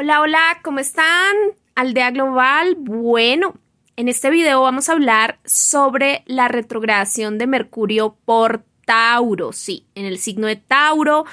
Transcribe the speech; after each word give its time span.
Hola, 0.00 0.20
hola, 0.20 0.60
¿cómo 0.62 0.78
están? 0.78 1.34
Aldea 1.74 2.12
Global. 2.12 2.76
Bueno, 2.78 3.54
en 3.96 4.06
este 4.06 4.30
video 4.30 4.62
vamos 4.62 4.88
a 4.88 4.92
hablar 4.92 5.40
sobre 5.44 6.22
la 6.26 6.46
retrogradación 6.46 7.36
de 7.36 7.48
Mercurio 7.48 8.16
por 8.24 8.62
Tauro. 8.86 9.52
Sí, 9.52 9.86
en 9.96 10.04
el 10.06 10.20
signo 10.20 10.46
de 10.46 10.54
Tauro 10.54 11.24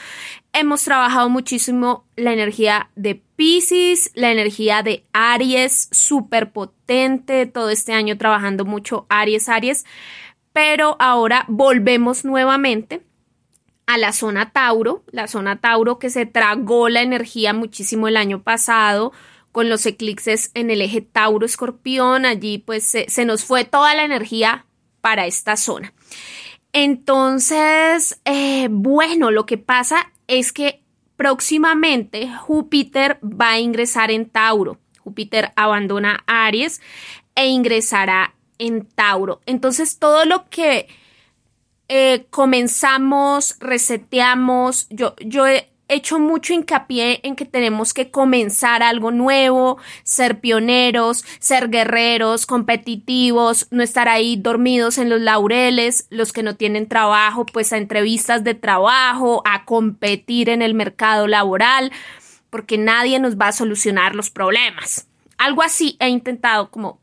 hemos 0.51 0.83
trabajado 0.83 1.29
muchísimo 1.29 2.07
la 2.15 2.33
energía 2.33 2.89
de 2.95 3.21
Pisces, 3.35 4.09
la 4.15 4.31
energía 4.31 4.81
de 4.81 5.05
Aries, 5.13 5.87
súper 5.91 6.51
potente, 6.51 7.45
todo 7.45 7.69
este 7.69 7.93
año 7.93 8.17
trabajando 8.17 8.65
mucho 8.65 9.05
Aries, 9.09 9.47
Aries, 9.47 9.85
pero 10.53 10.95
ahora 10.97 11.45
volvemos 11.49 12.25
nuevamente 12.25 13.03
a 13.87 13.97
la 13.97 14.13
zona 14.13 14.51
Tauro, 14.51 15.03
la 15.11 15.27
zona 15.27 15.61
Tauro 15.61 15.99
que 15.99 16.09
se 16.09 16.25
tragó 16.25 16.89
la 16.89 17.01
energía 17.01 17.53
muchísimo 17.53 18.07
el 18.07 18.17
año 18.17 18.41
pasado 18.41 19.11
con 19.51 19.69
los 19.69 19.85
eclipses 19.85 20.51
en 20.53 20.69
el 20.69 20.81
eje 20.81 21.01
Tauro-Escorpión, 21.01 22.25
allí 22.25 22.57
pues 22.57 22.83
se, 22.83 23.25
nos 23.25 23.45
fue 23.45 23.63
toda 23.63 23.95
la 23.95 24.03
energía 24.03 24.65
para 24.99 25.27
esta 25.27 25.55
zona. 25.55 25.93
Entonces, 26.73 28.19
eh, 28.25 28.67
bueno, 28.69 29.31
lo 29.31 29.45
que 29.45 29.57
pasa 29.57 30.11
es 30.27 30.51
que 30.51 30.83
próximamente 31.15 32.29
Júpiter 32.35 33.17
va 33.23 33.51
a 33.51 33.59
ingresar 33.59 34.11
en 34.11 34.29
Tauro. 34.29 34.77
Júpiter 34.99 35.53
abandona 35.55 36.23
Aries 36.27 36.81
e 37.35 37.47
ingresará 37.47 38.35
en 38.57 38.85
Tauro. 38.85 39.39
Entonces, 39.45 39.99
todo 39.99 40.25
lo 40.25 40.49
que 40.49 40.87
eh, 41.87 42.25
comenzamos, 42.29 43.57
reseteamos. 43.59 44.87
Yo, 44.89 45.15
yo 45.19 45.47
he 45.47 45.69
hecho 45.87 46.19
mucho 46.19 46.53
hincapié 46.53 47.19
en 47.23 47.35
que 47.35 47.45
tenemos 47.45 47.93
que 47.93 48.09
comenzar 48.09 48.81
algo 48.81 49.11
nuevo, 49.11 49.77
ser 50.03 50.39
pioneros, 50.39 51.23
ser 51.39 51.69
guerreros, 51.69 52.45
competitivos, 52.45 53.67
no 53.69 53.83
estar 53.83 54.09
ahí 54.09 54.35
dormidos 54.35 54.97
en 54.97 55.09
los 55.09 55.21
laureles, 55.21 56.07
los 56.09 56.33
que 56.33 56.43
no 56.43 56.55
tienen 56.55 56.87
trabajo, 56.87 57.45
pues 57.45 57.71
a 57.71 57.77
entrevistas 57.77 58.43
de 58.43 58.55
trabajo, 58.55 59.43
a 59.45 59.65
competir 59.65 60.49
en 60.49 60.61
el 60.61 60.73
mercado 60.73 61.27
laboral, 61.27 61.91
porque 62.49 62.77
nadie 62.77 63.19
nos 63.19 63.37
va 63.37 63.49
a 63.49 63.53
solucionar 63.53 64.15
los 64.15 64.31
problemas. 64.31 65.07
Algo 65.37 65.61
así 65.61 65.97
he 65.99 66.09
intentado 66.09 66.71
como, 66.71 66.99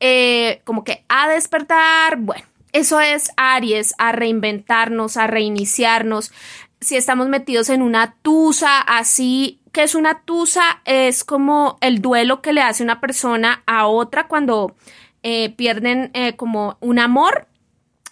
eh, 0.00 0.60
como 0.64 0.84
que 0.84 1.04
a 1.08 1.28
despertar, 1.28 2.18
bueno 2.18 2.53
eso 2.74 3.00
es 3.00 3.30
Aries, 3.36 3.94
a 3.98 4.10
reinventarnos, 4.10 5.16
a 5.16 5.28
reiniciarnos. 5.28 6.32
Si 6.80 6.96
estamos 6.96 7.28
metidos 7.28 7.70
en 7.70 7.82
una 7.82 8.16
tusa 8.20 8.80
así, 8.80 9.60
que 9.70 9.84
es 9.84 9.94
una 9.94 10.22
tusa? 10.22 10.82
Es 10.84 11.22
como 11.22 11.78
el 11.80 12.02
duelo 12.02 12.42
que 12.42 12.52
le 12.52 12.62
hace 12.62 12.82
una 12.82 13.00
persona 13.00 13.62
a 13.66 13.86
otra 13.86 14.26
cuando 14.26 14.74
eh, 15.22 15.50
pierden 15.50 16.10
eh, 16.14 16.34
como 16.34 16.76
un 16.80 16.98
amor. 16.98 17.46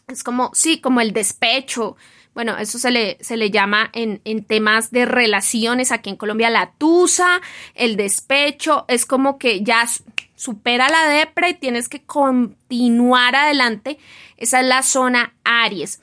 Es 0.07 0.23
como, 0.23 0.51
sí, 0.55 0.81
como 0.81 1.01
el 1.01 1.13
despecho. 1.13 1.97
Bueno, 2.33 2.57
eso 2.57 2.79
se 2.79 2.93
le, 2.93 3.19
se 3.21 3.37
le 3.37 3.51
llama 3.51 3.91
en, 3.93 4.21
en, 4.25 4.45
temas 4.45 4.93
de 4.93 5.07
relaciones 5.07 5.93
aquí 5.93 6.09
en 6.09 6.17
Colombia 6.17 6.51
la 6.51 6.73
tusa, 6.79 7.43
el 7.75 7.97
despecho, 7.97 8.87
es 8.89 9.05
como 9.05 9.39
que 9.39 9.63
ya 9.63 9.87
supera 10.43 10.89
la 10.89 11.09
depre 11.09 11.51
y 11.51 11.55
tienes 11.55 11.89
que 11.89 12.03
continuar 12.03 13.37
adelante. 13.37 13.99
Esa 14.43 14.61
es 14.61 14.67
la 14.67 14.83
zona 14.83 15.35
Aries. 15.45 16.01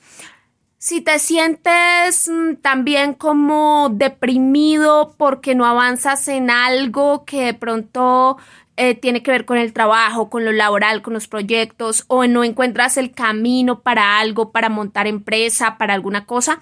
Si 0.77 1.01
te 1.01 1.19
sientes 1.19 2.29
mm, 2.29 2.55
también 2.61 3.13
como 3.13 3.89
deprimido 3.89 5.13
porque 5.17 5.55
no 5.55 5.65
avanzas 5.65 6.29
en 6.29 6.49
algo 6.49 7.25
que 7.25 7.43
de 7.43 7.53
pronto 7.53 8.37
eh, 8.77 8.95
tiene 8.95 9.21
que 9.23 9.31
ver 9.31 9.43
con 9.43 9.57
el 9.57 9.73
trabajo, 9.73 10.29
con 10.29 10.45
lo 10.45 10.53
laboral, 10.53 11.01
con 11.01 11.13
los 11.13 11.27
proyectos, 11.27 12.05
o 12.07 12.25
no 12.27 12.45
encuentras 12.45 12.95
el 12.95 13.11
camino 13.11 13.81
para 13.81 14.19
algo, 14.19 14.53
para 14.53 14.69
montar 14.69 15.05
empresa, 15.05 15.77
para 15.77 15.93
alguna 15.93 16.25
cosa, 16.25 16.61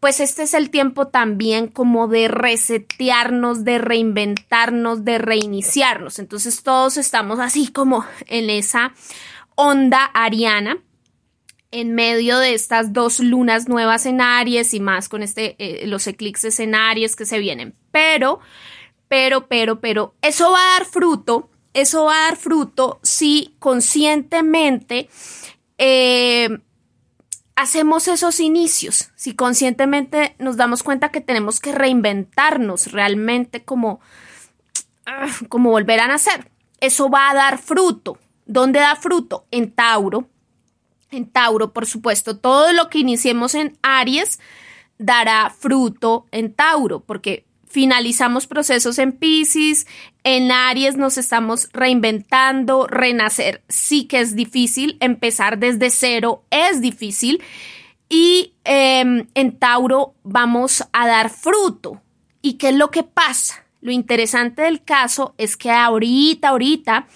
pues 0.00 0.18
este 0.18 0.42
es 0.42 0.52
el 0.52 0.70
tiempo 0.70 1.06
también 1.06 1.68
como 1.68 2.08
de 2.08 2.26
resetearnos, 2.26 3.62
de 3.62 3.78
reinventarnos, 3.78 5.04
de 5.04 5.18
reiniciarnos. 5.18 6.18
Entonces 6.18 6.64
todos 6.64 6.96
estamos 6.96 7.38
así 7.38 7.68
como 7.70 8.04
en 8.26 8.50
esa 8.50 8.92
onda 9.54 10.06
ariana 10.12 10.78
en 11.80 11.94
medio 11.94 12.38
de 12.38 12.54
estas 12.54 12.92
dos 12.92 13.20
lunas 13.20 13.68
nuevas 13.68 14.06
en 14.06 14.20
Aries 14.20 14.74
y 14.74 14.80
más 14.80 15.08
con 15.08 15.22
este, 15.22 15.56
eh, 15.58 15.86
los 15.86 16.06
eclipses 16.06 16.60
en 16.60 16.74
Aries 16.74 17.16
que 17.16 17.26
se 17.26 17.38
vienen. 17.38 17.74
Pero 17.90 18.40
pero, 19.08 19.46
pero, 19.46 19.80
pero, 19.80 20.14
eso 20.22 20.50
va 20.50 20.58
a 20.58 20.78
dar 20.78 20.86
fruto, 20.86 21.50
eso 21.72 22.04
va 22.04 22.16
a 22.16 22.30
dar 22.30 22.36
fruto 22.36 22.98
si 23.02 23.54
conscientemente 23.58 25.08
eh, 25.78 26.48
hacemos 27.54 28.08
esos 28.08 28.40
inicios, 28.40 29.10
si 29.14 29.34
conscientemente 29.34 30.34
nos 30.38 30.56
damos 30.56 30.82
cuenta 30.82 31.10
que 31.10 31.20
tenemos 31.20 31.60
que 31.60 31.72
reinventarnos 31.72 32.92
realmente 32.92 33.62
como, 33.64 34.00
ah, 35.06 35.28
como 35.48 35.70
volver 35.70 36.00
a 36.00 36.08
nacer. 36.08 36.50
Eso 36.80 37.08
va 37.08 37.30
a 37.30 37.34
dar 37.34 37.58
fruto. 37.58 38.18
¿Dónde 38.46 38.80
da 38.80 38.96
fruto? 38.96 39.46
En 39.50 39.70
Tauro. 39.70 40.28
En 41.14 41.26
Tauro, 41.26 41.72
por 41.72 41.86
supuesto, 41.86 42.36
todo 42.36 42.72
lo 42.72 42.88
que 42.88 42.98
iniciemos 42.98 43.54
en 43.54 43.78
Aries 43.82 44.40
dará 44.98 45.50
fruto 45.50 46.26
en 46.30 46.52
Tauro, 46.52 47.00
porque 47.00 47.44
finalizamos 47.66 48.46
procesos 48.46 48.98
en 48.98 49.12
Pisces, 49.12 49.86
en 50.22 50.52
Aries 50.52 50.96
nos 50.96 51.18
estamos 51.18 51.68
reinventando, 51.72 52.86
renacer 52.86 53.62
sí 53.68 54.04
que 54.04 54.20
es 54.20 54.36
difícil, 54.36 54.96
empezar 55.00 55.58
desde 55.58 55.90
cero 55.90 56.44
es 56.50 56.80
difícil 56.80 57.42
y 58.08 58.54
em, 58.64 59.26
en 59.34 59.58
Tauro 59.58 60.14
vamos 60.22 60.84
a 60.92 61.06
dar 61.06 61.30
fruto. 61.30 62.00
¿Y 62.42 62.54
qué 62.54 62.68
es 62.68 62.76
lo 62.76 62.90
que 62.90 63.02
pasa? 63.02 63.64
Lo 63.80 63.90
interesante 63.92 64.62
del 64.62 64.82
caso 64.82 65.34
es 65.36 65.56
que 65.56 65.70
ahorita, 65.70 66.48
ahorita, 66.48 67.06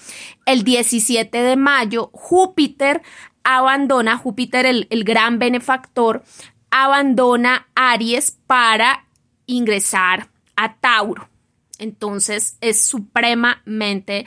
el 0.44 0.64
17 0.64 1.38
de 1.38 1.56
mayo, 1.56 2.10
Júpiter 2.12 3.00
abandona, 3.48 4.18
Júpiter 4.18 4.66
el, 4.66 4.86
el 4.90 5.04
gran 5.04 5.38
benefactor, 5.38 6.22
abandona 6.70 7.66
Aries 7.74 8.36
para 8.46 9.06
ingresar 9.46 10.28
a 10.54 10.74
Tauro. 10.74 11.30
Entonces 11.78 12.58
es 12.60 12.84
supremamente 12.84 14.26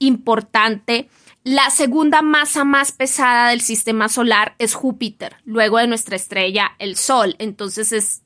importante. 0.00 1.08
La 1.44 1.70
segunda 1.70 2.22
masa 2.22 2.64
más 2.64 2.90
pesada 2.90 3.50
del 3.50 3.60
sistema 3.60 4.08
solar 4.08 4.56
es 4.58 4.74
Júpiter, 4.74 5.36
luego 5.44 5.78
de 5.78 5.86
nuestra 5.86 6.16
estrella, 6.16 6.72
el 6.80 6.96
Sol. 6.96 7.36
Entonces 7.38 7.92
es 7.92 8.22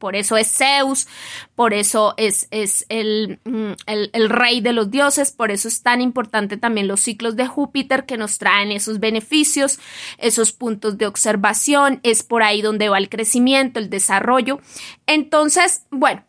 por 0.00 0.16
eso 0.16 0.36
es 0.36 0.50
Zeus, 0.50 1.06
por 1.54 1.72
eso 1.72 2.14
es, 2.16 2.48
es 2.50 2.84
el, 2.88 3.38
mm, 3.44 3.72
el, 3.86 4.10
el, 4.12 4.30
rey 4.30 4.60
de 4.60 4.72
los 4.72 4.90
dioses, 4.90 5.30
por 5.30 5.52
eso 5.52 5.68
es 5.68 5.82
tan 5.82 6.00
importante 6.00 6.56
también 6.56 6.88
los 6.88 7.00
ciclos 7.00 7.36
de 7.36 7.46
Júpiter 7.46 8.06
que 8.06 8.16
nos 8.16 8.38
traen 8.38 8.72
esos 8.72 8.98
beneficios, 8.98 9.78
esos 10.18 10.52
puntos 10.52 10.98
de 10.98 11.06
observación, 11.06 12.00
es 12.02 12.24
por 12.24 12.42
ahí 12.42 12.62
donde 12.62 12.88
va 12.88 12.98
el 12.98 13.08
crecimiento, 13.10 13.78
el 13.78 13.90
desarrollo. 13.90 14.60
Entonces, 15.06 15.84
bueno, 15.90 16.24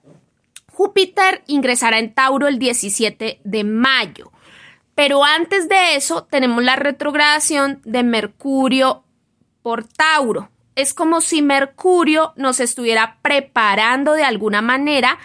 Júpiter 0.72 1.44
ingresará 1.48 1.98
en 2.00 2.14
Tauro 2.14 2.48
el 2.48 2.60
17 2.60 3.40
de 3.44 3.64
mayo. 3.64 4.32
Pero 4.96 5.24
antes 5.24 5.70
de 5.70 5.96
eso 5.96 6.26
tenemos 6.26 6.64
la 6.64 6.76
retrogradación 6.76 7.82
de 7.86 8.04
Mercurio 8.04 9.04
por 9.62 9.86
Tauro. 9.86 10.50
Es 10.76 10.94
como 10.94 11.22
si 11.22 11.42
Mercurio 11.42 12.34
nos 12.36 12.60
estuviera 12.60 13.18
preparando 13.22 14.14
de 14.14 14.24
alguna 14.24 14.62
manera 14.62 15.20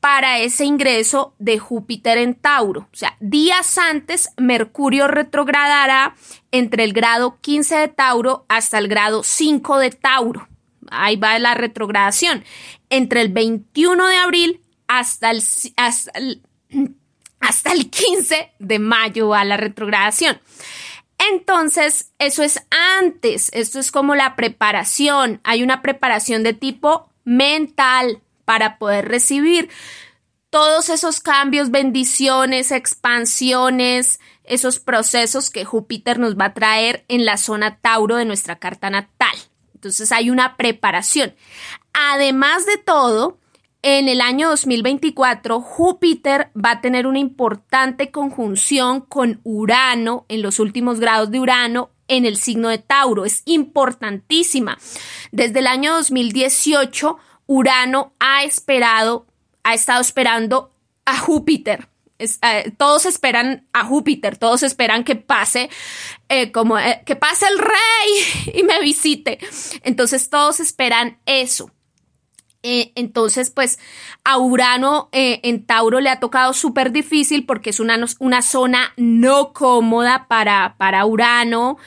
para 0.00 0.38
ese 0.38 0.64
ingreso 0.64 1.34
de 1.38 1.58
Júpiter 1.58 2.18
en 2.18 2.34
Tauro. 2.34 2.88
O 2.92 2.96
sea, 2.96 3.16
días 3.20 3.78
antes 3.78 4.30
Mercurio 4.36 5.08
retrogradará 5.08 6.14
entre 6.52 6.84
el 6.84 6.92
grado 6.92 7.38
15 7.40 7.76
de 7.76 7.88
Tauro 7.88 8.46
hasta 8.48 8.78
el 8.78 8.88
grado 8.88 9.22
5 9.22 9.78
de 9.78 9.90
Tauro. 9.90 10.48
Ahí 10.90 11.16
va 11.16 11.38
la 11.38 11.54
retrogradación. 11.54 12.44
Entre 12.90 13.20
el 13.20 13.30
21 13.30 14.06
de 14.06 14.16
abril 14.16 14.62
hasta 14.86 15.30
el, 15.30 15.42
hasta 15.76 16.12
el, 17.72 17.90
15 17.90 18.52
de 18.58 18.78
mayo 18.78 19.34
a 19.34 19.44
la 19.44 19.56
retrogradación. 19.56 20.40
Entonces, 21.18 22.12
eso 22.18 22.42
es 22.42 22.62
antes, 22.98 23.50
esto 23.52 23.80
es 23.80 23.90
como 23.90 24.14
la 24.14 24.36
preparación. 24.36 25.40
Hay 25.44 25.62
una 25.62 25.82
preparación 25.82 26.42
de 26.42 26.54
tipo 26.54 27.10
mental 27.24 28.22
para 28.44 28.78
poder 28.78 29.08
recibir 29.08 29.68
todos 30.50 30.88
esos 30.88 31.20
cambios, 31.20 31.70
bendiciones, 31.70 32.72
expansiones, 32.72 34.20
esos 34.44 34.78
procesos 34.78 35.50
que 35.50 35.64
Júpiter 35.64 36.18
nos 36.18 36.36
va 36.36 36.46
a 36.46 36.54
traer 36.54 37.04
en 37.08 37.26
la 37.26 37.36
zona 37.36 37.76
Tauro 37.76 38.16
de 38.16 38.24
nuestra 38.24 38.58
carta 38.58 38.88
natal. 38.88 39.36
Entonces 39.74 40.10
hay 40.10 40.30
una 40.30 40.56
preparación. 40.56 41.34
Además 41.92 42.64
de 42.64 42.78
todo, 42.78 43.38
en 43.96 44.08
el 44.08 44.20
año 44.20 44.50
2024 44.50 45.62
Júpiter 45.62 46.50
va 46.54 46.72
a 46.72 46.80
tener 46.82 47.06
una 47.06 47.18
importante 47.18 48.10
conjunción 48.10 49.00
con 49.00 49.40
Urano 49.44 50.26
en 50.28 50.42
los 50.42 50.58
últimos 50.58 51.00
grados 51.00 51.30
de 51.30 51.40
Urano 51.40 51.90
en 52.06 52.26
el 52.26 52.36
signo 52.36 52.68
de 52.68 52.78
Tauro. 52.78 53.24
Es 53.24 53.42
importantísima. 53.46 54.78
Desde 55.32 55.60
el 55.60 55.66
año 55.66 55.94
2018 55.94 57.16
Urano 57.46 58.12
ha 58.20 58.44
esperado, 58.44 59.26
ha 59.62 59.72
estado 59.72 60.02
esperando 60.02 60.70
a 61.06 61.16
Júpiter. 61.16 61.88
Eh, 62.18 62.72
todos 62.76 63.06
esperan 63.06 63.68
a 63.72 63.84
Júpiter, 63.84 64.36
todos 64.36 64.64
esperan 64.64 65.04
que 65.04 65.16
pase 65.16 65.70
eh, 66.28 66.52
como 66.52 66.78
eh, 66.78 67.02
que 67.06 67.16
pase 67.16 67.46
el 67.46 67.58
rey 67.58 68.54
y 68.54 68.64
me 68.64 68.80
visite. 68.80 69.38
Entonces 69.82 70.28
todos 70.28 70.60
esperan 70.60 71.18
eso. 71.24 71.70
Entonces, 72.94 73.50
pues 73.50 73.78
a 74.24 74.38
Urano 74.38 75.08
en 75.12 75.64
Tauro 75.64 76.00
le 76.00 76.10
ha 76.10 76.20
tocado 76.20 76.52
súper 76.52 76.92
difícil 76.92 77.46
porque 77.46 77.70
es 77.70 77.80
una, 77.80 77.98
una, 78.18 78.42
zona 78.42 78.92
no 78.96 79.52
cómoda 79.52 80.26
para, 80.28 80.76
para 80.78 81.06
Urano. 81.06 81.78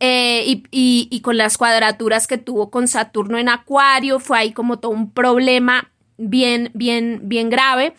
y, 0.00 0.62
y, 0.70 1.20
con 1.20 1.36
las 1.36 1.56
cuadraturas 1.56 2.26
que 2.26 2.38
tuvo 2.38 2.70
con 2.70 2.88
Saturno 2.88 3.38
en 3.38 3.48
Acuario, 3.48 4.20
fue 4.20 4.38
ahí 4.38 4.52
como 4.52 4.78
todo 4.78 4.92
un 4.92 5.10
problema 5.12 5.90
bien, 6.16 6.70
bien, 6.74 7.20
bien 7.24 7.50
grave. 7.50 7.94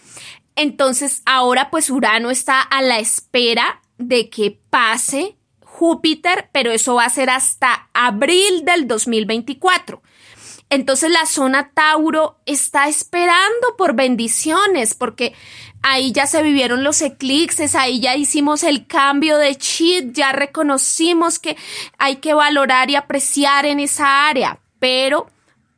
Entonces 0.56 1.22
ahora 1.26 1.70
pues 1.70 1.90
Urano 1.90 2.30
está 2.30 2.62
a 2.62 2.82
la 2.82 3.00
espera 3.00 3.82
de 3.98 4.30
que 4.30 4.60
pase 4.70 5.38
Júpiter, 5.60 6.50
pero 6.54 6.72
eso 6.72 6.96
va 6.96 7.06
a 7.06 7.10
ser 7.10 7.30
hasta 7.30 7.90
abril 7.94 8.64
del 8.64 8.88
2024. 8.88 10.02
Entonces 10.70 11.12
la 11.12 11.26
zona 11.26 11.72
Tauro 11.74 12.40
está 12.46 12.88
esperando 12.88 13.76
por 13.78 13.94
bendiciones, 13.94 14.96
porque 14.96 15.34
ahí 15.82 16.12
ya 16.12 16.26
se 16.26 16.42
vivieron 16.42 16.84
los 16.84 17.02
eclipses, 17.02 17.76
ahí 17.76 18.00
ya 18.00 18.16
hicimos 18.16 18.64
el 18.64 18.88
cambio 18.88 19.38
de 19.38 19.56
chip, 19.56 20.14
ya 20.14 20.32
reconocimos 20.32 21.38
que 21.38 21.56
hay 21.98 22.18
que 22.18 22.34
valorar 22.34 22.90
y 22.90 22.96
apreciar 22.96 23.66
en 23.66 23.80
esa 23.80 24.28
área, 24.28 24.60
pero, 24.80 25.28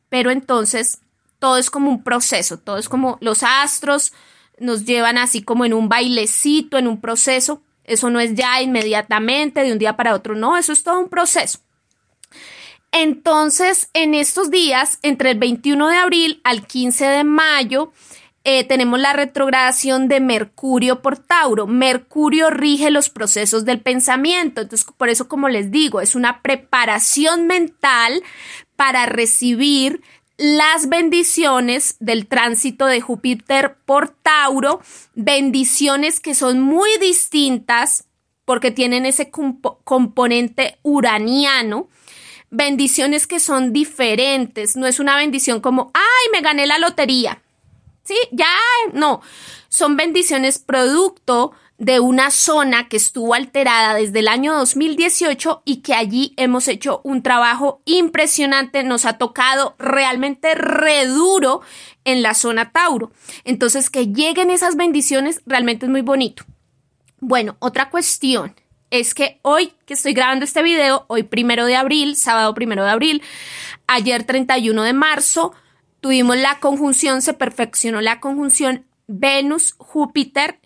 pero 0.10 0.32
entonces 0.32 1.00
todo 1.40 1.58
es 1.58 1.70
como 1.70 1.90
un 1.90 2.04
proceso, 2.04 2.58
todo 2.58 2.78
es 2.78 2.88
como 2.88 3.18
los 3.20 3.44
astros, 3.44 4.14
nos 4.60 4.86
llevan 4.86 5.18
así 5.18 5.42
como 5.42 5.66
en 5.66 5.74
un 5.74 5.90
bailecito, 5.90 6.78
en 6.78 6.88
un 6.88 7.00
proceso. 7.00 7.62
Eso 7.84 8.10
no 8.10 8.20
es 8.20 8.34
ya 8.34 8.62
inmediatamente, 8.62 9.64
de 9.64 9.72
un 9.72 9.78
día 9.78 9.96
para 9.96 10.14
otro, 10.14 10.36
no, 10.36 10.58
eso 10.58 10.74
es 10.74 10.84
todo 10.84 11.00
un 11.00 11.10
proceso. 11.10 11.60
Entonces, 12.92 13.90
en 13.94 14.14
estos 14.14 14.50
días, 14.50 15.00
entre 15.02 15.32
el 15.32 15.40
21 15.40 15.90
de 15.90 15.98
abril 15.98 16.42
al 16.44 16.66
15 16.66 17.06
de 17.06 17.24
mayo, 17.24 17.92
eh, 18.44 18.64
tenemos 18.64 19.00
la 19.00 19.12
retrogradación 19.12 20.08
de 20.08 20.22
Mercurio 20.22 21.02
por 21.02 21.18
Tauro. 21.18 21.68
Mercurio 21.68 22.50
rige 22.50 22.92
los 22.92 23.10
procesos 23.10 23.66
del 23.66 23.82
pensamiento. 23.82 24.62
Entonces, 24.62 24.88
por 24.98 25.10
eso, 25.10 25.28
como 25.28 25.50
les 25.50 25.70
digo, 25.70 26.00
es 26.00 26.16
una 26.16 26.42
preparación 26.42 27.46
mental 27.46 28.24
para 28.78 29.06
recibir 29.06 30.02
las 30.38 30.88
bendiciones 30.88 31.98
del 32.00 32.28
tránsito 32.28 32.86
de 32.86 33.02
Júpiter 33.02 33.76
por 33.86 34.10
Tauro, 34.10 34.82
bendiciones 35.16 36.20
que 36.20 36.36
son 36.36 36.62
muy 36.62 36.90
distintas 37.00 38.08
porque 38.46 38.72
tienen 38.72 39.06
ese 39.06 39.30
componente 39.30 40.78
uraniano, 40.84 41.90
bendiciones 42.50 43.28
que 43.28 43.40
son 43.40 43.74
diferentes, 43.74 44.76
no 44.76 44.88
es 44.88 45.00
una 45.00 45.18
bendición 45.18 45.60
como, 45.60 45.92
ay, 45.94 46.32
me 46.32 46.42
gané 46.42 46.66
la 46.66 46.80
lotería, 46.80 47.42
¿sí? 48.04 48.16
Ya, 48.32 48.48
no, 48.94 49.22
son 49.70 49.98
bendiciones 49.98 50.60
producto 50.60 51.52
de 51.78 52.00
una 52.00 52.32
zona 52.32 52.90
que 52.90 52.98
estuvo 52.98 53.34
alterada 53.34 53.94
desde 53.94 54.20
el 54.20 54.28
año 54.28 54.56
2018 54.56 55.62
y 55.64 55.78
que 55.82 55.94
allí 55.94 56.34
hemos 56.38 56.68
hecho 56.68 57.02
un 57.04 57.22
trabajo 57.22 57.82
impresionante, 57.86 58.84
nos 58.84 59.06
ha 59.06 59.18
tocado 59.18 59.76
realmente 59.78 60.56
reduro 60.56 61.62
en 62.04 62.24
la 62.24 62.34
zona 62.34 62.72
Tauro. 62.72 63.12
Entonces, 63.44 63.90
que 63.90 64.08
lleguen 64.08 64.50
esas 64.50 64.76
bendiciones 64.76 65.42
realmente 65.46 65.86
es 65.86 65.92
muy 65.92 66.02
bonito. 66.02 66.46
Bueno, 67.20 67.58
otra 67.60 67.90
cuestión 67.90 68.56
es 68.92 69.14
que 69.14 69.40
hoy 69.42 69.74
que 69.86 69.94
estoy 69.94 70.14
grabando 70.14 70.46
este 70.46 70.64
video, 70.64 71.06
hoy 71.08 71.24
primero 71.24 71.66
de 71.66 71.76
abril, 71.76 72.16
sábado 72.16 72.54
primero 72.54 72.84
de 72.84 72.92
abril, 72.92 73.22
ayer 73.88 74.24
31 74.24 74.84
de 74.84 74.94
marzo, 74.94 75.54
tuvimos 76.02 76.38
la 76.38 76.60
conjunción, 76.60 77.22
se 77.22 77.34
perfeccionó 77.34 78.02
la 78.02 78.20
conjunción 78.20 78.86
Venus-Júpiter 79.08 80.60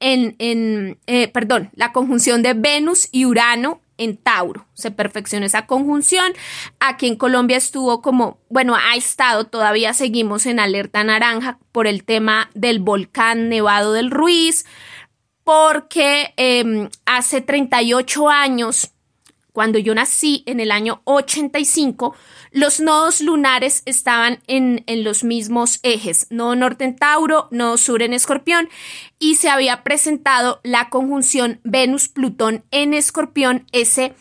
en, 0.00 0.98
eh, 1.06 1.28
perdón, 1.28 1.70
la 1.74 1.92
conjunción 1.92 2.42
de 2.42 2.54
Venus 2.54 3.08
y 3.10 3.24
Urano 3.26 3.80
en 3.96 4.16
Tauro. 4.16 4.66
Se 4.74 4.90
perfeccionó 4.92 5.44
esa 5.44 5.66
conjunción. 5.66 6.32
Aquí 6.78 7.08
en 7.08 7.16
Colombia 7.16 7.56
estuvo 7.56 8.00
como, 8.00 8.38
bueno, 8.48 8.76
ha 8.76 8.94
estado, 8.96 9.46
todavía 9.46 9.92
seguimos 9.92 10.46
en 10.46 10.60
alerta 10.60 11.02
naranja 11.02 11.58
por 11.72 11.86
el 11.86 12.04
tema 12.04 12.48
del 12.54 12.78
volcán 12.78 13.48
Nevado 13.48 13.92
del 13.92 14.10
Ruiz, 14.10 14.64
porque 15.48 16.34
eh, 16.36 16.90
hace 17.06 17.40
38 17.40 18.28
años 18.28 18.90
cuando 19.54 19.78
yo 19.78 19.94
nací 19.94 20.42
en 20.44 20.60
el 20.60 20.70
año 20.70 21.00
85, 21.04 22.14
los 22.52 22.80
nodos 22.80 23.22
lunares 23.22 23.80
estaban 23.86 24.40
en, 24.46 24.84
los 25.04 25.24
mismos 25.24 25.80
ejes, 25.82 26.26
nodo 26.28 26.54
norte 26.54 26.84
en 26.84 26.96
Tauro, 26.96 27.48
nodo 27.50 27.78
sur 27.78 28.02
en 28.02 28.12
Escorpión, 28.12 28.68
y 29.18 29.36
se 29.36 29.48
había 29.48 29.84
presentado 29.84 30.60
la 30.64 30.90
conjunción 30.90 31.60
Venus-Plutón 31.64 32.62
en 32.70 32.92
Escorpión 32.92 33.64
ese 33.72 34.14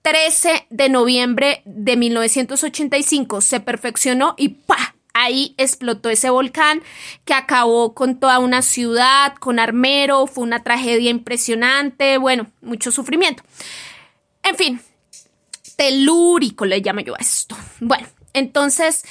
13 0.00 0.68
de 0.70 0.88
noviembre 0.88 1.60
de 1.66 1.98
1985. 1.98 3.42
Se 3.42 3.60
perfeccionó 3.60 4.34
y 4.38 4.48
¡pa! 4.48 4.91
Ahí 5.14 5.54
explotó 5.58 6.10
ese 6.10 6.30
volcán 6.30 6.82
que 7.24 7.34
acabó 7.34 7.94
con 7.94 8.18
toda 8.18 8.38
una 8.38 8.62
ciudad, 8.62 9.34
con 9.34 9.58
Armero, 9.58 10.26
fue 10.26 10.44
una 10.44 10.62
tragedia 10.62 11.10
impresionante, 11.10 12.18
bueno, 12.18 12.50
mucho 12.60 12.90
sufrimiento. 12.90 13.42
En 14.42 14.56
fin, 14.56 14.80
telúrico 15.76 16.64
le 16.64 16.80
llamo 16.80 17.00
yo 17.00 17.14
a 17.14 17.18
esto. 17.18 17.56
Bueno, 17.80 18.06
entonces, 18.32 19.04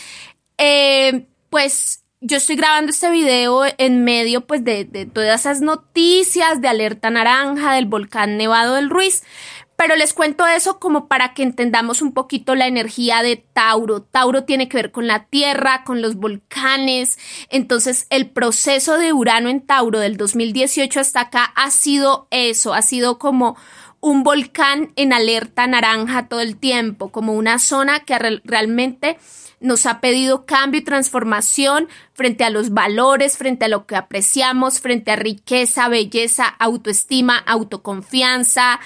eh, 0.58 1.28
pues 1.50 2.04
yo 2.22 2.38
estoy 2.38 2.56
grabando 2.56 2.92
este 2.92 3.10
video 3.10 3.64
en 3.78 4.04
medio 4.04 4.46
pues 4.46 4.64
de, 4.64 4.86
de, 4.86 5.08
todas 5.08 5.42
esas 5.42 5.62
noticias 5.62 6.62
de 6.62 6.68
alerta 6.68 7.10
naranja 7.10 7.74
del 7.74 7.88
volcán 7.88 8.38
Nevado 8.38 8.76
del 8.76 8.92
Ruiz, 8.92 9.24
pero 9.82 9.96
les 9.96 10.14
cuento 10.14 10.46
eso 10.46 10.78
como 10.78 11.08
para 11.08 11.34
que 11.34 11.42
entendamos 11.42 12.04
un 12.04 12.14
poquito 12.14 12.54
la 12.54 12.68
energía 12.68 13.24
de 13.24 13.38
Tauro. 13.38 14.04
Tauro 14.04 14.44
tiene 14.44 14.70
que 14.70 14.78
ver 14.78 14.92
con 14.92 15.08
la 15.08 15.26
Tierra, 15.26 15.84
con 15.84 16.04
los 16.04 16.18
volcanes, 16.18 17.18
entonces 17.50 18.06
el 18.12 18.30
proceso 18.30 19.00
de 19.00 19.12
Urano 19.12 19.50
en 19.50 19.60
Tauro 19.60 19.98
del 19.98 20.18
2018 20.18 21.00
hasta 21.00 21.22
acá 21.22 21.46
ha 21.56 21.72
sido 21.72 22.28
eso, 22.30 22.76
ha 22.76 22.84
sido 22.84 23.18
como 23.18 23.58
un 24.02 24.22
volcán 24.22 24.92
en 24.98 25.14
alerta 25.14 25.66
naranja 25.66 26.28
todo 26.28 26.42
el 26.42 26.58
tiempo, 26.58 27.12
como 27.12 27.34
una 27.34 27.58
zona 27.58 28.02
que 28.02 28.20
realmente 28.44 29.18
nos 29.62 29.86
ha 29.86 30.02
pedido 30.02 30.46
cambio 30.46 30.82
y 30.82 30.84
transformación 30.84 31.88
frente 32.14 32.44
a 32.44 32.50
los 32.50 32.72
valores, 32.72 33.38
frente 33.38 33.66
a 33.66 33.68
lo 33.68 33.86
que 33.86 33.96
apreciamos, 33.96 34.80
frente 34.80 35.12
a 35.12 35.16
riqueza, 35.16 35.88
belleza, 35.88 36.46
autoestima, 36.46 37.38
autoconfianza. 37.38 38.80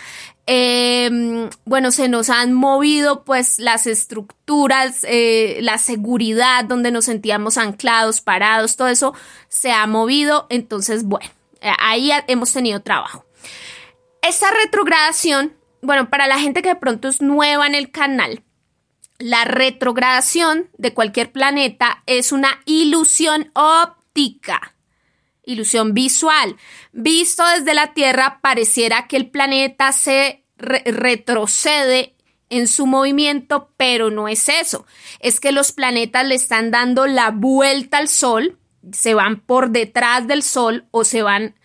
Em, 0.47 1.49
bueno, 1.65 1.91
se 1.91 2.07
nos 2.07 2.29
han 2.29 2.53
movido 2.53 3.23
pues 3.23 3.57
las 3.57 3.87
estructuras, 3.87 5.03
eh, 5.07 5.57
la 5.61 5.79
seguridad 5.79 6.65
donde 6.65 6.91
nos 6.91 7.05
sentíamos 7.05 7.57
anclados, 7.57 8.21
parados, 8.21 8.75
todo 8.75 8.89
eso 8.89 9.13
se 9.49 9.71
ha 9.71 9.87
movido. 9.87 10.45
Entonces, 10.49 11.03
bueno, 11.03 11.29
ahí 11.79 12.11
hemos 12.27 12.53
tenido 12.53 12.81
trabajo. 12.81 13.25
Esa 14.21 14.47
retrogradación, 14.63 15.53
bueno, 15.81 16.09
para 16.09 16.27
la 16.27 16.39
gente 16.39 16.61
que 16.61 16.69
de 16.69 16.75
pronto 16.75 17.07
es 17.07 17.21
nueva 17.21 17.65
en 17.65 17.75
el 17.75 17.91
canal, 17.91 18.43
la 19.17 19.45
retrogradación 19.45 20.69
de 20.77 20.93
cualquier 20.93 21.31
planeta 21.31 22.03
es 22.05 22.31
una 22.31 22.61
ilusión 22.65 23.49
óptica, 23.53 24.74
ilusión 25.45 25.93
visual. 25.93 26.57
Visto 26.91 27.43
desde 27.47 27.73
la 27.73 27.93
Tierra, 27.93 28.39
pareciera 28.41 29.07
que 29.07 29.17
el 29.17 29.29
planeta 29.29 29.91
se 29.91 30.43
retrocede 30.57 32.15
en 32.49 32.67
su 32.67 32.85
movimiento, 32.85 33.71
pero 33.77 34.11
no 34.11 34.27
es 34.27 34.49
eso. 34.49 34.85
Es 35.19 35.39
que 35.39 35.51
los 35.51 35.71
planetas 35.71 36.25
le 36.25 36.35
están 36.35 36.71
dando 36.71 37.07
la 37.07 37.31
vuelta 37.31 37.97
al 37.97 38.07
Sol, 38.07 38.57
se 38.91 39.13
van 39.13 39.39
por 39.39 39.71
detrás 39.71 40.27
del 40.27 40.43
Sol 40.43 40.85
o 40.91 41.03
se 41.03 41.21
van 41.23 41.55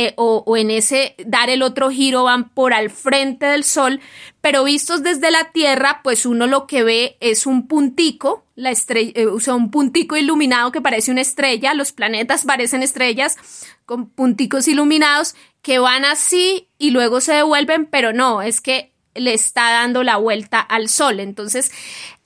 eh, 0.00 0.14
o, 0.14 0.56
en 0.56 0.70
ese 0.70 1.16
dar 1.26 1.50
el 1.50 1.60
otro 1.60 1.90
giro 1.90 2.22
van 2.22 2.50
por 2.50 2.72
al 2.72 2.88
frente 2.88 3.46
del 3.46 3.64
Sol, 3.64 3.98
pero 4.40 4.62
vistos 4.62 5.02
desde 5.02 5.32
la 5.32 5.50
Tierra, 5.50 6.02
pues 6.04 6.24
uno 6.24 6.46
lo 6.46 6.68
que 6.68 6.84
ve 6.84 7.16
es 7.18 7.46
un 7.46 7.66
puntico, 7.66 8.44
la 8.54 8.70
estrella, 8.70 9.10
eh, 9.16 9.26
o 9.26 9.40
sea, 9.40 9.56
un 9.56 9.72
puntico 9.72 10.16
iluminado 10.16 10.70
que 10.70 10.80
parece 10.80 11.10
una 11.10 11.22
estrella, 11.22 11.74
los 11.74 11.90
planetas 11.90 12.44
parecen 12.44 12.84
estrellas 12.84 13.38
con 13.86 14.08
punticos 14.08 14.68
iluminados 14.68 15.34
que 15.62 15.80
van 15.80 16.04
así 16.04 16.68
y 16.78 16.90
luego 16.90 17.20
se 17.20 17.32
devuelven, 17.32 17.86
pero 17.86 18.12
no, 18.12 18.40
es 18.40 18.60
que 18.60 18.92
le 19.16 19.34
está 19.34 19.72
dando 19.72 20.04
la 20.04 20.16
vuelta 20.16 20.60
al 20.60 20.88
Sol. 20.88 21.18
Entonces, 21.18 21.72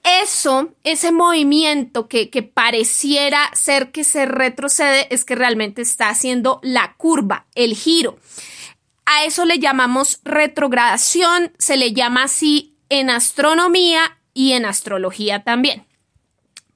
eso, 0.04 0.74
ese 0.82 1.12
movimiento 1.12 2.08
que, 2.08 2.28
pareciera 2.42 3.50
ser 3.54 3.92
que 3.92 4.04
se 4.04 4.26
retrocede, 4.26 5.06
es 5.10 5.24
que 5.24 5.36
realmente 5.36 5.82
está 5.82 6.08
haciendo 6.08 6.60
la 6.62 6.94
curva, 6.96 7.46
el 7.54 7.74
giro. 7.74 8.18
A 9.04 9.24
eso 9.24 9.44
le 9.44 9.58
llamamos 9.58 10.20
retrogradación, 10.24 11.52
se 11.58 11.76
le 11.76 11.92
llama 11.92 12.24
así 12.24 12.74
en 12.88 13.10
astronomía 13.10 14.18
y 14.34 14.52
en 14.52 14.64
astrología 14.64 15.44
también, 15.44 15.86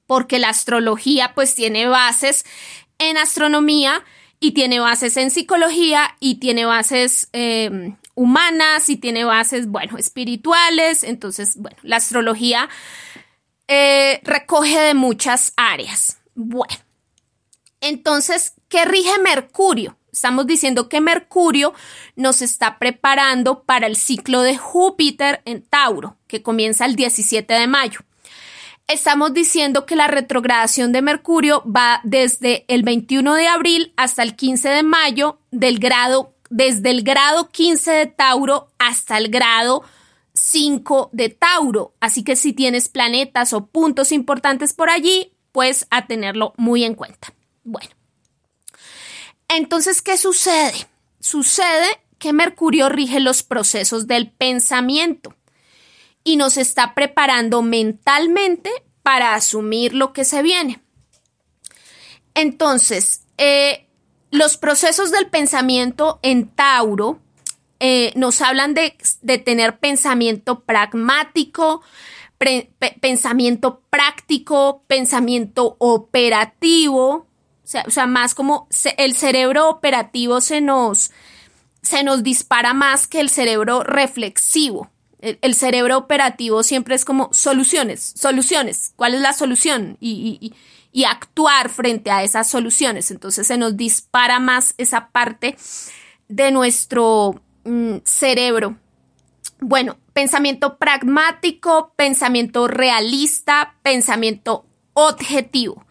porque 0.05 0.39
la 0.39 0.49
astrología 0.49 1.33
pues 1.35 1.55
tiene 1.55 1.87
bases 1.87 2.45
en 2.97 3.17
astronomía 3.17 4.03
y 4.39 4.51
tiene 4.51 4.79
bases 4.79 5.17
en 5.17 5.31
psicología 5.31 6.15
y 6.19 6.35
tiene 6.35 6.65
bases 6.65 7.29
eh, 7.33 7.95
humanas 8.15 8.89
y 8.89 8.97
tiene 8.97 9.23
bases, 9.25 9.67
bueno, 9.67 9.97
espirituales. 9.97 11.03
Entonces, 11.03 11.57
bueno, 11.57 11.77
la 11.83 11.97
astrología 11.97 12.69
eh, 13.67 14.19
recoge 14.23 14.79
de 14.79 14.93
muchas 14.93 15.53
áreas. 15.55 16.17
Bueno, 16.35 16.75
entonces, 17.81 18.53
¿qué 18.69 18.85
rige 18.85 19.19
Mercurio? 19.19 19.97
Estamos 20.11 20.47
diciendo 20.47 20.89
que 20.89 20.99
Mercurio 20.99 21.73
nos 22.15 22.41
está 22.41 22.79
preparando 22.79 23.63
para 23.63 23.85
el 23.85 23.95
ciclo 23.95 24.41
de 24.41 24.57
Júpiter 24.57 25.41
en 25.45 25.61
Tauro, 25.61 26.17
que 26.27 26.41
comienza 26.41 26.85
el 26.85 26.95
17 26.95 27.53
de 27.53 27.67
mayo. 27.67 27.99
Estamos 28.87 29.33
diciendo 29.33 29.85
que 29.85 29.95
la 29.95 30.07
retrogradación 30.07 30.91
de 30.91 31.01
Mercurio 31.01 31.61
va 31.63 31.99
desde 32.03 32.65
el 32.67 32.83
21 32.83 33.35
de 33.35 33.47
abril 33.47 33.93
hasta 33.97 34.23
el 34.23 34.35
15 34.35 34.69
de 34.69 34.83
mayo 34.83 35.39
del 35.51 35.77
grado 35.77 36.33
desde 36.49 36.91
el 36.91 37.03
grado 37.03 37.49
15 37.49 37.91
de 37.91 38.05
Tauro 38.05 38.69
hasta 38.79 39.17
el 39.17 39.29
grado 39.29 39.83
5 40.37 41.09
de 41.13 41.29
Tauro. 41.29 41.93
Así 41.99 42.23
que 42.23 42.35
si 42.35 42.53
tienes 42.53 42.89
planetas 42.89 43.53
o 43.53 43.67
puntos 43.67 44.11
importantes 44.11 44.73
por 44.73 44.89
allí, 44.89 45.33
pues 45.51 45.87
a 45.89 46.07
tenerlo 46.07 46.53
muy 46.57 46.83
en 46.83 46.95
cuenta. 46.95 47.33
Bueno, 47.63 47.89
entonces, 49.47 50.01
¿qué 50.01 50.17
sucede? 50.17 50.87
Sucede 51.19 51.87
que 52.19 52.33
Mercurio 52.33 52.89
rige 52.89 53.19
los 53.19 53.43
procesos 53.43 54.07
del 54.07 54.29
pensamiento 54.29 55.35
y 56.23 56.35
nos 56.35 56.57
está 56.57 56.93
preparando 56.93 57.61
mentalmente 57.61 58.71
para 59.03 59.35
asumir 59.35 59.93
lo 59.93 60.13
que 60.13 60.25
se 60.25 60.41
viene. 60.41 60.81
Entonces, 62.33 63.23
eh, 63.37 63.87
los 64.31 64.57
procesos 64.57 65.11
del 65.11 65.29
pensamiento 65.29 66.19
en 66.21 66.49
Tauro 66.49 67.19
eh, 67.79 68.11
nos 68.15 68.41
hablan 68.41 68.73
de, 68.73 68.95
tener 69.39 69.79
pensamiento 69.79 70.61
pragmático, 70.61 71.81
pensamiento 73.01 73.81
práctico, 73.89 74.83
pensamiento 74.87 75.75
operativo, 75.79 77.27
o 77.85 77.91
sea, 77.91 78.07
más 78.07 78.35
como 78.35 78.67
el 78.97 79.15
cerebro 79.15 79.69
operativo 79.69 80.39
se 80.41 80.61
nos, 80.61 81.11
se 81.81 82.03
nos 82.03 82.23
dispara 82.23 82.73
más 82.73 83.07
que 83.07 83.19
el 83.19 83.29
cerebro 83.29 83.83
reflexivo. 83.83 84.89
El, 85.19 85.55
cerebro 85.55 85.97
operativo 85.97 86.61
siempre 86.61 86.93
es 86.93 87.03
como 87.03 87.29
soluciones, 87.33 88.13
soluciones, 88.15 88.93
¿cuál 88.95 89.15
es 89.15 89.21
la 89.21 89.33
solución? 89.33 89.97
y 89.99 90.53
y 90.97 91.03
actuar 91.05 91.69
frente 91.69 92.09
a 92.09 92.23
esas 92.23 92.49
soluciones. 92.49 93.11
Entonces 93.11 93.45
se 93.45 93.57
nos 93.59 93.77
dispara 93.77 94.39
más 94.39 94.73
esa 94.79 95.09
parte 95.09 95.55
de 96.27 96.49
nuestro 96.49 97.39
mm, 97.67 97.97
cerebro. 98.03 98.77
Bueno, 99.59 99.97
pensamiento 100.13 100.77
pragmático, 100.77 101.93
pensamiento 101.95 102.67
realista, 102.67 103.75
pensamiento 103.81 104.65
objetivo. 104.93 105.85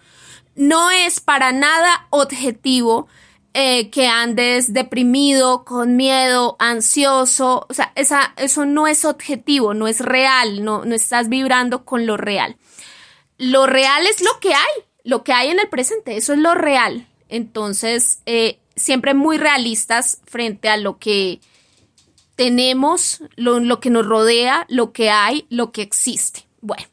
No 0.54 0.90
es 0.90 1.20
para 1.20 1.52
nada 1.52 2.06
objetivo 2.10 3.08
eh, 3.54 3.90
que 3.90 4.06
andes 4.06 4.72
deprimido, 4.72 5.64
con 5.64 5.96
miedo, 5.96 6.56
ansioso. 6.58 7.66
O 7.68 7.74
sea, 7.74 7.92
eso 7.94 8.66
no 8.66 8.86
es 8.86 9.04
objetivo, 9.04 9.74
no 9.74 9.88
es 9.88 10.00
real, 10.00 10.64
no, 10.64 10.84
no 10.84 10.94
estás 10.94 11.28
vibrando 11.28 11.84
con 11.84 12.06
lo 12.06 12.16
real. 12.16 12.56
Lo 13.38 13.66
real 13.66 14.06
es 14.06 14.22
lo 14.22 14.40
que 14.40 14.54
hay 14.54 14.86
lo 15.06 15.22
que 15.22 15.32
hay 15.32 15.50
en 15.50 15.60
el 15.60 15.68
presente, 15.68 16.16
eso 16.16 16.32
es 16.32 16.40
lo 16.40 16.54
real. 16.54 17.06
Entonces, 17.28 18.20
eh, 18.26 18.58
siempre 18.74 19.14
muy 19.14 19.38
realistas 19.38 20.20
frente 20.26 20.68
a 20.68 20.76
lo 20.76 20.98
que 20.98 21.40
tenemos, 22.36 23.22
lo, 23.36 23.80
que 23.80 23.90
nos 23.90 24.06
rodea, 24.06 24.66
lo 24.68 24.92
que 24.92 25.10
hay, 25.10 25.46
lo 25.48 25.72
que 25.72 25.82
existe. 25.82 26.46
Bueno, 26.60 26.84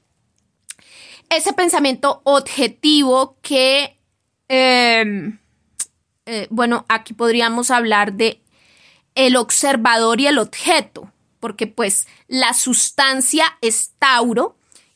ese 1.30 1.54
pensamiento 1.54 2.22
objetivo 2.24 3.38
que, 3.42 4.00
em, 4.48 5.40
eh, 6.26 6.48
bueno, 6.50 6.86
aquí 6.88 7.14
podríamos 7.14 7.72
hablar 7.72 8.14
de 8.14 8.42
el 9.16 9.36
observador 9.36 10.20
y 10.22 10.28
el 10.28 10.40
objeto, 10.40 11.12
porque 11.40 11.68
pues 11.68 12.08
la 12.28 12.54
sustancia 12.54 13.46
es 13.62 13.92
Tauro, 14.00 14.56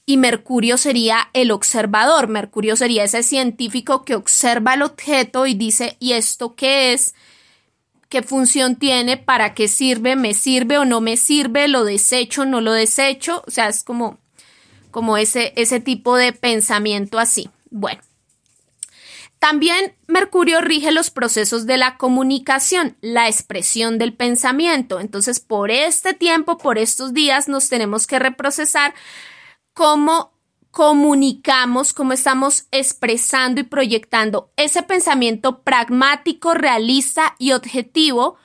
y 0.10 0.16
Mercurio 0.16 0.78
sería 0.78 1.30
el 1.34 1.52
observador. 1.52 2.30
Mercurio 2.30 2.78
sería 2.78 3.04
ese 3.04 3.24
científico 3.24 4.06
que 4.06 4.16
observa 4.16 4.74
el 4.74 4.82
objeto 4.82 5.46
y 5.46 5.54
dice, 5.54 5.98
¿y 6.00 6.14
esto 6.14 6.56
qué 6.56 6.94
es? 6.94 7.14
¿Qué 8.10 8.22
función 8.22 8.78
tiene? 8.78 9.18
¿Para 9.18 9.54
qué 9.54 9.68
sirve? 9.68 10.16
¿Me 10.16 10.34
sirve 10.34 10.78
o 10.78 10.86
no 10.86 11.02
me 11.02 11.18
sirve? 11.18 11.68
¿Lo 11.68 11.84
desecho 11.84 12.46
no 12.46 12.62
lo 12.62 12.72
desecho? 12.72 13.44
O 13.48 13.52
sea, 13.52 13.68
es 13.68 13.84
como, 13.84 14.20
como 14.92 15.18
ese, 15.18 15.54
ese 15.58 15.80
tipo 15.80 16.16
de 16.16 16.32
pensamiento 16.34 17.20
así. 17.20 17.50
Bueno. 17.70 18.02
También 19.40 19.96
Mercurio 20.08 20.62
rige 20.62 20.92
los 20.92 21.12
procesos 21.12 21.68
de 21.68 21.78
la 21.78 21.98
comunicación, 21.98 22.98
la 23.02 23.28
expresión 23.28 24.00
del 24.00 24.14
pensamiento. 24.14 25.00
Entonces, 25.00 25.40
por 25.40 25.70
este 25.70 26.14
tiempo, 26.14 26.58
por 26.58 26.80
estos 26.80 27.14
días, 27.14 27.48
nos 27.48 27.70
tenemos 27.70 28.08
que 28.08 28.18
reprocesar 28.18 28.96
cómo 29.74 30.37
comunicamos, 30.78 31.92
cómo 31.92 32.14
estamos 32.14 32.68
expresando 32.70 33.60
y 33.60 33.64
proyectando 33.64 34.52
ese 34.58 34.84
pensamiento 34.84 35.64
pragmático, 35.64 36.54
realista 36.54 37.34
y 37.40 37.54
objetivo 37.54 38.36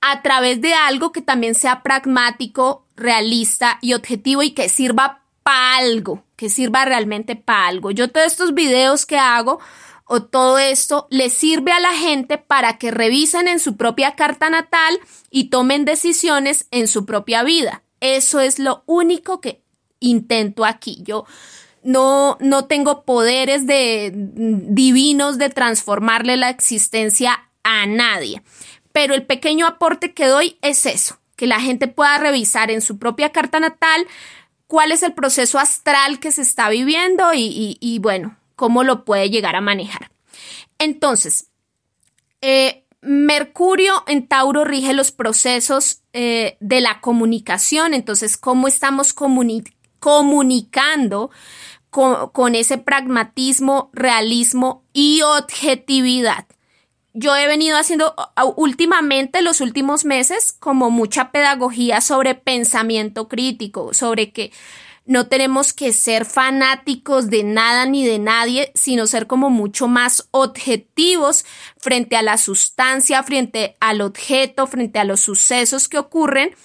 a 0.00 0.22
través 0.22 0.60
de 0.60 0.72
algo 0.72 1.10
que 1.10 1.20
también 1.20 1.56
sea 1.56 1.82
pragmático, 1.82 2.86
realista 2.94 3.78
y 3.80 3.94
objetivo 3.94 4.44
y 4.44 4.52
que 4.52 4.68
sirva 4.68 5.24
para 5.42 5.78
algo, 5.78 6.22
que 6.36 6.48
sirva 6.48 6.84
realmente 6.84 7.34
para 7.34 7.66
algo. 7.66 7.90
Yo 7.90 8.08
todos 8.08 8.28
estos 8.28 8.54
videos 8.54 9.04
que 9.04 9.18
hago 9.18 9.58
o 10.04 10.22
todo 10.22 10.60
esto 10.60 11.08
le 11.10 11.28
sirve 11.28 11.72
a 11.72 11.80
la 11.80 11.94
gente 11.94 12.38
para 12.38 12.78
que 12.78 12.92
revisen 12.92 13.48
en 13.48 13.58
su 13.58 13.76
propia 13.76 14.14
carta 14.14 14.48
natal 14.48 15.00
y 15.28 15.50
tomen 15.50 15.84
decisiones 15.84 16.68
en 16.70 16.86
su 16.86 17.04
propia 17.04 17.42
vida. 17.42 17.82
Eso 17.98 18.38
es 18.38 18.60
lo 18.60 18.84
único 18.86 19.40
que 19.40 19.64
intento 19.98 20.64
aquí. 20.64 20.98
Yo 21.02 21.24
no, 21.84 22.38
no 22.40 22.64
tengo 22.64 23.04
poderes 23.04 23.66
de, 23.66 24.10
divinos 24.14 25.38
de 25.38 25.50
transformarle 25.50 26.36
la 26.36 26.48
existencia 26.48 27.50
a 27.62 27.86
nadie. 27.86 28.42
Pero 28.92 29.14
el 29.14 29.24
pequeño 29.24 29.66
aporte 29.66 30.14
que 30.14 30.26
doy 30.26 30.58
es 30.62 30.86
eso, 30.86 31.18
que 31.36 31.46
la 31.46 31.60
gente 31.60 31.86
pueda 31.86 32.18
revisar 32.18 32.70
en 32.70 32.80
su 32.80 32.98
propia 32.98 33.32
carta 33.32 33.60
natal 33.60 34.06
cuál 34.66 34.92
es 34.92 35.02
el 35.02 35.12
proceso 35.12 35.58
astral 35.58 36.20
que 36.20 36.32
se 36.32 36.42
está 36.42 36.70
viviendo 36.70 37.30
y, 37.34 37.98
bueno, 38.00 38.38
cómo 38.56 38.82
lo 38.82 39.04
puede 39.04 39.30
llegar 39.30 39.54
a 39.54 39.60
manejar. 39.60 40.10
Entonces, 40.78 41.50
eh, 42.40 42.86
Mercurio 43.02 44.04
en 44.06 44.26
Tauro 44.26 44.64
rige 44.64 44.94
los 44.94 45.12
procesos 45.12 46.00
eh, 46.14 46.56
de 46.60 46.80
la 46.80 47.02
comunicación, 47.02 47.92
entonces, 47.92 48.38
cómo 48.38 48.68
estamos 48.68 49.12
comunicando 49.12 51.30
con, 51.94 52.56
ese 52.56 52.76
pragmatismo, 52.76 53.90
realismo 53.92 54.82
y 54.92 55.22
objetividad. 55.22 56.44
Yo 57.12 57.36
he 57.36 57.46
venido 57.46 57.78
haciendo 57.78 58.16
últimamente, 58.56 59.42
los 59.42 59.60
últimos 59.60 60.04
meses, 60.04 60.56
como 60.58 60.90
mucha 60.90 61.30
pedagogía 61.30 62.00
sobre 62.00 62.34
pensamiento 62.34 63.28
crítico, 63.28 63.94
sobre 63.94 64.32
que 64.32 64.50
no 65.06 65.28
tenemos 65.28 65.72
que 65.72 65.92
ser 65.92 66.24
fanáticos 66.24 67.30
de 67.30 67.44
nada 67.44 67.86
ni 67.86 68.04
de 68.04 68.18
nadie, 68.18 68.72
sino 68.74 69.06
ser 69.06 69.28
como 69.28 69.48
mucho 69.48 69.86
más 69.86 70.26
objetivos 70.32 71.44
frente 71.76 72.16
a 72.16 72.22
la 72.22 72.38
sustancia, 72.38 73.22
frente 73.22 73.76
al 73.78 74.00
objeto, 74.00 74.66
frente 74.66 74.98
a 74.98 75.04
los 75.04 75.20
sucesos 75.20 75.88
que 75.88 75.98
ocurren, 75.98 76.56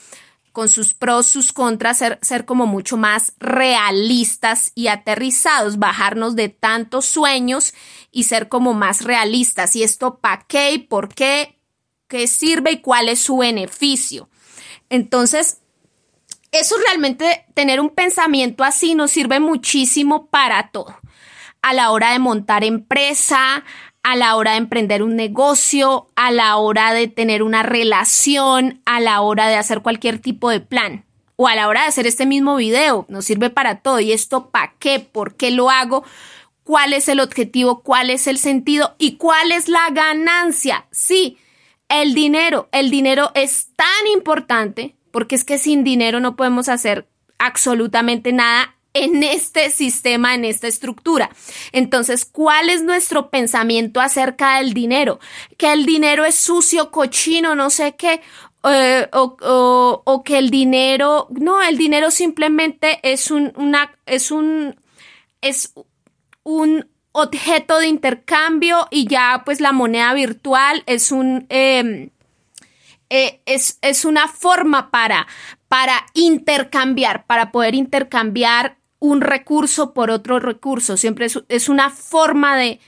con 0.52 0.70
sus 0.70 0.94
pros, 0.94 1.28
sus 1.28 1.54
contras, 1.54 1.98
ser, 2.00 2.20
ser 2.22 2.46
como 2.46 2.66
mucho 2.66 2.98
más 2.98 3.34
realistas 3.40 4.72
y 4.76 4.88
aterrizados, 4.88 5.80
bajarnos 5.80 6.36
de 6.36 6.50
tantos 6.50 7.06
sueños 7.06 7.74
y 8.12 8.24
ser 8.24 8.50
como 8.50 8.74
más 8.74 9.02
realistas. 9.04 9.76
¿Y 9.76 9.84
esto 9.84 10.20
para 10.20 10.46
qué 10.48 10.72
y 10.72 10.78
por 10.80 11.14
qué? 11.14 11.58
¿Qué 12.08 12.28
sirve 12.28 12.72
y 12.72 12.82
cuál 12.82 13.10
es 13.10 13.20
su 13.20 13.38
beneficio? 13.38 14.30
Entonces, 14.90 15.60
eso 16.52 16.76
realmente, 16.86 17.46
tener 17.54 17.80
un 17.80 17.90
pensamiento 17.90 18.64
así 18.64 18.96
nos 18.96 19.12
sirve 19.12 19.40
muchísimo 19.40 20.28
para 20.28 20.72
todo. 20.72 20.98
A 21.62 21.74
la 21.74 21.92
hora 21.92 22.12
de 22.12 22.20
montar 22.20 22.64
empresa, 22.64 23.64
a 24.04 24.16
la 24.16 24.36
hora 24.36 24.52
de 24.52 24.58
emprender 24.58 25.04
un 25.04 25.16
negocio, 25.16 26.08
a 26.16 26.32
la 26.32 26.58
hora 26.58 26.94
de 26.94 27.08
tener 27.08 27.44
una 27.44 27.64
relación, 27.64 28.82
a 28.86 29.00
la 29.00 29.22
hora 29.22 29.48
de 29.48 29.56
hacer 29.56 29.82
cualquier 29.82 30.20
tipo 30.20 30.50
de 30.50 30.60
plan 30.62 31.06
o 31.42 31.48
a 31.48 31.56
la 31.56 31.68
hora 31.70 31.84
de 31.84 31.88
hacer 31.88 32.06
este 32.06 32.26
mismo 32.26 32.58
video. 32.58 33.06
Nos 33.08 33.24
sirve 33.24 33.50
para 33.50 33.80
todo. 33.80 34.02
¿Y 34.02 34.12
esto 34.12 34.50
para 34.50 34.74
qué? 34.78 35.00
¿Por 35.00 35.36
qué 35.36 35.52
lo 35.52 35.70
hago? 35.70 36.04
¿Cuál 36.66 36.92
es 36.92 37.08
el 37.08 37.22
objetivo? 37.22 37.82
¿Cuál 37.82 38.10
es 38.10 38.28
el 38.28 38.38
sentido? 38.38 38.96
¿Y 38.98 39.16
cuál 39.16 39.54
es 39.54 39.70
la 39.70 39.90
ganancia? 39.92 40.86
Sí, 40.92 41.38
el 41.88 42.14
dinero. 42.14 42.68
El 42.74 42.92
dinero 42.92 43.32
es 43.36 43.70
tan 43.78 43.88
importante 44.14 44.96
porque 45.12 45.36
es 45.36 45.46
que 45.46 45.58
sin 45.58 45.86
dinero 45.86 46.20
no 46.20 46.36
podemos 46.36 46.68
hacer 46.68 47.08
absolutamente 47.38 48.34
nada 48.34 48.76
en 48.94 49.24
este 49.24 49.70
sistema, 49.70 50.36
en 50.36 50.46
esta 50.46 50.68
estructura. 50.68 51.30
Entonces, 51.72 52.26
¿cuál 52.26 52.70
es 52.70 52.84
nuestro 52.84 53.30
pensamiento 53.30 54.02
acerca 54.02 54.58
del 54.58 54.74
dinero? 54.74 55.20
Que 55.58 55.72
el 55.72 55.86
dinero 55.86 56.26
es 56.26 56.36
sucio, 56.36 56.92
cochino, 56.92 57.56
no 57.56 57.70
sé 57.70 57.96
qué, 57.96 58.22
eh, 58.64 59.08
o, 59.14 60.22
que 60.26 60.38
el 60.38 60.50
dinero, 60.50 61.28
no, 61.32 61.62
el 61.62 61.78
dinero 61.78 62.12
simplemente 62.12 63.00
es 63.04 63.32
un, 63.32 63.54
una, 63.56 63.98
es 64.06 64.32
un, 64.32 64.76
es 65.42 65.74
un 66.44 66.90
objeto 67.14 67.80
de 67.80 67.88
intercambio 67.88 68.88
y 68.92 69.08
ya 69.08 69.44
pues 69.46 69.62
la 69.62 69.72
moneda 69.72 70.14
virtual 70.14 70.84
es 70.88 71.12
un... 71.12 71.46
Em, 71.50 72.10
eh, 73.12 73.42
es, 73.48 73.80
es, 73.82 74.06
una 74.06 74.28
forma 74.28 74.92
para, 74.92 75.26
para 75.68 76.06
intercambiar, 76.14 77.26
para 77.26 77.52
poder 77.52 77.74
intercambiar 77.74 78.79
un 79.00 79.22
recurso 79.22 79.94
por 79.94 80.12
otro 80.12 80.40
recurso. 80.40 80.98
Siempre 80.98 81.28
es, 81.48 81.70
una 81.70 81.90
forma 81.90 82.58
de, 82.58 82.80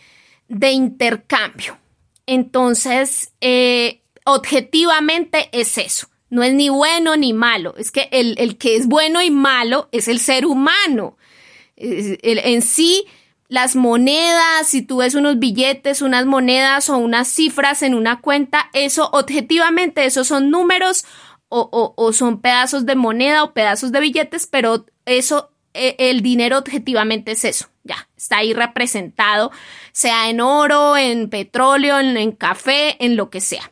de, 0.47 0.71
intercambio. 0.71 1.77
Entonces, 2.25 3.33
eh, 3.41 4.01
objetivamente 4.25 5.49
es 5.51 5.77
eso. 5.77 6.07
No 6.29 6.43
es 6.43 6.53
ni 6.53 6.69
bueno 6.69 7.17
ni 7.17 7.33
malo. 7.33 7.75
Es 7.77 7.91
que 7.91 8.07
el, 8.11 8.35
el 8.37 8.57
que 8.57 8.75
es 8.75 8.87
bueno 8.87 9.21
y 9.21 9.31
malo 9.31 9.89
es 9.91 10.07
el 10.07 10.19
ser 10.19 10.45
humano. 10.45 11.17
en 11.75 12.61
sí, 12.61 13.05
las 13.51 13.75
monedas, 13.75 14.65
si 14.67 14.81
tú 14.81 14.97
ves 14.97 15.13
unos 15.13 15.37
billetes, 15.37 16.01
unas 16.01 16.25
monedas 16.25 16.89
o 16.89 16.97
unas 16.97 17.27
cifras 17.27 17.81
en 17.81 17.93
una 17.93 18.21
cuenta, 18.21 18.69
eso 18.71 19.09
objetivamente, 19.11 20.05
esos 20.05 20.27
son 20.27 20.51
números 20.51 21.03
o, 21.49 21.93
o, 21.97 22.13
son 22.13 22.39
pedazos 22.39 22.85
de 22.85 22.95
moneda 22.95 23.43
o 23.43 23.53
pedazos 23.53 23.91
de 23.91 23.99
billetes, 23.99 24.47
pero 24.47 24.85
eso, 25.05 25.50
el 25.73 26.21
dinero 26.21 26.57
objetivamente 26.57 27.31
es 27.31 27.45
eso, 27.45 27.69
ya, 27.83 28.09
está 28.17 28.37
ahí 28.37 28.53
representado, 28.53 29.51
sea 29.91 30.29
en 30.29 30.41
oro, 30.41 30.97
en 30.97 31.29
petróleo, 31.29 31.99
en, 31.99 32.17
en 32.17 32.31
café, 32.31 33.03
en 33.03 33.15
lo 33.15 33.29
que 33.29 33.41
sea. 33.41 33.71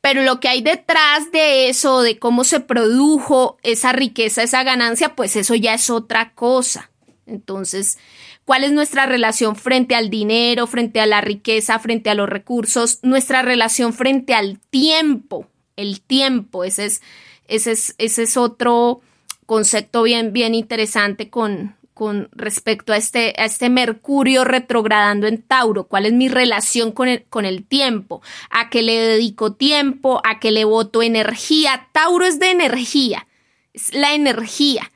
Pero 0.00 0.22
lo 0.22 0.38
que 0.38 0.48
hay 0.48 0.60
detrás 0.60 1.32
de 1.32 1.70
eso, 1.70 2.02
de 2.02 2.18
cómo 2.18 2.44
se 2.44 2.60
produjo 2.60 3.56
esa 3.62 3.92
riqueza, 3.92 4.42
esa 4.42 4.62
ganancia, 4.62 5.16
pues 5.16 5.34
eso 5.34 5.54
ya 5.54 5.72
es 5.72 5.88
otra 5.88 6.34
cosa. 6.34 6.90
Entonces, 7.26 7.96
cuál 8.44 8.64
es 8.64 8.72
nuestra 8.72 9.06
relación 9.06 9.56
frente 9.56 9.94
al 9.94 10.10
dinero, 10.10 10.66
frente 10.66 11.00
a 11.00 11.06
la 11.06 11.20
riqueza, 11.20 11.78
frente 11.78 12.10
a 12.10 12.14
los 12.14 12.28
recursos, 12.28 12.98
nuestra 13.02 13.40
relación 13.40 13.94
frente 13.94 14.34
al 14.34 14.60
tiempo, 14.60 15.48
el 15.76 16.02
tiempo, 16.02 16.64
ese 16.64 16.84
es, 16.84 17.02
ese 17.48 17.72
es, 17.72 17.94
ese 17.98 18.24
es 18.24 18.36
otro 18.36 19.00
concepto 19.46 20.02
bien, 20.02 20.32
bien 20.32 20.54
interesante 20.54 21.30
con, 21.30 21.76
con 21.94 22.28
respecto 22.32 22.92
a 22.92 22.96
este, 22.96 23.34
a 23.38 23.44
este 23.44 23.70
Mercurio 23.70 24.44
retrogradando 24.44 25.26
en 25.26 25.40
Tauro, 25.42 25.84
cuál 25.84 26.06
es 26.06 26.12
mi 26.12 26.28
relación 26.28 26.92
con 26.92 27.08
el, 27.08 27.24
con 27.24 27.44
el 27.44 27.64
tiempo, 27.64 28.20
a 28.50 28.68
qué 28.68 28.82
le 28.82 28.98
dedico 28.98 29.52
tiempo, 29.52 30.20
a 30.24 30.40
qué 30.40 30.50
le 30.50 30.64
voto 30.64 31.02
energía. 31.02 31.88
Tauro 31.92 32.26
es 32.26 32.38
de 32.38 32.50
energía, 32.50 33.26
es 33.72 33.94
la 33.94 34.14
energía. 34.14 34.90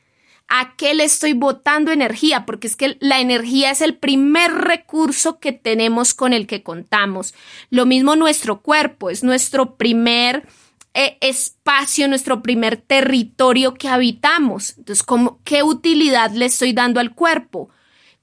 ¿A 0.51 0.77
qué 0.77 0.95
le 0.95 1.05
estoy 1.05 1.35
botando 1.35 1.93
energía? 1.93 2.47
Porque 2.47 2.69
es 2.69 2.77
que 2.77 2.97
la 3.01 3.21
energía 3.21 3.71
es 3.71 3.83
el 3.83 3.97
primer 3.97 4.51
recurso 4.51 5.41
que 5.41 5.53
tenemos 5.53 6.15
con 6.15 6.33
el 6.33 6.47
que 6.47 6.63
contamos. 6.63 7.35
Lo 7.69 7.85
mismo 7.85 8.17
nuestro 8.17 8.63
cuerpo, 8.63 9.11
es 9.11 9.23
nuestro 9.23 9.77
primer 9.77 10.49
eh, 10.95 11.19
espacio, 11.21 12.09
nuestro 12.09 12.43
primer 12.43 12.77
territorio 12.77 13.75
que 13.75 13.89
habitamos. 13.89 14.77
Entonces, 14.79 15.03
¿cómo, 15.03 15.41
¿qué 15.45 15.63
utilidad 15.63 16.31
le 16.33 16.47
estoy 16.47 16.73
dando 16.73 17.01
al 17.01 17.15
cuerpo? 17.15 17.69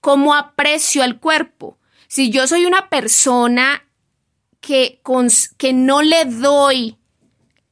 ¿Cómo 0.01 0.33
aprecio 0.33 1.03
al 1.03 1.19
cuerpo? 1.19 1.77
Si 2.07 2.29
yo 2.29 2.47
soy 2.47 2.65
una 2.65 2.89
persona 2.89 3.85
que, 4.61 5.01
que 5.57 5.73
no 5.73 6.01
le 6.01 6.25
doy 6.25 6.97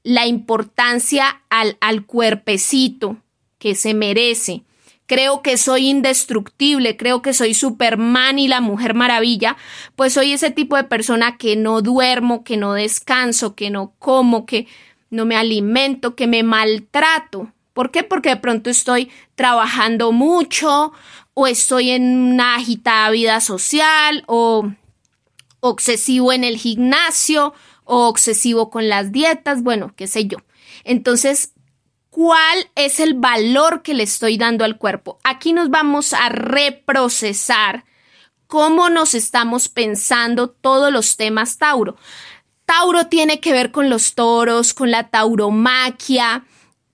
la 0.04 0.28
importancia 0.28 1.44
al, 1.50 1.78
al 1.82 2.06
cuerpecito, 2.06 3.18
que 3.58 3.76
se 3.76 3.94
merece. 3.94 4.64
Creo 5.06 5.42
que 5.42 5.58
soy 5.58 5.90
indestructible, 5.90 6.96
creo 6.96 7.22
que 7.22 7.34
soy 7.34 7.54
Superman 7.54 8.40
y 8.40 8.48
la 8.48 8.62
Mujer 8.62 8.94
Maravilla, 8.94 9.58
pues 9.96 10.14
soy 10.14 10.32
ese 10.32 10.50
tipo 10.50 10.78
de 10.78 10.86
persona 10.86 11.38
que 11.38 11.56
no 11.56 11.82
duermo, 11.82 12.44
que 12.44 12.56
no 12.56 12.74
descanso, 12.74 13.54
que 13.56 13.70
no 13.70 13.94
como, 14.00 14.46
que 14.46 14.68
no 15.10 15.26
me 15.26 15.36
alimento, 15.36 16.16
que 16.16 16.28
me 16.28 16.44
maltrato. 16.44 17.52
¿Por 17.74 17.92
qué? 17.92 18.04
Porque 18.04 18.30
de 18.30 18.38
pronto 18.38 18.70
estoy 18.70 19.12
trabajando 19.36 20.12
mucho 20.12 20.94
o 21.34 21.48
estoy 21.48 21.90
en 21.90 22.18
una 22.18 22.56
agitada 22.56 23.10
vida 23.10 23.42
social 23.42 24.24
o 24.28 24.72
obsesivo 25.60 26.32
en 26.32 26.44
el 26.44 26.58
gimnasio 26.58 27.54
o 27.86 28.08
obsesivo 28.08 28.70
con 28.70 28.90
las 28.90 29.12
dietas, 29.12 29.64
bueno, 29.64 29.94
qué 29.96 30.08
sé 30.08 30.28
yo. 30.28 30.38
Entonces, 30.84 31.53
cuál 32.14 32.70
es 32.76 33.00
el 33.00 33.16
valor 33.16 33.82
que 33.82 33.96
le 33.96 34.04
estoy 34.04 34.38
dando 34.38 34.64
al 34.64 34.78
cuerpo. 34.78 35.18
Aquí 35.24 35.52
nos 35.52 35.72
vamos 35.72 36.14
a 36.14 36.30
reprocesar 36.30 37.86
cómo 38.46 38.90
nos 38.92 39.16
estamos 39.16 39.68
pensando 39.68 40.52
todos 40.52 40.94
los 40.94 41.18
temas 41.18 41.58
Tauro. 41.58 41.98
Tauro 42.66 43.08
tiene 43.08 43.40
que 43.40 43.52
ver 43.52 43.72
con 43.72 43.90
los 43.90 44.14
toros, 44.14 44.76
con 44.76 44.92
la 44.92 45.10
tauromaquia, 45.10 46.46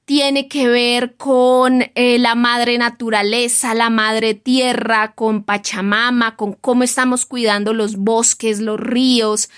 tiene 0.06 0.48
que 0.48 0.70
ver 0.70 1.18
con 1.18 1.84
eh, 1.96 2.18
la 2.18 2.36
madre 2.36 2.78
naturaleza, 2.78 3.74
la 3.74 3.90
madre 3.90 4.36
tierra, 4.36 5.12
con 5.16 5.44
Pachamama, 5.44 6.38
con 6.38 6.54
cómo 6.54 6.84
estamos 6.84 7.26
cuidando 7.26 7.74
los 7.74 7.98
bosques, 7.98 8.62
los 8.62 8.80
ríos, 8.80 9.50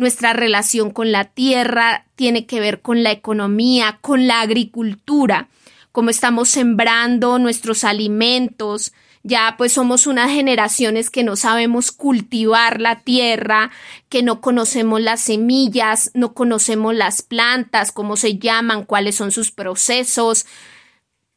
nuestra 0.00 0.32
relación 0.32 0.90
con 0.90 1.12
la 1.12 1.26
tierra, 1.26 2.06
tiene 2.16 2.46
que 2.46 2.58
ver 2.58 2.80
con 2.80 3.02
la 3.02 3.12
economía, 3.12 3.98
con 4.00 4.26
la 4.26 4.40
agricultura, 4.40 5.48
cómo 5.92 6.08
estamos 6.08 6.48
sembrando 6.48 7.38
nuestros 7.38 7.84
alimentos. 7.84 8.94
Ya 9.22 9.56
pues 9.58 9.74
somos 9.74 10.06
unas 10.06 10.30
generaciones 10.30 11.10
que 11.10 11.22
no 11.22 11.36
sabemos 11.36 11.92
cultivar 11.92 12.80
la 12.80 13.00
tierra, 13.00 13.70
que 14.08 14.22
no 14.22 14.40
conocemos 14.40 15.02
las 15.02 15.20
semillas, 15.20 16.10
no 16.14 16.32
conocemos 16.32 16.94
las 16.94 17.20
plantas, 17.20 17.92
cómo 17.92 18.16
se 18.16 18.38
llaman, 18.38 18.84
cuáles 18.84 19.16
son 19.16 19.30
sus 19.30 19.50
procesos. 19.50 20.46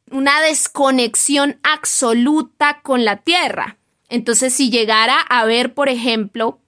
Una 0.09 0.39
desconexión 0.39 1.59
absoluta 1.63 2.79
con 2.81 3.03
la 3.03 3.17
tierra. 3.17 3.75
Entonces, 4.07 4.53
si 4.53 4.69
llegara 4.69 5.19
a 5.19 5.43
ver, 5.43 5.73
por 5.73 5.89
ejemplo, 5.89 6.61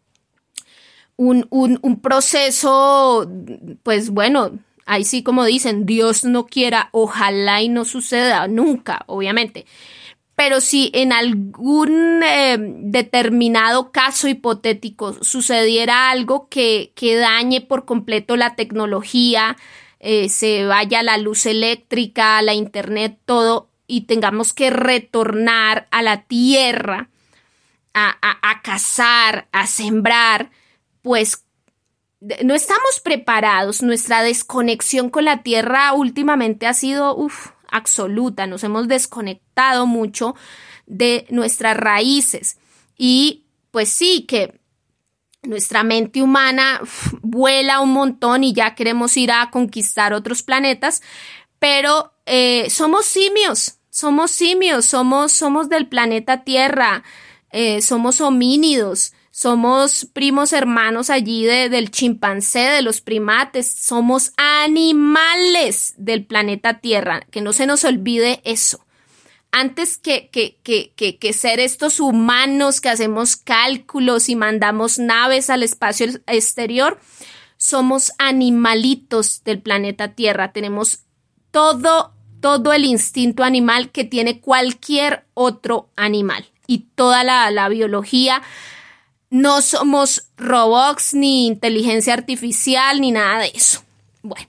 un, 1.18 1.48
un, 1.50 2.00
proceso, 2.02 3.30
pues 3.84 4.10
bueno, 4.10 4.60
ahí 4.86 5.06
sí 5.06 5.24
como 5.24 5.46
dicen, 5.46 5.86
Dios 5.86 6.26
no 6.26 6.46
quiera, 6.46 6.90
ojalá 6.92 7.62
y 7.62 7.70
no 7.70 7.86
suceda 7.86 8.48
nunca, 8.48 9.04
obviamente. 9.08 9.66
Pero 10.36 10.60
si 10.60 10.92
en 10.94 11.14
algún 11.14 12.22
eh, 12.22 12.58
determinado 12.60 13.92
caso 13.92 14.28
hipotético 14.28 15.24
sucediera 15.24 16.10
algo 16.10 16.50
que, 16.50 16.92
que 16.96 17.16
dañe 17.16 17.62
por 17.62 17.86
completo 17.86 18.36
la 18.36 18.56
tecnología, 18.56 19.56
eh, 20.02 20.28
se 20.28 20.66
vaya 20.66 21.04
la 21.04 21.18
luz 21.18 21.46
eléctrica, 21.46 22.42
la 22.42 22.54
internet, 22.54 23.18
todo, 23.26 23.70
y 23.88 24.02
tengamos 24.02 24.54
que 24.54 24.70
retornar 24.70 25.88
a 25.90 26.02
la 26.02 26.24
tierra, 26.24 27.10
a, 27.94 28.18
a, 28.22 28.62
cazar, 28.62 29.48
a 29.54 29.68
sembrar, 29.68 30.52
pues 31.06 31.46
no 32.44 32.56
estamos 32.56 33.00
preparados. 33.04 33.84
Nuestra 33.84 34.24
desconexión 34.24 35.12
con 35.12 35.26
la 35.26 35.44
tierra 35.44 35.94
últimamente 35.94 36.66
ha 36.66 36.74
sido 36.74 37.16
absoluta. 37.72 38.48
Nos 38.48 38.64
hemos 38.64 38.88
desconectado 38.88 39.86
mucho 39.86 40.34
de 40.88 41.28
nuestras 41.30 41.78
raíces. 41.78 42.58
Y 42.98 43.46
pues 43.70 43.90
sí, 43.90 44.26
que 44.28 44.60
nuestra 45.44 45.84
mente 45.84 46.24
humana 46.24 46.82
vuela 47.22 47.82
un 47.82 47.94
montón 47.94 48.44
y 48.44 48.52
ya 48.52 48.74
queremos 48.74 49.16
ir 49.16 49.32
a 49.32 49.52
conquistar 49.52 50.12
otros 50.12 50.42
planetas, 50.42 51.04
pero 51.60 52.14
eh, 52.26 52.68
somos 52.72 53.06
simios, 53.06 53.78
somos 53.92 54.32
simios, 54.32 54.86
somos, 54.86 55.34
somos 55.34 55.70
del 55.70 55.88
planeta 55.88 56.44
Tierra, 56.44 57.04
eh, 57.52 57.84
somos 57.84 58.22
homínidos, 58.22 59.14
somos 59.36 60.08
primos 60.14 60.54
hermanos 60.54 61.10
allí 61.10 61.44
del 61.44 61.92
chimpancé, 61.92 62.70
de 62.70 62.82
los 62.82 63.02
primates, 63.02 63.70
somos 63.70 64.32
animales 64.38 65.94
del 65.98 66.26
planeta 66.26 66.80
Tierra, 66.80 67.20
que 67.32 67.42
no 67.42 67.52
se 67.52 67.66
nos 67.66 67.84
olvide 67.84 68.40
eso 68.46 68.86
antes 69.52 69.98
que, 69.98 70.30
que, 70.30 70.58
que, 70.64 71.18
que, 71.18 71.34
ser 71.34 71.60
estos 71.60 72.00
humanos 72.00 72.80
que 72.80 72.88
hacemos 72.88 73.36
cálculos 73.36 74.30
y 74.30 74.38
mandamos 74.38 75.00
naves 75.00 75.50
al 75.50 75.64
espacio 75.64 76.08
exterior, 76.28 76.98
somos 77.58 78.14
animalitos 78.18 79.44
del 79.44 79.62
planeta 79.62 80.14
Tierra. 80.14 80.52
Tenemos 80.52 81.06
todo, 81.52 82.14
todo 82.42 82.74
el 82.74 82.84
instinto 82.84 83.44
animal 83.44 83.92
que 83.92 84.04
tiene 84.04 84.42
cualquier 84.42 85.26
otro 85.34 85.90
animal 85.96 86.46
y 86.68 86.88
toda 86.96 87.24
la, 87.24 87.50
la 87.52 87.70
biología. 87.70 88.42
No 89.36 89.62
somos 89.62 90.30
robots, 90.38 91.14
ni 91.14 91.46
inteligencia 91.48 92.14
artificial, 92.14 93.02
ni 93.02 93.12
nada 93.12 93.40
de 93.40 93.52
eso. 93.54 93.84
Bueno. 94.22 94.48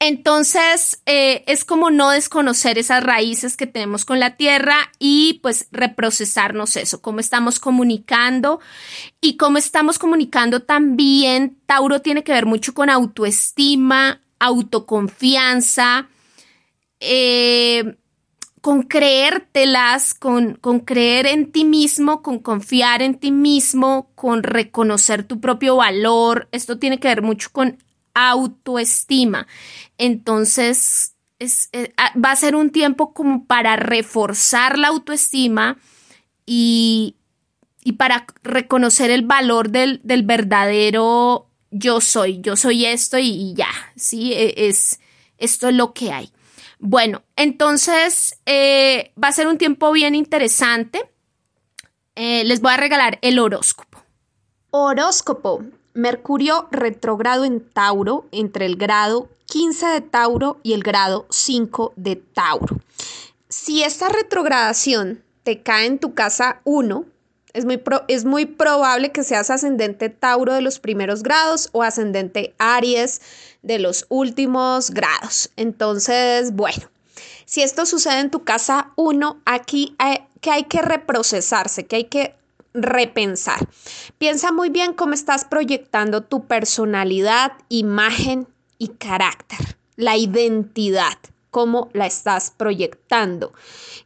Entonces, 0.00 1.00
eh, 1.06 1.44
es 1.46 1.64
como 1.64 1.92
no 1.92 2.10
desconocer 2.10 2.78
esas 2.78 3.04
raíces 3.04 3.56
que 3.56 3.68
tenemos 3.68 4.04
con 4.04 4.18
la 4.18 4.36
tierra 4.36 4.76
y 4.98 5.38
pues 5.40 5.68
reprocesarnos 5.70 6.74
eso, 6.74 7.00
cómo 7.00 7.20
estamos 7.20 7.60
comunicando 7.60 8.58
y 9.20 9.36
cómo 9.36 9.58
estamos 9.58 10.00
comunicando 10.00 10.58
también, 10.58 11.56
Tauro 11.66 12.02
tiene 12.02 12.24
que 12.24 12.32
ver 12.32 12.46
mucho 12.46 12.74
con 12.74 12.90
autoestima, 12.90 14.20
autoconfianza, 14.40 16.08
eh, 16.98 17.94
con 18.64 18.80
creértelas, 18.84 20.14
con, 20.14 20.54
con 20.54 20.80
creer 20.80 21.26
en 21.26 21.52
ti 21.52 21.66
mismo, 21.66 22.22
con 22.22 22.38
confiar 22.38 23.02
en 23.02 23.16
ti 23.16 23.30
mismo, 23.30 24.10
con 24.14 24.42
reconocer 24.42 25.22
tu 25.22 25.38
propio 25.38 25.76
valor. 25.76 26.48
Esto 26.50 26.78
tiene 26.78 26.98
que 26.98 27.08
ver 27.08 27.20
mucho 27.20 27.50
con 27.52 27.76
autoestima. 28.14 29.46
Entonces, 29.98 31.14
es, 31.38 31.68
eh, 31.72 31.92
ah, 31.98 32.14
va 32.18 32.30
a 32.30 32.36
ser 32.36 32.56
un 32.56 32.70
tiempo 32.70 33.12
como 33.12 33.44
para 33.44 33.76
reforzar 33.76 34.78
la 34.78 34.88
autoestima 34.88 35.76
y, 36.46 37.16
y 37.84 37.92
para 37.92 38.24
reconocer 38.42 39.10
el 39.10 39.26
valor 39.26 39.68
del, 39.68 40.00
del, 40.04 40.22
verdadero 40.22 41.50
yo 41.70 42.00
soy, 42.00 42.40
yo 42.40 42.56
soy 42.56 42.86
esto 42.86 43.18
y, 43.18 43.52
ya, 43.52 43.68
¿sí? 43.94 44.32
E, 44.32 44.68
es, 44.68 45.00
esto 45.36 45.68
es 45.68 45.74
lo 45.74 45.92
que 45.92 46.12
hay. 46.12 46.33
Bueno, 46.86 47.22
entonces 47.36 48.36
eh, 48.44 49.10
va 49.20 49.28
a 49.28 49.32
ser 49.32 49.46
un 49.46 49.56
tiempo 49.56 49.90
bien 49.90 50.14
interesante. 50.14 51.10
Eh, 52.14 52.44
les 52.44 52.60
voy 52.60 52.72
a 52.72 52.76
regalar 52.76 53.18
el 53.22 53.38
horóscopo. 53.38 54.02
Horóscopo. 54.70 55.62
Mercurio 55.94 56.68
retrogrado 56.70 57.46
en 57.46 57.66
Tauro 57.66 58.26
entre 58.32 58.66
el 58.66 58.76
grado 58.76 59.30
15 59.46 59.86
de 59.86 60.00
Tauro 60.02 60.60
y 60.62 60.74
el 60.74 60.82
grado 60.82 61.24
5 61.30 61.94
de 61.96 62.16
Tauro. 62.16 62.76
Si 63.48 63.82
esta 63.82 64.10
retrogradación 64.10 65.22
te 65.42 65.62
cae 65.62 65.86
en 65.86 65.98
tu 65.98 66.12
casa 66.12 66.60
1, 66.64 67.06
es 67.54 67.64
muy, 67.64 67.82
es 68.08 68.26
muy 68.26 68.44
probable 68.44 69.10
que 69.10 69.24
seas 69.24 69.48
ascendente 69.48 70.10
Tauro 70.10 70.52
de 70.52 70.60
los 70.60 70.80
primeros 70.80 71.22
grados 71.22 71.70
o 71.72 71.82
ascendente 71.82 72.54
Aries 72.58 73.22
de 73.64 73.80
los 73.80 74.06
últimos 74.08 74.90
grados. 74.90 75.50
Entonces, 75.56 76.52
bueno, 76.54 76.88
si 77.46 77.62
esto 77.62 77.86
sucede 77.86 78.20
en 78.20 78.30
tu 78.30 78.44
casa 78.44 78.92
1, 78.96 79.40
aquí 79.44 79.96
que 80.40 80.50
hay 80.50 80.64
que 80.64 80.82
reprocesarse, 80.82 81.86
que 81.86 81.96
hay 81.96 82.04
que 82.04 82.34
repensar. 82.74 83.66
Piensa 84.18 84.52
muy 84.52 84.68
bien 84.68 84.92
cómo 84.92 85.14
estás 85.14 85.44
proyectando 85.44 86.22
tu 86.22 86.46
personalidad, 86.46 87.52
imagen 87.68 88.46
y 88.78 88.88
carácter, 88.88 89.76
la 89.96 90.16
identidad, 90.16 91.16
cómo 91.50 91.88
la 91.92 92.06
estás 92.06 92.50
proyectando, 92.50 93.52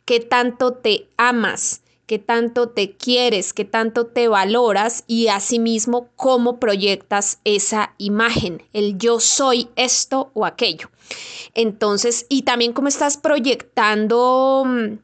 qué 0.04 0.20
tanto 0.20 0.74
te 0.74 1.08
amas, 1.16 1.80
qué 2.08 2.18
tanto 2.18 2.70
te 2.70 2.96
quieres, 2.96 3.52
qué 3.52 3.66
tanto 3.66 4.06
te 4.06 4.28
valoras 4.28 5.04
y 5.06 5.28
asimismo 5.28 6.08
cómo 6.16 6.58
proyectas 6.58 7.38
esa 7.44 7.94
imagen, 7.98 8.62
el 8.72 8.96
yo 8.96 9.20
soy 9.20 9.68
esto 9.76 10.30
o 10.32 10.46
aquello. 10.46 10.90
Entonces, 11.52 12.24
y 12.30 12.42
también 12.42 12.72
cómo 12.72 12.88
estás 12.88 13.18
proyectando 13.18 14.64
mm, 14.66 14.94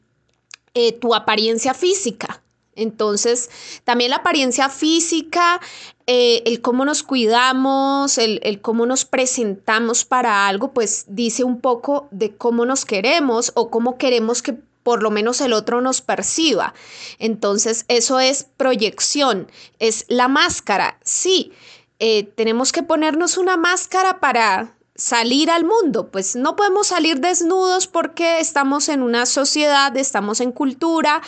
eh, 0.73 0.93
tu 0.93 1.13
apariencia 1.13 1.75
física, 1.75 2.41
entonces, 2.77 3.49
también 3.85 4.09
la 4.09 4.17
apariencia 4.17 4.67
física, 4.67 5.61
eh, 6.07 6.43
el 6.45 6.59
cómo 6.59 6.83
nos 6.83 7.03
cuidamos, 7.03 8.17
el, 8.17 8.41
el, 8.43 8.59
cómo 8.59 8.85
nos 8.85 9.05
presentamos 9.05 10.03
para 10.03 10.47
algo, 10.47 10.73
pues 10.73 11.05
dice 11.07 11.45
un 11.45 11.61
poco 11.61 12.09
de 12.11 12.35
cómo 12.35 12.65
nos 12.65 12.83
queremos 12.83 13.53
o 13.55 13.69
cómo 13.69 13.97
queremos 13.97 14.41
que 14.41 14.57
por 14.85 15.01
lo 15.01 15.09
menos 15.09 15.41
el 15.41 15.51
otro 15.51 15.81
nos 15.81 16.01
perciba. 16.01 16.75
Entonces, 17.17 17.85
eso 17.87 18.19
es 18.19 18.43
proyección, 18.43 19.51
es 19.79 20.05
la 20.09 20.27
máscara. 20.27 20.99
Sí, 21.03 21.53
eh, 21.97 22.25
tenemos 22.35 22.71
que 22.71 22.83
ponernos 22.83 23.39
una 23.39 23.57
máscara 23.57 24.19
para 24.19 24.75
salir 24.93 25.49
al 25.49 25.65
mundo. 25.65 26.11
Pues 26.11 26.35
no 26.35 26.55
podemos 26.55 26.85
salir 26.85 27.19
desnudos 27.19 27.87
porque 27.87 28.39
estamos 28.39 28.87
en 28.87 29.01
una 29.01 29.25
sociedad, 29.25 29.97
estamos 29.97 30.39
en 30.39 30.51
cultura 30.51 31.23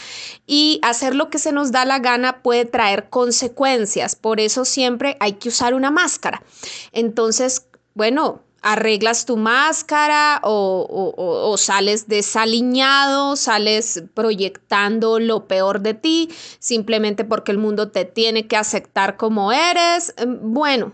y 0.46 0.80
hacer 0.84 1.15
lo 1.15 1.32
que 1.32 1.39
se 1.39 1.52
nos 1.52 1.72
da 1.72 1.84
la 1.84 1.98
gana 1.98 2.43
puede 2.43 2.65
traer 2.65 3.10
consecuencias. 3.10 4.15
Por 4.15 4.39
eso 4.39 4.65
siempre 4.65 5.17
hay 5.20 5.34
que 5.34 5.50
usar 5.50 5.74
una 5.74 5.89
máscara. 5.89 6.43
Entonces, 6.91 7.65
bueno, 7.96 8.43
arreglas 8.62 9.26
tu 9.26 9.38
máscara 9.38 10.39
o, 10.43 11.13
o, 11.17 11.58
sales 11.58 12.08
desaliñado, 12.08 13.36
sales 13.36 14.04
proyectando 14.13 15.20
lo 15.20 15.48
peor 15.48 15.82
de 15.82 15.93
ti, 15.93 16.30
simplemente 16.60 17.24
porque 17.24 17.52
el 17.52 17.58
mundo 17.58 17.89
te 17.89 18.06
tiene 18.06 18.48
que 18.48 18.58
aceptar 18.58 19.17
como 19.17 19.52
eres. 19.52 20.13
Bueno, 20.41 20.93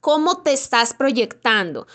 ¿Cómo 0.00 0.38
te 0.38 0.54
estás 0.54 0.94
proyectando? 0.94 1.86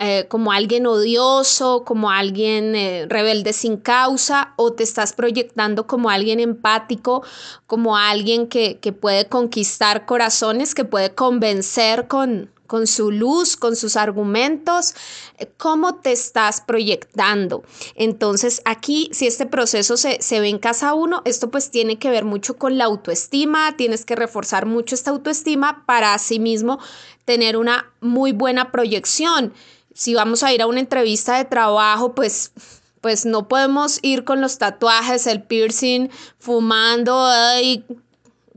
Eh, 0.00 0.26
¿Como 0.28 0.50
alguien 0.50 0.84
odioso, 0.84 1.84
como 1.84 2.10
alguien 2.10 2.74
eh, 2.74 3.06
rebelde 3.08 3.52
sin 3.52 3.76
causa? 3.76 4.52
¿O 4.56 4.72
te 4.72 4.82
estás 4.82 5.12
proyectando 5.12 5.86
como 5.86 6.10
alguien 6.10 6.40
empático, 6.40 7.22
como 7.68 7.96
alguien 7.96 8.48
que, 8.48 8.80
que 8.80 8.92
puede 8.92 9.28
conquistar 9.28 10.06
corazones, 10.06 10.74
que 10.74 10.84
puede 10.84 11.14
convencer 11.14 12.08
con, 12.08 12.50
con 12.72 12.86
su 12.86 13.10
luz, 13.10 13.58
con 13.58 13.76
sus 13.76 13.96
argumentos, 13.96 14.94
eh, 15.36 15.46
cómo 15.58 15.96
te 15.96 16.10
estás 16.10 16.62
proyectando. 16.62 17.64
Entonces 17.96 18.62
aquí, 18.64 19.10
si 19.12 19.26
este 19.26 19.44
proceso 19.44 19.98
se, 19.98 20.40
ve 20.40 20.48
en 20.48 20.58
casa 20.58 20.94
uno, 20.94 21.20
esto 21.26 21.50
pues 21.50 21.70
tiene 21.70 21.98
que 21.98 22.08
ver 22.08 22.24
mucho 22.24 22.56
con 22.56 22.78
la 22.78 22.84
autoestima, 22.84 23.76
tienes 23.76 24.06
que 24.06 24.16
reforzar 24.16 24.64
mucho 24.64 24.94
esta 24.94 25.10
autoestima 25.10 25.84
para 25.84 26.14
asimismo 26.14 26.78
tener 27.26 27.58
una 27.58 27.92
muy 28.00 28.32
buena 28.32 28.72
proyección. 28.72 29.52
Si 29.92 30.14
vamos 30.14 30.42
a 30.42 30.54
ir 30.54 30.62
a 30.62 30.66
una 30.66 30.80
entrevista 30.80 31.36
de 31.36 31.44
trabajo, 31.44 32.14
pues 32.14 32.52
pues 33.02 33.26
no 33.26 33.48
podemos 33.48 33.98
ir 34.00 34.24
con 34.24 34.40
los 34.40 34.56
tatuajes, 34.56 35.26
el 35.26 35.42
piercing, 35.42 36.08
fumando, 36.38 37.26
ay, 37.26 37.84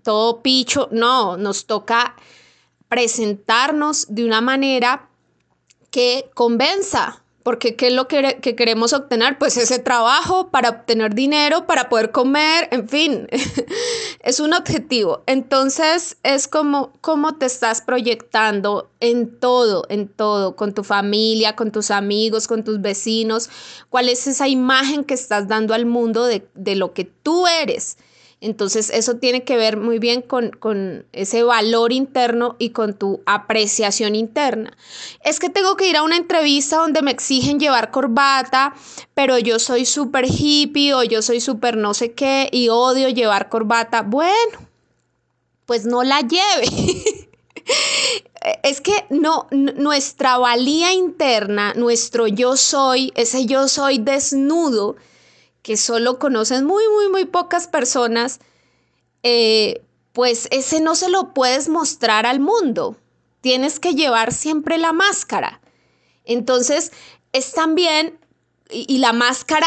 todo 0.04 0.42
picho. 0.42 0.88
No, 0.92 1.36
nos 1.36 1.66
toca 1.66 2.16
presentarnos 2.96 4.06
de 4.08 4.24
una 4.24 4.40
manera 4.40 5.10
que 5.92 6.30
convenza, 6.34 7.22
porque 7.44 7.76
¿qué 7.76 7.88
es 7.88 7.94
lo 7.94 8.08
que, 8.08 8.40
queremos 8.40 8.94
obtener? 8.94 9.38
Pues 9.38 9.58
ese 9.58 9.80
trabajo 9.80 10.48
para 10.48 10.70
obtener 10.70 11.14
dinero, 11.14 11.68
para 11.68 11.90
poder 11.90 12.12
comer, 12.12 12.70
en 12.72 12.88
fin, 12.88 13.28
es 14.22 14.40
un 14.40 14.54
objetivo. 14.54 15.24
Entonces 15.26 16.16
es 16.24 16.48
como 16.48 16.94
cómo 17.02 17.36
te 17.36 17.48
estás 17.48 17.82
proyectando 17.82 18.90
en 19.02 19.38
todo, 19.42 19.86
en 19.90 20.08
todo, 20.08 20.56
con 20.56 20.74
tu 20.74 20.86
familia, 20.86 21.58
con 21.58 21.74
tus 21.74 21.92
amigos, 21.92 22.48
con 22.48 22.64
tus 22.64 22.80
vecinos, 22.80 23.50
cuál 23.90 24.08
es 24.08 24.26
esa 24.26 24.48
imagen 24.48 25.04
que 25.04 25.16
estás 25.16 25.50
dando 25.50 25.74
al 25.74 25.86
mundo 25.86 26.24
de, 26.24 26.48
de 26.56 26.78
lo 26.78 26.94
que 26.94 27.04
tú 27.04 27.46
eres. 27.46 27.98
Entonces 28.46 28.92
eso 28.92 29.16
tiene 29.16 29.44
que 29.44 29.58
ver 29.58 29.76
muy 29.76 29.98
bien 29.98 30.22
con, 30.22 31.08
ese 31.14 31.42
valor 31.42 31.92
interno 31.92 32.56
y 32.60 32.70
con 32.70 32.94
tu 32.94 33.22
apreciación 33.26 34.14
interna. 34.14 34.78
Es 35.24 35.40
que 35.40 35.50
tengo 35.50 35.76
que 35.76 35.90
ir 35.90 35.98
a 35.98 36.04
una 36.04 36.16
entrevista 36.16 36.78
donde 36.78 37.02
me 37.02 37.10
exigen 37.10 37.60
llevar 37.60 37.90
corbata, 37.90 38.76
pero 39.16 39.40
yo 39.40 39.58
soy 39.58 39.86
súper 39.86 40.26
hippie 40.30 40.94
o 40.94 41.04
yo 41.04 41.24
soy 41.24 41.42
súper 41.42 41.76
no 41.76 41.96
sé 41.96 42.12
qué 42.12 42.48
y 42.52 42.70
odio 42.70 43.10
llevar 43.10 43.50
corbata. 43.50 44.04
Bueno, 44.04 44.60
pues 45.66 45.88
no 45.88 46.04
la 46.04 46.22
lleve. 46.22 46.68
es 48.62 48.80
que 48.80 49.08
no, 49.10 49.48
nuestra 49.50 50.38
valía 50.38 50.94
interna, 50.94 51.74
nuestro 51.74 52.28
yo 52.28 52.58
soy, 52.58 53.12
ese 53.16 53.48
yo 53.48 53.68
soy 53.68 53.98
desnudo, 53.98 54.98
que 55.66 55.78
solo 55.78 56.20
conocen 56.20 56.64
muy, 56.64 56.84
muy, 56.90 57.10
muy 57.10 57.26
pocas 57.26 57.66
personas, 57.66 58.40
eh, 59.24 59.82
pues 60.14 60.48
ese 60.52 60.80
no 60.80 60.94
se 60.94 61.10
lo 61.10 61.34
puedes 61.34 61.70
mostrar 61.70 62.28
al 62.28 62.40
mundo. 62.40 62.98
Tienes 63.42 63.80
que 63.80 63.96
llevar 63.96 64.32
siempre 64.32 64.78
la 64.78 64.94
máscara. 64.94 65.62
Entonces, 66.24 66.92
es 67.34 67.52
también, 67.54 68.20
y, 68.70 69.00
la 69.00 69.12
máscara, 69.12 69.66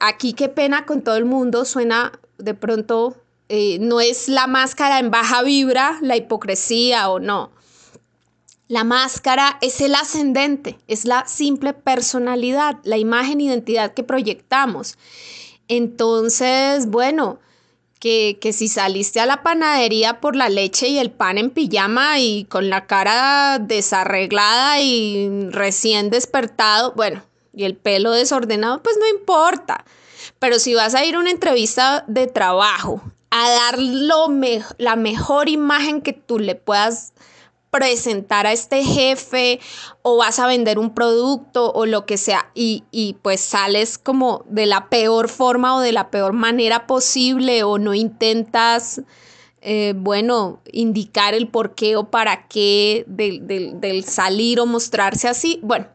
aquí 0.00 0.32
qué 0.32 0.48
pena 0.48 0.84
con 0.84 1.02
todo 1.02 1.14
el 1.14 1.26
mundo, 1.26 1.64
suena 1.64 2.18
de 2.38 2.54
pronto, 2.54 3.16
eh, 3.48 3.78
no 3.78 4.00
es 4.00 4.28
la 4.28 4.48
máscara 4.48 4.98
en 4.98 5.12
baja 5.12 5.44
vibra, 5.44 5.96
la 6.02 6.16
hipocresía 6.16 7.08
o 7.08 7.20
no. 7.20 7.52
La 8.66 8.82
máscara 8.82 9.58
es 9.60 9.80
el 9.80 9.94
ascendente, 9.94 10.76
es 10.88 11.04
la 11.04 11.24
simple 11.28 11.72
personalidad, 11.72 12.78
la 12.82 12.96
imagen, 12.96 13.40
identidad 13.40 13.94
que 13.94 14.02
proyectamos. 14.02 14.98
Entonces, 15.68 16.86
bueno, 16.86 17.38
que, 17.98 18.38
que, 18.40 18.52
si 18.52 18.68
saliste 18.68 19.20
a 19.20 19.26
la 19.26 19.42
panadería 19.42 20.20
por 20.20 20.36
la 20.36 20.48
leche 20.48 20.88
y 20.88 20.98
el 20.98 21.10
pan 21.10 21.38
en 21.38 21.50
pijama 21.50 22.18
y 22.20 22.44
con 22.44 22.70
la 22.70 22.86
cara 22.86 23.58
desarreglada 23.58 24.80
y 24.80 25.48
recién 25.50 26.10
despertado, 26.10 26.92
bueno, 26.94 27.22
y 27.54 27.64
el 27.64 27.74
pelo 27.74 28.12
desordenado, 28.12 28.82
pues 28.82 28.96
no 28.98 29.08
importa. 29.08 29.84
Pero 30.38 30.58
si 30.58 30.74
vas 30.74 30.94
a 30.94 31.04
ir 31.04 31.16
a 31.16 31.20
una 31.20 31.30
entrevista 31.30 32.04
de 32.06 32.26
trabajo 32.26 33.00
a 33.30 33.50
dar 33.50 33.78
la 33.78 34.96
mejor 34.96 35.48
imagen 35.48 36.02
que 36.02 36.12
tú 36.12 36.38
le 36.38 36.54
puedas 36.54 37.12
presentar 37.70 38.46
a 38.46 38.52
este 38.52 38.82
jefe 38.84 39.60
o 40.08 40.16
vas 40.18 40.38
a 40.38 40.46
vender 40.46 40.78
un 40.78 40.94
producto 40.94 41.72
o 41.72 41.84
lo 41.84 42.06
que 42.06 42.16
sea 42.16 42.52
y, 42.54 43.16
pues 43.22 43.40
sales 43.40 43.98
como 43.98 44.44
de 44.48 44.64
la 44.64 44.88
peor 44.88 45.28
forma 45.28 45.74
o 45.74 45.80
de 45.80 45.90
la 45.90 46.12
peor 46.12 46.32
manera 46.32 46.86
posible 46.86 47.64
o 47.64 47.78
no 47.78 47.92
intentas, 47.92 49.00
eh, 49.62 49.94
bueno, 49.96 50.60
indicar 50.70 51.34
el 51.34 51.48
por 51.48 51.74
qué 51.74 51.96
o 51.96 52.08
para 52.08 52.46
qué 52.46 53.04
del, 53.08 54.04
salir 54.04 54.60
o 54.60 54.66
mostrarse 54.66 55.26
así, 55.26 55.58
bueno, 55.64 55.88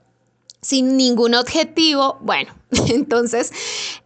sin 0.62 0.98
ningún 0.98 1.34
objetivo, 1.34 2.18
bueno, 2.20 2.54
entonces 2.90 3.54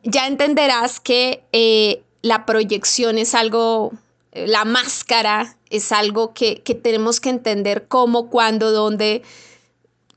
ya 0.03 0.27
entenderás 0.27 0.99
que 0.99 1.43
eh, 1.51 2.03
la 2.21 2.45
proyección 2.45 3.17
es 3.17 3.33
algo, 3.33 3.91
la 4.33 4.65
máscara 4.65 5.57
es 5.71 5.91
algo 5.91 6.35
que, 6.35 6.61
tenemos 6.83 7.19
que 7.19 7.29
entender 7.29 7.87
cómo, 7.87 8.29
cuándo, 8.29 8.71
dónde, 8.71 9.23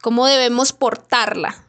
cómo 0.01 0.27
debemos 0.27 0.73
portarla, 0.73 1.65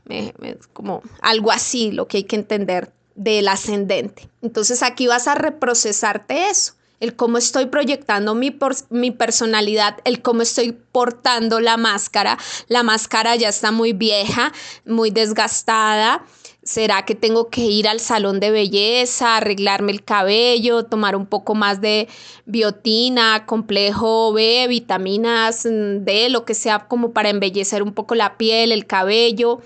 como 0.73 1.01
algo 1.21 1.51
así 1.51 1.91
lo 1.91 2.07
que 2.07 2.17
hay 2.17 2.23
que 2.23 2.35
entender 2.35 2.91
del 3.15 3.47
ascendente. 3.47 4.29
Entonces 4.41 4.81
aquí 4.83 5.07
vas 5.07 5.27
a 5.27 5.35
reprocesarte 5.35 6.49
eso, 6.49 6.73
el 6.99 7.15
cómo 7.15 7.37
estoy 7.37 7.65
proyectando 7.67 8.35
mi, 8.35 8.57
mi 8.89 9.11
personalidad, 9.11 9.97
el 10.03 10.21
cómo 10.21 10.41
estoy 10.41 10.73
portando 10.73 11.59
la 11.59 11.77
máscara. 11.77 12.37
La 12.67 12.83
máscara 12.83 13.35
ya 13.35 13.49
está 13.49 13.71
muy 13.71 13.93
vieja, 13.93 14.51
muy 14.85 15.11
desgastada 15.11 16.25
¿Será 16.69 17.03
que 17.03 17.15
tengo 17.15 17.49
que 17.49 17.61
ir 17.61 17.87
al 17.87 17.99
salón 17.99 18.39
de 18.39 18.51
belleza, 18.51 19.37
arreglarme 19.37 19.91
el 19.91 20.03
cabello, 20.03 20.85
tomar 20.85 21.15
un 21.15 21.25
poco 21.25 21.55
más 21.55 21.81
de 21.81 22.07
biotina, 22.45 23.47
complejo 23.47 24.31
B, 24.33 24.67
vitaminas 24.69 25.65
mm, 25.65 26.03
D, 26.03 26.29
lo 26.29 26.45
que 26.45 26.53
sea 26.53 26.87
como 26.87 27.11
para 27.11 27.29
embellecer 27.29 27.81
un 27.81 27.93
poco 27.93 28.13
la 28.13 28.37
piel, 28.37 28.71
el 28.71 28.85
cabello? 28.85 29.61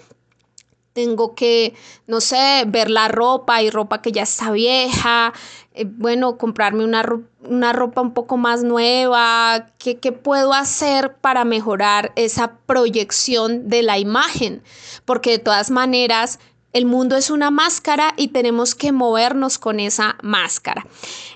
Tengo 0.94 1.36
que, 1.36 1.74
no 2.08 2.22
sé, 2.22 2.64
ver 2.68 2.90
la 2.90 3.10
ropa 3.10 3.62
y 3.62 3.70
ropa 3.70 4.02
que 4.02 4.14
ya 4.14 4.24
está 4.24 4.52
vieja, 4.52 5.34
eh, 5.74 5.84
bueno, 5.86 6.38
comprarme 6.38 6.86
una, 6.86 7.04
una, 7.42 7.74
ropa 7.74 8.00
un 8.00 8.14
poco 8.14 8.38
más 8.38 8.64
nueva, 8.64 9.66
¿Qué, 9.78 9.98
¿qué 9.98 10.14
puedo 10.14 10.54
hacer 10.54 11.18
para 11.18 11.44
mejorar 11.44 12.14
esa 12.16 12.60
proyección 12.66 13.68
de 13.68 13.82
la 13.82 13.98
imagen? 13.98 14.64
Porque 15.04 15.32
de 15.32 15.40
todas 15.40 15.70
maneras, 15.70 16.40
el 16.74 16.86
mundo 16.86 17.16
es 17.16 17.30
una 17.30 17.52
máscara 17.52 18.14
y 18.18 18.30
tenemos 18.30 18.76
que 18.76 18.92
movernos 18.92 19.60
con 19.60 19.80
esa 19.80 20.18
máscara. 20.22 20.86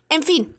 En 0.09 0.23
fin, 0.23 0.57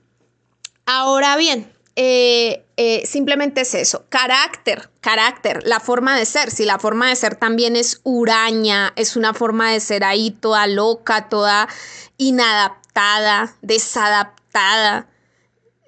ahora 0.87 1.37
bien, 1.37 1.71
eh, 1.97 2.65
eh, 2.77 3.05
simplemente 3.07 3.63
es 3.63 3.75
eso, 3.75 4.07
carácter, 4.09 4.89
carácter, 5.01 5.67
la 5.67 5.81
forma 5.81 6.17
de 6.17 6.25
ser, 6.27 6.53
si 6.53 6.65
la 6.65 6.79
forma 6.79 7.09
de 7.09 7.17
ser 7.17 7.35
también 7.35 7.75
es 7.75 8.01
huraña, 8.05 8.93
es 8.95 9.17
una 9.17 9.35
forma 9.35 9.73
de 9.73 9.81
ser 9.81 10.05
ahí 10.05 10.31
toda 10.31 10.69
loca, 10.69 11.29
toda 11.29 11.69
inadaptada, 12.17 13.57
desadaptada, 13.63 15.09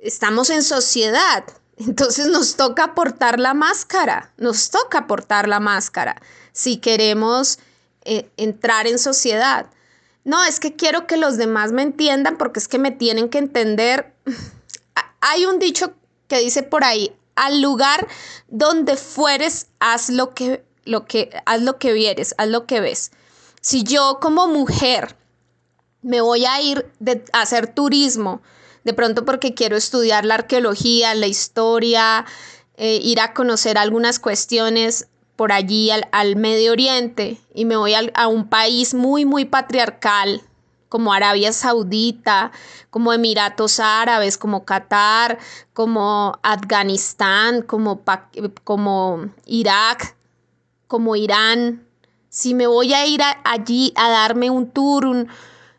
estamos 0.03 0.51
en 0.51 0.65
sociedad, 0.65 1.45
entonces 1.77 2.27
nos 2.27 2.57
toca 2.57 2.95
portar 2.95 3.39
la 3.39 3.55
máscara, 3.55 4.33
nos 4.37 4.71
toca 4.71 5.07
portar 5.07 5.49
la 5.49 5.61
máscara. 5.61 6.21
Si 6.53 6.79
queremos 6.79 7.61
eh, 8.05 8.31
entrar 8.37 8.87
en 8.87 8.99
sociedad. 8.99 9.67
No, 10.25 10.45
es 10.45 10.61
que 10.61 10.77
quiero 10.77 11.07
que 11.07 11.17
los 11.17 11.37
demás 11.37 11.73
me 11.73 11.83
entiendan 11.83 12.37
porque 12.37 12.61
es 12.61 12.69
que 12.69 12.79
me 12.79 12.91
tienen 12.91 13.29
que 13.29 13.39
entender. 13.39 14.15
Hay 15.21 15.45
un 15.47 15.59
dicho 15.59 15.95
que 16.29 16.39
dice 16.39 16.63
por 16.63 16.85
ahí, 16.85 17.13
al 17.35 17.61
lugar 17.61 18.07
donde 18.49 18.97
fueres, 18.97 19.69
haz 19.79 20.11
lo 20.11 20.35
que, 20.35 20.65
lo 20.85 21.07
que, 21.07 21.31
haz 21.47 21.63
lo 21.63 21.79
que 21.79 21.93
vieres, 21.93 22.35
haz 22.39 22.49
lo 22.49 22.67
que 22.67 22.81
ves. 22.81 23.13
Si 23.61 23.83
yo 23.83 24.19
como 24.21 24.47
mujer 24.47 25.17
me 26.03 26.21
voy 26.21 26.47
a 26.47 26.61
ir 26.61 26.91
a 27.33 27.43
hacer 27.43 27.75
turismo, 27.75 28.41
de 28.85 28.95
pronto 28.95 29.25
porque 29.25 29.55
quiero 29.55 29.77
estudiar 29.77 30.25
la 30.25 30.35
arqueología, 30.35 31.15
la 31.15 31.27
historia, 31.27 32.25
eh, 32.77 32.99
ir 33.03 33.21
a 33.21 33.35
conocer 33.35 33.77
algunas 33.77 34.19
cuestiones, 34.19 35.09
por 35.41 35.53
allí 35.53 35.91
al, 35.91 36.37
Medio 36.37 36.73
Oriente 36.73 37.39
y 37.55 37.65
me 37.65 37.75
voy 37.75 37.95
a 37.95 38.29
un 38.29 38.51
país 38.51 38.93
muy, 38.93 39.25
muy 39.25 39.47
patriarcal, 39.47 40.43
como 40.91 41.15
Arabia 41.15 41.51
Saudita, 41.55 42.53
como 42.91 43.15
Emiratos 43.15 43.81
Árabes, 43.81 44.37
como 44.37 44.67
Qatar, 44.67 45.39
como 45.73 46.39
Afganistán, 46.43 47.63
como, 47.63 48.03
como 48.65 49.31
Irak, 49.47 50.15
como 50.87 51.17
Irán. 51.17 51.87
Si 52.29 52.53
me 52.53 52.67
voy 52.67 52.93
a 52.93 53.07
ir 53.07 53.23
allí 53.45 53.95
a 53.97 54.11
darme 54.11 54.51
un 54.51 54.71
tour, 54.71 55.27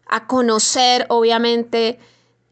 a 0.07 0.25
conocer, 0.25 1.05
obviamente, 1.09 1.99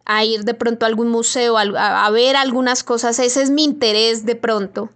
a 0.06 0.24
ir 0.26 0.44
de 0.44 0.54
pronto 0.54 0.86
a 0.86 0.90
algún 0.90 1.10
museo, 1.10 1.58
a 1.58 2.10
ver 2.12 2.36
algunas 2.36 2.84
cosas, 2.84 3.18
ese 3.18 3.42
es 3.42 3.50
mi 3.50 3.64
interés 3.64 4.28
de 4.28 4.36
pronto 4.36 4.90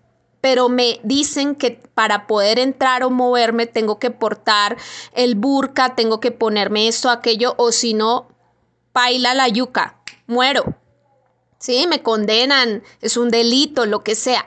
pero 0.43 0.67
me 0.67 0.99
dicen 1.03 1.55
que 1.55 1.71
para 1.93 2.27
poder 2.27 2.59
entrar 2.59 3.05
o 3.05 3.09
moverme 3.09 3.65
tengo 3.65 3.97
que 3.97 4.11
portar 4.11 4.75
el 5.13 5.35
burka, 5.35 5.95
tengo 5.95 6.19
que 6.19 6.31
ponerme 6.31 6.89
esto, 6.89 7.09
aquello, 7.09 7.55
o 7.57 7.71
si 7.71 7.93
no, 7.93 8.27
paila 8.91 9.35
la 9.35 9.47
yuca, 9.47 10.01
muero. 10.27 10.75
Sí, 11.59 11.87
me 11.87 12.03
condenan, 12.03 12.83
es 12.99 13.15
un 13.15 13.29
delito, 13.29 13.85
lo 13.85 14.03
que 14.03 14.15
sea. 14.15 14.45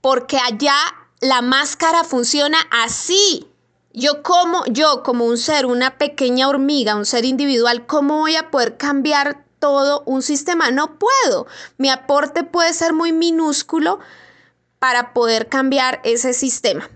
Porque 0.00 0.38
allá 0.38 0.76
la 1.20 1.42
máscara 1.42 2.04
funciona 2.04 2.56
así. 2.70 3.46
Yo 3.92 4.22
como, 4.22 4.64
yo 4.64 5.02
como 5.02 5.26
un 5.26 5.36
ser, 5.36 5.66
una 5.66 5.98
pequeña 5.98 6.48
hormiga, 6.48 6.96
un 6.96 7.04
ser 7.04 7.26
individual, 7.26 7.84
¿cómo 7.84 8.20
voy 8.20 8.36
a 8.36 8.50
poder 8.50 8.78
cambiar 8.78 9.44
todo 9.58 10.04
un 10.06 10.22
sistema? 10.22 10.70
No 10.70 10.98
puedo. 10.98 11.46
Mi 11.76 11.90
aporte 11.90 12.44
puede 12.44 12.72
ser 12.72 12.94
muy 12.94 13.12
minúsculo, 13.12 14.00
para 14.82 15.12
poder 15.12 15.48
cambiar 15.48 16.00
ese 16.02 16.32
sistema. 16.32 16.90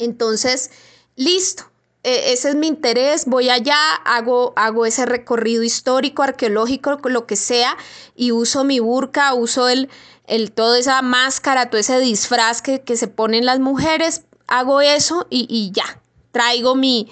Entonces, 0.00 0.72
listo, 1.14 1.70
e, 2.02 2.32
ese 2.32 2.48
es 2.48 2.54
mi 2.56 2.66
interés, 2.66 3.24
voy 3.24 3.50
allá, 3.50 3.78
hago, 4.04 4.52
hago 4.56 4.84
ese 4.84 5.06
recorrido 5.06 5.62
histórico, 5.62 6.24
arqueológico, 6.24 6.98
lo 7.04 7.24
que 7.24 7.36
sea, 7.36 7.76
y 8.16 8.32
uso 8.32 8.64
mi 8.64 8.80
burka, 8.80 9.32
uso 9.34 9.68
el, 9.68 9.88
el, 10.26 10.50
toda 10.50 10.76
esa 10.76 11.00
máscara, 11.02 11.70
todo 11.70 11.80
ese 11.80 12.00
disfraz 12.00 12.62
que, 12.62 12.80
que 12.80 12.96
se 12.96 13.06
ponen 13.06 13.46
las 13.46 13.60
mujeres, 13.60 14.24
hago 14.48 14.80
eso 14.80 15.28
y, 15.30 15.46
y 15.48 15.70
ya, 15.70 16.02
traigo 16.32 16.74
mi, 16.74 17.08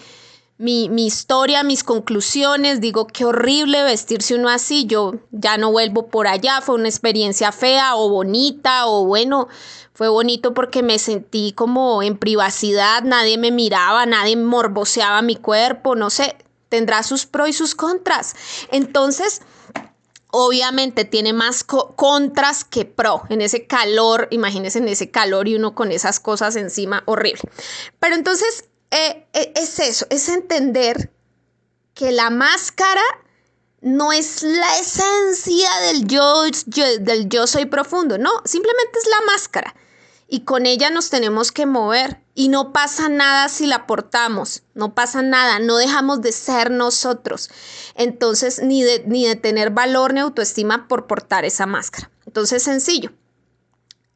mi, 0.59 0.89
mi, 0.89 1.07
historia, 1.07 1.63
mis 1.63 1.85
conclusiones, 1.85 2.81
digo 2.81 3.07
qué 3.07 3.25
horrible 3.25 3.83
vestirse 3.83 4.35
uno 4.35 4.49
así, 4.49 4.87
yo 4.87 5.15
ya 5.31 5.59
no 5.59 5.71
vuelvo 5.71 6.09
por 6.09 6.27
allá, 6.27 6.61
fue 6.63 6.77
una 6.77 6.89
experiencia 6.89 7.53
fea 7.53 7.97
o 7.97 8.09
bonita 8.09 8.87
o 8.87 9.05
bueno, 9.05 9.49
fue 9.93 10.09
bonito 10.09 10.55
porque 10.55 10.83
me 10.83 10.99
sentí 10.99 11.53
como 11.53 12.03
en 12.03 12.17
privacidad, 12.17 13.03
nadie 13.03 13.37
me 13.37 13.51
miraba, 13.51 14.07
nadie 14.07 14.37
morboseaba 14.37 15.21
mi 15.23 15.37
cuerpo, 15.37 15.95
no 15.95 16.09
sé, 16.09 16.37
tendrá 16.69 17.03
sus 17.03 17.27
pros 17.27 17.51
y 17.51 17.53
sus 17.53 17.75
contras. 17.75 18.35
Entonces, 18.71 19.43
obviamente 20.31 21.05
tiene 21.05 21.33
más 21.33 21.65
contras 21.65 22.65
que 22.65 22.85
pro 22.85 23.23
en 23.29 23.41
ese 23.41 23.67
calor, 23.67 24.29
imagínense 24.31 24.79
en 24.79 24.89
ese 24.89 25.11
calor 25.11 25.49
y 25.49 25.57
uno 25.57 25.75
con 25.75 25.93
esas 25.93 26.19
cosas 26.19 26.57
encima, 26.57 27.03
horrible. 27.07 27.43
Pero 27.99 28.15
entonces 28.15 28.65
eh, 28.91 29.27
eh, 29.33 29.53
es 29.57 29.79
eso, 29.79 30.07
es 30.11 30.29
entender 30.29 31.11
que 31.95 32.13
la 32.13 32.31
máscara 32.31 33.03
no 33.81 34.13
es 34.13 34.43
la 34.43 34.79
esencia 34.79 35.69
del 35.83 36.07
yo, 36.07 36.45
del 37.01 37.29
yo 37.29 37.47
soy 37.47 37.67
profundo, 37.67 38.19
no, 38.19 38.31
simplemente 38.45 38.99
es 38.99 39.09
la 39.09 39.33
máscara. 39.33 39.75
Y 40.29 40.41
con 40.41 40.67
ella 40.67 40.91
nos 40.91 41.09
tenemos 41.09 41.53
que 41.53 41.67
mover 41.67 42.21
y 42.35 42.49
no 42.49 42.73
pasa 42.73 43.09
nada 43.09 43.49
si 43.49 43.67
la 43.67 43.87
portamos, 43.87 44.65
no 44.75 44.93
pasa 44.93 45.23
nada, 45.23 45.61
no 45.61 45.77
dejamos 45.77 46.21
de 46.21 46.33
ser 46.33 46.73
nosotros, 46.73 47.49
entonces 47.95 48.61
ni 48.61 48.83
de, 48.83 49.05
ni 49.07 49.25
de 49.25 49.37
tener 49.37 49.71
valor 49.71 50.15
ni 50.15 50.21
autoestima 50.21 50.89
por 50.89 51.07
portar 51.07 51.45
esa 51.45 51.67
máscara. 51.67 52.11
Entonces 52.27 52.65
sencillo, 52.65 53.13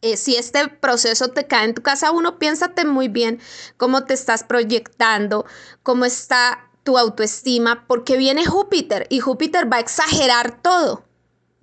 eh, 0.03 0.17
si 0.17 0.37
este 0.37 0.69
proceso 0.69 1.29
te 1.29 1.47
cae 1.47 1.67
en 1.67 1.75
tu 1.75 1.83
casa, 1.83 2.11
uno 2.11 2.39
piénsate 2.39 2.85
muy 2.85 3.09
bien 3.09 3.41
cómo 3.77 4.05
te 4.05 4.15
estás 4.15 4.45
proyectando, 4.45 5.45
cómo 5.83 6.05
está 6.05 6.71
tu 6.85 6.97
autoestima, 6.97 7.85
porque 7.87 8.17
viene 8.17 8.47
Júpiter 8.47 9.07
y 9.11 9.21
Júpiter 9.21 9.71
va 9.71 9.77
a 9.77 9.81
exagerar 9.81 10.63
todo, 10.63 11.05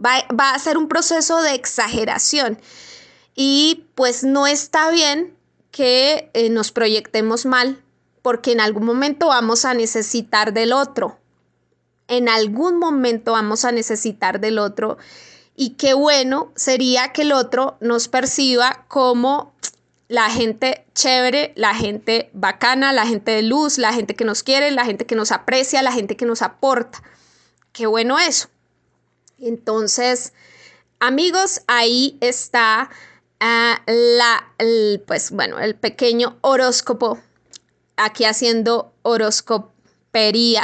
va, 0.04 0.26
va 0.40 0.52
a 0.52 0.60
ser 0.60 0.78
un 0.78 0.88
proceso 0.88 1.42
de 1.42 1.56
exageración. 1.56 2.60
Y 3.34 3.86
pues 3.96 4.24
no 4.24 4.48
está 4.48 4.92
bien 4.92 5.36
que 5.72 6.30
eh, 6.34 6.50
nos 6.50 6.72
proyectemos 6.72 7.46
mal, 7.46 7.84
porque 8.22 8.52
en 8.52 8.62
algún 8.62 8.86
momento 8.86 9.28
vamos 9.28 9.66
a 9.66 9.74
necesitar 9.74 10.54
del 10.54 10.74
otro, 10.74 11.20
en 12.08 12.30
algún 12.30 12.80
momento 12.80 13.34
vamos 13.34 13.66
a 13.66 13.72
necesitar 13.72 14.40
del 14.40 14.60
otro 14.60 14.98
y 15.60 15.72
qué 15.72 15.96
bueno 15.96 16.54
sería 16.56 17.12
que 17.12 17.24
el 17.24 17.34
otro 17.34 17.78
nos 17.82 18.08
perciba 18.08 18.86
como 18.88 19.56
la 20.08 20.30
gente 20.30 20.86
chévere, 20.94 21.52
la 21.56 21.74
gente 21.74 22.30
bacana, 22.32 22.94
la 22.94 23.08
gente 23.08 23.32
de 23.32 23.42
luz, 23.42 23.80
la 23.80 23.92
gente 23.92 24.14
que 24.16 24.24
nos 24.24 24.44
quiere, 24.44 24.70
la 24.70 24.86
gente 24.86 25.08
que 25.08 25.16
nos 25.16 25.32
aprecia, 25.32 25.82
la 25.82 25.92
gente 25.92 26.16
que 26.16 26.28
nos 26.28 26.44
aporta. 26.44 27.02
Qué 27.74 27.88
bueno 27.88 28.20
eso. 28.20 28.50
Entonces, 29.40 30.32
amigos, 31.00 31.62
ahí 31.66 32.20
está 32.22 32.92
ah, 33.40 33.82
la, 33.88 34.54
pues 35.08 35.32
bueno, 35.32 35.58
el 35.58 35.74
pequeño 35.74 36.38
horóscopo, 36.42 37.20
aquí 37.96 38.26
haciendo 38.26 38.94
horoscopería, 39.02 40.62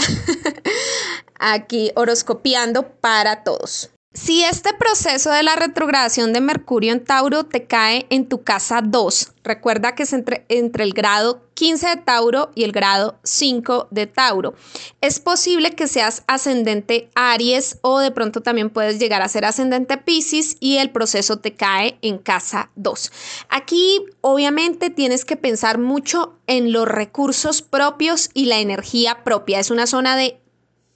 aquí 1.39 1.91
horoscopiando 1.95 2.91
para 2.91 3.43
todos. 3.43 3.89
Si 4.13 4.43
este 4.43 4.69
proceso 4.76 5.32
de 5.32 5.41
la 5.41 5.56
retrogradación 5.56 6.34
de 6.34 6.41
Mercurio 6.41 6.93
en 6.93 7.04
Tauro 7.04 7.45
te 7.45 7.65
cae 7.65 8.06
en 8.12 8.30
tu 8.30 8.43
casa 8.43 8.82
2, 8.84 9.32
recuerda 9.43 9.95
que 9.95 10.04
es 10.04 10.13
entre, 10.13 10.45
entre, 10.49 10.84
el 10.84 10.93
grado 10.93 11.41
15 11.56 11.88
de 11.88 11.97
Tauro 11.97 12.52
y 12.54 12.63
el 12.63 12.71
grado 12.71 13.17
5 13.23 13.88
de 13.89 14.06
Tauro. 14.06 14.54
Es 15.02 15.19
posible 15.19 15.71
que 15.71 15.88
seas 15.88 16.23
ascendente 16.28 17.10
Aries 17.15 17.80
o 17.82 17.97
de 17.97 18.12
pronto 18.12 18.41
también 18.41 18.69
puedes 18.69 18.99
llegar 18.99 19.23
a 19.23 19.30
ser 19.30 19.45
ascendente 19.45 19.97
Pisces 19.97 20.58
y 20.60 20.78
el 20.78 20.91
proceso 20.91 21.39
te 21.39 21.56
cae 21.56 21.97
en 22.04 22.19
casa 22.19 22.69
2. 22.76 23.12
Aquí 23.49 23.99
obviamente 24.21 24.91
tienes 24.91 25.26
que 25.26 25.38
pensar 25.38 25.80
mucho 25.80 26.38
en 26.45 26.71
los 26.71 26.88
recursos 26.88 27.63
propios 27.63 28.30
y 28.36 28.45
la 28.45 28.60
energía 28.60 29.23
propia. 29.23 29.60
Es 29.60 29.71
una 29.71 29.88
zona 29.88 30.15
de 30.15 30.42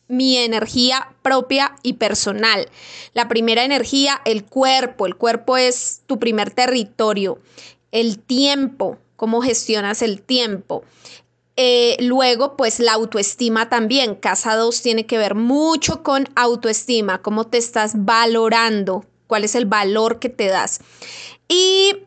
mi 0.07 0.37
energía 0.37 1.09
propia 1.21 1.75
y 1.83 1.93
personal. 1.93 2.69
La 3.13 3.27
primera 3.27 3.63
energía, 3.63 4.21
el 4.25 4.45
cuerpo. 4.45 5.05
El 5.05 5.15
cuerpo 5.15 5.57
es 5.57 6.01
tu 6.07 6.19
primer 6.19 6.51
territorio. 6.51 7.39
El 7.91 8.19
tiempo, 8.19 8.97
cómo 9.15 9.41
gestionas 9.41 10.01
el 10.01 10.21
tiempo. 10.21 10.83
Eh, 11.59 11.97
luego, 11.99 12.55
pues 12.55 12.79
la 12.79 12.93
autoestima 12.93 13.67
también. 13.67 14.15
Casa 14.15 14.55
2 14.55 14.81
tiene 14.81 15.05
que 15.07 15.17
ver 15.17 15.33
mucho 15.33 16.03
con 16.03 16.29
autoestima, 16.35 17.21
cómo 17.21 17.47
te 17.47 17.57
estás 17.57 17.93
valorando, 18.05 19.05
cuál 19.25 19.43
es 19.43 19.55
el 19.55 19.65
valor 19.65 20.19
que 20.19 20.29
te 20.29 20.47
das. 20.47 20.79
Y 21.47 22.03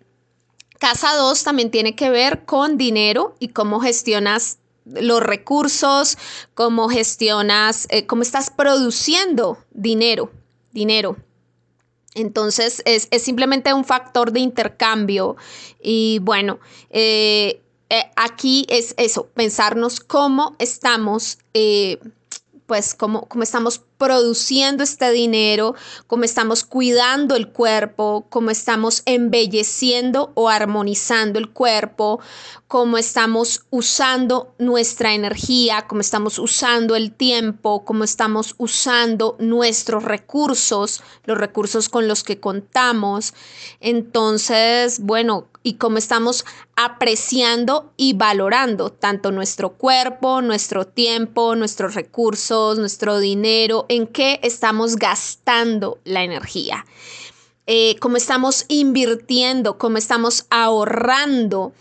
casa 0.79 1.17
2 1.17 1.43
también 1.43 1.73
tiene 1.73 1.97
que 1.97 2.11
ver 2.11 2.45
con 2.45 2.79
dinero 2.79 3.35
y 3.41 3.49
cómo 3.49 3.81
gestionas 3.81 4.60
los 4.85 5.23
recursos, 5.23 6.19
cómo 6.55 6.89
gestionas, 6.89 7.87
eh, 7.91 8.07
cómo 8.07 8.23
estás 8.23 8.51
produciendo 8.51 9.59
dinero, 9.71 10.31
dinero. 10.73 11.17
Entonces 12.15 12.83
es, 12.87 13.09
simplemente 13.23 13.73
un 13.73 13.85
factor 13.85 14.33
de 14.33 14.41
intercambio 14.41 15.37
y 15.81 16.19
bueno, 16.23 16.59
eh, 16.91 17.63
eh, 17.89 18.11
aquí 18.17 18.67
es 18.69 18.95
eso, 18.97 19.27
pensarnos 19.35 20.01
cómo 20.01 20.57
estamos 20.59 21.39
pues 22.71 22.95
cómo, 22.95 23.27
estamos 23.43 23.81
produciendo 23.99 24.85
este 24.85 25.11
dinero, 25.11 25.75
cómo 26.07 26.23
estamos 26.23 26.63
cuidando 26.63 27.35
el 27.35 27.49
cuerpo, 27.49 28.27
cómo 28.31 28.53
estamos 28.53 29.03
embelleciendo 29.07 30.31
o 30.37 30.49
armonizando 30.49 31.41
el 31.41 31.51
cuerpo, 31.51 32.21
cómo 32.69 32.97
estamos 32.97 33.65
usando 33.71 34.55
nuestra 34.59 35.15
energía, 35.15 35.89
cómo 35.89 36.01
estamos 36.01 36.39
usando 36.39 36.95
el 36.95 37.11
tiempo, 37.11 37.85
cómo 37.85 38.05
estamos 38.05 38.55
usando 38.57 39.35
nuestros 39.41 40.05
recursos, 40.05 41.03
los 41.25 41.39
recursos 41.39 41.89
con 41.89 42.07
los 42.07 42.23
que 42.23 42.39
contamos. 42.39 43.35
Entonces, 43.81 45.01
bueno, 45.01 45.49
y 45.63 45.75
cómo 45.75 45.99
estamos 45.99 46.45
apreciando 46.77 47.93
y 47.97 48.15
valorando 48.15 48.91
tanto 48.91 49.31
nuestro 49.31 49.75
cuerpo, 49.75 50.43
nuestro 50.43 50.87
tiempo, 50.87 51.55
nuestros 51.57 51.95
recursos, 51.95 52.79
nuestro 52.79 53.19
dinero, 53.19 53.87
en 53.89 54.07
qué 54.07 54.41
estamos 54.43 54.97
gastando 54.97 55.99
la 56.05 56.23
energía, 56.23 56.87
eh, 57.67 57.97
cómo 58.01 58.17
estamos 58.17 58.65
invirtiendo, 58.69 59.79
cómo 59.79 59.99
estamos 59.99 60.47
ahorrando. 60.51 61.73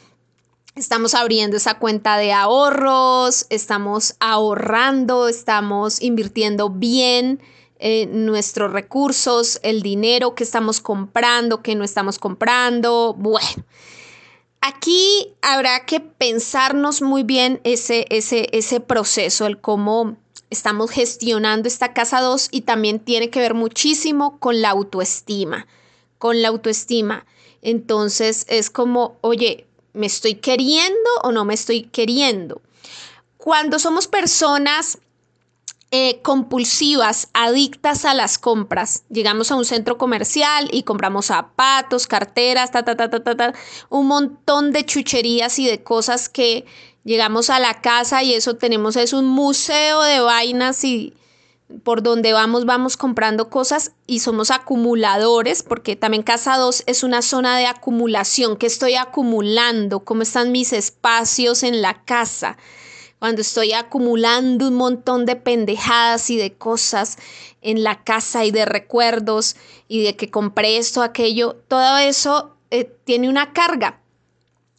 Estamos 0.75 1.13
abriendo 1.13 1.57
esa 1.57 1.77
cuenta 1.79 2.15
de 2.17 2.31
ahorros, 2.31 3.47
estamos 3.49 4.15
ahorrando, 4.19 5.27
estamos 5.27 6.01
invirtiendo 6.01 6.69
bien, 6.69 7.41
eh, 7.79 8.07
nuestros 8.07 8.73
recursos, 8.73 9.59
el 9.63 9.81
dinero 9.81 10.35
que 10.35 10.43
estamos 10.43 10.81
comprando, 10.81 11.61
que 11.61 11.75
no 11.75 11.85
estamos 11.85 12.19
comprando. 12.19 13.13
Bueno, 13.17 13.63
aquí 14.59 15.33
habrá 15.41 15.85
que 15.85 16.01
pensarnos 16.01 17.01
muy 17.01 17.23
bien 17.23 17.61
ese, 17.63 18.05
ese, 18.09 18.49
ese 18.51 18.81
proceso, 18.81 19.45
el 19.47 19.61
cómo 19.61 20.17
estamos 20.49 20.91
gestionando 20.91 21.69
esta 21.69 21.93
casa 21.93 22.19
2 22.19 22.49
y 22.51 22.61
también 22.61 22.99
tiene 22.99 23.29
que 23.29 23.39
ver 23.39 23.53
muchísimo 23.53 24.39
con 24.39 24.61
la 24.61 24.71
autoestima, 24.71 25.65
con 26.17 26.41
la 26.41 26.49
autoestima. 26.49 27.25
Entonces 27.61 28.45
es 28.49 28.69
como, 28.69 29.17
oye, 29.21 29.67
¿me 29.93 30.07
estoy 30.07 30.35
queriendo 30.35 31.09
o 31.23 31.31
no 31.31 31.45
me 31.45 31.53
estoy 31.53 31.83
queriendo? 31.83 32.61
Cuando 33.37 33.79
somos 33.79 34.07
personas 34.07 34.97
eh, 35.91 36.21
compulsivas, 36.21 37.29
adictas 37.33 38.05
a 38.05 38.13
las 38.13 38.37
compras. 38.37 39.03
Llegamos 39.09 39.51
a 39.51 39.55
un 39.55 39.65
centro 39.65 39.97
comercial 39.97 40.69
y 40.71 40.83
compramos 40.83 41.27
zapatos, 41.27 42.05
carteras, 42.05 42.71
ta, 42.71 42.83
ta, 42.83 42.95
ta, 42.95 43.09
ta, 43.09 43.35
ta, 43.35 43.53
un 43.89 44.07
montón 44.07 44.71
de 44.71 44.85
chucherías 44.85 45.57
y 45.57 45.65
de 45.65 45.83
cosas 45.83 46.29
que 46.29 46.65
llegamos 47.03 47.49
a 47.49 47.59
la 47.59 47.81
casa 47.81 48.21
y 48.21 48.33
eso 48.33 48.55
tenemos, 48.55 48.97
es 48.97 49.13
un 49.13 49.25
museo 49.25 50.03
de 50.03 50.19
vainas 50.19 50.83
y 50.83 51.15
por 51.83 52.01
donde 52.03 52.33
vamos, 52.33 52.65
vamos 52.65 52.97
comprando 52.97 53.49
cosas 53.49 53.91
y 54.07 54.19
somos 54.19 54.51
acumuladores, 54.51 55.63
porque 55.63 55.95
también 55.95 56.23
casa 56.23 56.57
2 56.57 56.83
es 56.87 57.03
una 57.03 57.21
zona 57.21 57.57
de 57.57 57.67
acumulación. 57.67 58.57
¿Qué 58.57 58.65
estoy 58.65 58.95
acumulando? 58.95 59.99
¿Cómo 60.01 60.23
están 60.23 60.51
mis 60.51 60.73
espacios 60.73 61.63
en 61.63 61.81
la 61.81 62.03
casa? 62.03 62.57
Cuando 63.19 63.41
estoy 63.41 63.73
acumulando 63.73 64.69
un 64.69 64.75
montón 64.75 65.25
de 65.25 65.35
pendejadas 65.35 66.29
y 66.29 66.37
de 66.37 66.53
cosas 66.53 67.17
en 67.61 67.83
la 67.83 68.03
casa 68.03 68.45
y 68.45 68.51
de 68.51 68.65
recuerdos 68.65 69.57
y 69.89 70.03
de 70.03 70.15
que 70.15 70.31
compré 70.31 70.77
esto, 70.77 71.03
aquello, 71.03 71.57
todo 71.67 71.97
eso 71.97 72.55
eh, 72.71 72.85
tiene 73.03 73.27
una 73.27 73.51
carga. 73.51 73.99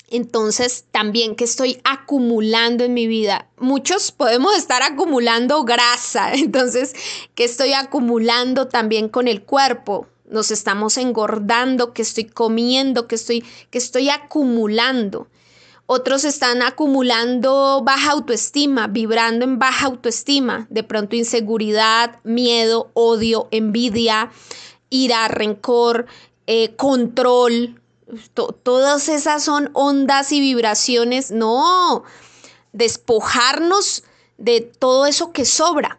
Entonces, 0.09 0.87
también 0.91 1.37
que 1.37 1.45
estoy 1.45 1.81
acumulando 1.85 2.83
en 2.83 2.95
mi 2.95 3.07
vida. 3.07 3.49
Muchos 3.59 4.11
podemos 4.11 4.57
estar 4.57 4.83
acumulando 4.83 5.63
grasa. 5.65 6.33
Entonces, 6.35 6.95
que 7.35 7.45
estoy 7.45 7.75
acumulando 7.75 8.69
también 8.69 9.09
con 9.09 9.29
el 9.29 9.43
cuerpo. 9.43 10.09
Nos 10.29 10.51
estamos 10.51 10.97
engordando, 10.97 11.93
que 11.93 12.03
estoy 12.03 12.25
comiendo, 12.25 13.07
que 13.07 13.17
estoy, 13.17 13.45
que 13.71 13.79
estoy 13.79 14.11
acumulando. 14.11 15.29
Otros 15.93 16.23
están 16.23 16.63
acumulando 16.63 17.83
baja 17.83 18.13
autoestima, 18.13 18.87
vibrando 18.87 19.45
en 19.45 19.59
baja 19.59 19.87
autoestima. 19.87 20.69
De 20.71 20.85
pronto 20.85 21.17
inseguridad, 21.17 22.21
miedo, 22.23 22.93
odio, 22.95 23.49
envidia, 23.51 24.31
ira, 24.89 25.27
rencor, 25.27 26.07
eh, 26.47 26.77
control, 26.77 27.83
todas 28.63 29.09
esas 29.09 29.43
son 29.43 29.71
ondas 29.73 30.31
y 30.31 30.39
vibraciones. 30.39 31.33
No, 31.33 32.05
despojarnos 32.73 34.05
de 34.39 34.61
todo 34.61 35.07
eso 35.07 35.33
que 35.33 35.45
sobra. 35.45 35.99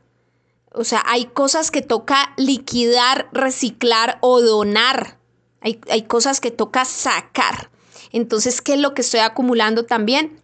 O 0.72 0.86
sea, 0.86 1.04
hay 1.06 1.26
cosas 1.26 1.70
que 1.70 1.82
toca 1.82 2.34
liquidar, 2.38 3.28
reciclar 3.34 4.20
o 4.22 4.40
donar. 4.40 5.20
Hay, 5.60 6.04
cosas 6.04 6.40
que 6.40 6.50
toca 6.50 6.86
sacar. 6.86 7.71
Entonces, 8.12 8.62
¿qué 8.62 8.74
es 8.74 8.80
lo 8.80 8.94
que 8.94 9.02
estoy 9.02 9.22
acumulando 9.22 9.86
también? 9.86 10.42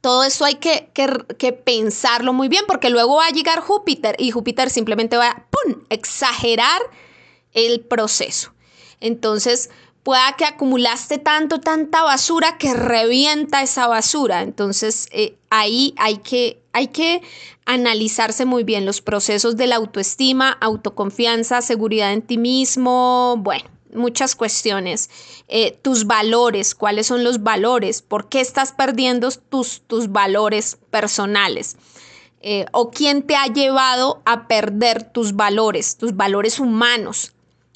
Todo 0.00 0.24
eso 0.24 0.44
hay 0.44 0.56
que, 0.56 0.90
que, 0.92 1.52
pensarlo 1.52 2.32
muy 2.34 2.48
bien 2.48 2.64
porque 2.66 2.90
luego 2.90 3.16
va 3.16 3.26
a 3.26 3.30
llegar 3.30 3.60
Júpiter 3.60 4.16
y 4.18 4.30
Júpiter 4.30 4.68
simplemente 4.68 5.16
va 5.16 5.28
a 5.28 5.46
exagerar 5.88 6.82
el 7.54 7.80
proceso. 7.80 8.52
Entonces, 9.00 9.70
pueda 10.04 10.34
que 10.36 10.44
acumulaste 10.44 11.18
tanto, 11.18 11.60
tanta 11.60 12.02
basura 12.02 12.58
que 12.58 12.74
revienta 12.74 13.62
esa 13.62 13.88
basura. 13.88 14.42
Entonces 14.42 15.08
eh, 15.10 15.36
ahí 15.50 15.94
hay 15.96 16.18
que, 16.18 16.62
hay 16.72 16.88
que 16.88 17.22
analizarse 17.64 18.44
muy 18.44 18.62
bien 18.62 18.84
los 18.84 19.00
procesos 19.00 19.56
de 19.56 19.66
la 19.66 19.76
autoestima, 19.76 20.50
autoconfianza, 20.60 21.62
seguridad 21.62 22.12
en 22.12 22.22
ti 22.22 22.36
mismo, 22.36 23.36
bueno, 23.38 23.64
muchas 23.94 24.34
cuestiones. 24.34 25.10
Eh, 25.48 25.78
tus 25.82 26.06
valores, 26.06 26.74
cuáles 26.74 27.06
son 27.06 27.24
los 27.24 27.42
valores, 27.42 28.02
por 28.02 28.28
qué 28.28 28.40
estás 28.40 28.72
perdiendo 28.72 29.30
tus, 29.30 29.82
tus 29.86 30.10
valores 30.10 30.78
personales. 30.90 31.76
Eh, 32.40 32.66
o 32.72 32.90
quién 32.90 33.22
te 33.22 33.36
ha 33.36 33.46
llevado 33.46 34.20
a 34.26 34.46
perder 34.48 35.02
tus 35.02 35.34
valores, 35.34 35.96
tus 35.96 36.14
valores 36.14 36.60
humanos. 36.60 37.32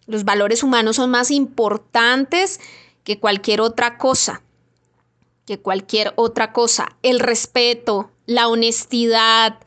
Los 0.07 0.25
valores 0.25 0.63
humanos 0.63 0.97
son 0.97 1.11
más 1.11 1.31
importantes 1.31 2.61
que 3.03 3.19
cualquier 3.19 3.63
otra 3.63 3.97
cosa, 3.97 4.43
que 5.47 5.59
cualquier 5.59 6.13
otra 6.17 6.53
cosa. 6.53 6.97
El 7.03 7.21
respeto, 7.21 8.11
la 8.27 8.49
honestidad, 8.49 9.59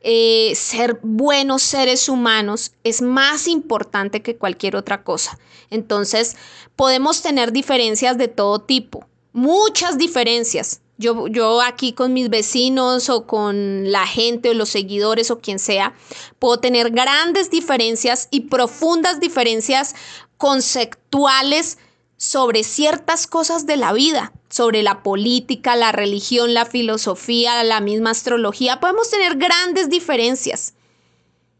eh, 0.00 0.52
ser 0.54 0.98
buenos 1.02 1.62
seres 1.62 2.08
humanos 2.08 2.72
es 2.84 3.02
más 3.02 3.46
importante 3.48 4.22
que 4.22 4.36
cualquier 4.36 4.76
otra 4.76 5.02
cosa. 5.02 5.38
Entonces, 5.70 6.36
podemos 6.76 7.22
tener 7.22 7.52
diferencias 7.52 8.16
de 8.18 8.28
todo 8.28 8.60
tipo, 8.60 9.06
muchas 9.32 9.98
diferencias, 9.98 10.80
yo, 11.00 11.62
aquí 11.62 11.94
con 11.94 12.12
mis 12.12 12.28
vecinos 12.28 13.08
o 13.08 13.26
con 13.26 13.90
la 13.90 14.06
gente 14.06 14.50
o 14.50 14.54
los 14.54 14.68
seguidores 14.68 15.30
o 15.30 15.38
quien 15.38 15.58
sea, 15.58 15.94
puedo 16.38 16.58
tener 16.60 16.90
grandes 16.90 17.50
diferencias 17.50 18.28
y 18.30 18.42
profundas 18.42 19.18
diferencias 19.18 19.94
conceptuales 20.36 21.78
sobre 22.18 22.64
ciertas 22.64 23.26
cosas 23.26 23.64
de 23.64 23.78
la 23.78 23.94
vida, 23.94 24.34
sobre 24.50 24.82
la 24.82 25.02
política, 25.02 25.76
la 25.76 25.92
religión, 25.92 26.52
la 26.52 26.66
filosofía, 26.66 27.62
la 27.64 27.80
misma 27.80 28.10
astrología. 28.10 28.80
Podemos 28.80 29.08
tener 29.08 29.36
grandes 29.36 29.88
diferencias. 29.88 30.74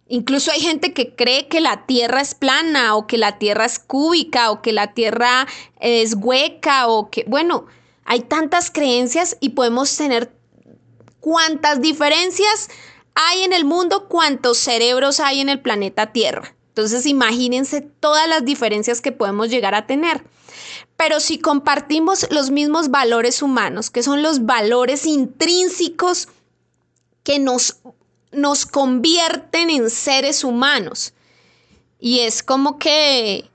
Incluso 0.09 0.51
hay 0.51 0.61
gente 0.61 0.93
que 0.93 1.15
cree 1.15 1.47
que 1.47 1.61
la 1.61 1.87
Tierra 1.87 2.21
es 2.21 2.35
plana 2.35 2.97
o 2.97 3.07
que 3.07 3.17
la 3.17 3.39
Tierra 3.39 3.65
es 3.65 3.79
cúbica 3.79 4.51
o 4.51 4.61
que 4.61 4.73
la 4.73 4.93
Tierra 4.93 5.47
es 5.79 6.17
hueca 6.19 6.89
o 6.89 7.11
que, 7.11 7.25
bueno, 7.29 7.67
hay 8.05 8.21
tantas 8.23 8.73
creencias 8.73 9.37
y 9.39 9.51
podemos 9.51 9.97
tener 9.97 10.33
cuántas 11.21 11.81
diferencias 11.81 12.69
hay 13.15 13.45
en 13.45 13.53
el 13.53 13.65
mundo, 13.65 14.09
cuántos 14.09 14.59
cerebros 14.59 15.21
hay 15.21 15.41
en 15.41 15.49
el 15.49 15.61
planeta 15.61 16.13
Tierra. 16.13 16.57
Entonces 16.71 17.07
imagínense 17.07 17.81
todas 17.81 18.29
las 18.29 18.45
diferencias 18.45 19.01
que 19.01 19.13
podemos 19.13 19.49
llegar 19.49 19.77
a 19.77 19.87
tener. 19.87 20.25
Pero 21.01 21.19
si 21.19 21.39
compartimos 21.39 22.27
los 22.31 22.51
mismos 22.51 22.91
valores 22.91 23.41
humanos, 23.41 23.89
que 23.89 24.03
son 24.03 24.23
los 24.23 24.45
valores 24.45 25.07
intrínsecos 25.07 26.29
que 27.23 27.39
nos, 27.39 27.79
nos 28.33 28.67
convierten 28.67 29.71
en 29.71 29.89
seres 29.89 30.45
humanos, 30.45 31.15
y 31.99 32.21
es 32.21 32.43
como 32.43 32.79
que 32.79 33.49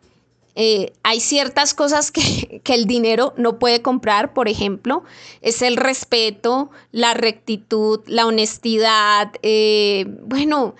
eh, 0.55 0.93
hay 1.03 1.19
ciertas 1.19 1.75
cosas 1.75 2.11
que, 2.11 2.63
el 2.65 2.85
dinero 2.87 3.35
no 3.37 3.59
puede 3.59 3.83
comprar, 3.83 4.33
por 4.33 4.47
ejemplo, 4.47 5.03
es 5.41 5.61
el 5.61 5.77
respeto, 5.77 6.71
la 6.91 7.13
rectitud, 7.13 7.99
la 8.07 8.25
honestidad, 8.25 9.31
eh, 9.43 10.05
bueno, 10.23 10.73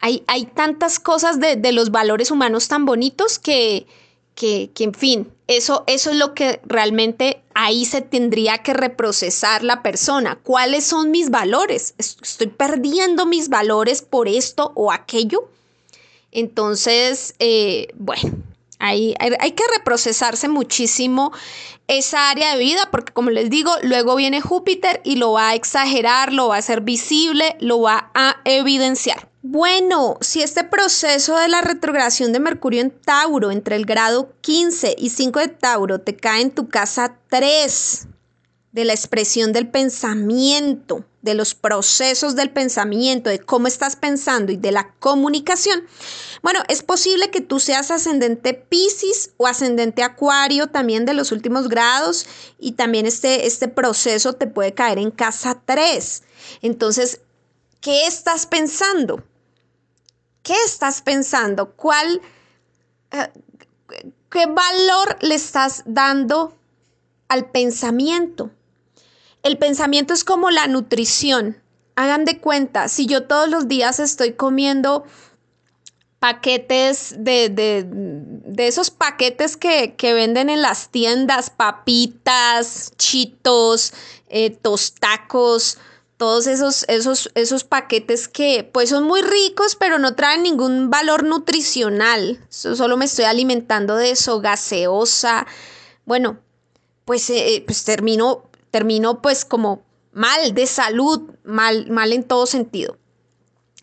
hay, 0.00 0.22
hay, 0.26 0.44
tantas 0.44 1.00
cosas 1.00 1.40
de, 1.40 1.72
los 1.72 1.90
valores 1.90 2.30
humanos 2.30 2.68
tan 2.68 2.84
bonitos 2.84 3.38
que, 3.38 3.86
que, 4.40 4.70
en 4.78 4.94
fin, 4.94 5.30
eso, 5.48 5.84
eso 5.86 6.10
es 6.10 6.16
lo 6.16 6.32
que 6.32 6.62
realmente 6.64 7.42
ahí 7.52 7.84
se 7.84 8.00
tendría 8.00 8.62
que 8.62 8.72
reprocesar 8.72 9.62
la 9.62 9.82
persona. 9.82 10.38
¿Cuáles 10.42 10.84
son 10.84 11.10
mis 11.10 11.28
valores? 11.28 11.94
¿Estoy 11.98 12.46
perdiendo 12.46 13.26
mis 13.26 13.50
valores 13.50 14.00
por 14.00 14.28
esto 14.28 14.72
o 14.76 14.92
aquello? 14.92 15.50
Entonces, 16.32 17.34
eh, 17.38 17.88
bueno, 17.96 18.32
hay, 18.80 19.14
que 19.52 19.62
reprocesarse 19.76 20.48
muchísimo 20.48 21.32
esa 21.86 22.30
área 22.30 22.54
de 22.54 22.58
vida 22.58 22.88
porque 22.90 23.12
como 23.12 23.30
les 23.30 23.50
digo, 23.50 23.72
luego 23.82 24.16
viene 24.16 24.40
Júpiter 24.40 25.00
y 25.04 25.16
lo 25.16 25.32
va 25.32 25.50
a 25.50 25.54
exagerar, 25.54 26.32
lo 26.32 26.48
va 26.48 26.56
a 26.56 26.58
hacer 26.58 26.80
visible, 26.80 27.56
lo 27.60 27.82
va 27.82 28.10
a 28.14 28.36
evidenciar. 28.44 29.28
Bueno, 29.42 30.18
si 30.20 30.42
este 30.42 30.64
proceso 30.64 31.36
de 31.38 31.48
la 31.48 31.62
retrogradación 31.62 32.32
de 32.32 32.40
Mercurio 32.40 32.82
en 32.82 32.90
Tauro 32.90 33.50
entre 33.50 33.76
el 33.76 33.86
grado 33.86 34.32
15 34.42 34.96
y 34.98 35.10
5 35.10 35.38
de 35.38 35.48
Tauro 35.48 36.00
te 36.00 36.16
cae 36.16 36.42
en 36.42 36.50
tu 36.50 36.68
casa 36.68 37.16
3 37.28 38.08
de 38.72 38.84
la 38.84 38.92
expresión 38.92 39.52
del 39.52 39.68
pensamiento, 39.68 41.04
de 41.22 41.34
los 41.34 41.54
procesos 41.54 42.36
del 42.36 42.50
pensamiento, 42.50 43.28
de 43.28 43.40
cómo 43.40 43.66
estás 43.66 43.96
pensando 43.96 44.52
y 44.52 44.56
de 44.56 44.70
la 44.70 44.92
comunicación, 45.00 45.82
bueno, 46.42 46.60
es 46.68 46.82
posible 46.82 47.30
que 47.30 47.40
tú 47.40 47.60
seas 47.60 47.90
ascendente 47.90 48.54
Pisces 48.54 49.32
o 49.36 49.46
ascendente 49.46 50.02
Acuario 50.02 50.68
también 50.68 51.04
de 51.04 51.14
los 51.14 51.32
últimos 51.32 51.68
grados 51.68 52.26
y 52.58 52.72
también 52.72 53.06
este, 53.06 53.46
este 53.46 53.68
proceso 53.68 54.32
te 54.34 54.46
puede 54.46 54.72
caer 54.72 54.98
en 54.98 55.10
casa 55.10 55.60
3. 55.64 56.22
Entonces, 56.62 57.20
¿qué 57.80 58.06
estás 58.06 58.46
pensando? 58.46 59.22
¿Qué 60.42 60.54
estás 60.64 61.02
pensando? 61.02 61.72
¿Cuál, 61.72 62.22
eh, 63.10 63.30
qué 64.30 64.46
valor 64.46 65.18
le 65.20 65.34
estás 65.34 65.82
dando 65.84 66.56
al 67.28 67.50
pensamiento? 67.50 68.50
El 69.42 69.58
pensamiento 69.58 70.14
es 70.14 70.24
como 70.24 70.50
la 70.50 70.66
nutrición. 70.66 71.56
Hagan 71.96 72.24
de 72.24 72.38
cuenta, 72.38 72.88
si 72.88 73.06
yo 73.06 73.24
todos 73.24 73.48
los 73.48 73.68
días 73.68 74.00
estoy 74.00 74.32
comiendo 74.32 75.04
paquetes 76.20 77.14
de, 77.18 77.48
de, 77.48 78.66
esos 78.66 78.90
paquetes 78.90 79.56
que, 79.56 79.94
venden 79.98 80.50
en 80.50 80.60
las 80.60 80.90
tiendas, 80.90 81.48
papitas, 81.48 82.92
chitos, 82.98 83.94
eh, 84.28 84.50
tostacos, 84.50 85.78
todos 86.18 86.46
esos, 86.46 86.84
esos, 86.88 87.30
esos 87.34 87.64
paquetes 87.64 88.28
que 88.28 88.68
pues 88.70 88.90
son 88.90 89.04
muy 89.04 89.22
ricos, 89.22 89.74
pero 89.76 89.98
no 89.98 90.14
traen 90.14 90.42
ningún 90.42 90.90
valor 90.90 91.24
nutricional. 91.24 92.38
Solo 92.50 92.98
me 92.98 93.06
estoy 93.06 93.24
alimentando 93.24 93.96
de 93.96 94.10
eso, 94.10 94.42
gaseosa. 94.42 95.46
Bueno, 96.04 96.38
pues, 97.06 97.30
eh, 97.30 97.64
pues 97.66 97.84
termino, 97.84 98.49
termino 98.70 99.20
pues 99.22 99.44
como 99.44 99.82
mal 100.12 100.54
de 100.54 100.66
salud, 100.66 101.22
mal, 101.44 101.90
mal 101.90 102.12
en 102.12 102.24
todo 102.24 102.46
sentido. 102.46 102.96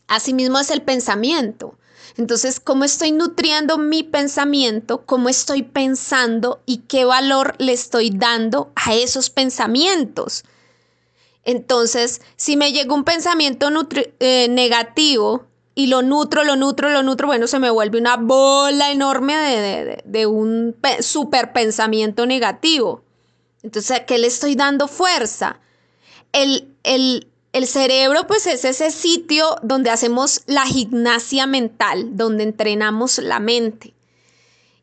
Asimismo 0.07 0.59
es 0.59 0.71
el 0.71 0.81
pensamiento. 0.81 1.77
Entonces, 2.17 2.59
¿cómo 2.59 2.83
estoy 2.83 3.11
nutriendo 3.11 3.77
mi 3.77 4.03
pensamiento? 4.03 5.05
¿Cómo 5.05 5.29
estoy 5.29 5.61
pensando 5.63 6.61
y 6.65 6.77
qué 6.79 7.05
valor 7.05 7.55
le 7.59 7.73
estoy 7.73 8.09
dando 8.09 8.71
a 8.75 8.95
esos 8.95 9.29
pensamientos? 9.29 10.43
Entonces, 11.43 12.21
si 12.35 12.57
me 12.57 12.73
llega 12.73 12.93
un 12.93 13.03
pensamiento 13.03 13.69
eh, 14.19 14.47
negativo 14.49 15.45
y 15.75 15.87
lo 15.87 16.01
nutro, 16.01 16.43
lo 16.43 16.55
nutro, 16.55 16.89
lo 16.89 17.03
nutro, 17.03 17.27
bueno, 17.27 17.45
se 17.45 17.59
me 17.59 17.69
vuelve 17.69 17.99
una 17.99 18.17
bola 18.17 18.91
enorme 18.91 19.35
de, 19.35 20.01
de 20.03 20.25
un 20.25 20.75
super 21.01 21.53
pensamiento 21.53 22.25
negativo. 22.25 23.03
Entonces, 23.67 23.91
¿a 23.91 24.05
qué 24.05 24.17
le 24.17 24.27
estoy 24.27 24.55
dando 24.55 24.87
fuerza? 24.87 25.59
El, 26.31 26.73
el, 26.83 27.27
el 27.51 27.67
cerebro 27.67 28.25
pues 28.25 28.47
es 28.47 28.63
ese 28.63 28.91
sitio 28.91 29.57
donde 29.61 29.89
hacemos 29.89 30.43
la 30.45 30.65
gimnasia 30.65 31.47
mental, 31.47 32.15
donde 32.15 32.43
entrenamos 32.43 33.17
la 33.17 33.41
mente. 33.41 33.93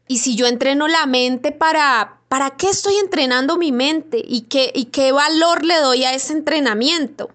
Y 0.07 0.19
si 0.19 0.37
yo 0.37 0.47
entreno 0.47 0.87
la 0.87 1.07
mente 1.07 1.51
para, 1.51 2.21
¿para 2.29 2.59
qué 2.59 2.69
estoy 2.69 2.97
entrenando 2.97 3.57
mi 3.57 3.73
mente? 3.73 4.23
¿Y 4.23 4.43
qué, 4.43 4.71
¿Y 4.75 4.85
qué 4.87 5.13
valor 5.13 5.65
le 5.65 5.81
doy 5.81 6.05
a 6.05 6.13
ese 6.13 6.35
entrenamiento? 6.35 7.31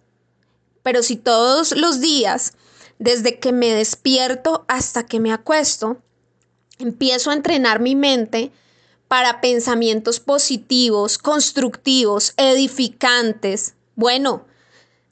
Pero 0.84 1.02
si 1.02 1.16
todos 1.16 1.76
los 1.76 2.00
días, 2.00 2.54
desde 3.00 3.40
que 3.40 3.54
me 3.54 3.74
despierto 3.74 4.66
hasta 4.68 5.08
que 5.08 5.20
me 5.20 5.34
acuesto, 5.34 5.98
empiezo 6.78 7.32
a 7.32 7.34
entrenar 7.34 7.80
mi 7.80 7.96
mente 7.96 8.52
para 9.10 9.42
pensamientos 9.42 10.20
positivos, 10.20 11.18
constructivos, 11.18 12.34
edificantes, 12.38 13.74
bueno, 13.96 14.46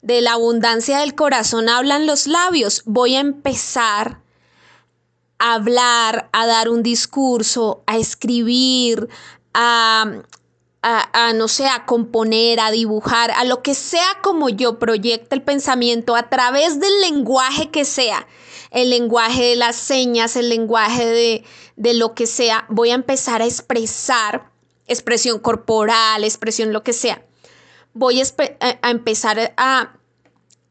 de 0.02 0.20
la 0.20 0.34
abundancia 0.34 1.00
del 1.00 1.16
corazón 1.16 1.68
hablan 1.68 2.06
los 2.06 2.28
labios. 2.28 2.82
Voy 2.86 3.16
a 3.16 3.20
empezar 3.20 4.20
a 5.40 5.54
hablar, 5.54 6.30
a 6.32 6.46
dar 6.46 6.68
un 6.68 6.84
discurso, 6.84 7.82
a 7.86 7.96
escribir, 7.96 9.08
a, 9.52 10.22
a, 10.82 11.32
no 11.32 11.48
sé, 11.48 11.66
a 11.66 11.84
componer, 11.84 12.60
a 12.60 12.70
dibujar, 12.70 13.32
a 13.32 13.42
lo 13.42 13.62
que 13.62 13.74
sea 13.74 14.20
como 14.22 14.48
yo 14.48 14.78
proyecte 14.78 15.34
el 15.34 15.42
pensamiento 15.42 16.14
a 16.14 16.28
través 16.30 16.78
del 16.78 17.00
lenguaje 17.00 17.70
que 17.70 17.84
sea, 17.84 18.28
el 18.70 18.90
lenguaje 18.90 19.42
de 19.42 19.56
las 19.56 19.74
señas, 19.74 20.36
el 20.36 20.48
lenguaje 20.48 21.04
de, 21.04 21.44
de 21.78 21.94
lo 21.94 22.14
que 22.14 22.26
sea, 22.26 22.66
voy 22.68 22.90
a 22.90 22.94
empezar 22.94 23.40
a 23.40 23.46
expresar, 23.46 24.50
expresión 24.86 25.38
corporal, 25.38 26.24
expresión 26.24 26.72
lo 26.72 26.82
que 26.82 26.92
sea 26.92 27.22
voy 27.98 28.20
a, 28.20 28.90
empezar 28.90 29.54
a, 29.56 29.96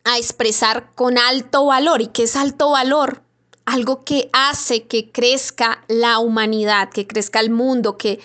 a 0.03 0.17
expresar 0.17 0.93
con 0.95 1.17
alto 1.17 1.65
valor. 1.65 2.01
¿Y 2.01 2.07
qué 2.07 2.23
es 2.23 2.35
alto 2.35 2.71
valor? 2.71 3.21
Algo 3.65 4.05
que 4.05 4.29
hace 4.31 4.83
que 4.83 5.11
crezca 5.11 5.83
la 5.89 6.19
humanidad, 6.19 6.89
que 6.89 7.05
crezca 7.05 7.41
el 7.41 7.49
mundo, 7.49 7.97
que, 7.97 8.19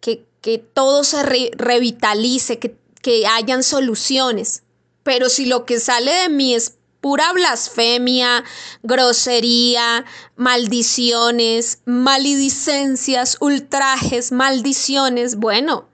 que, 0.00 0.26
que 0.40 0.58
todo 0.58 1.04
se 1.04 1.22
revitalice, 1.22 2.58
que, 2.58 2.76
que 3.00 3.26
hayan 3.26 3.62
soluciones. 3.62 4.64
Pero 5.04 5.28
si 5.28 5.46
lo 5.46 5.64
que 5.64 5.78
sale 5.78 6.12
de 6.12 6.28
mí 6.28 6.54
es 6.54 6.78
pura 7.02 7.30
blasfemia, 7.34 8.44
grosería, 8.82 10.06
maldiciones, 10.36 11.82
maledicencias, 11.84 13.36
ultrajes, 13.40 14.32
maldiciones, 14.32 15.36
bueno, 15.36 15.86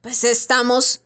pues 0.00 0.24
estamos 0.24 1.02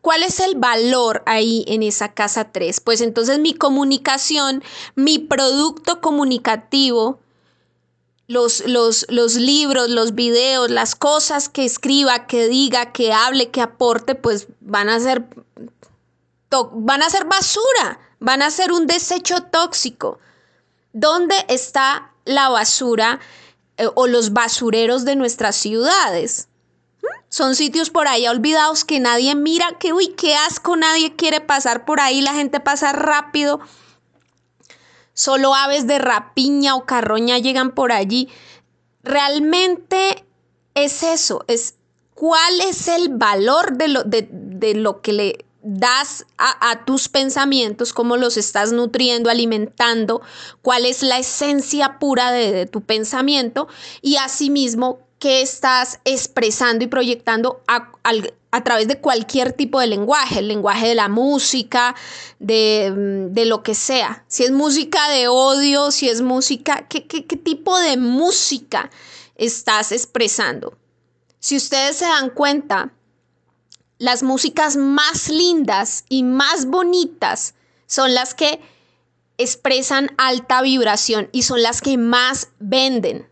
¿Cuál 0.00 0.22
es 0.22 0.40
el 0.40 0.56
valor 0.56 1.22
ahí 1.26 1.64
en 1.68 1.82
esa 1.82 2.14
casa 2.14 2.52
3? 2.52 2.80
Pues 2.80 3.00
entonces 3.00 3.38
mi 3.38 3.54
comunicación, 3.54 4.62
mi 4.94 5.18
producto 5.18 6.00
comunicativo, 6.00 7.20
los, 8.26 8.66
los, 8.66 9.06
los, 9.10 9.34
libros, 9.34 9.90
los 9.90 10.14
videos, 10.14 10.70
las 10.70 10.94
cosas 10.94 11.50
que 11.50 11.64
escriba, 11.64 12.26
que 12.26 12.48
diga, 12.48 12.92
que 12.92 13.12
hable, 13.12 13.50
que 13.50 13.60
aporte, 13.60 14.14
pues 14.14 14.48
van 14.60 14.88
a 14.88 14.98
ser, 15.00 15.26
van 16.72 17.02
a 17.02 17.10
ser 17.10 17.24
basura, 17.24 17.98
van 18.20 18.42
a 18.42 18.50
ser 18.50 18.72
un 18.72 18.86
desecho 18.86 19.42
tóxico. 19.44 20.18
¿Dónde 20.92 21.34
está 21.48 22.12
la 22.24 22.48
basura 22.48 23.20
eh, 23.76 23.88
o 23.94 24.06
los 24.06 24.32
basureros 24.32 25.04
de 25.04 25.16
nuestras 25.16 25.56
ciudades? 25.56 26.48
Son 27.28 27.56
sitios 27.56 27.90
por 27.90 28.06
ahí 28.06 28.28
olvidados 28.28 28.84
que 28.84 29.00
nadie 29.00 29.34
mira, 29.34 29.76
que 29.80 29.92
uy, 29.92 30.14
qué 30.16 30.36
asco, 30.36 30.76
nadie 30.76 31.16
quiere 31.16 31.40
pasar 31.40 31.84
por 31.84 32.00
ahí, 32.00 32.20
la 32.20 32.32
gente 32.32 32.60
pasa 32.60 32.92
rápido. 32.92 33.60
Solo 35.14 35.54
aves 35.54 35.86
de 35.86 35.98
rapiña 35.98 36.76
o 36.76 36.86
carroña 36.86 37.38
llegan 37.38 37.72
por 37.72 37.90
allí. 37.90 38.28
Realmente 39.02 40.24
es 40.74 41.02
eso, 41.02 41.44
es 41.48 41.74
cuál 42.14 42.60
es 42.60 42.88
el 42.88 43.08
valor 43.10 43.76
de 43.76 43.88
lo, 43.88 44.04
de, 44.04 44.74
lo 44.74 45.00
que 45.00 45.12
le 45.12 45.44
das 45.64 46.26
a, 46.38 46.84
tus 46.84 47.08
pensamientos, 47.08 47.92
cómo 47.92 48.16
los 48.16 48.36
estás 48.36 48.72
nutriendo, 48.72 49.30
alimentando, 49.30 50.20
cuál 50.62 50.84
es 50.84 51.02
la 51.02 51.18
esencia 51.18 51.98
pura 51.98 52.30
de, 52.30 52.52
de 52.52 52.66
tu 52.66 52.82
pensamiento 52.82 53.66
y 54.02 54.16
asimismo 54.16 55.00
que 55.24 55.40
estás 55.40 56.00
expresando 56.04 56.84
y 56.84 56.86
proyectando 56.86 57.62
a, 57.66 58.62
través 58.62 58.88
de 58.88 59.00
cualquier 59.00 59.54
tipo 59.54 59.80
de 59.80 59.86
lenguaje, 59.86 60.40
el 60.40 60.48
lenguaje 60.48 60.88
de 60.88 60.94
la 60.94 61.08
música, 61.08 61.94
de, 62.38 63.32
lo 63.46 63.62
que 63.62 63.74
sea. 63.74 64.22
Si 64.28 64.44
es 64.44 64.50
música 64.50 65.08
de 65.08 65.28
odio, 65.28 65.90
si 65.92 66.10
es 66.10 66.20
música, 66.20 66.86
¿qué, 66.88 67.06
qué, 67.06 67.24
qué 67.24 67.38
tipo 67.38 67.78
de 67.78 67.96
música 67.96 68.90
estás 69.36 69.92
expresando? 69.92 70.76
Si 71.38 71.56
ustedes 71.56 71.96
se 71.96 72.04
dan 72.04 72.28
cuenta, 72.28 72.92
las 73.98 74.22
músicas 74.22 74.76
más 74.76 75.28
lindas 75.28 76.04
y 76.08 76.22
más 76.22 76.66
bonitas 76.66 77.54
son 77.86 78.14
las 78.14 78.34
que 78.34 78.60
expresan 79.38 80.10
alta 80.16 80.62
vibración 80.62 81.28
y 81.32 81.42
son 81.42 81.62
las 81.62 81.80
que 81.80 81.98
más 81.98 82.48
venden. 82.58 83.28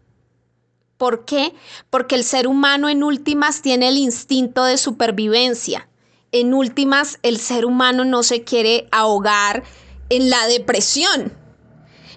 ¿Por 0.96 1.24
qué? 1.24 1.52
Porque 1.90 2.14
el 2.14 2.24
ser 2.24 2.46
humano 2.46 2.88
en 2.88 3.02
últimas 3.02 3.62
tiene 3.62 3.88
el 3.88 3.96
instinto 3.96 4.64
de 4.64 4.78
supervivencia. 4.78 5.88
En 6.30 6.54
últimas, 6.54 7.18
el 7.22 7.38
ser 7.38 7.64
humano 7.66 8.04
no 8.04 8.22
se 8.22 8.44
quiere 8.44 8.88
ahogar 8.92 9.64
en 10.08 10.30
la 10.30 10.46
depresión. 10.46 11.32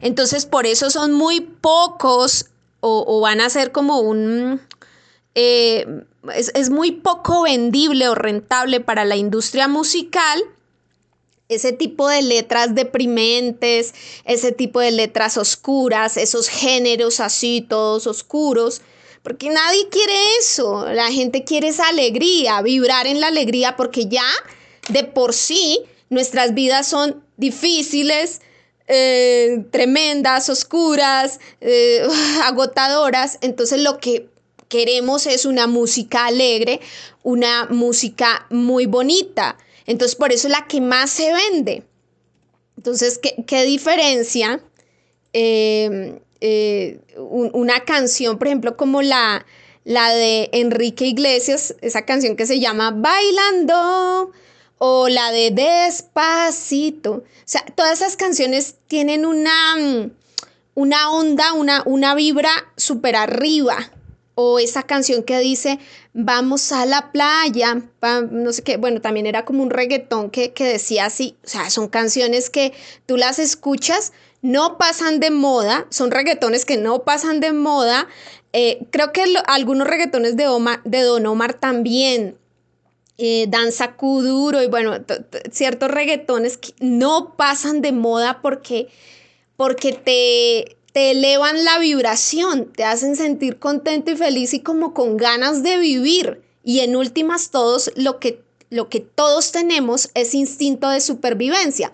Entonces, 0.02 0.46
por 0.46 0.68
eso 0.68 0.90
son 0.90 1.14
muy 1.14 1.42
pocos 1.42 2.48
o, 2.80 3.20
van 3.22 3.42
a 3.42 3.50
ser 3.50 3.72
como 3.72 4.02
un... 4.02 4.62
Eh, 5.34 6.06
es 6.34 6.70
muy 6.70 6.92
poco 6.92 7.44
vendible 7.44 8.08
o 8.08 8.16
rentable 8.16 8.80
para 8.80 9.06
la 9.06 9.16
industria 9.16 9.68
musical 9.68 10.44
ese 11.48 11.72
tipo 11.72 12.08
de 12.10 12.22
letras 12.22 12.74
deprimentes, 12.74 13.94
ese 14.26 14.52
tipo 14.52 14.80
de 14.80 14.92
letras 14.92 15.38
oscuras, 15.38 16.18
esos 16.18 16.48
géneros 16.50 17.20
así 17.20 17.66
todos 17.68 18.08
oscuros, 18.08 18.82
porque 19.22 19.50
nadie 19.50 19.90
quiere 19.90 20.14
eso, 20.40 20.88
la 20.92 21.12
gente 21.12 21.44
quiere 21.44 21.70
esa 21.70 21.88
alegría, 21.88 22.62
vibrar 22.62 23.08
en 23.08 23.20
la 23.20 23.28
alegría, 23.28 23.76
porque 23.76 24.08
ya 24.08 24.28
de 24.90 25.04
por 25.04 25.34
sí 25.34 25.82
nuestras 26.10 26.54
vidas 26.54 26.88
son 26.88 27.24
difíciles, 27.38 28.42
eh, 28.88 29.66
tremendas, 29.72 30.50
oscuras, 30.50 31.40
eh, 31.62 32.08
agotadoras, 32.44 33.38
entonces 33.42 33.82
lo 33.82 34.00
que 34.00 34.30
queremos 34.76 35.26
es 35.26 35.46
una 35.46 35.68
música 35.68 36.26
alegre, 36.26 36.82
una 37.24 37.66
música 37.68 38.46
muy 38.50 38.88
bonita. 38.88 39.58
Entonces, 39.86 40.18
por 40.18 40.34
eso 40.34 40.48
es 40.48 40.52
la 40.52 40.68
que 40.68 40.82
más 40.82 41.12
se 41.12 41.32
vende. 41.32 41.84
Entonces, 42.76 43.18
¿qué, 43.48 43.64
diferencia 43.64 44.62
em, 45.32 46.20
eh, 46.42 47.00
una 47.18 47.86
canción, 47.86 48.38
por 48.38 48.48
ejemplo, 48.48 48.76
como 48.76 49.02
la, 49.02 49.46
la 49.86 50.14
de 50.14 50.50
Enrique 50.52 51.06
Iglesias, 51.06 51.76
esa 51.80 52.02
canción 52.02 52.36
que 52.36 52.46
se 52.46 52.60
llama 52.60 52.92
Bailando, 52.92 54.34
o 54.78 55.08
la 55.08 55.32
de 55.32 55.52
Despacito? 55.52 57.12
O 57.14 57.24
sea, 57.46 57.64
todas 57.76 58.02
esas 58.02 58.18
canciones 58.18 58.76
tienen 58.88 59.26
una, 59.26 59.78
una 60.74 61.12
onda, 61.12 61.54
una, 61.54 61.82
una 61.86 62.14
vibra 62.14 62.52
súper 62.76 63.16
arriba 63.16 63.94
o 64.36 64.60
esa 64.60 64.84
canción 64.84 65.24
que 65.24 65.40
dice 65.40 65.80
vamos 66.14 66.72
a 66.72 66.86
la 66.86 67.12
playa, 67.12 67.82
no 68.32 68.54
sé 68.54 68.64
qué, 68.64 68.78
bueno, 68.78 69.02
también 69.02 69.26
era 69.26 69.46
como 69.46 69.64
un 69.64 69.70
reggaetón 69.70 70.30
que, 70.30 70.52
decía 70.58 71.06
así, 71.06 71.36
o 71.44 71.48
sea, 71.48 71.70
son 71.70 71.88
canciones 71.88 72.50
que 72.50 72.74
tú 73.06 73.18
las 73.18 73.40
escuchas, 73.40 74.14
no 74.42 74.78
pasan 74.78 75.20
de 75.20 75.32
moda, 75.32 75.88
son 75.90 76.12
reggaetones 76.12 76.66
que 76.66 76.78
no 76.78 77.04
pasan 77.04 77.40
de 77.40 77.52
moda, 77.52 78.08
eh, 78.54 78.86
creo 78.92 79.12
que 79.12 79.24
algunos 79.48 79.88
reggaetones 79.88 80.38
de, 80.38 80.46
de 80.84 81.02
Don 81.02 81.26
Omar 81.26 81.56
también, 81.56 82.38
eh, 83.18 83.46
danza 83.48 83.94
kuduro 83.94 84.62
y 84.62 84.68
bueno, 84.68 84.98
ciertos 85.50 85.90
reggaetones 85.90 86.58
que 86.58 86.74
no 86.80 87.36
pasan 87.38 87.82
de 87.82 87.94
moda 87.94 88.42
porque, 88.42 88.90
porque 89.56 89.94
te, 89.94 90.78
te 90.96 91.12
elevan 91.12 91.66
la 91.66 91.78
vibración, 91.78 92.72
te 92.72 92.86
hacen 92.86 93.18
sentir 93.18 93.60
contento 93.60 94.12
y 94.12 94.16
feliz 94.16 94.54
y 94.54 94.62
como 94.62 94.94
con 94.94 95.18
ganas 95.18 95.62
de 95.62 95.78
vivir. 95.78 96.42
Y 96.64 96.80
en 96.80 96.96
últimas 96.96 97.52
todos 97.52 97.92
lo 97.98 98.18
que 98.22 98.46
lo 98.70 98.88
que 98.88 99.02
todos 99.02 99.52
tenemos 99.52 100.10
es 100.14 100.34
instinto 100.34 100.88
de 100.88 101.02
supervivencia. 101.02 101.92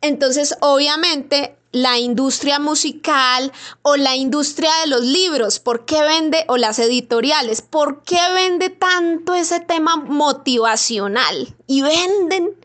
Entonces, 0.00 0.56
obviamente, 0.60 1.54
la 1.70 2.00
industria 2.00 2.58
musical 2.58 3.52
o 3.82 3.94
la 3.94 4.16
industria 4.16 4.70
de 4.82 4.88
los 4.88 5.02
libros, 5.02 5.60
¿por 5.60 5.84
qué 5.84 6.02
vende, 6.02 6.44
o 6.48 6.56
las 6.56 6.80
editoriales, 6.80 7.62
por 7.62 8.02
qué 8.02 8.18
vende 8.34 8.70
tanto 8.70 9.34
ese 9.34 9.60
tema 9.60 9.94
motivacional? 9.94 11.54
Y 11.68 11.82
venden, 11.82 12.56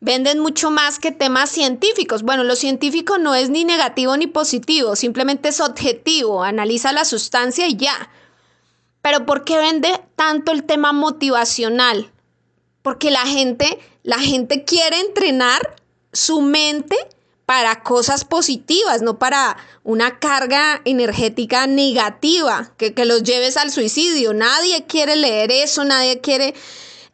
venden 0.00 0.38
mucho 0.38 0.70
más 0.70 0.98
que 0.98 1.12
temas 1.12 1.50
científicos. 1.50 2.22
Bueno, 2.22 2.44
lo 2.44 2.56
científico 2.56 3.18
no 3.18 3.34
es 3.34 3.50
ni 3.50 3.64
negativo 3.64 4.16
ni 4.16 4.26
positivo, 4.26 4.96
simplemente 4.96 5.48
es 5.48 5.60
objetivo, 5.60 6.42
analiza 6.42 6.92
la 6.92 7.04
sustancia 7.04 7.66
y 7.66 7.76
ya. 7.76 8.10
Pero 9.02 9.26
¿por 9.26 9.44
qué 9.44 9.58
vende 9.58 10.00
tanto 10.16 10.52
el 10.52 10.64
tema 10.64 10.92
motivacional? 10.92 12.10
Porque 12.82 13.10
la 13.10 13.26
gente, 13.26 13.78
la 14.02 14.18
gente 14.18 14.64
quiere 14.64 15.00
entrenar 15.00 15.76
su 16.12 16.40
mente 16.40 16.96
para 17.44 17.82
cosas 17.82 18.24
positivas, 18.24 19.00
no 19.00 19.18
para 19.18 19.56
una 19.82 20.18
carga 20.18 20.82
energética 20.84 21.66
negativa 21.66 22.72
que, 22.76 22.92
que 22.92 23.06
los 23.06 23.22
lleves 23.22 23.56
al 23.56 23.70
suicidio. 23.70 24.34
Nadie 24.34 24.84
quiere 24.84 25.16
leer 25.16 25.50
eso, 25.50 25.84
nadie 25.84 26.20
quiere 26.20 26.54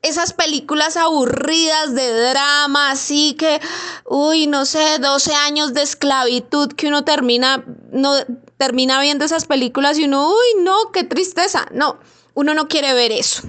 esas 0.04 0.34
películas 0.34 0.96
aburridas 0.96 1.94
de 1.94 2.30
drama, 2.30 2.90
así 2.90 3.34
que, 3.34 3.60
uy, 4.04 4.46
no 4.46 4.66
sé, 4.66 4.98
12 5.00 5.34
años 5.34 5.74
de 5.74 5.82
esclavitud 5.82 6.68
que 6.72 6.88
uno 6.88 7.04
termina, 7.04 7.64
no, 7.90 8.12
termina 8.58 9.00
viendo 9.00 9.24
esas 9.24 9.46
películas 9.46 9.98
y 9.98 10.04
uno, 10.04 10.28
uy, 10.28 10.62
no, 10.62 10.92
qué 10.92 11.04
tristeza. 11.04 11.66
No, 11.72 11.98
uno 12.34 12.54
no 12.54 12.68
quiere 12.68 12.92
ver 12.92 13.12
eso. 13.12 13.42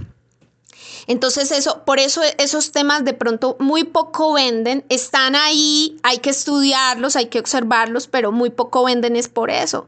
Entonces 1.07 1.51
eso, 1.51 1.83
por 1.85 1.99
eso 1.99 2.21
esos 2.37 2.71
temas 2.71 3.03
de 3.03 3.13
pronto 3.13 3.57
muy 3.59 3.83
poco 3.83 4.33
venden, 4.33 4.85
están 4.89 5.35
ahí, 5.35 5.97
hay 6.03 6.17
que 6.17 6.31
estudiarlos, 6.31 7.15
hay 7.15 7.27
que 7.27 7.39
observarlos, 7.39 8.07
pero 8.07 8.31
muy 8.31 8.49
poco 8.49 8.85
venden 8.85 9.15
es 9.15 9.29
por 9.29 9.51
eso, 9.51 9.87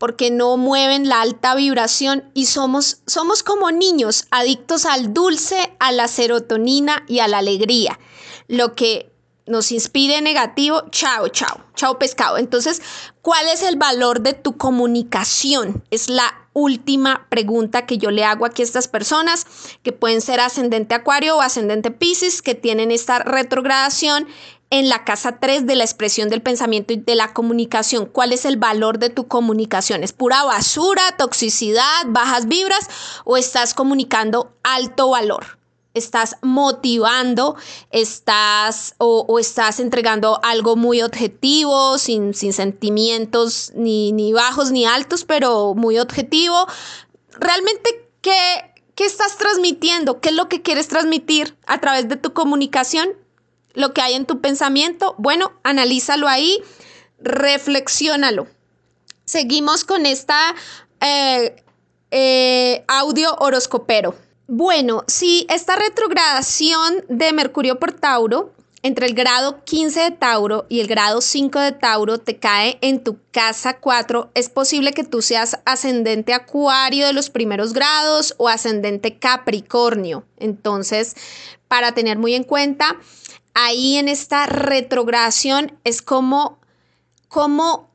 porque 0.00 0.30
no 0.30 0.56
mueven 0.56 1.10
la 1.10 1.20
alta 1.20 1.54
vibración 1.54 2.24
y 2.32 2.46
somos, 2.46 3.02
somos 3.06 3.42
como 3.42 3.70
niños 3.70 4.24
adictos 4.30 4.86
al 4.86 5.12
dulce, 5.12 5.76
a 5.78 5.92
la 5.92 6.08
serotonina 6.08 7.04
y 7.06 7.18
a 7.18 7.28
la 7.28 7.36
alegría. 7.36 8.00
Lo 8.48 8.74
que 8.74 9.12
nos 9.44 9.70
inspire 9.72 10.22
negativo, 10.22 10.84
chao, 10.90 11.28
chao, 11.28 11.60
chao 11.74 11.98
pescado. 11.98 12.38
Entonces, 12.38 12.80
¿cuál 13.20 13.46
es 13.48 13.62
el 13.62 13.76
valor 13.76 14.22
de 14.22 14.32
tu 14.32 14.56
comunicación? 14.56 15.84
Es 15.90 16.08
la 16.08 16.48
última 16.54 17.26
pregunta 17.28 17.84
que 17.84 17.98
yo 17.98 18.10
le 18.10 18.24
hago 18.24 18.46
aquí 18.46 18.62
a 18.62 18.64
estas 18.64 18.88
personas 18.88 19.46
que 19.82 19.92
pueden 19.92 20.22
ser 20.22 20.40
ascendente 20.40 20.94
acuario 20.94 21.36
o 21.36 21.42
ascendente 21.42 21.90
piscis 21.90 22.40
que 22.40 22.54
tienen 22.54 22.90
esta 22.90 23.18
retrogradación 23.18 24.26
en 24.70 24.88
la 24.88 25.04
casa 25.04 25.38
3 25.40 25.66
de 25.66 25.74
la 25.74 25.84
expresión 25.84 26.28
del 26.28 26.42
pensamiento 26.42 26.92
y 26.92 26.96
de 26.96 27.16
la 27.16 27.34
comunicación. 27.34 28.06
¿Cuál 28.06 28.32
es 28.32 28.44
el 28.44 28.56
valor 28.56 28.98
de 28.98 29.10
tu 29.10 29.26
comunicación? 29.26 30.04
¿Es 30.04 30.12
pura 30.12 30.44
basura, 30.44 31.02
toxicidad, 31.18 32.06
bajas 32.06 32.46
vibras 32.46 32.88
o 33.24 33.36
estás 33.36 33.74
comunicando 33.74 34.52
alto 34.62 35.10
valor? 35.10 35.60
estás 35.92 36.36
motivando, 36.42 37.56
estás 37.90 38.94
o, 38.98 39.38
estás 39.40 39.80
entregando 39.80 40.40
algo 40.44 40.76
muy 40.76 41.02
objetivo, 41.02 41.98
sin, 41.98 42.32
sentimientos 42.32 43.72
ni, 43.74 44.12
ni, 44.12 44.32
bajos 44.32 44.70
ni 44.70 44.86
altos, 44.86 45.24
pero 45.24 45.74
muy 45.74 45.98
objetivo. 45.98 46.66
Realmente, 47.32 48.08
¿qué, 48.20 48.72
¿qué 48.94 49.04
estás 49.04 49.36
transmitiendo? 49.36 50.20
¿Qué 50.20 50.28
es 50.28 50.34
lo 50.36 50.48
que 50.48 50.62
quieres 50.62 50.88
transmitir 50.88 51.56
a 51.66 51.80
través 51.80 52.08
de 52.08 52.16
tu 52.16 52.32
comunicación? 52.32 53.08
Lo 53.74 53.92
que 53.92 54.02
hay 54.02 54.14
en 54.14 54.26
tu 54.26 54.40
pensamiento, 54.40 55.14
bueno, 55.18 55.52
analízalo 55.62 56.28
ahí, 56.28 56.60
reflexiónalo. 57.18 58.46
Seguimos 59.24 59.84
con 59.84 60.06
esta 60.06 60.54
eh, 61.00 61.62
eh, 62.10 62.84
audio 62.88 63.34
horoscopero. 63.36 64.16
Bueno, 64.48 65.04
si 65.06 65.46
esta 65.48 65.76
retrogradación 65.76 67.04
de 67.08 67.32
Mercurio 67.32 67.78
por 67.78 67.92
Tauro 67.92 68.52
entre 68.82 69.06
el 69.06 69.14
grado 69.14 69.62
15 69.64 70.00
de 70.00 70.10
Tauro 70.10 70.66
y 70.68 70.80
el 70.80 70.88
grado 70.88 71.20
5 71.20 71.60
de 71.60 71.72
Tauro 71.72 72.18
te 72.18 72.38
cae 72.38 72.78
en 72.80 73.04
tu 73.04 73.18
casa 73.30 73.78
4, 73.78 74.30
es 74.34 74.48
posible 74.48 74.92
que 74.92 75.04
tú 75.04 75.22
seas 75.22 75.60
ascendente 75.64 76.32
Acuario 76.32 77.06
de 77.06 77.12
los 77.12 77.30
primeros 77.30 77.72
grados 77.72 78.34
o 78.38 78.48
ascendente 78.48 79.18
Capricornio. 79.18 80.24
Entonces, 80.38 81.14
para 81.68 81.92
tener 81.92 82.18
muy 82.18 82.34
en 82.34 82.42
cuenta, 82.42 82.96
ahí 83.54 83.96
en 83.96 84.08
esta 84.08 84.46
retrogradación 84.46 85.78
es 85.84 86.02
como, 86.02 86.58
como 87.28 87.90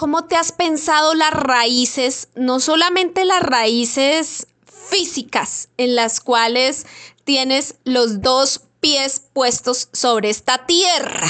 ¿Cómo 0.00 0.24
te 0.24 0.34
has 0.34 0.50
pensado 0.50 1.12
las 1.12 1.30
raíces? 1.30 2.28
No 2.34 2.58
solamente 2.58 3.26
las 3.26 3.42
raíces 3.42 4.46
físicas 4.88 5.68
en 5.76 5.94
las 5.94 6.22
cuales 6.22 6.86
tienes 7.24 7.74
los 7.84 8.22
dos 8.22 8.62
pies 8.80 9.20
puestos 9.34 9.90
sobre 9.92 10.30
esta 10.30 10.64
tierra, 10.64 11.28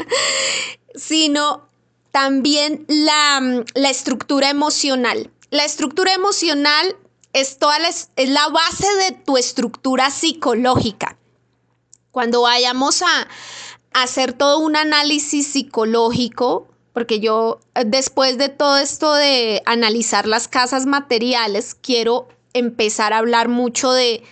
sino 0.94 1.68
también 2.10 2.86
la, 2.88 3.62
la, 3.74 3.90
estructura 3.90 4.48
emocional. 4.48 5.30
La 5.50 5.66
estructura 5.66 6.14
emocional 6.14 6.96
es, 7.34 7.58
toda 7.58 7.76
es 7.86 8.08
la 8.16 8.48
base 8.48 8.86
de 8.96 9.12
tu 9.12 9.36
estructura 9.36 10.10
psicológica. 10.10 11.18
Cuando 12.14 12.42
vayamos 12.42 13.02
a, 13.02 13.26
hacer 13.92 14.32
todo 14.32 14.60
un 14.60 14.76
análisis 14.76 15.48
psicológico, 15.48 16.68
porque 16.92 17.18
yo 17.18 17.58
después 17.84 18.38
de 18.38 18.48
todo 18.48 18.78
esto 18.78 19.14
de 19.14 19.62
analizar 19.66 20.28
las 20.28 20.46
casas 20.46 20.86
materiales, 20.86 21.74
quiero 21.74 22.28
empezar 22.52 23.12
a 23.12 23.18
hablar 23.18 23.48
mucho 23.48 23.92
de, 23.92 24.22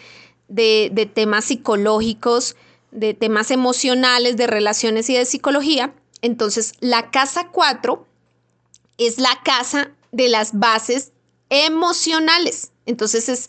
temas 1.15 1.47
psicológicos, 1.47 2.55
de 2.93 3.15
temas 3.15 3.51
emocionales, 3.51 4.37
de 4.37 4.47
relaciones 4.47 5.11
y 5.11 5.15
de 5.15 5.25
psicología. 5.25 5.93
Entonces, 6.21 6.75
la 6.79 7.11
casa 7.11 7.49
4 7.49 8.07
es 8.99 9.19
la 9.19 9.41
casa 9.45 9.91
de 10.13 10.29
las 10.29 10.57
bases 10.57 11.11
emocionales. 11.53 12.73
Entonces, 12.87 13.29
es 13.29 13.49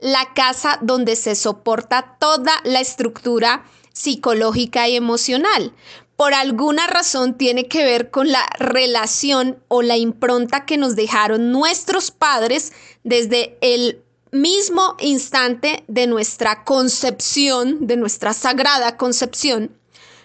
la 0.00 0.34
casa 0.34 0.78
donde 0.82 1.16
se 1.16 1.36
soporta 1.36 2.16
toda 2.18 2.52
la 2.64 2.80
estructura 2.80 3.64
psicológica 3.92 4.88
y 4.88 4.96
emocional. 4.96 5.72
Por 6.16 6.34
alguna 6.34 6.86
razón 6.86 7.38
tiene 7.38 7.68
que 7.68 7.84
ver 7.84 8.10
con 8.10 8.30
la 8.30 8.44
relación 8.58 9.62
o 9.68 9.82
la 9.82 9.96
impronta 9.96 10.66
que 10.66 10.76
nos 10.76 10.96
dejaron 10.96 11.52
nuestros 11.52 12.10
padres 12.10 12.72
desde 13.04 13.56
el 13.60 14.02
mismo 14.30 14.96
instante 14.98 15.84
de 15.86 16.06
nuestra 16.08 16.64
concepción, 16.64 17.86
de 17.86 17.96
nuestra 17.96 18.32
sagrada 18.32 18.96
concepción, 18.96 19.76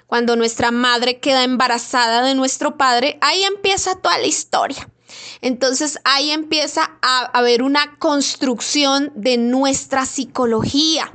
cuando 0.08 0.36
nuestra 0.36 0.72
madre 0.72 1.20
queda 1.20 1.44
embarazada 1.44 2.24
de 2.24 2.34
nuestro 2.34 2.78
padre, 2.78 3.20
ahí 3.22 3.44
empieza 3.44 3.94
toda 3.96 4.18
la 4.18 4.26
historia. 4.26 4.90
Entonces 5.42 6.00
ahí 6.04 6.32
empieza 6.32 6.98
a 7.02 7.26
haber 7.26 7.64
una 7.64 7.98
construcción 7.98 9.12
de 9.16 9.38
nuestra 9.38 10.06
psicología. 10.06 11.14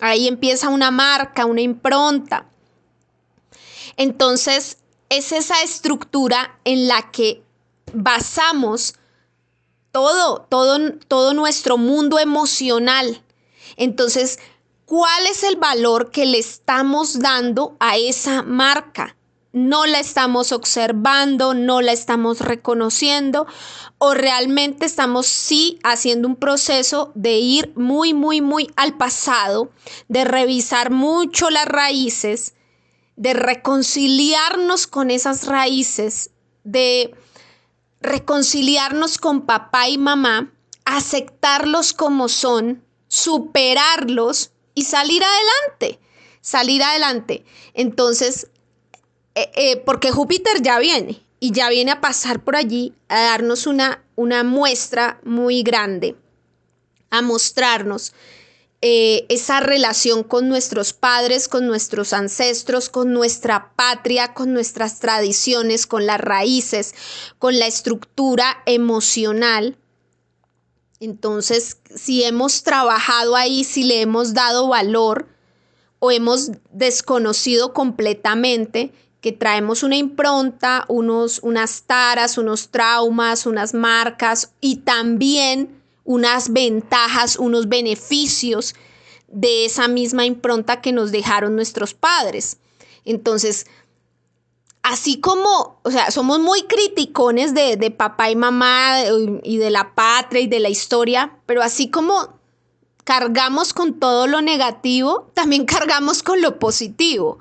Ahí 0.00 0.28
empieza 0.28 0.68
una 0.68 0.90
marca, 0.90 1.46
una 1.46 1.60
impronta. 1.60 2.46
Entonces 3.96 4.78
es 5.08 5.32
esa 5.32 5.62
estructura 5.62 6.58
en 6.64 6.88
la 6.88 7.10
que 7.10 7.42
basamos 7.92 8.94
todo, 9.92 10.46
todo, 10.48 10.92
todo 11.06 11.34
nuestro 11.34 11.78
mundo 11.78 12.18
emocional. 12.18 13.22
Entonces, 13.76 14.38
¿cuál 14.86 15.26
es 15.26 15.42
el 15.44 15.56
valor 15.56 16.10
que 16.10 16.26
le 16.26 16.38
estamos 16.38 17.20
dando 17.20 17.76
a 17.78 17.96
esa 17.96 18.42
marca? 18.42 19.16
No 19.54 19.86
la 19.86 20.00
estamos 20.00 20.52
observando, 20.52 21.54
no 21.54 21.80
la 21.80 21.92
estamos 21.92 22.40
reconociendo 22.40 23.46
o 23.98 24.12
realmente 24.12 24.84
estamos 24.84 25.26
sí 25.26 25.78
haciendo 25.82 26.28
un 26.28 26.36
proceso 26.36 27.12
de 27.14 27.38
ir 27.38 27.72
muy, 27.74 28.12
muy, 28.12 28.40
muy 28.40 28.70
al 28.76 28.96
pasado, 28.98 29.70
de 30.08 30.24
revisar 30.24 30.90
mucho 30.90 31.48
las 31.48 31.66
raíces, 31.66 32.54
de 33.16 33.32
reconciliarnos 33.32 34.86
con 34.86 35.10
esas 35.10 35.46
raíces, 35.46 36.32
de 36.64 37.14
reconciliarnos 38.02 39.16
con 39.16 39.46
papá 39.46 39.88
y 39.88 39.96
mamá, 39.96 40.52
aceptarlos 40.84 41.94
como 41.94 42.28
son, 42.28 42.84
superarlos, 43.08 44.50
y 44.74 44.82
salir 44.82 45.22
adelante, 45.22 46.00
salir 46.40 46.82
adelante. 46.82 47.44
Entonces, 47.74 48.48
eh, 49.34 49.50
eh, 49.54 49.76
porque 49.78 50.10
Júpiter 50.10 50.62
ya 50.62 50.78
viene 50.78 51.20
y 51.40 51.52
ya 51.52 51.68
viene 51.68 51.90
a 51.90 52.00
pasar 52.00 52.42
por 52.42 52.56
allí 52.56 52.94
a 53.08 53.20
darnos 53.20 53.66
una, 53.66 54.02
una 54.14 54.44
muestra 54.44 55.20
muy 55.24 55.62
grande, 55.62 56.16
a 57.10 57.20
mostrarnos 57.20 58.12
eh, 58.86 59.24
esa 59.30 59.60
relación 59.60 60.24
con 60.24 60.48
nuestros 60.48 60.92
padres, 60.92 61.48
con 61.48 61.66
nuestros 61.66 62.12
ancestros, 62.12 62.90
con 62.90 63.14
nuestra 63.14 63.72
patria, 63.76 64.34
con 64.34 64.52
nuestras 64.52 65.00
tradiciones, 65.00 65.86
con 65.86 66.04
las 66.04 66.20
raíces, 66.20 66.94
con 67.38 67.58
la 67.58 67.66
estructura 67.66 68.62
emocional. 68.66 69.78
Entonces, 71.00 71.78
si 71.94 72.24
hemos 72.24 72.62
trabajado 72.62 73.36
ahí, 73.36 73.64
si 73.64 73.84
le 73.84 74.02
hemos 74.02 74.34
dado 74.34 74.68
valor 74.68 75.28
o 75.98 76.10
hemos 76.10 76.50
desconocido 76.70 77.72
completamente 77.72 78.92
que 79.24 79.32
traemos 79.32 79.82
una 79.82 79.96
impronta, 79.96 80.84
unos, 80.86 81.38
unas 81.42 81.84
taras, 81.84 82.36
unos 82.36 82.68
traumas, 82.68 83.46
unas 83.46 83.72
marcas 83.72 84.52
y 84.60 84.80
también 84.80 85.80
unas 86.04 86.52
ventajas, 86.52 87.38
unos 87.38 87.70
beneficios 87.70 88.74
de 89.28 89.64
esa 89.64 89.88
misma 89.88 90.26
impronta 90.26 90.82
que 90.82 90.92
nos 90.92 91.10
dejaron 91.10 91.56
nuestros 91.56 91.94
padres. 91.94 92.58
Entonces, 93.06 93.66
así 94.82 95.20
como, 95.20 95.80
o 95.82 95.90
sea, 95.90 96.10
somos 96.10 96.38
muy 96.38 96.64
criticones 96.64 97.54
de, 97.54 97.78
de, 97.78 97.90
papá 97.90 98.28
y 98.28 98.36
mamá 98.36 99.04
y 99.42 99.56
de 99.56 99.70
la 99.70 99.94
patria 99.94 100.42
y 100.42 100.48
de 100.48 100.60
la 100.60 100.68
historia, 100.68 101.38
pero 101.46 101.62
así 101.62 101.88
como 101.88 102.40
cargamos 103.04 103.72
con 103.72 103.98
todo 103.98 104.26
lo 104.26 104.42
negativo, 104.42 105.30
también 105.32 105.64
cargamos 105.64 106.22
con 106.22 106.42
lo 106.42 106.58
positivo. 106.58 107.38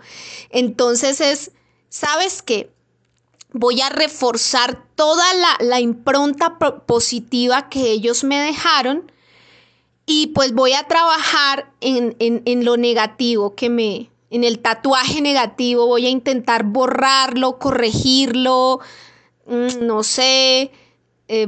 Entonces 0.49 1.19
es, 1.19 1.51
¿sabes 1.93 2.41
qué? 2.41 2.71
voy 3.53 3.81
a 3.81 3.89
reforzar 3.89 4.83
toda 4.95 5.23
la, 5.59 5.79
impronta 5.79 6.57
positiva 6.57 7.69
que 7.69 7.91
ellos 7.91 8.23
me 8.23 8.39
dejaron 8.39 9.11
y 10.07 10.27
pues 10.27 10.53
voy 10.53 10.73
a 10.73 10.87
trabajar 10.87 11.71
en, 11.79 12.65
lo 12.65 12.77
negativo 12.77 13.53
que 13.53 13.69
me, 13.69 14.09
en 14.31 14.43
el 14.43 14.57
tatuaje 14.57 15.21
negativo, 15.21 15.85
voy 15.85 16.07
a 16.07 16.09
intentar 16.09 16.63
borrarlo, 16.63 17.59
corregirlo, 17.59 18.79
mm, 19.45 19.85
no 19.85 20.01
sé, 20.01 20.71
eh, 21.27 21.47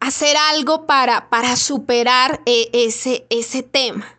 hacer 0.00 0.36
algo 0.54 0.86
para, 0.86 1.28
para 1.28 1.54
superar 1.56 2.40
eh, 2.46 2.70
ese, 2.72 3.26
ese 3.28 3.62
tema. 3.62 4.18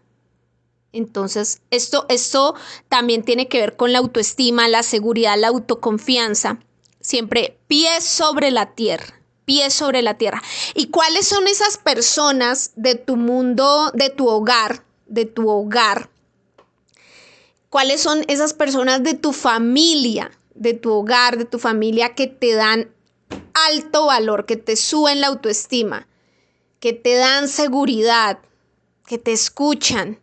Entonces, 0.94 1.62
esto, 1.72 2.06
esto 2.08 2.56
también 2.88 3.24
tiene 3.24 3.48
que 3.48 3.60
ver 3.60 3.76
con 3.76 3.92
la 3.92 4.00
autoestima, 4.00 4.68
la 4.68 4.84
seguridad, 4.84 5.38
la 5.38 5.50
autoconfianza 5.50 6.60
siempre 7.04 7.60
pies 7.68 8.04
sobre 8.04 8.50
la 8.50 8.74
tierra, 8.74 9.22
pies 9.46 9.74
sobre 9.74 10.02
la 10.02 10.18
tierra. 10.18 10.42
¿Y 10.74 10.88
cuáles 10.88 11.28
son 11.28 11.48
esas 11.48 11.78
personas 11.78 12.72
de 12.76 12.96
tu 12.96 13.18
mundo, 13.18 13.92
de 13.94 14.10
tu 14.10 14.28
hogar, 14.28 14.84
de 15.06 15.26
tu 15.26 15.50
hogar? 15.50 16.10
¿Cuáles 17.70 18.02
son 18.02 18.24
esas 18.28 18.54
personas 18.54 19.04
de 19.04 19.14
tu 19.14 19.34
familia, 19.34 20.32
de 20.56 20.74
tu 20.74 20.92
hogar, 20.92 21.38
de 21.38 21.46
tu 21.46 21.60
familia 21.60 22.16
que 22.16 22.28
te 22.28 22.54
dan 22.54 22.92
alto 23.54 24.08
valor, 24.08 24.46
que 24.46 24.56
te 24.56 24.76
suben 24.76 25.22
la 25.22 25.28
autoestima, 25.28 26.08
que 26.80 26.94
te 26.94 27.16
dan 27.16 27.48
seguridad, 27.48 28.40
que 29.06 29.18
te 29.18 29.34
escuchan? 29.34 30.20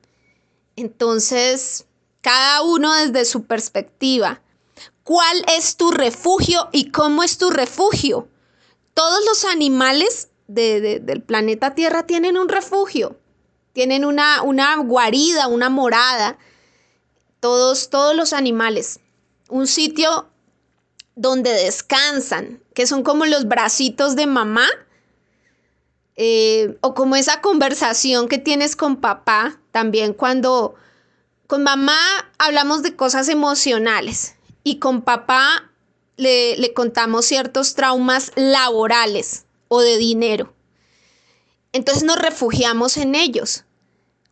Entonces, 0.81 1.87
cada 2.21 2.63
uno 2.63 2.93
desde 2.95 3.25
su 3.25 3.45
perspectiva 3.45 4.41
¿Cuál 5.11 5.45
es 5.57 5.77
tu 5.77 5.91
refugio 5.91 6.69
y 6.71 6.93
cómo 6.93 7.25
es 7.25 7.37
tu 7.37 7.51
refugio? 7.51 8.29
Todos 8.95 9.25
los 9.25 9.45
animales 9.45 10.29
del 10.47 11.23
planeta 11.27 11.75
Tierra 11.75 12.07
tienen 12.07 12.39
un 12.39 12.49
refugio, 12.49 13.19
tienen 13.73 14.05
una, 14.05 14.43
una 14.43 14.77
guarida, 14.77 15.49
una 15.49 15.69
morada. 15.69 16.39
Todos, 17.41 17.91
todos 17.91 18.15
los 18.15 18.33
animales. 18.33 19.01
Un 19.49 19.67
sitio 19.67 20.29
donde 21.17 21.51
descansan, 21.51 22.63
que 22.73 22.87
son 22.87 23.03
como 23.03 23.27
los 23.27 23.49
bracitos 23.49 24.15
de 24.15 24.29
mamá, 24.29 24.69
eh, 26.23 26.77
o 26.83 26.93
como 26.93 27.17
esa 27.17 27.41
conversación 27.41 28.29
que 28.29 28.37
tienes 28.37 28.77
con 28.77 28.97
papá, 28.97 29.59
también 29.73 30.13
cuando 30.13 30.75
con 31.47 31.63
mamá 31.63 31.97
hablamos 32.37 32.83
de 32.83 32.95
cosas 32.95 33.31
emocionales 33.31 34.35
y 34.63 34.81
con 34.81 35.01
papá 35.01 35.71
le, 36.19 36.75
contamos 36.75 37.25
ciertos 37.25 37.75
traumas 37.75 38.33
laborales 38.37 39.47
o 39.69 39.81
de 39.81 39.97
dinero. 39.97 40.53
Entonces 41.73 42.03
nos 42.03 42.19
refugiamos 42.19 42.99
en 42.99 43.15
ellos. 43.15 43.65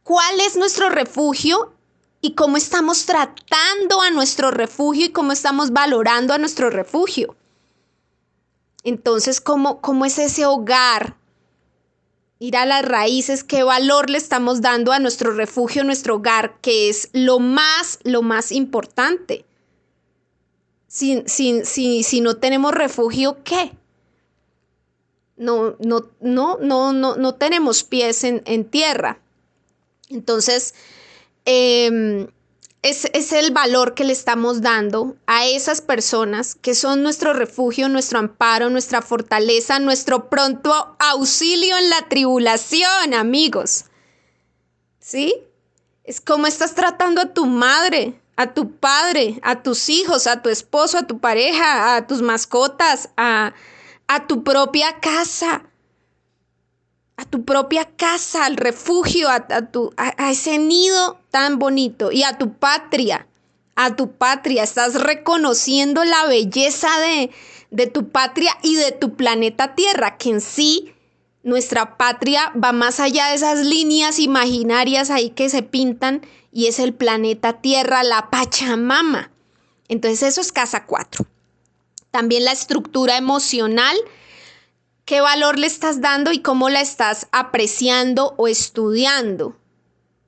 ¿Cuál 0.03 0.41
es 0.41 0.57
nuestro 0.57 0.91
refugio 0.91 1.73
y 2.21 2.35
cómo 2.35 2.59
estamos 2.59 3.07
tratando 3.07 4.03
a 4.03 4.11
nuestro 4.11 4.51
refugio 4.51 5.07
y 5.07 5.13
cómo 5.13 5.33
estamos 5.33 5.73
valorando 5.73 6.35
a 6.35 6.39
nuestro 6.39 6.69
refugio? 6.69 7.35
Entonces, 8.85 9.41
¿cómo, 9.41 9.81
cómo 9.81 10.05
es 10.05 10.19
ese 10.19 10.45
hogar? 10.45 11.18
Ir 12.41 12.57
a 12.57 12.67
las 12.67 12.85
raíces, 12.85 13.43
qué 13.43 13.63
valor 13.63 14.11
le 14.11 14.19
estamos 14.19 14.61
dando 14.61 14.93
a 14.93 14.99
nuestro 14.99 15.33
refugio, 15.33 15.83
nuestro 15.83 16.17
hogar, 16.17 16.57
que 16.61 16.89
es 16.89 17.11
lo 17.13 17.41
más, 17.41 17.99
lo 18.05 18.23
más 18.23 18.53
importante 18.53 19.45
si, 20.89 22.21
no 22.21 22.37
tenemos 22.37 22.73
refugio, 22.73 23.39
¿qué? 23.45 23.73
No, 25.37 25.77
no, 25.79 26.11
no, 26.21 26.59
no, 26.61 26.93
no, 26.93 27.17
no 27.17 27.35
tenemos 27.35 27.85
pies 27.85 28.25
en, 28.25 28.65
tierra. 28.65 29.21
Entonces, 30.09 30.75
em, 31.45 32.27
es, 32.83 33.07
es, 33.13 33.33
el 33.33 33.53
valor 33.53 33.95
que 33.95 34.05
le 34.05 34.13
estamos 34.13 34.61
dando 34.61 35.17
a 35.27 35.47
esas 35.47 35.81
personas 35.81 36.55
que 36.55 36.75
son 36.75 37.03
nuestro 37.03 37.33
refugio, 37.33 37.89
nuestro 37.89 38.19
amparo, 38.19 38.71
nuestra 38.71 39.03
fortaleza, 39.03 39.79
nuestro 39.81 40.29
pronto 40.31 40.97
auxilio 40.99 41.77
en 41.77 41.91
la 41.91 42.09
tribulación, 42.09 43.15
amigos. 43.15 43.87
¿Sí? 45.01 45.35
Es 46.05 46.21
como 46.21 46.47
estás 46.47 46.75
tratando 46.75 47.21
a 47.21 47.35
tu 47.35 47.47
madre, 47.47 48.21
a 48.39 48.55
tu 48.55 48.77
padre, 48.77 49.41
a 49.43 49.63
tus 49.63 49.89
hijos, 49.89 50.29
a 50.29 50.43
tu 50.43 50.49
esposo, 50.49 50.99
a 50.99 51.07
tu 51.07 51.19
pareja, 51.19 51.97
a 51.97 52.07
tus 52.07 52.23
mascotas, 52.23 53.11
a, 53.17 53.53
tu 54.29 54.45
propia 54.45 55.01
casa, 55.01 55.65
a 57.17 57.25
tu 57.25 57.45
propia 57.45 57.85
casa, 57.97 58.45
al 58.45 58.57
refugio, 58.57 59.29
a, 59.29 59.41
tu, 59.73 59.93
a, 59.97 60.31
ese 60.31 60.59
nido 60.59 61.19
tan 61.31 61.59
bonito 61.59 62.13
y 62.13 62.23
a 62.23 62.39
tu 62.39 62.55
patria, 62.55 63.27
a 63.77 63.97
tu 63.97 64.13
patria. 64.13 64.63
Estás 64.63 64.95
reconociendo 64.95 66.05
la 66.05 66.27
belleza 66.27 66.89
de, 67.01 67.31
de 67.71 67.87
tu 67.87 68.09
patria 68.11 68.57
y 68.63 68.77
de 68.77 68.93
tu 68.93 69.15
planeta 69.15 69.75
Tierra, 69.75 70.17
que 70.17 70.31
en 70.31 70.41
sí 70.41 70.95
nuestra 71.43 71.97
patria 71.97 72.53
va 72.63 72.73
más 72.73 73.01
allá 73.01 73.29
de 73.29 73.37
esas 73.37 73.65
líneas 73.65 74.19
imaginarias 74.19 75.11
ahí 75.11 75.31
que 75.31 75.49
se 75.49 75.63
pintan 75.63 76.23
y 76.53 76.67
es 76.67 76.79
el 76.79 76.95
planeta 76.95 77.61
Tierra, 77.61 78.03
la 78.03 78.31
Pachamama. 78.31 79.31
Entonces 79.89 80.23
eso 80.23 80.41
es 80.41 80.53
casa 80.53 80.85
4. 80.85 81.27
También 82.11 82.45
la 82.45 82.53
estructura 82.53 83.17
emocional, 83.17 83.97
qué 85.05 85.21
valor 85.21 85.59
le 85.59 85.67
estás 85.67 86.01
dando 86.01 86.33
y 86.33 86.41
cómo 86.41 86.69
la 86.69 86.81
estás 86.81 87.29
apreciando 87.33 88.35
o 88.37 88.49
estudiando. 88.49 89.57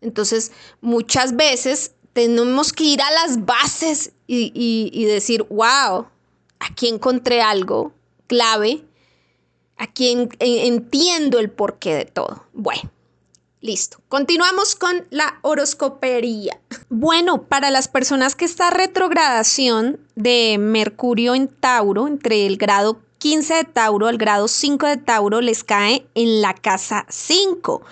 Entonces 0.00 0.52
muchas 0.80 1.36
veces 1.36 1.92
tenemos 2.12 2.72
que 2.72 2.84
ir 2.84 3.02
a 3.02 3.10
las 3.10 3.44
bases 3.44 4.12
y, 4.26 5.04
decir, 5.06 5.44
wow, 5.50 6.06
aquí 6.58 6.88
encontré 6.88 7.42
algo 7.42 7.92
clave, 8.26 8.84
aquí 9.76 10.28
entiendo 10.38 11.38
el 11.38 11.50
porqué 11.50 11.94
de 11.94 12.04
todo. 12.04 12.44
Bueno. 12.52 12.90
Listo. 13.62 13.98
Continuamos 14.08 14.74
con 14.74 15.06
la 15.10 15.38
horoscopería. 15.42 16.58
Bueno, 16.88 17.42
para 17.42 17.70
las 17.70 17.88
personas 17.88 18.34
que 18.34 18.46
esta 18.46 18.70
retrogradación 18.70 20.00
de 20.14 20.56
Mercurio 20.58 21.34
en 21.34 21.48
Tauro, 21.48 22.08
entre 22.08 22.46
el 22.46 22.56
grado 22.56 23.02
15 23.18 23.54
de 23.54 23.64
Tauro 23.64 24.06
al 24.06 24.16
grado 24.16 24.48
5 24.48 24.86
de 24.86 24.96
Tauro, 24.96 25.42
les 25.42 25.62
cae 25.62 26.06
en 26.14 26.40
la 26.40 26.54
casa 26.54 27.04
5. 27.10 27.82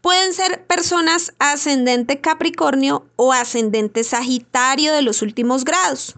Pueden 0.00 0.32
ser 0.32 0.66
personas 0.66 1.34
ascendente 1.38 2.20
Capricornio 2.20 3.06
o 3.16 3.32
ascendente 3.32 4.02
Sagitario 4.04 4.92
de 4.92 5.02
los 5.02 5.22
últimos 5.22 5.64
grados. 5.64 6.14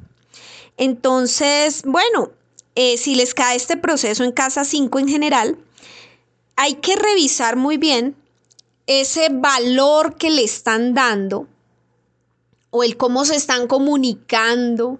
Entonces, 0.76 1.82
bueno, 1.84 2.30
eh, 2.74 2.96
si 2.96 3.14
les 3.14 3.34
cae 3.34 3.56
este 3.56 3.76
proceso 3.76 4.24
en 4.24 4.32
casa 4.32 4.64
5 4.64 4.98
en 4.98 5.08
general, 5.08 5.58
hay 6.56 6.74
que 6.74 6.96
revisar 6.96 7.56
muy 7.56 7.76
bien 7.76 8.16
ese 8.86 9.28
valor 9.30 10.16
que 10.16 10.30
le 10.30 10.44
están 10.44 10.94
dando 10.94 11.48
o 12.70 12.82
el 12.82 12.96
cómo 12.96 13.24
se 13.24 13.36
están 13.36 13.66
comunicando, 13.66 14.98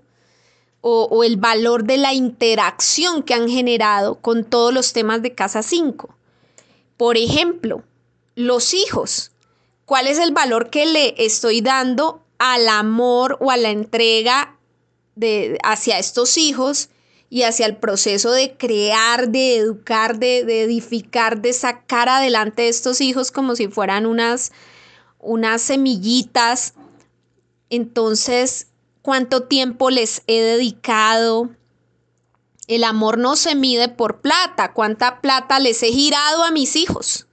o, 0.82 1.22
el 1.24 1.36
valor 1.36 1.84
de 1.84 1.96
la 1.96 2.12
interacción 2.12 3.22
que 3.22 3.34
han 3.34 3.48
generado 3.48 4.16
con 4.16 4.44
todos 4.44 4.74
los 4.74 4.92
temas 4.92 5.22
de 5.22 5.34
Casa 5.34 5.62
5. 5.62 6.14
Por 6.96 7.16
ejemplo, 7.16 7.84
los 8.34 8.74
hijos. 8.74 9.32
¿Cuál 9.84 10.06
es 10.06 10.18
el 10.18 10.32
valor 10.32 10.70
que 10.70 10.86
le 10.86 11.14
estoy 11.24 11.60
dando 11.60 12.22
al 12.38 12.68
amor 12.68 13.36
o 13.40 13.50
a 13.50 13.56
la 13.56 13.70
entrega 13.70 14.56
de, 15.14 15.58
hacia 15.62 15.98
estos 15.98 16.36
hijos 16.38 16.88
y 17.30 17.42
hacia 17.44 17.66
el 17.66 17.76
proceso 17.76 18.30
de 18.30 18.56
crear, 18.56 19.28
de 19.30 19.56
educar, 19.56 20.18
de, 20.18 20.40
edificar, 20.62 21.40
de 21.40 21.52
sacar 21.52 22.08
adelante 22.08 22.68
estos 22.68 23.00
hijos 23.00 23.30
como 23.30 23.56
si 23.56 23.68
fueran 23.68 24.06
unas, 24.06 24.52
unas 25.18 25.62
semillitas? 25.62 26.74
Entonces, 27.70 28.68
cuánto 29.02 29.44
tiempo 29.44 29.90
les 29.90 30.22
he 30.26 30.40
dedicado. 30.40 31.50
El 32.66 32.84
amor 32.84 33.18
no 33.18 33.36
se 33.36 33.54
mide 33.54 33.88
por 33.88 34.20
plata, 34.20 34.72
cuánta 34.72 35.20
plata 35.20 35.58
les 35.58 35.82
he 35.82 35.92
girado 35.92 36.44
a 36.44 36.50
mis 36.50 36.76
hijos. 36.76 37.26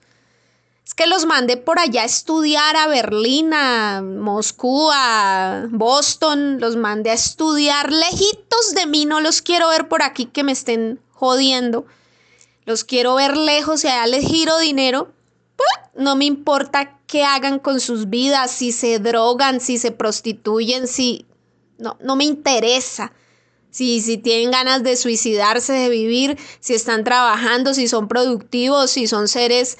Es 0.89 0.95
que 0.95 1.05
los 1.05 1.27
mandé 1.27 1.55
por 1.55 1.77
allá 1.77 2.01
a 2.01 2.05
estudiar 2.05 2.75
a 2.75 2.87
Berlín, 2.87 3.53
a 3.53 4.01
Moscú, 4.01 4.89
a 4.91 5.67
Boston, 5.69 6.59
los 6.59 6.77
mandé 6.77 7.11
a 7.11 7.13
estudiar 7.13 7.93
lejitos 7.93 8.73
de 8.73 8.87
mí, 8.87 9.05
no 9.05 9.21
los 9.21 9.43
quiero 9.43 9.69
ver 9.69 9.87
por 9.87 10.01
aquí 10.01 10.25
que 10.25 10.43
me 10.43 10.51
estén 10.51 10.99
jodiendo. 11.11 11.85
Los 12.65 12.83
quiero 12.83 13.13
ver 13.13 13.37
lejos 13.37 13.83
y 13.83 13.87
allá 13.87 14.07
les 14.07 14.25
giro 14.25 14.57
dinero. 14.57 15.11
No 15.93 16.15
me 16.15 16.25
importa 16.25 16.97
qué 17.05 17.23
hagan 17.23 17.59
con 17.59 17.81
sus 17.81 18.09
vidas, 18.09 18.49
si 18.49 18.71
se 18.71 18.97
drogan, 18.97 19.61
si 19.61 19.77
se 19.77 19.91
prostituyen, 19.91 20.87
si 20.87 21.27
no, 21.77 21.97
no 22.01 22.15
me 22.15 22.23
interesa. 22.23 23.11
Si, 23.69 24.01
si 24.01 24.17
tienen 24.17 24.49
ganas 24.49 24.81
de 24.81 24.95
suicidarse, 24.95 25.71
de 25.71 25.89
vivir, 25.89 26.39
si 26.59 26.73
están 26.73 27.03
trabajando, 27.03 27.75
si 27.75 27.87
son 27.87 28.07
productivos, 28.07 28.89
si 28.89 29.05
son 29.05 29.27
seres 29.27 29.77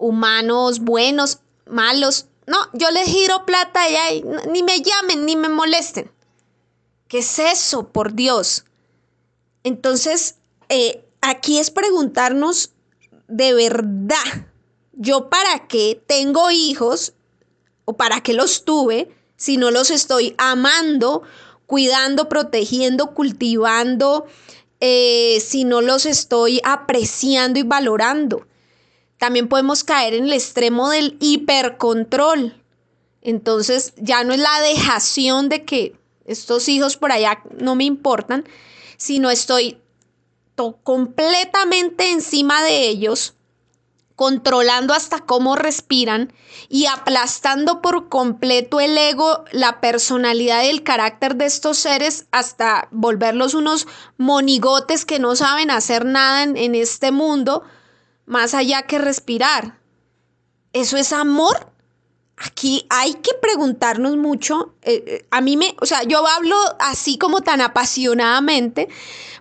humanos 0.00 0.80
buenos, 0.80 1.38
malos. 1.66 2.26
No, 2.46 2.58
yo 2.72 2.90
les 2.90 3.06
giro 3.06 3.46
plata 3.46 3.80
y 4.12 4.24
ni 4.50 4.64
me 4.64 4.80
llamen, 4.80 5.24
ni 5.24 5.36
me 5.36 5.48
molesten. 5.48 6.10
¿Qué 7.06 7.18
es 7.18 7.38
eso, 7.38 7.88
por 7.88 8.14
Dios? 8.14 8.64
Entonces, 9.62 10.36
eh, 10.68 11.04
aquí 11.20 11.58
es 11.58 11.70
preguntarnos 11.70 12.72
de 13.28 13.54
verdad, 13.54 14.48
¿yo 14.92 15.28
para 15.28 15.68
qué 15.68 16.02
tengo 16.06 16.50
hijos 16.50 17.12
o 17.84 17.96
para 17.96 18.20
qué 18.22 18.32
los 18.32 18.64
tuve? 18.64 19.14
si 19.40 19.56
no 19.56 19.70
los 19.70 19.90
estoy 19.90 20.34
amando, 20.36 21.22
cuidando, 21.64 22.28
protegiendo, 22.28 23.14
cultivando, 23.14 24.26
eh, 24.80 25.38
si 25.40 25.64
no 25.64 25.80
los 25.80 26.04
estoy 26.04 26.60
apreciando 26.62 27.58
y 27.58 27.62
valorando. 27.62 28.46
También 29.20 29.48
podemos 29.48 29.84
caer 29.84 30.14
en 30.14 30.24
el 30.24 30.32
extremo 30.32 30.88
del 30.88 31.18
hipercontrol. 31.20 32.56
Entonces 33.20 33.92
ya 33.98 34.24
no 34.24 34.32
es 34.32 34.40
la 34.40 34.60
dejación 34.62 35.50
de 35.50 35.66
que 35.66 35.94
estos 36.24 36.70
hijos 36.70 36.96
por 36.96 37.12
allá 37.12 37.42
no 37.58 37.74
me 37.74 37.84
importan, 37.84 38.46
sino 38.96 39.30
estoy 39.30 39.78
completamente 40.82 42.10
encima 42.12 42.62
de 42.62 42.88
ellos, 42.88 43.34
controlando 44.16 44.94
hasta 44.94 45.18
cómo 45.18 45.54
respiran 45.54 46.32
y 46.70 46.86
aplastando 46.86 47.82
por 47.82 48.08
completo 48.08 48.80
el 48.80 48.96
ego, 48.96 49.44
la 49.52 49.82
personalidad 49.82 50.64
y 50.64 50.68
el 50.68 50.82
carácter 50.82 51.36
de 51.36 51.44
estos 51.44 51.76
seres 51.76 52.26
hasta 52.30 52.88
volverlos 52.90 53.52
unos 53.52 53.86
monigotes 54.16 55.04
que 55.04 55.18
no 55.18 55.36
saben 55.36 55.70
hacer 55.70 56.06
nada 56.06 56.42
en, 56.42 56.74
este 56.74 57.10
mundo 57.12 57.64
más 58.30 58.54
allá 58.54 58.82
que 58.82 58.98
respirar. 58.98 59.76
¿Eso 60.72 60.96
es 60.96 61.12
amor? 61.12 61.72
Aquí 62.36 62.86
hay 62.88 63.14
que 63.14 63.32
preguntarnos 63.42 64.16
mucho. 64.16 64.72
Eh, 64.82 65.02
eh, 65.06 65.26
a 65.32 65.40
mí 65.40 65.56
me, 65.56 65.74
o 65.80 65.84
sea, 65.84 66.04
yo 66.04 66.24
hablo 66.26 66.56
así 66.78 67.18
como 67.18 67.40
tan 67.40 67.60
apasionadamente, 67.60 68.88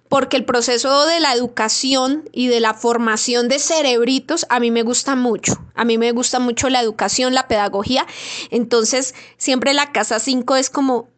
porque 0.10 0.38
el 0.38 0.44
proceso 0.44 1.06
de 1.06 1.20
la 1.20 1.34
educación 1.34 2.28
y 2.34 2.48
de 2.48 2.60
la 2.60 2.74
formación 2.74 3.48
de 3.48 3.60
cerebritos 3.60 4.48
a 4.50 4.60
mí 4.60 4.72
me 4.72 4.82
gusta 4.82 5.16
mucho. 5.16 5.54
A 5.76 5.86
mí 5.86 6.00
me 6.00 6.12
gusta 6.12 6.40
mucho 6.40 6.68
la 6.68 6.82
educación, 6.82 7.36
la 7.36 7.48
pedagogía. 7.48 8.08
Entonces, 8.50 9.14
siempre 9.38 9.74
la 9.74 9.92
casa 9.92 10.20
5 10.20 10.56
es 10.56 10.72
como 10.72 11.10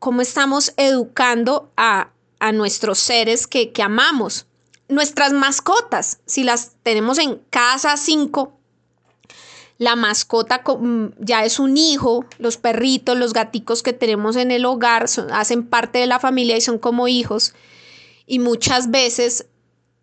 cómo 0.00 0.20
estamos 0.20 0.72
educando 0.76 1.70
a, 1.76 2.10
nuestros 2.54 2.98
seres 2.98 3.46
que, 3.46 3.70
que 3.70 3.82
amamos. 3.82 4.46
Nuestras 4.90 5.32
mascotas, 5.32 6.20
si 6.26 6.44
las 6.44 6.72
tenemos 6.82 7.18
en 7.18 7.36
casa 7.50 7.96
5, 7.96 8.52
la 9.80 9.96
mascota 9.96 10.62
mm, 10.62 11.14
ya 11.18 11.44
es 11.44 11.58
un 11.58 11.78
hijo, 11.78 12.26
los 12.38 12.58
perritos, 12.58 13.16
los 13.16 13.32
gaticos 13.32 13.82
que 13.82 13.94
tenemos 13.94 14.36
en 14.36 14.50
el 14.50 14.66
hogar 14.66 15.06
hacen 15.32 15.66
parte 15.66 16.00
de 16.00 16.06
la 16.06 16.18
familia 16.18 16.56
y 16.56 16.60
son 16.60 16.78
como 16.78 17.08
hijos 17.08 17.54
y 18.26 18.38
muchas 18.40 18.90
veces 18.90 19.46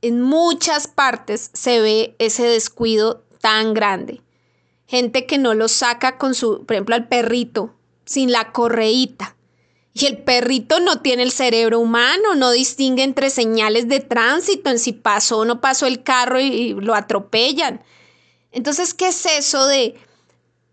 en 0.02 0.22
muchas 0.22 0.88
partes 0.88 1.52
se 1.54 1.80
ve 1.80 2.16
ese 2.20 2.44
descuido 2.44 3.24
tan 3.40 3.74
grande. 3.74 4.22
Gente 4.88 5.26
que 5.26 5.38
no 5.38 5.54
lo 5.54 5.70
saca 5.70 6.18
con 6.18 6.36
su, 6.36 6.66
por 6.66 6.74
ejemplo, 6.74 6.96
al 6.96 7.08
perrito 7.08 7.74
sin 8.04 8.32
la 8.32 8.52
correíta. 8.52 9.37
Y 10.00 10.06
el 10.06 10.20
perrito 10.20 10.80
no 10.80 11.02
tiene 11.02 11.24
el 11.24 11.32
cerebro 11.32 11.80
humano, 11.80 12.36
no 12.36 12.52
distingue 12.52 13.04
entre 13.04 13.30
señales 13.30 13.88
de 13.88 14.00
tránsito, 14.00 14.70
en 14.70 14.78
si 14.78 14.94
pasó 14.94 15.40
o 15.40 15.46
no 15.46 15.60
pasó 15.60 15.88
el 15.88 16.04
carro 16.04 16.40
y 16.40 16.74
lo 16.74 16.94
atropellan. 16.94 17.82
Entonces, 18.52 18.94
¿qué 18.94 19.08
es 19.08 19.26
eso 19.26 19.66
de 19.66 19.96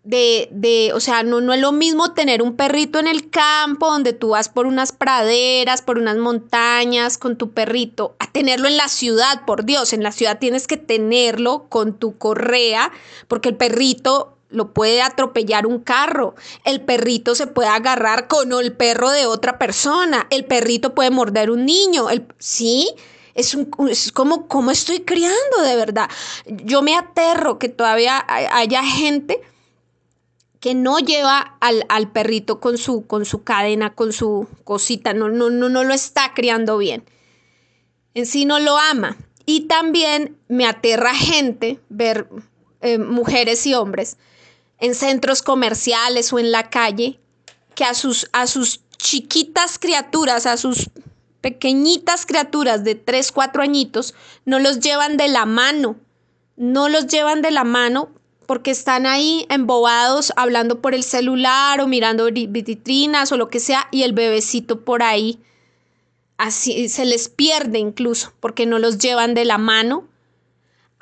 de, 0.05 0.49
de, 0.51 0.91
o 0.93 0.99
sea, 0.99 1.23
no, 1.23 1.41
no 1.41 1.51
es 1.51 1.59
lo 1.59 1.71
mismo 1.71 2.13
tener 2.13 2.43
un 2.43 2.55
perrito 2.55 2.99
en 2.99 3.07
el 3.07 3.31
campo 3.31 3.87
donde 3.87 4.13
tú 4.13 4.29
vas 4.29 4.49
por 4.49 4.67
unas 4.67 4.91
praderas, 4.91 5.81
por 5.81 5.97
unas 5.97 6.17
montañas 6.17 7.17
con 7.17 7.37
tu 7.37 7.51
perrito, 7.51 8.15
a 8.19 8.31
tenerlo 8.31 8.67
en 8.67 8.77
la 8.77 8.87
ciudad, 8.87 9.45
por 9.45 9.65
Dios, 9.65 9.93
en 9.93 10.03
la 10.03 10.11
ciudad 10.11 10.37
tienes 10.37 10.67
que 10.67 10.77
tenerlo 10.77 11.65
con 11.69 11.97
tu 11.97 12.19
correa, 12.19 12.91
porque 13.27 13.49
el 13.49 13.57
perrito 13.57 14.34
lo 14.49 14.73
puede 14.73 15.01
atropellar 15.01 15.65
un 15.65 15.79
carro, 15.79 16.35
el 16.63 16.81
perrito 16.81 17.35
se 17.35 17.47
puede 17.47 17.69
agarrar 17.69 18.27
con 18.27 18.51
el 18.53 18.73
perro 18.73 19.09
de 19.11 19.25
otra 19.25 19.57
persona, 19.57 20.27
el 20.29 20.45
perrito 20.45 20.93
puede 20.93 21.09
morder 21.09 21.51
un 21.51 21.65
niño, 21.65 22.09
el, 22.09 22.27
¿sí? 22.37 22.93
Es, 23.33 23.53
un, 23.53 23.69
es 23.89 24.11
como, 24.11 24.47
como 24.47 24.71
estoy 24.71 25.01
criando 25.01 25.61
de 25.61 25.75
verdad. 25.75 26.09
Yo 26.45 26.81
me 26.81 26.95
aterro 26.95 27.59
que 27.59 27.67
todavía 27.67 28.23
haya 28.27 28.81
gente 28.83 29.41
que 30.61 30.73
no 30.73 30.99
lleva 30.99 31.57
al, 31.59 32.11
perrito 32.11 32.59
con 32.59 32.77
su, 32.77 33.05
con 33.05 33.25
su 33.25 33.43
cadena, 33.43 33.93
con 33.93 34.13
su 34.13 34.47
cosita, 34.63 35.13
no, 35.13 35.29
no, 35.29 35.49
no, 35.49 35.69
no 35.69 35.83
lo 35.83 35.93
está 35.93 36.33
criando 36.33 36.77
bien. 36.77 37.03
En 38.13 38.25
sí 38.25 38.45
no 38.45 38.59
lo 38.59 38.77
ama. 38.77 39.17
Y 39.45 39.67
también 39.67 40.37
me 40.47 40.65
aterra 40.65 41.13
gente 41.13 41.79
ver 41.89 42.29
eh, 42.81 42.97
mujeres 42.97 43.67
y 43.67 43.75
hombres 43.75 44.17
en 44.85 44.95
centros 44.95 45.41
comerciales 45.41 46.31
o 46.31 46.39
en 46.39 46.51
la 46.51 46.69
calle 46.69 47.19
que 47.75 47.83
a 47.83 47.93
sus, 47.93 48.29
a 48.31 48.47
sus 48.47 48.81
chiquitas 48.97 49.77
criaturas, 49.79 50.45
a 50.45 50.57
sus 50.57 50.89
pequeñitas 51.41 52.25
criaturas 52.25 52.83
de 52.83 52.95
3, 52.95 53.31
4 53.31 53.63
añitos, 53.63 54.15
no 54.45 54.59
los 54.59 54.79
llevan 54.79 55.17
de 55.17 55.27
la 55.27 55.45
mano, 55.45 55.97
no 56.55 56.89
los 56.89 57.07
llevan 57.07 57.41
de 57.41 57.51
la 57.51 57.63
mano 57.63 58.09
porque 58.45 58.71
están 58.71 59.05
ahí 59.05 59.45
embobados 59.49 60.31
hablando 60.35 60.81
por 60.81 60.93
el 60.95 61.03
celular 61.03 61.81
o 61.81 61.87
mirando 61.87 62.25
vitrinas 62.31 63.31
o 63.31 63.37
lo 63.37 63.49
que 63.49 63.59
sea 63.59 63.87
y 63.91 64.03
el 64.03 64.13
bebecito 64.13 64.85
por 64.85 65.03
ahí 65.03 65.39
así 66.37 66.89
se 66.89 67.05
les 67.05 67.29
pierde 67.29 67.79
incluso 67.79 68.33
porque 68.39 68.65
no 68.65 68.79
los 68.79 68.97
llevan 68.97 69.33
de 69.33 69.45
la 69.45 69.57
mano. 69.57 70.07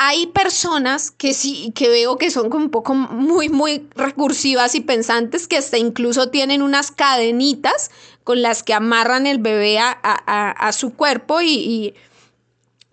Hay 0.05 0.27
personas 0.27 1.11
que 1.11 1.33
sí 1.33 1.71
que 1.73 1.87
veo 1.87 2.17
que 2.17 2.29
son 2.29 2.49
como 2.49 2.65
un 2.65 2.71
poco 2.71 2.93
muy 2.93 3.47
muy 3.47 3.87
recursivas 3.95 4.75
y 4.75 4.81
pensantes 4.81 5.47
que 5.47 5.57
hasta 5.57 5.77
incluso 5.77 6.29
tienen 6.29 6.61
unas 6.61 6.91
cadenitas 6.91 7.89
con 8.25 8.41
las 8.41 8.63
que 8.63 8.73
amarran 8.73 9.27
el 9.27 9.37
bebé 9.37 9.79
a, 9.79 10.71
su 10.73 10.93
cuerpo 10.93 11.41
y 11.41 11.93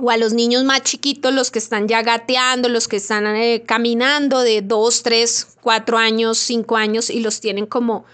o 0.01 0.11
a 0.11 0.17
los 0.17 0.33
niños 0.33 0.65
más 0.65 0.83
chiquitos, 0.83 1.33
los 1.33 1.51
que 1.51 1.59
están 1.59 1.89
ya 1.89 2.03
gateando, 2.03 2.69
los 2.69 2.89
que 2.89 2.97
están 2.97 3.27
eh, 3.37 3.63
caminando 3.67 4.41
de 4.41 4.63
2, 4.63 5.03
3, 5.03 5.47
4 5.61 5.99
años, 5.99 6.39
5 6.39 6.77
años 6.77 7.11
y 7.11 7.21
los 7.21 7.41
tienen 7.41 7.67
como 7.67 8.05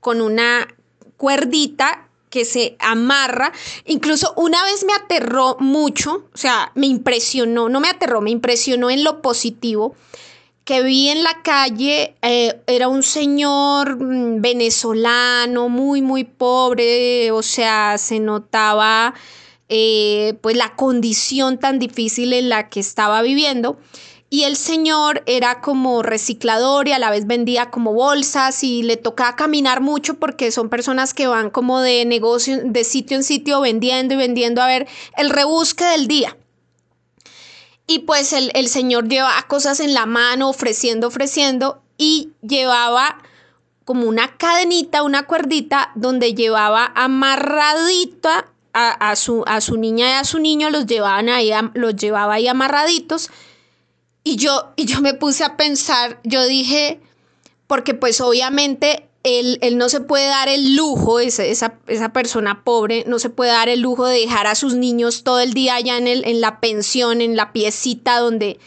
con 0.00 0.20
una 0.20 0.68
cuerdita 1.16 2.09
que 2.30 2.44
se 2.44 2.76
amarra. 2.78 3.52
Incluso 3.84 4.32
una 4.36 4.62
vez 4.64 4.84
me 4.84 4.94
aterró 4.94 5.56
mucho, 5.58 6.24
o 6.32 6.38
sea, 6.38 6.72
me 6.74 6.86
impresionó, 6.86 7.68
no 7.68 7.80
me 7.80 7.88
aterró, 7.88 8.20
me 8.20 8.30
impresionó 8.30 8.88
en 8.88 9.04
lo 9.04 9.20
positivo, 9.20 9.94
que 10.64 10.82
vi 10.82 11.08
en 11.08 11.24
la 11.24 11.42
calle 11.42 12.14
eh, 12.22 12.60
era 12.68 12.88
un 12.88 13.02
señor 13.02 13.96
mm, 13.96 14.40
venezolano, 14.40 15.68
muy, 15.68 16.00
muy 16.00 16.24
pobre, 16.24 17.32
o 17.32 17.42
sea, 17.42 17.98
se 17.98 18.20
notaba 18.20 19.14
eh, 19.68 20.34
pues 20.40 20.56
la 20.56 20.76
condición 20.76 21.58
tan 21.58 21.78
difícil 21.78 22.32
en 22.32 22.48
la 22.48 22.68
que 22.68 22.80
estaba 22.80 23.22
viviendo. 23.22 23.78
Y 24.32 24.44
el 24.44 24.56
señor 24.56 25.24
era 25.26 25.60
como 25.60 26.04
reciclador 26.04 26.86
y 26.86 26.92
a 26.92 27.00
la 27.00 27.10
vez 27.10 27.26
vendía 27.26 27.70
como 27.70 27.92
bolsas 27.92 28.62
y 28.62 28.84
le 28.84 28.96
tocaba 28.96 29.34
caminar 29.34 29.80
mucho 29.80 30.14
porque 30.14 30.52
son 30.52 30.68
personas 30.68 31.14
que 31.14 31.26
van 31.26 31.50
como 31.50 31.80
de 31.80 32.04
negocio, 32.04 32.60
de 32.64 32.84
sitio 32.84 33.16
en 33.16 33.24
sitio 33.24 33.60
vendiendo 33.60 34.14
y 34.14 34.18
vendiendo 34.18 34.62
a 34.62 34.68
ver 34.68 34.86
el 35.16 35.30
rebusque 35.30 35.84
del 35.84 36.06
día. 36.06 36.36
Y 37.88 38.00
pues 38.00 38.32
el, 38.32 38.52
el 38.54 38.68
señor 38.68 39.08
llevaba 39.08 39.42
cosas 39.48 39.80
en 39.80 39.94
la 39.94 40.06
mano, 40.06 40.48
ofreciendo, 40.48 41.08
ofreciendo 41.08 41.82
y 41.98 42.30
llevaba 42.40 43.18
como 43.84 44.06
una 44.06 44.36
cadenita, 44.36 45.02
una 45.02 45.26
cuerdita 45.26 45.90
donde 45.96 46.34
llevaba 46.34 46.92
amarradita 46.94 48.46
a, 48.72 49.16
su, 49.16 49.42
a 49.46 49.60
su 49.60 49.76
niña 49.76 50.10
y 50.10 50.12
a 50.12 50.24
su 50.24 50.38
niño 50.38 50.70
los, 50.70 50.86
llevaban 50.86 51.28
ahí, 51.28 51.50
los 51.74 51.96
llevaba 51.96 52.34
ahí 52.34 52.46
amarraditos. 52.46 53.30
Y 54.22 54.36
yo, 54.36 54.72
y 54.76 54.84
yo 54.86 55.00
me 55.00 55.14
puse 55.14 55.44
a 55.44 55.56
pensar, 55.56 56.20
yo 56.24 56.44
dije, 56.46 57.00
porque 57.66 57.94
pues 57.94 58.20
obviamente 58.20 59.08
él, 59.22 59.58
él 59.62 59.78
no 59.78 59.88
se 59.88 60.00
puede 60.00 60.26
dar 60.26 60.48
el 60.48 60.76
lujo, 60.76 61.20
esa, 61.20 61.44
esa, 61.44 62.12
persona 62.12 62.64
pobre, 62.64 63.04
no 63.06 63.18
se 63.18 63.30
puede 63.30 63.50
dar 63.50 63.68
el 63.68 63.80
lujo 63.80 64.06
de 64.06 64.20
dejar 64.20 64.46
a 64.46 64.54
sus 64.54 64.74
niños 64.74 65.24
todo 65.24 65.40
el 65.40 65.52
día 65.52 65.74
allá 65.76 65.98
en, 65.98 66.06
el, 66.06 66.24
en 66.26 66.40
la 66.40 66.60
pensión, 66.60 67.20
en 67.20 67.36
la 67.36 67.52
piecita 67.52 68.18
donde, 68.18 68.58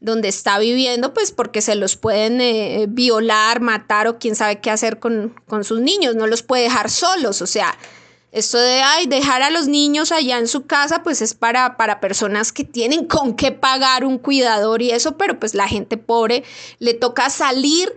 donde 0.00 0.28
está 0.28 0.58
viviendo, 0.58 1.12
pues 1.12 1.32
porque 1.32 1.60
se 1.60 1.74
los 1.74 1.96
pueden 1.96 2.40
eh, 2.40 2.86
violar, 2.88 3.60
matar 3.60 4.06
o 4.08 4.18
quién 4.18 4.34
sabe 4.34 4.60
qué 4.60 4.70
hacer 4.70 4.98
con, 4.98 5.34
con 5.46 5.64
sus 5.64 5.80
niños, 5.80 6.14
no 6.14 6.26
los 6.26 6.42
puede 6.42 6.64
dejar 6.64 6.90
solos, 6.90 7.42
o 7.42 7.46
sea, 7.46 7.76
esto 8.32 8.58
de 8.58 8.80
ay, 8.82 9.06
dejar 9.06 9.42
a 9.42 9.50
los 9.50 9.66
niños 9.66 10.12
allá 10.12 10.38
en 10.38 10.46
su 10.46 10.66
casa, 10.66 11.02
pues 11.02 11.20
es 11.20 11.34
para, 11.34 11.76
para 11.76 12.00
personas 12.00 12.52
que 12.52 12.64
tienen 12.64 13.06
con 13.06 13.34
qué 13.34 13.50
pagar 13.50 14.04
un 14.04 14.18
cuidador 14.18 14.82
y 14.82 14.92
eso, 14.92 15.16
pero 15.16 15.38
pues 15.40 15.54
la 15.54 15.66
gente 15.66 15.96
pobre 15.96 16.44
le 16.78 16.94
toca 16.94 17.28
salir 17.30 17.92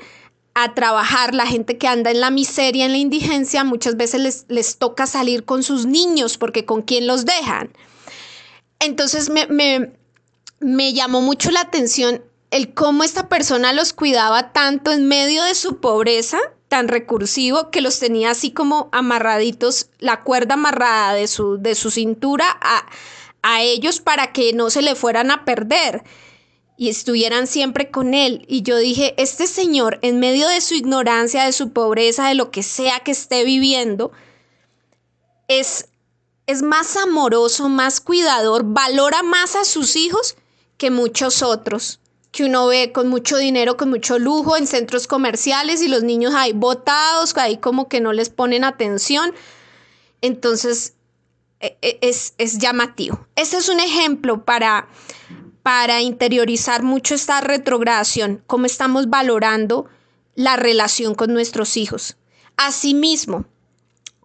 a 0.55 0.73
trabajar, 0.73 1.33
la 1.33 1.47
gente 1.47 1.77
que 1.77 1.87
anda 1.87 2.11
en 2.11 2.19
la 2.19 2.29
miseria, 2.29 2.85
en 2.85 2.91
la 2.91 2.97
indigencia, 2.97 3.63
muchas 3.63 3.97
veces 3.97 4.21
les, 4.21 4.45
les 4.49 4.77
toca 4.77 5.07
salir 5.07 5.45
con 5.45 5.63
sus 5.63 5.85
niños 5.85 6.37
porque 6.37 6.65
con 6.65 6.81
quién 6.81 7.07
los 7.07 7.25
dejan. 7.25 7.71
Entonces 8.79 9.29
me, 9.29 9.47
me, 9.47 9.93
me 10.59 10.93
llamó 10.93 11.21
mucho 11.21 11.51
la 11.51 11.61
atención 11.61 12.23
el 12.51 12.73
cómo 12.73 13.03
esta 13.03 13.29
persona 13.29 13.73
los 13.73 13.93
cuidaba 13.93 14.51
tanto 14.53 14.91
en 14.91 15.07
medio 15.07 15.43
de 15.43 15.55
su 15.55 15.79
pobreza 15.79 16.37
tan 16.73 16.87
recursivo 16.87 17.69
que 17.69 17.81
los 17.81 17.99
tenía 17.99 18.31
así 18.31 18.49
como 18.49 18.89
amarraditos, 18.93 19.91
la 19.99 20.23
cuerda 20.23 20.55
amarrada 20.55 21.13
de 21.13 21.27
su, 21.27 21.59
de 21.59 21.75
su 21.75 21.91
cintura 21.91 22.47
a, 22.61 22.87
a 23.43 23.61
ellos 23.61 23.99
para 23.99 24.33
que 24.33 24.53
no 24.53 24.71
se 24.71 24.81
le 24.81 24.95
fueran 24.95 25.29
a 25.29 25.45
perder 25.45 26.03
y 26.75 26.89
estuvieran 26.89 27.45
siempre 27.45 27.91
con 27.91 28.15
él. 28.15 28.43
Y 28.47 28.63
yo 28.63 28.77
dije, 28.77 29.13
este 29.21 29.45
señor, 29.45 29.99
en 30.01 30.19
medio 30.19 30.47
de 30.47 30.61
su 30.61 30.73
ignorancia, 30.73 31.45
de 31.45 31.51
su 31.51 31.73
pobreza, 31.73 32.29
de 32.29 32.33
lo 32.33 32.49
que 32.49 32.63
sea 32.63 33.01
que 33.01 33.11
esté 33.11 33.43
viviendo, 33.43 34.11
es, 35.47 35.89
es 36.47 36.63
más 36.63 36.97
amoroso, 36.97 37.69
más 37.69 38.01
cuidador, 38.01 38.63
valora 38.65 39.21
más 39.21 39.55
a 39.55 39.63
sus 39.63 39.95
hijos 39.95 40.37
que 40.77 40.89
muchos 40.89 41.43
otros 41.43 41.99
que 42.33 42.43
uno 42.43 42.65
ve 42.65 42.91
con 42.91 43.09
mucho 43.09 43.37
dinero, 43.37 43.77
con 43.77 43.91
mucho 43.91 44.17
lujo 44.17 44.57
en 44.57 44.65
centros 44.65 45.05
comerciales 45.05 45.83
y 45.83 45.87
los 45.87 46.03
niños 46.03 46.33
ahí 46.33 46.51
botados, 46.51 47.37
ahí 47.37 47.57
como 47.57 47.87
que 47.87 48.01
no 48.01 48.11
les 48.11 48.31
ponen 48.31 48.63
atención. 48.63 49.31
Entonces, 50.19 50.95
e, 51.59 51.77
e, 51.83 51.99
es, 52.01 52.33
es 52.39 52.57
llamativo. 52.57 53.27
Ese 53.35 53.57
es 53.57 53.69
un 53.69 53.79
ejemplo 53.79 54.45
para, 54.45 54.87
para 55.61 56.01
interiorizar 56.01 56.81
mucho 56.81 57.13
esta 57.13 57.39
retrogradación, 57.39 58.43
cómo 58.47 58.65
estamos 58.65 59.11
valorando 59.11 59.85
la 60.33 60.55
relación 60.55 61.13
con 61.13 61.31
nuestros 61.33 61.77
hijos. 61.77 62.17
Asimismo, 62.57 63.45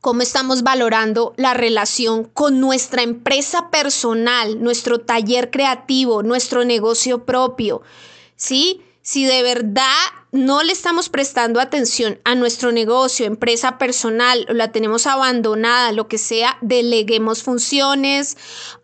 cómo 0.00 0.22
estamos 0.22 0.62
valorando 0.62 1.34
la 1.36 1.54
relación 1.54 2.24
con 2.24 2.60
nuestra 2.60 3.02
empresa 3.02 3.70
personal, 3.70 4.62
nuestro 4.62 5.00
taller 5.00 5.50
creativo, 5.50 6.22
nuestro 6.22 6.64
negocio 6.64 7.24
propio. 7.24 7.82
¿Sí? 8.36 8.82
Si 9.02 9.24
de 9.24 9.42
verdad 9.42 9.94
no 10.32 10.62
le 10.62 10.72
estamos 10.72 11.08
prestando 11.08 11.60
atención 11.60 12.20
a 12.24 12.34
nuestro 12.34 12.72
negocio, 12.72 13.24
empresa 13.24 13.78
personal, 13.78 14.46
o 14.50 14.52
la 14.52 14.70
tenemos 14.70 15.06
abandonada, 15.06 15.92
lo 15.92 16.08
que 16.08 16.18
sea, 16.18 16.58
deleguemos 16.60 17.42
funciones 17.42 18.36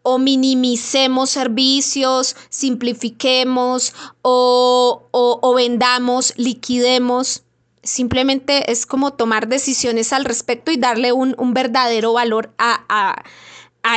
o 0.03 0.19
minimicemos 0.19 1.29
servicios, 1.31 2.37
simplifiquemos 2.49 3.93
o, 4.23 5.09
o 5.13 5.55
vendamos, 5.55 6.33
liquidemos. 6.37 7.43
Simplemente 7.85 8.71
es 8.73 8.87
como 8.87 9.13
tomar 9.13 9.49
decisiones 9.49 10.13
al 10.13 10.25
respecto 10.25 10.71
y 10.71 10.77
darle 10.77 11.13
un, 11.13 11.37
verdadero 11.55 12.13
valor 12.13 12.53
a, 12.59 13.23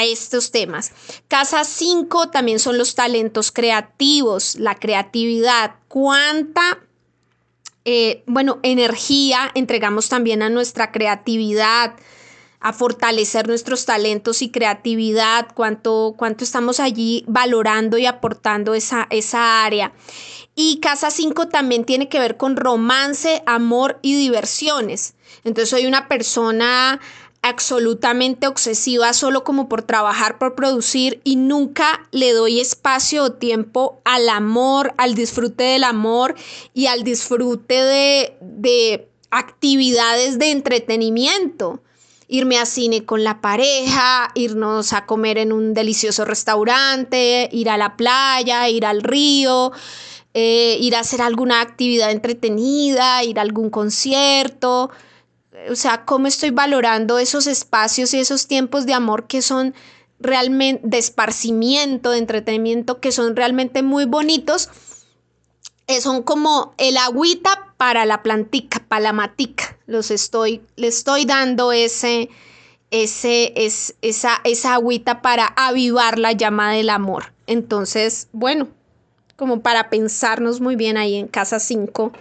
estos 0.03 0.51
temas. 0.51 0.91
Casa 1.27 1.63
5 1.63 2.29
también 2.29 2.59
son 2.59 2.77
los 2.77 2.93
talentos 2.95 3.51
creativos, 3.51 4.55
la 4.55 4.75
creatividad. 4.75 5.75
¿Cuánta, 5.87 6.79
eh, 7.85 8.23
bueno, 8.27 8.59
energía 8.63 9.49
entregamos 9.55 10.09
también 10.09 10.41
a 10.41 10.49
nuestra 10.49 10.91
creatividad? 10.91 11.95
a 12.59 12.73
fortalecer 12.73 13.47
nuestros 13.47 13.85
talentos 13.85 14.41
y 14.41 14.49
creatividad, 14.49 15.47
cuánto, 15.53 16.15
cuánto 16.17 16.43
estamos 16.43 16.79
allí 16.79 17.23
valorando 17.27 17.97
y 17.97 18.05
aportando 18.05 18.73
esa, 18.73 19.07
esa 19.09 19.63
área. 19.63 19.93
Y 20.59 20.79
casa 20.79 21.11
5 21.11 21.49
también 21.49 21.85
tiene 21.85 22.09
que 22.09 22.17
ver 22.17 22.35
con 22.35 22.55
romance, 22.57 23.43
amor 23.45 23.99
y 24.01 24.15
diversiones. 24.15 25.13
Entonces 25.43 25.69
soy 25.69 25.85
una 25.85 26.07
persona 26.07 26.99
absolutamente 27.43 28.47
obsesiva 28.47 29.13
solo 29.13 29.43
como 29.43 29.69
por 29.69 29.83
trabajar, 29.83 30.39
por 30.39 30.55
producir 30.55 31.21
y 31.23 31.35
nunca 31.35 32.07
le 32.09 32.33
doy 32.33 32.59
espacio 32.59 33.25
o 33.25 33.33
tiempo 33.33 34.01
al 34.03 34.29
amor, 34.29 34.95
al 34.97 35.13
disfrute 35.13 35.63
del 35.63 35.83
amor 35.83 36.33
y 36.73 36.87
al 36.87 37.03
disfrute 37.03 37.75
de, 37.75 38.37
de 38.41 39.07
actividades 39.29 40.39
de 40.39 40.49
entretenimiento. 40.49 41.83
Irme 42.27 42.57
a 42.57 42.65
cine 42.65 43.05
con 43.05 43.23
la 43.23 43.41
pareja, 43.41 44.31
irnos 44.33 44.91
a 44.93 45.05
comer 45.05 45.37
en 45.37 45.53
un 45.53 45.75
delicioso 45.75 46.25
restaurante, 46.25 47.47
ir 47.51 47.69
a 47.69 47.77
la 47.77 47.95
playa, 47.95 48.67
ir 48.69 48.87
al 48.87 49.03
río, 49.03 49.71
eh, 50.39 50.77
ir 50.79 50.95
a 50.95 50.99
hacer 50.99 51.23
alguna 51.23 51.61
actividad 51.61 52.11
entretenida, 52.11 53.23
ir 53.23 53.39
a 53.39 53.41
algún 53.41 53.71
concierto. 53.71 54.91
O 55.67 55.75
sea, 55.75 56.05
cómo 56.05 56.27
estoy 56.27 56.51
valorando 56.51 57.17
esos 57.17 57.47
espacios 57.47 58.13
y 58.13 58.19
esos 58.19 58.45
tiempos 58.45 58.85
de 58.85 58.93
amor 58.93 59.25
que 59.25 59.41
son 59.41 59.73
realmente 60.19 60.83
de 60.83 60.99
esparcimiento, 60.99 62.11
de 62.11 62.19
entretenimiento, 62.19 62.99
que 62.99 63.11
son 63.11 63.35
realmente 63.35 63.81
muy 63.81 64.05
bonitos. 64.05 64.69
Eh, 65.87 66.01
son 66.01 66.21
como 66.21 66.75
el 66.77 66.97
agüita 66.97 67.73
para 67.77 68.05
la 68.05 68.21
plantica, 68.21 68.85
para 68.87 69.01
la 69.01 69.13
matica. 69.13 69.75
Los 69.87 70.11
estoy, 70.11 70.61
le 70.75 70.85
estoy 70.85 71.25
dando 71.25 71.71
ese, 71.71 72.29
ese, 72.91 73.53
es, 73.55 73.95
esa, 74.03 74.39
esa 74.43 74.75
agüita 74.75 75.23
para 75.23 75.47
avivar 75.47 76.19
la 76.19 76.33
llama 76.33 76.73
del 76.73 76.91
amor. 76.91 77.33
Entonces, 77.47 78.27
bueno, 78.33 78.67
como 79.37 79.61
para 79.61 79.89
pensarnos 79.89 80.59
muy 80.59 80.75
bien 80.75 80.97
ahí 80.97 81.15
en 81.15 81.27
casa 81.27 81.59
5. 81.59 82.11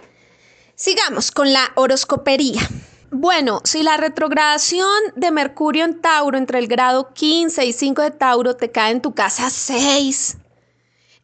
Sigamos 0.75 1.31
con 1.31 1.51
la 1.51 1.71
horoscopería. 1.75 2.61
Bueno, 3.09 3.61
si 3.63 3.83
la 3.83 3.97
retrogradación 3.97 4.87
de 5.15 5.31
Mercurio 5.31 5.83
en 5.83 5.99
Tauro 5.99 6.37
entre 6.37 6.59
el 6.59 6.67
grado 6.67 7.13
15 7.13 7.65
y 7.65 7.73
5 7.73 8.01
de 8.03 8.11
Tauro 8.11 8.55
te 8.55 8.69
cae 8.69 8.91
en 8.91 9.01
tu 9.01 9.13
casa 9.13 9.49
6, 9.49 10.37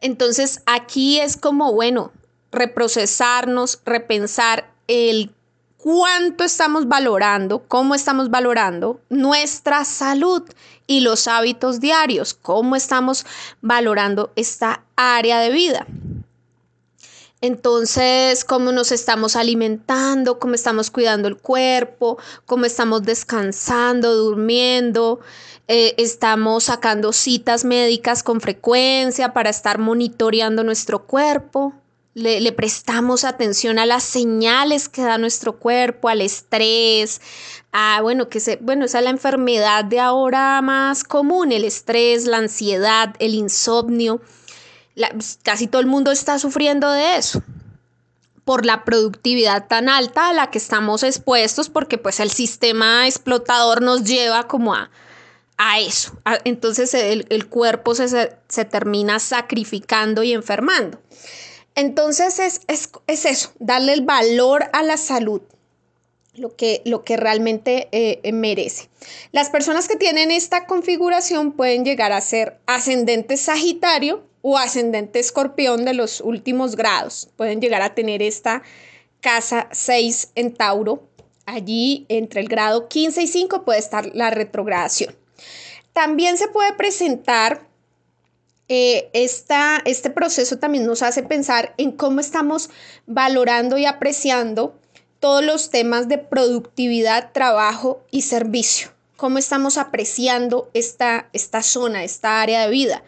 entonces 0.01 0.61
aquí 0.65 1.19
es 1.19 1.37
como, 1.37 1.73
bueno, 1.73 2.11
reprocesarnos, 2.51 3.81
repensar 3.85 4.73
el 4.87 5.35
cuánto 5.77 6.45
estamos 6.45 6.87
valorando, 6.87 7.67
cómo 7.67 7.93
estamos 7.93 8.29
valorando 8.29 9.01
nuestra 9.09 9.83
salud 9.83 10.43
y 10.87 11.01
los 11.01 11.27
hábitos 11.27 11.79
diarios, 11.79 12.33
cómo 12.33 12.75
estamos 12.75 13.25
valorando 13.61 14.31
esta 14.35 14.83
área 14.95 15.39
de 15.39 15.49
vida. 15.49 15.87
Entonces, 17.43 18.45
cómo 18.45 18.71
nos 18.71 18.93
estamos 18.93 19.35
alimentando, 19.35 20.39
cómo 20.39 20.55
estamos 20.55 20.89
cuidando 20.89 21.27
el 21.27 21.35
cuerpo, 21.35 22.17
cómo 22.45 22.63
estamos 22.63 23.03
descansando, 23.03 24.15
durmiendo, 24.15 25.19
eh, 25.67 25.93
estamos 25.97 26.63
sacando 26.63 27.11
citas 27.11 27.65
médicas 27.65 28.23
con 28.23 28.39
frecuencia 28.39 29.33
para 29.33 29.49
estar 29.49 29.77
monitoreando 29.77 30.63
nuestro 30.63 31.05
cuerpo. 31.05 31.73
le, 32.13 32.51
prestamos 32.53 33.25
atención 33.25 33.77
a 33.77 33.85
las 33.85 34.03
señales 34.03 34.87
que 34.87 35.01
da 35.01 35.17
nuestro 35.17 35.57
cuerpo, 35.59 36.07
al 36.07 36.21
estrés, 36.21 37.19
a, 37.73 37.99
bueno, 38.01 38.29
que 38.29 38.39
se, 38.39 38.57
bueno, 38.57 38.85
esa 38.85 38.99
es 38.99 39.03
la 39.03 39.09
enfermedad 39.09 39.83
de 39.83 39.99
ahora 39.99 40.61
más 40.61 41.03
común, 41.03 41.51
el 41.51 41.65
estrés, 41.65 42.25
la 42.25 42.37
ansiedad, 42.37 43.15
el 43.19 43.33
insomnio. 43.33 44.21
casi 45.43 45.67
todo 45.67 45.81
el 45.81 45.87
mundo 45.87 46.11
está 46.11 46.39
sufriendo 46.39 46.91
de 46.91 47.17
eso 47.17 47.43
por 48.45 48.65
la 48.65 48.83
productividad 48.83 49.67
tan 49.67 49.89
alta 49.89 50.29
a 50.29 50.33
la 50.33 50.51
que 50.51 50.57
estamos 50.57 51.03
expuestos, 51.03 51.69
porque 51.69 51.97
pues 51.97 52.19
el 52.19 52.29
sistema 52.29 53.07
explotador 53.07 53.81
nos 53.81 54.03
lleva 54.03 54.47
como 54.47 54.75
a, 54.75 54.91
a 55.57 55.79
eso. 55.79 56.17
entonces 56.43 56.93
el, 56.93 57.47
cuerpo 57.47 57.95
se, 57.95 58.37
se, 58.47 58.65
termina 58.65 59.19
sacrificando 59.19 60.23
y 60.23 60.33
enfermando. 60.33 60.99
Entonces 61.75 62.39
es, 62.39 62.89
eso, 63.07 63.51
darle 63.59 63.93
el 63.93 64.01
valor 64.01 64.65
a 64.73 64.83
la 64.83 64.97
salud, 64.97 65.41
lo 66.35 66.55
que, 66.55 66.81
lo 66.85 67.03
que 67.03 67.17
realmente 67.17 67.87
eh, 67.91 68.31
merece. 68.31 68.89
Las 69.31 69.49
personas 69.49 69.87
que 69.87 69.95
tienen 69.95 70.31
esta 70.31 70.65
configuración 70.65 71.51
pueden 71.51 71.85
llegar 71.85 72.11
a 72.11 72.21
ser 72.21 72.59
ascendente 72.65 73.37
Sagitario 73.37 74.23
o 74.41 74.57
ascendente 74.57 75.19
Escorpión 75.19 75.85
de 75.85 75.93
los 75.93 76.21
últimos 76.21 76.75
grados. 76.75 77.29
Pueden 77.35 77.61
llegar 77.61 77.81
a 77.81 77.93
tener 77.93 78.21
esta 78.21 78.63
casa 79.21 79.67
6 79.71 80.31
en 80.35 80.53
Tauro. 80.53 81.07
Allí 81.45 82.05
entre 82.09 82.41
el 82.41 82.47
grado 82.47 82.87
15 82.87 83.21
y 83.21 83.27
5 83.27 83.63
puede 83.65 83.79
estar 83.79 84.15
la 84.15 84.29
retrogradación. 84.29 85.15
También 85.93 86.37
se 86.37 86.47
puede 86.47 86.73
presentar 86.73 87.67
eh, 88.69 89.09
este 89.13 90.09
proceso 90.09 90.57
también 90.57 90.85
nos 90.85 91.03
hace 91.03 91.21
pensar 91.21 91.73
en 91.77 91.91
cómo 91.91 92.21
estamos 92.21 92.69
valorando 93.05 93.77
y 93.77 93.85
apreciando 93.85 94.79
todos 95.23 95.41
los 95.41 95.69
temas 95.69 96.09
de 96.09 96.17
productividad, 96.17 97.31
trabajo 97.31 98.03
y 98.11 98.23
servicio. 98.23 98.89
Cómo 99.15 99.37
estamos 99.37 99.77
apreciando 99.77 100.69
esta, 100.73 101.29
esta 101.31 101.63
zona, 101.63 102.03
esta 102.03 102.41
área 102.41 102.65
de 102.65 102.69
vida. 102.69 103.03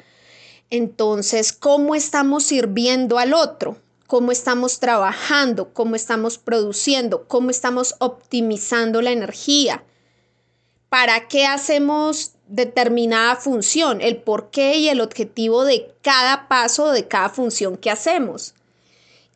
Entonces, 0.69 1.51
cómo 1.51 1.93
estamos 1.93 2.45
sirviendo 2.45 3.19
al 3.19 3.33
otro, 3.33 3.75
cómo 4.07 4.31
estamos 4.31 4.79
trabajando, 4.79 5.73
cómo 5.73 5.97
estamos 5.97 6.37
produciendo, 6.37 7.27
cómo 7.27 7.49
estamos 7.49 7.95
optimizando 7.99 9.01
la 9.01 9.11
energía. 9.11 9.83
¿Para 10.87 11.27
qué 11.27 11.45
hacemos 11.45 12.31
determinada 12.47 13.35
función, 13.35 13.99
el 13.99 14.21
porqué 14.21 14.77
y 14.77 14.87
el 14.87 15.01
objetivo 15.01 15.65
de 15.65 15.93
cada 16.01 16.47
paso, 16.47 16.93
de 16.93 17.09
cada 17.09 17.27
función 17.27 17.75
que 17.75 17.91
hacemos. 17.91 18.55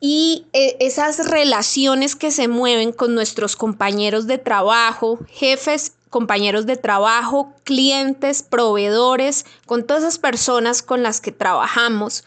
Y 0.00 0.46
eh, 0.54 0.76
esas 0.80 1.28
relaciones 1.28 2.16
que 2.16 2.30
se 2.30 2.48
mueven 2.48 2.92
con 2.92 3.14
nuestros 3.14 3.54
compañeros 3.54 4.26
de 4.26 4.38
trabajo, 4.38 5.18
jefes, 5.28 5.92
compañeros 6.08 6.66
de 6.66 6.76
trabajo, 6.76 7.52
clientes, 7.64 8.42
proveedores, 8.42 9.44
con 9.66 9.86
todas 9.86 10.02
esas 10.02 10.18
personas 10.18 10.82
con 10.82 11.02
las 11.02 11.20
que 11.20 11.32
trabajamos, 11.32 12.24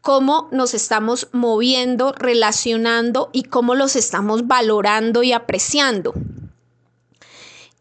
cómo 0.00 0.48
nos 0.52 0.72
estamos 0.72 1.28
moviendo, 1.32 2.12
relacionando 2.12 3.28
y 3.32 3.42
cómo 3.44 3.74
los 3.74 3.96
estamos 3.96 4.46
valorando 4.46 5.22
y 5.22 5.32
apreciando. 5.32 6.14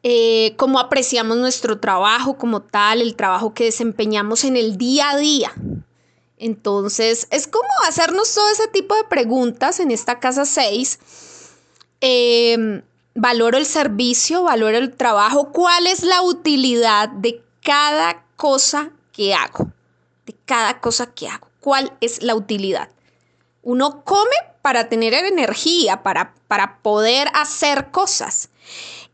Eh, 0.01 0.53
cómo 0.57 0.80
apreciamos 0.80 1.38
nuestro 1.38 1.80
trabajo 1.80 2.38
como 2.38 2.61
tal, 2.61 3.01
el 3.01 3.15
trabajo 3.15 3.53
que 3.53 3.65
desempeñamos 3.65 4.43
en 4.43 4.57
el 4.57 4.77
día 4.77 5.11
a 5.11 5.17
día. 5.17 5.53
Entonces, 6.39 7.27
es 7.31 7.47
como 7.47 7.67
hacernos 7.87 8.33
todo 8.33 8.49
ese 8.49 8.69
tipo 8.69 8.95
de 8.95 9.03
preguntas 9.03 9.81
en 9.81 9.91
esta 9.91 10.19
casa 10.19 10.45
6. 10.45 10.99
Em, 11.99 12.81
valoro 13.13 13.57
el 13.57 13.65
servicio, 13.65 14.43
valoro 14.43 14.77
el 14.77 14.95
trabajo, 14.95 15.51
cuál 15.51 15.85
es 15.85 16.03
la 16.03 16.21
utilidad 16.21 17.09
de 17.09 17.43
cada 17.61 18.23
cosa 18.37 18.91
que 19.11 19.33
hago, 19.33 19.67
de 20.25 20.33
cada 20.45 20.79
cosa 20.79 21.07
que 21.07 21.27
hago, 21.27 21.49
cuál 21.59 21.91
es 21.99 22.23
la 22.23 22.35
utilidad. 22.35 22.89
Uno 23.61 24.05
come 24.05 24.35
para 24.61 24.87
tener 24.87 25.13
energía, 25.13 26.03
para, 26.03 26.33
para 26.47 26.79
poder 26.81 27.27
hacer 27.33 27.91
cosas. 27.91 28.49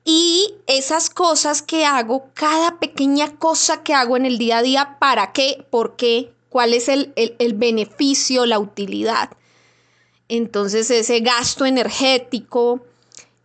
Y 0.03 0.53
esas 0.67 1.09
cosas 1.09 1.63
que 1.63 1.85
hago, 1.85 2.29
cada 2.35 2.77
pequeña 2.77 3.35
cosa 3.37 3.81
que 3.81 3.95
hago 3.95 4.15
en 4.15 4.27
el 4.27 4.37
día 4.37 4.59
a 4.59 4.61
día, 4.61 4.97
¿para 4.99 5.31
qué? 5.31 5.65
¿Por 5.71 5.95
qué? 5.95 6.34
¿Cuál 6.55 6.73
es 6.73 6.87
el, 6.87 7.11
beneficio, 7.55 8.45
la 8.45 8.59
utilidad? 8.59 9.29
Entonces 10.29 10.89
ese 10.89 11.19
gasto 11.19 11.65
energético, 11.65 12.79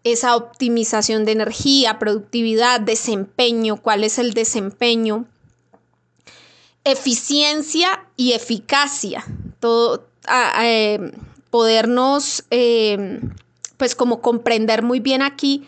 esa 0.04 0.36
optimización 0.36 1.24
de 1.24 1.32
energía, 1.32 1.98
productividad, 1.98 2.78
desempeño, 2.78 3.82
cuál 3.82 4.04
es 4.04 4.20
el 4.20 4.32
desempeño, 4.32 5.26
eficiencia 6.84 8.06
y 8.16 8.30
eficacia, 8.30 9.24
todo, 9.58 10.06
eh, 10.62 11.10
podernos 11.50 12.44
eh, 12.52 13.22
pues 13.76 13.96
como 13.96 14.20
comprender 14.20 14.84
muy 14.84 15.00
bien 15.00 15.22
aquí 15.22 15.66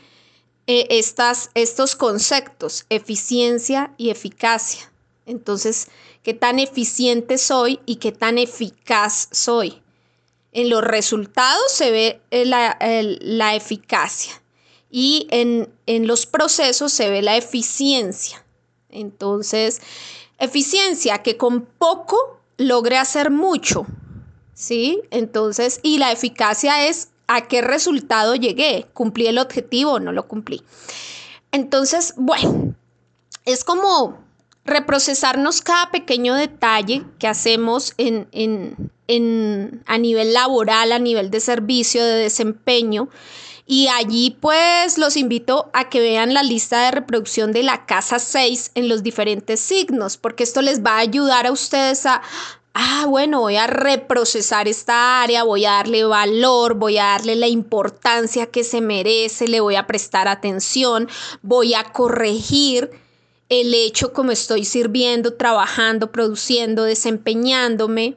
eh, 0.68 0.86
estas, 0.90 1.50
estos 1.54 1.96
conceptos, 1.96 2.86
eficiencia 2.88 3.92
y 3.96 4.10
eficacia. 4.10 4.92
Entonces, 5.26 5.88
¿qué 6.22 6.34
tan 6.34 6.58
eficiente 6.58 7.38
soy 7.38 7.80
y 7.86 7.96
qué 7.96 8.12
tan 8.12 8.38
eficaz 8.38 9.28
soy? 9.30 9.82
En 10.52 10.68
los 10.68 10.82
resultados 10.82 11.72
se 11.72 11.90
ve 11.90 12.20
eh, 12.30 12.44
la, 12.44 13.54
eficacia 13.54 14.42
y 14.90 15.26
en, 15.30 15.72
en 15.86 16.06
los 16.06 16.26
procesos 16.26 16.92
se 16.92 17.08
ve 17.08 17.22
la 17.22 17.36
eficiencia. 17.36 18.44
Entonces, 18.90 19.80
eficiencia 20.38 21.22
que 21.22 21.36
con 21.36 21.62
poco 21.64 22.40
logre 22.58 22.98
hacer 22.98 23.30
mucho, 23.30 23.86
¿sí? 24.54 25.00
Entonces, 25.10 25.80
y 25.82 25.98
la 25.98 26.12
eficacia 26.12 26.86
es 26.86 27.08
a 27.26 27.48
qué 27.48 27.62
resultado 27.62 28.34
llegué, 28.34 28.86
cumplí 28.92 29.26
el 29.26 29.38
objetivo 29.38 29.92
o 29.92 30.00
no 30.00 30.12
lo 30.12 30.28
cumplí. 30.28 30.62
Entonces, 31.50 32.14
bueno, 32.16 32.74
es 33.44 33.64
como 33.64 34.18
reprocesarnos 34.64 35.60
cada 35.60 35.90
pequeño 35.90 36.34
detalle 36.34 37.04
que 37.18 37.28
hacemos 37.28 37.94
en, 37.98 38.28
en, 38.32 39.82
a 39.86 39.98
nivel 39.98 40.32
laboral, 40.32 40.92
a 40.92 40.98
nivel 40.98 41.30
de 41.30 41.40
servicio, 41.40 42.04
de 42.04 42.14
desempeño. 42.14 43.08
Y 43.66 43.88
allí 43.88 44.36
pues 44.40 44.98
los 44.98 45.16
invito 45.16 45.70
a 45.72 45.88
que 45.88 46.00
vean 46.00 46.34
la 46.34 46.42
lista 46.42 46.84
de 46.84 46.90
reproducción 46.90 47.52
de 47.52 47.62
la 47.62 47.86
casa 47.86 48.18
6 48.18 48.72
en 48.74 48.88
los 48.88 49.02
diferentes 49.02 49.60
signos, 49.60 50.16
porque 50.16 50.42
esto 50.42 50.62
les 50.62 50.84
va 50.84 50.96
a 50.96 50.98
ayudar 50.98 51.46
a 51.46 51.52
ustedes 51.52 52.04
a 52.06 52.22
ah, 52.74 53.06
bueno, 53.08 53.40
voy 53.40 53.56
a 53.56 53.66
reprocesar 53.66 54.68
esta 54.68 55.22
área, 55.22 55.44
voy 55.44 55.64
a 55.64 55.72
darle 55.72 56.04
valor, 56.04 56.74
voy 56.74 56.98
a 56.98 57.04
darle 57.04 57.36
la 57.36 57.48
importancia 57.48 58.46
que 58.46 58.64
se 58.64 58.80
merece, 58.80 59.48
le 59.48 59.60
voy 59.60 59.76
a 59.76 59.86
prestar 59.86 60.28
atención, 60.28 61.08
voy 61.42 61.74
a 61.74 61.84
corregir 61.84 62.90
el 63.52 63.74
hecho 63.74 64.14
como 64.14 64.32
estoy 64.32 64.64
sirviendo, 64.64 65.34
trabajando, 65.34 66.10
produciendo, 66.10 66.84
desempeñándome. 66.84 68.16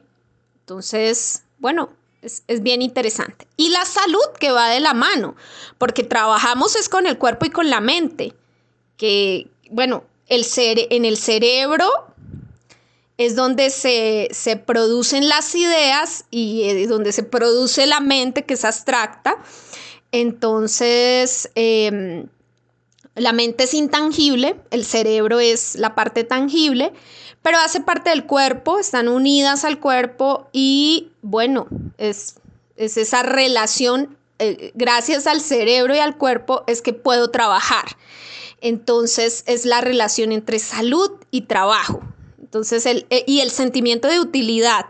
Entonces, 0.60 1.42
bueno, 1.58 1.90
es, 2.22 2.42
bien 2.62 2.80
interesante. 2.80 3.46
Y 3.58 3.68
la 3.68 3.84
salud 3.84 4.24
que 4.40 4.50
va 4.50 4.70
de 4.70 4.80
la 4.80 4.94
mano, 4.94 5.36
porque 5.76 6.04
trabajamos 6.04 6.74
es 6.76 6.88
con 6.88 7.06
el 7.06 7.18
cuerpo 7.18 7.44
y 7.44 7.50
con 7.50 7.68
la 7.68 7.80
mente, 7.80 8.32
que, 8.96 9.48
bueno, 9.70 10.04
el 10.28 10.46
en 10.56 11.04
el 11.04 11.18
cerebro 11.18 11.90
es 13.18 13.36
donde 13.36 13.68
se, 13.68 14.62
producen 14.64 15.28
las 15.28 15.54
ideas 15.54 16.24
y 16.30 16.62
eh, 16.64 16.86
donde 16.86 17.12
se 17.12 17.22
produce 17.24 17.86
la 17.86 18.00
mente 18.00 18.46
que 18.46 18.54
es 18.54 18.64
abstracta. 18.64 19.36
Entonces, 20.12 21.50
em, 21.54 22.26
la 23.16 23.32
mente 23.32 23.64
es 23.64 23.74
intangible, 23.74 24.56
el 24.70 24.84
cerebro 24.84 25.40
es 25.40 25.74
la 25.74 25.94
parte 25.94 26.22
tangible, 26.22 26.92
pero 27.42 27.58
hace 27.58 27.80
parte 27.80 28.10
del 28.10 28.26
cuerpo, 28.26 28.78
están 28.78 29.08
unidas 29.08 29.64
al 29.64 29.80
cuerpo 29.80 30.48
y 30.52 31.12
bueno, 31.22 31.66
es, 31.96 32.36
es 32.76 32.96
esa 32.96 33.22
relación, 33.22 34.16
eh, 34.38 34.72
gracias 34.74 35.26
al 35.26 35.40
cerebro 35.40 35.94
y 35.94 35.98
al 35.98 36.18
cuerpo 36.18 36.64
es 36.66 36.82
que 36.82 36.92
puedo 36.92 37.30
trabajar. 37.30 37.84
Entonces 38.60 39.44
es 39.46 39.64
la 39.64 39.80
relación 39.80 40.32
entre 40.32 40.58
salud 40.58 41.12
y 41.30 41.42
trabajo. 41.42 42.02
Entonces, 42.40 42.86
el, 42.86 43.06
eh, 43.10 43.24
y 43.26 43.40
el 43.40 43.50
sentimiento 43.50 44.08
de 44.08 44.20
utilidad. 44.20 44.86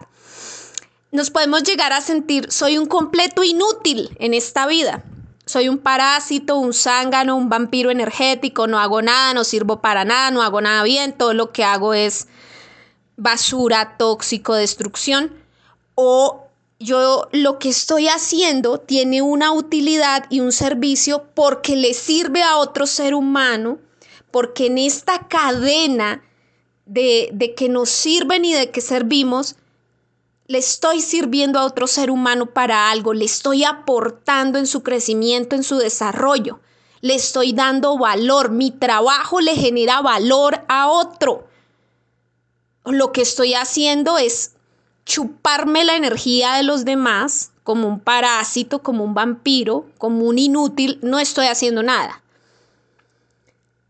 Nos 1.13 1.31
podemos 1.31 1.63
llegar 1.63 1.93
a 1.93 2.01
sentir, 2.01 2.51
soy 2.51 2.79
un 2.79 2.87
completo 2.87 3.45
inútil 3.45 4.11
en 4.19 4.35
esta 4.35 4.67
vida. 4.67 5.05
Soy 5.47 5.69
un 5.69 5.79
parásito, 5.79 6.57
un 6.57 6.75
zángano, 6.75 7.37
un 7.37 7.49
vampiro 7.49 7.93
energético, 7.93 8.67
no 8.67 8.81
hago 8.81 9.01
nada, 9.01 9.33
no 9.33 9.45
sirvo 9.45 9.81
para 9.81 10.05
nada, 10.05 10.33
no 10.33 10.43
hago 10.43 10.61
nada 10.61 10.83
bien, 10.83 11.13
todo 11.13 11.35
lo 11.35 11.53
que 11.53 11.63
hago 11.63 11.95
es 11.95 12.27
basura, 13.17 13.97
tóxico, 13.97 14.55
destrucción. 14.55 15.33
O 15.95 16.49
yo 16.81 17.29
lo 17.31 17.61
que 17.61 17.69
estoy 17.69 18.09
haciendo 18.09 18.79
tiene 18.81 19.23
una 19.23 19.53
utilidad 19.53 20.27
y 20.31 20.41
un 20.41 20.51
servicio 20.51 21.29
porque 21.35 21.77
le 21.77 21.95
sirve 21.95 22.43
a 22.43 22.57
otro 22.57 22.89
ser 22.89 23.15
humano, 23.15 23.79
porque 24.33 24.67
en 24.67 24.79
esta 24.79 25.29
cadena 25.29 26.25
de, 26.87 27.31
de 27.33 27.55
que 27.55 27.69
nos 27.69 27.89
sirven 27.89 28.45
y 28.45 28.53
de 28.53 28.73
que 28.73 28.81
servimos, 28.81 29.55
le 30.49 30.59
estoy 30.59 31.01
sirviendo 31.01 31.59
a 31.59 31.65
otro 31.65 31.87
ser 31.87 32.11
humano 32.11 32.47
para 32.47 32.91
algo, 32.91 33.13
le 33.13 33.25
estoy 33.25 33.65
aportando 33.65 34.59
en 34.59 34.67
su 34.67 34.83
crecimiento, 34.83 35.57
en 35.57 35.65
su 35.65 35.77
desarrollo, 35.79 36.61
le 37.01 37.15
estoy 37.15 37.53
dando 37.53 37.99
valor, 37.99 38.51
mi 38.51 38.71
trabajo 38.71 39.41
le 39.41 39.55
genera 39.55 40.01
valor 40.01 40.65
a 40.69 40.89
otro. 40.89 41.49
Lo 42.85 43.13
que 43.13 43.23
estoy 43.23 43.55
haciendo 43.55 44.19
es 44.19 44.53
chuparme 45.05 45.85
la 45.85 45.97
energía 45.97 46.55
de 46.55 46.63
los 46.63 46.85
demás 46.85 47.53
como 47.65 47.89
un 47.89 48.01
parásito, 48.01 48.83
como 48.83 49.05
un 49.05 49.15
vampiro, 49.15 49.87
como 49.99 50.25
un 50.25 50.39
inútil, 50.39 51.01
no 51.03 51.19
estoy 51.19 51.47
haciendo 51.47 51.83
nada. 51.83 52.23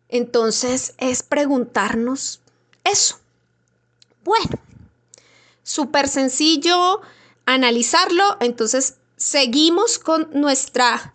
Entonces 0.08 0.94
es 0.98 1.22
preguntarnos 1.22 2.40
eso. 2.84 3.18
Bueno, 4.24 4.58
súper 5.66 6.08
sencillo 6.08 7.02
analizarlo. 7.44 8.38
Entonces, 8.40 8.94
seguimos 9.16 9.98
con 9.98 10.28
nuestra 10.32 11.14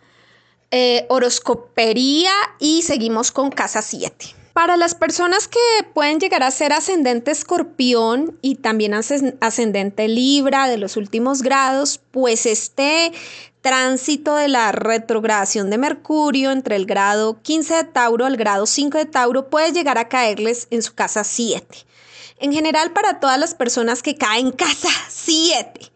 eh, 0.69 1.05
horoscopería 1.09 2.31
y 2.59 2.83
seguimos 2.83 3.31
con 3.31 3.49
casa 3.49 3.81
7. 3.81 4.35
Para 4.53 4.75
las 4.75 4.95
personas 4.95 5.47
que 5.47 5.59
pueden 5.93 6.19
llegar 6.19 6.43
a 6.43 6.51
ser 6.51 6.73
ascendente 6.73 7.31
escorpión 7.31 8.37
y 8.41 8.55
también 8.55 8.93
ascendente 8.93 10.09
libra 10.09 10.67
de 10.67 10.77
los 10.77 10.97
últimos 10.97 11.41
grados, 11.41 12.01
pues 12.11 12.45
este 12.45 13.13
tránsito 13.61 14.35
de 14.35 14.49
la 14.49 14.73
retrogradación 14.73 15.69
de 15.69 15.77
Mercurio 15.77 16.51
entre 16.51 16.75
el 16.75 16.85
grado 16.85 17.41
15 17.41 17.75
de 17.75 17.83
Tauro 17.85 18.25
al 18.25 18.35
grado 18.35 18.65
5 18.65 18.97
de 18.97 19.05
Tauro 19.05 19.49
puede 19.49 19.71
llegar 19.71 19.97
a 19.97 20.09
caerles 20.09 20.67
en 20.71 20.81
su 20.81 20.95
casa 20.95 21.23
7 21.23 21.85
en 22.41 22.51
general 22.51 22.91
para 22.91 23.19
todas 23.19 23.39
las 23.39 23.53
personas 23.53 24.01
que 24.01 24.15
caen 24.15 24.47
en 24.47 24.51
casa 24.53 24.89
7 25.09 25.91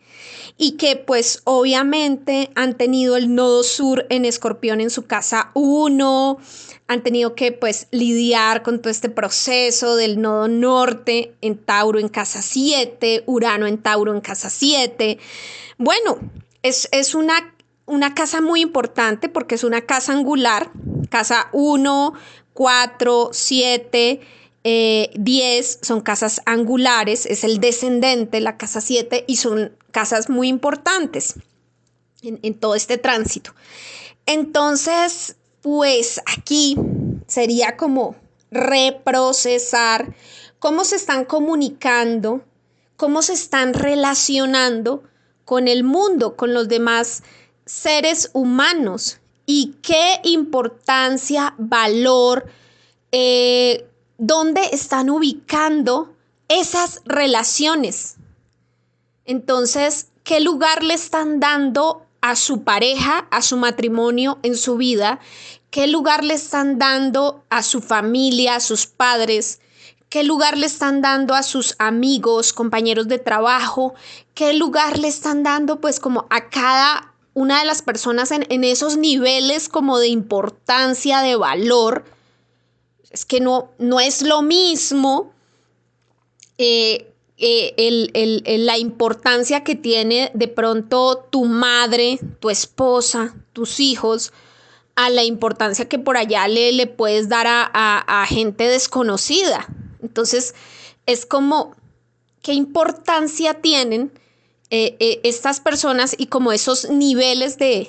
y 0.58 0.74
que 0.74 0.96
pues 0.96 1.42
obviamente 1.44 2.50
han 2.56 2.78
tenido 2.78 3.18
el 3.18 3.36
nodo 3.36 3.64
sur 3.64 4.06
en 4.10 4.26
escorpión 4.26 4.80
en 4.80 4.90
su 4.90 5.06
casa 5.06 5.52
1, 5.54 6.38
han 6.88 7.04
tenido 7.04 7.36
que 7.36 7.52
pues 7.52 7.88
lidiar 7.92 8.64
con 8.64 8.80
todo 8.80 8.90
este 8.90 9.10
proceso 9.10 9.96
del 9.96 10.22
nodo 10.22 10.48
norte 10.48 11.36
en 11.42 11.58
Tauro 11.58 12.00
en 12.00 12.08
casa 12.08 12.42
7, 12.42 13.24
Urano 13.26 13.68
en 13.68 13.80
Tauro 13.80 14.14
en 14.14 14.22
casa 14.22 14.50
7. 14.50 15.18
Bueno, 15.78 16.20
es, 16.64 16.88
es 16.92 17.16
una, 17.16 17.54
una 17.86 18.14
casa 18.14 18.40
muy 18.40 18.62
importante 18.62 19.28
porque 19.28 19.56
es 19.56 19.64
una 19.64 19.82
casa 19.82 20.14
angular, 20.14 20.72
casa 21.10 21.50
1, 21.52 22.14
4, 22.54 23.30
7 23.34 24.22
10 24.66 24.66
eh, 24.66 25.80
son 25.84 26.02
casas 26.02 26.42
angulares, 26.48 27.28
es 27.28 27.44
el 27.44 27.60
descendente, 27.60 28.42
la 28.42 28.58
casa 28.58 28.82
7, 28.82 29.26
y 29.28 29.36
son 29.36 29.78
casas 29.92 30.28
muy 30.28 30.48
importantes 30.48 31.36
en, 32.24 32.40
en 32.42 32.56
todo 32.56 32.74
este 32.74 32.98
tránsito. 32.98 33.54
Entonces, 34.26 35.36
pues 35.62 36.20
aquí 36.26 36.78
sería 37.28 37.78
como 37.78 38.16
reprocesar 38.50 40.16
cómo 40.58 40.84
se 40.84 40.96
están 40.96 41.26
comunicando, 41.26 42.44
cómo 42.98 43.22
se 43.22 43.34
están 43.34 43.76
relacionando 43.76 45.04
con 45.44 45.68
el 45.68 45.84
mundo, 45.84 46.36
con 46.36 46.56
los 46.56 46.68
demás 46.68 47.22
seres 47.68 48.32
humanos 48.34 49.20
y 49.46 49.76
qué 49.84 50.20
importancia, 50.24 51.54
valor, 51.60 52.48
eh, 53.12 53.88
dónde 54.18 54.62
están 54.72 55.10
ubicando 55.10 56.14
esas 56.48 57.02
relaciones. 57.06 58.16
Entonces, 59.26 60.10
¿qué 60.24 60.40
lugar 60.40 60.84
le 60.84 60.94
están 60.94 61.40
dando 61.40 62.06
a 62.22 62.36
su 62.36 62.64
pareja, 62.64 63.28
a 63.32 63.42
su 63.42 63.58
matrimonio 63.58 64.40
en 64.44 64.56
su 64.56 64.78
vida? 64.78 65.20
¿Qué 65.70 65.88
lugar 65.88 66.24
le 66.24 66.36
están 66.36 66.80
dando 66.80 67.44
a 67.50 67.62
su 67.62 67.82
familia, 67.82 68.56
a 68.56 68.60
sus 68.60 68.86
padres? 68.86 69.60
¿Qué 70.10 70.24
lugar 70.24 70.58
le 70.58 70.68
están 70.68 71.02
dando 71.02 71.34
a 71.34 71.44
sus 71.44 71.76
amigos, 71.80 72.54
compañeros 72.54 73.08
de 73.08 73.20
trabajo? 73.20 73.94
¿Qué 74.34 74.54
lugar 74.54 74.98
le 74.98 75.08
están 75.08 75.44
dando 75.44 75.82
pues 75.82 76.00
como 76.00 76.28
a 76.30 76.50
cada 76.50 77.14
una 77.34 77.60
de 77.60 77.66
las 77.66 77.82
personas 77.82 78.32
en, 78.32 78.64
esos 78.64 78.96
niveles 78.96 79.68
como 79.68 80.00
de 80.00 80.08
importancia, 80.08 81.20
de 81.20 81.36
valor? 81.36 82.06
Es 83.16 83.24
que 83.24 83.40
no, 83.40 83.70
no 83.78 84.02
es 84.02 84.24
lo 84.24 84.42
mismo 84.42 85.32
eh, 86.58 87.14
eh, 87.38 88.58
la 88.60 88.78
importancia 88.78 89.64
que 89.64 89.76
tiene 89.76 90.32
de 90.34 90.50
pronto 90.50 91.26
tu 91.30 91.46
madre, 91.46 92.20
tu 92.42 92.50
esposa, 92.50 93.34
tus 93.54 93.80
hijos, 93.80 94.34
a 94.98 95.10
la 95.10 95.24
importancia 95.24 95.88
que 95.88 95.98
por 95.98 96.18
allá 96.18 96.50
le, 96.50 96.74
le 96.74 96.88
puedes 96.88 97.30
dar 97.30 97.46
a, 97.48 98.26
gente 98.28 98.68
desconocida. 98.68 99.66
Entonces, 100.04 100.54
es 101.06 101.26
como, 101.26 101.74
¿qué 102.42 102.52
importancia 102.52 103.62
tienen 103.62 104.12
eh, 104.72 105.22
estas 105.24 105.62
personas 105.62 106.16
y 106.18 106.26
como 106.26 106.52
esos 106.52 106.90
niveles 106.90 107.58
de, 107.58 107.88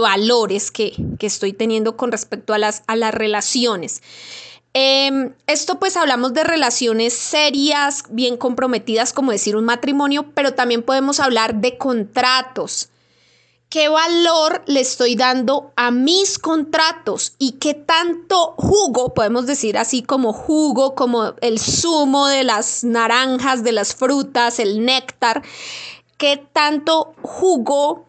valores 0.00 0.70
que, 0.70 0.94
que, 1.18 1.26
estoy 1.26 1.52
teniendo 1.52 1.96
con 1.96 2.12
respecto 2.12 2.54
a 2.54 2.58
las, 2.58 2.84
a 2.86 2.94
las 2.94 3.12
relaciones? 3.12 4.02
Em, 4.74 5.34
esto 5.46 5.78
pues 5.78 5.96
hablamos 5.96 6.32
de 6.32 6.44
relaciones 6.44 7.12
serias, 7.12 8.04
bien 8.08 8.38
comprometidas, 8.38 9.12
como 9.12 9.30
decir 9.30 9.54
un 9.56 9.66
matrimonio, 9.66 10.30
pero 10.34 10.54
también 10.54 10.82
podemos 10.82 11.20
hablar 11.20 11.56
de 11.56 11.76
contratos. 11.76 12.88
¿Qué 13.68 13.88
valor 13.88 14.62
le 14.66 14.80
estoy 14.80 15.14
dando 15.14 15.72
a 15.76 15.90
mis 15.90 16.38
contratos 16.38 17.34
y 17.38 17.52
qué 17.52 17.72
tanto 17.72 18.54
jugo, 18.58 19.14
podemos 19.14 19.46
decir 19.46 19.78
así 19.78 20.02
como 20.02 20.34
jugo, 20.34 20.94
como 20.94 21.34
el 21.40 21.58
zumo 21.58 22.28
de 22.28 22.44
las 22.44 22.84
naranjas, 22.84 23.64
de 23.64 23.72
las 23.72 23.94
frutas, 23.94 24.58
el 24.58 24.84
néctar, 24.84 25.42
qué 26.18 26.36
tanto 26.52 27.14
jugo, 27.22 28.04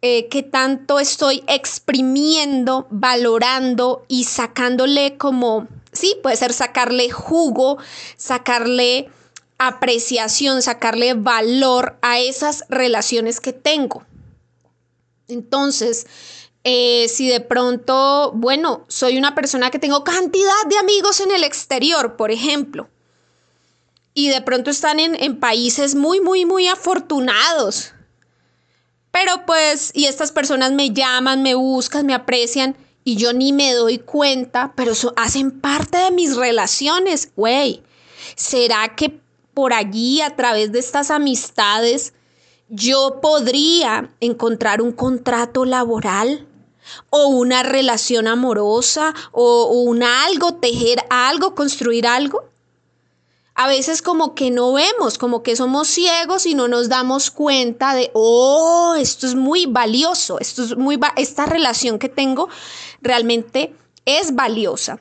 eh, 0.00 0.28
tanto 0.50 0.98
estoy 0.98 1.44
exprimiendo, 1.48 2.86
valorando 2.90 4.04
y 4.08 4.24
sacándole 4.24 5.18
como 5.18 5.66
sí, 5.94 6.16
puede 6.22 6.36
ser 6.36 6.52
sacarle 6.52 7.10
jugo, 7.10 7.78
sacarle 8.16 9.08
apreciación, 9.58 10.62
sacarle 10.62 11.14
valor 11.14 11.96
a 12.02 12.18
esas 12.18 12.64
relaciones 12.68 13.40
que 13.40 13.52
tengo. 13.52 14.04
Entonces, 15.28 16.06
eh, 16.64 17.08
si 17.08 17.28
de 17.28 17.40
pronto, 17.40 18.32
bueno, 18.34 18.84
soy 18.88 19.16
una 19.16 19.34
persona 19.34 19.70
que 19.70 19.78
tengo 19.78 20.04
cantidad 20.04 20.66
de 20.68 20.78
amigos 20.78 21.20
en 21.20 21.30
el 21.30 21.44
exterior, 21.44 22.16
por 22.16 22.30
ejemplo, 22.30 22.88
y 24.12 24.28
de 24.28 24.42
pronto 24.42 24.70
están 24.70 25.00
en, 25.00 25.14
en 25.14 25.40
países 25.40 25.94
muy, 25.94 26.20
muy, 26.20 26.44
muy 26.44 26.68
afortunados, 26.68 27.92
pero 29.10 29.46
pues, 29.46 29.92
y 29.94 30.06
estas 30.06 30.32
personas 30.32 30.72
me 30.72 30.90
llaman, 30.90 31.42
me 31.42 31.54
buscan, 31.54 32.06
me 32.06 32.14
aprecian, 32.14 32.76
y 33.04 33.16
yo 33.16 33.32
ni 33.32 33.52
me 33.52 33.74
doy 33.74 33.98
cuenta, 33.98 34.72
pero 34.74 34.92
eso 34.92 35.12
hacen 35.16 35.60
parte 35.60 35.98
de 35.98 36.10
mis 36.10 36.36
relaciones, 36.36 37.30
güey. 37.36 37.82
¿Será 38.34 38.96
que 38.96 39.20
por 39.52 39.72
allí, 39.72 40.20
a 40.20 40.34
través 40.34 40.72
de 40.72 40.80
estas 40.80 41.10
amistades, 41.10 42.14
yo 42.68 43.20
podría 43.20 44.10
encontrar 44.20 44.82
un 44.82 44.92
contrato 44.92 45.64
laboral? 45.64 46.48
o 47.10 47.28
una 47.28 47.62
relación 47.62 48.26
amorosa 48.26 49.14
o, 49.32 49.66
un 49.66 50.02
algo, 50.02 50.54
tejer 50.54 50.98
algo, 51.10 51.54
construir 51.54 52.06
algo. 52.06 52.44
A 53.56 53.68
veces 53.68 54.02
como 54.02 54.34
que 54.34 54.50
no 54.50 54.72
vemos, 54.72 55.16
como 55.16 55.44
que 55.44 55.54
somos 55.54 55.86
ciegos 55.86 56.44
y 56.44 56.54
no 56.54 56.66
nos 56.66 56.88
damos 56.88 57.30
cuenta 57.30 57.94
de, 57.94 58.10
oh, 58.12 58.96
esto 58.98 59.28
es 59.28 59.36
muy 59.36 59.66
valioso, 59.66 60.40
esto 60.40 60.64
es 60.64 60.76
muy 60.76 60.98
esta 61.16 61.46
relación 61.46 62.00
que 62.00 62.08
tengo 62.08 62.48
realmente 63.00 63.72
es 64.04 64.34
valiosa. 64.34 65.00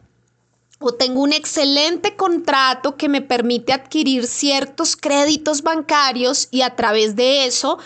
O 0.80 0.94
tengo 0.94 1.22
un 1.22 1.34
excelente 1.34 2.16
contrato 2.16 2.96
que 2.96 3.10
me 3.10 3.22
permite 3.22 3.74
adquirir 3.74 4.28
ciertos 4.28 4.96
créditos 4.96 5.64
bancarios 5.64 6.48
y 6.52 6.62
a 6.62 6.76
través 6.76 7.16
de 7.16 7.46
eso 7.46 7.80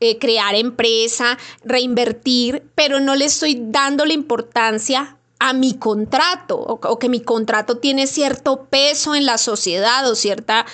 eh, 0.00 0.18
crear 0.18 0.54
empresa, 0.54 1.38
reinvertir, 1.64 2.64
pero 2.74 3.00
no 3.00 3.14
le 3.14 3.26
estoy 3.26 3.56
dando 3.58 4.04
la 4.04 4.14
importancia 4.14 5.16
a 5.40 5.54
mi 5.54 5.74
contrato 5.78 6.58
o, 6.58 6.98
que 6.98 7.08
mi 7.08 7.22
contrato 7.22 7.78
tiene 7.78 8.06
cierto 8.06 8.66
peso 8.66 9.14
en 9.14 9.24
la 9.24 9.38
sociedad 9.38 10.08
o 10.08 10.14
cierta, 10.14 10.66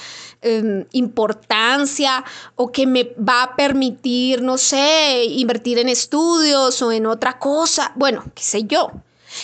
em, 0.42 0.84
importancia 0.90 2.24
o 2.56 2.72
que 2.72 2.86
me 2.86 3.14
va 3.16 3.44
a 3.44 3.56
permitir, 3.56 4.42
no 4.42 4.58
sé, 4.58 5.24
invertir 5.24 5.78
en 5.78 5.88
estudios 5.88 6.82
o 6.82 6.90
en 6.90 7.06
otra 7.06 7.38
cosa. 7.38 7.92
Bueno, 7.94 8.24
qué 8.34 8.42
sé 8.42 8.64
yo. 8.64 8.90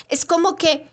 Es 0.08 0.24
como 0.24 0.56
que, 0.56 0.88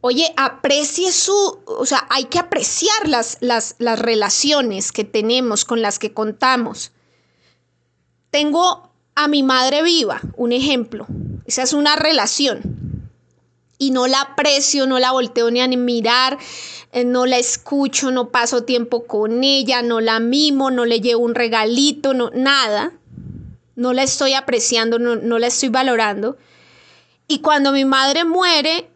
oye, 0.00 0.34
aprecie 0.36 1.12
su, 1.12 1.60
o 1.64 1.86
sea, 1.86 2.04
hay 2.10 2.24
que 2.24 2.40
apreciar 2.40 3.08
las, 3.08 3.38
las, 3.40 3.76
las 3.78 4.00
relaciones 4.00 4.90
que 4.90 5.04
tenemos, 5.04 5.64
con 5.64 5.82
las 5.82 6.00
que 6.00 6.12
contamos. 6.12 6.90
Tengo 8.30 8.90
a 9.14 9.28
mi 9.28 9.44
madre 9.44 9.84
viva, 9.84 10.20
un 10.36 10.50
ejemplo. 10.50 11.06
Esa 11.46 11.62
es 11.62 11.72
una 11.74 11.94
relación. 11.94 12.91
Y 13.82 13.90
no 13.90 14.06
la 14.06 14.20
aprecio, 14.20 14.86
no 14.86 15.00
la 15.00 15.10
volteo 15.10 15.50
ni 15.50 15.60
a 15.60 15.66
mirar, 15.66 16.38
eh, 16.92 17.04
no 17.04 17.26
la 17.26 17.38
escucho, 17.38 18.12
no 18.12 18.28
paso 18.28 18.62
tiempo 18.62 19.08
con 19.08 19.42
ella, 19.42 19.82
no 19.82 20.00
la 20.00 20.20
mimo, 20.20 20.70
no 20.70 20.84
le 20.84 21.00
llevo 21.00 21.24
un 21.24 21.34
regalito, 21.34 22.14
no, 22.14 22.30
nada. 22.32 22.92
No 23.74 23.92
la 23.92 24.04
estoy 24.04 24.34
apreciando, 24.34 25.00
no, 25.00 25.16
no 25.16 25.40
la 25.40 25.48
estoy 25.48 25.68
valorando. 25.68 26.36
Y 27.26 27.40
cuando 27.40 27.72
mi 27.72 27.84
madre 27.84 28.24
muere, 28.24 28.88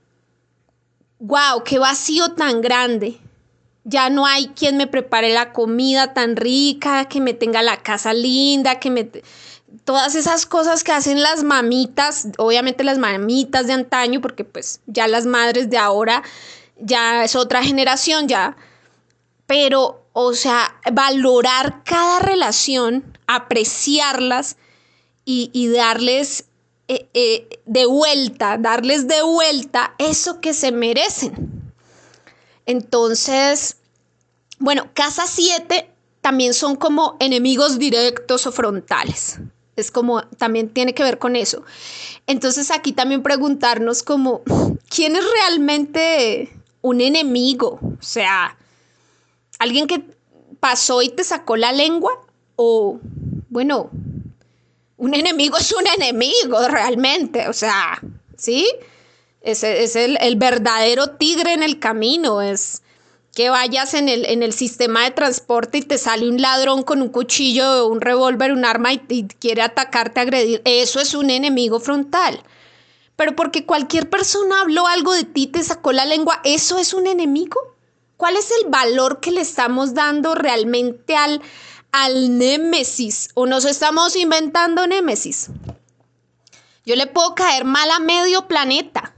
wow, 1.18 1.64
qué 1.64 1.80
vacío 1.80 2.34
tan 2.34 2.60
grande. 2.60 3.18
Ya 3.82 4.08
no 4.08 4.24
hay 4.24 4.48
quien 4.48 4.76
me 4.76 4.86
prepare 4.86 5.34
la 5.34 5.52
comida 5.52 6.14
tan 6.14 6.36
rica, 6.36 7.06
que 7.08 7.20
me 7.20 7.34
tenga 7.34 7.60
la 7.62 7.78
casa 7.78 8.14
linda, 8.14 8.78
que 8.78 8.90
me 8.90 9.10
todas 9.86 10.16
esas 10.16 10.46
cosas 10.46 10.82
que 10.82 10.90
hacen 10.90 11.22
las 11.22 11.44
mamitas, 11.44 12.26
obviamente 12.38 12.82
las 12.82 12.98
mamitas 12.98 13.68
de 13.68 13.72
antaño, 13.72 14.20
porque 14.20 14.44
pues 14.44 14.80
ya 14.86 15.06
las 15.06 15.26
madres 15.26 15.70
de 15.70 15.78
ahora 15.78 16.24
ya 16.78 17.24
es 17.24 17.36
otra 17.36 17.62
generación 17.62 18.26
ya, 18.26 18.56
pero 19.46 20.04
o 20.12 20.34
sea, 20.34 20.74
valorar 20.92 21.84
cada 21.84 22.18
relación, 22.18 23.16
apreciarlas 23.28 24.56
y, 25.24 25.68
darles 25.68 26.46
eh, 26.88 27.08
eh, 27.14 27.60
de 27.64 27.86
vuelta, 27.86 28.58
darles 28.58 29.06
de 29.06 29.22
vuelta 29.22 29.94
eso 29.98 30.40
que 30.40 30.52
se 30.52 30.72
merecen. 30.72 31.72
Entonces, 32.64 33.76
bueno, 34.58 34.90
casa 34.94 35.26
7 35.26 35.88
también 36.22 36.54
son 36.54 36.74
como 36.74 37.16
enemigos 37.20 37.78
directos 37.78 38.48
o 38.48 38.52
frontales. 38.52 39.38
Es 39.77 39.90
como, 39.90 40.23
también 40.23 40.70
tiene 40.70 40.94
que 40.94 41.03
ver 41.03 41.19
con 41.19 41.36
eso. 41.36 41.62
Entonces 42.27 42.70
aquí 42.70 42.93
también 42.93 43.23
preguntarnos 43.23 44.03
como, 44.03 44.43
¿quién 44.89 45.16
es 45.16 45.24
realmente 45.24 46.51
un 46.81 47.01
enemigo? 47.01 47.78
O 47.82 48.03
sea, 48.03 48.57
alguien 49.59 49.86
que 49.86 50.03
pasó 50.61 51.03
y 51.03 51.11
te 51.11 51.24
sacó 51.24 51.57
la 51.57 51.73
lengua 51.73 52.12
o, 52.57 52.98
bueno, 53.51 53.90
un 54.97 55.15
enemigo 55.15 55.59
es 55.59 55.73
un 55.73 55.86
enemigo 55.86 56.66
realmente, 56.69 57.48
o 57.48 57.53
sea, 57.53 58.01
¿sí? 58.36 58.66
Es, 59.43 59.62
es 59.62 59.94
el, 59.94 60.16
el 60.20 60.36
verdadero 60.36 61.11
tigre 61.11 61.53
en 61.53 61.62
el 61.62 61.78
camino, 61.78 62.40
es 62.40 62.82
que 63.36 63.50
vayas 63.50 63.92
en 63.92 64.08
el, 64.08 64.24
en 64.24 64.42
el 64.42 64.54
sistema 64.54 65.04
de 65.04 65.10
transporte 65.10 65.76
y 65.76 65.82
te 65.82 65.98
sale 65.98 66.26
un 66.26 66.40
ladrón 66.40 66.82
con 66.82 67.02
un 67.02 67.10
cuchillo, 67.10 67.86
un 67.86 68.00
revólver, 68.00 68.50
un 68.50 68.64
arma 68.64 68.94
y, 68.94 69.28
quiere 69.28 69.60
atacarte, 69.60 70.20
agredir. 70.20 70.62
Eso 70.64 71.00
es 71.00 71.12
un 71.12 71.28
enemigo 71.28 71.78
frontal. 71.78 72.42
Pero 73.14 73.36
porque 73.36 73.66
cualquier 73.66 74.08
persona 74.08 74.62
habló 74.62 74.86
algo 74.86 75.12
de 75.12 75.24
ti, 75.24 75.48
te 75.48 75.62
sacó 75.62 75.92
la 75.92 76.06
lengua, 76.06 76.40
¿eso 76.44 76.78
es 76.78 76.94
un 76.94 77.06
enemigo? 77.06 77.60
¿Cuál 78.16 78.38
es 78.38 78.50
el 78.62 78.70
valor 78.70 79.20
que 79.20 79.32
le 79.32 79.42
estamos 79.42 79.92
dando 79.92 80.34
realmente 80.34 81.14
al, 81.14 81.42
al 81.92 82.38
némesis? 82.38 83.28
¿O 83.34 83.44
nos 83.44 83.66
estamos 83.66 84.16
inventando 84.16 84.86
némesis? 84.86 85.50
Yo 86.86 86.96
le 86.96 87.06
puedo 87.06 87.34
caer 87.34 87.66
mal 87.66 87.90
a 87.90 87.98
medio 87.98 88.48
planeta, 88.48 89.14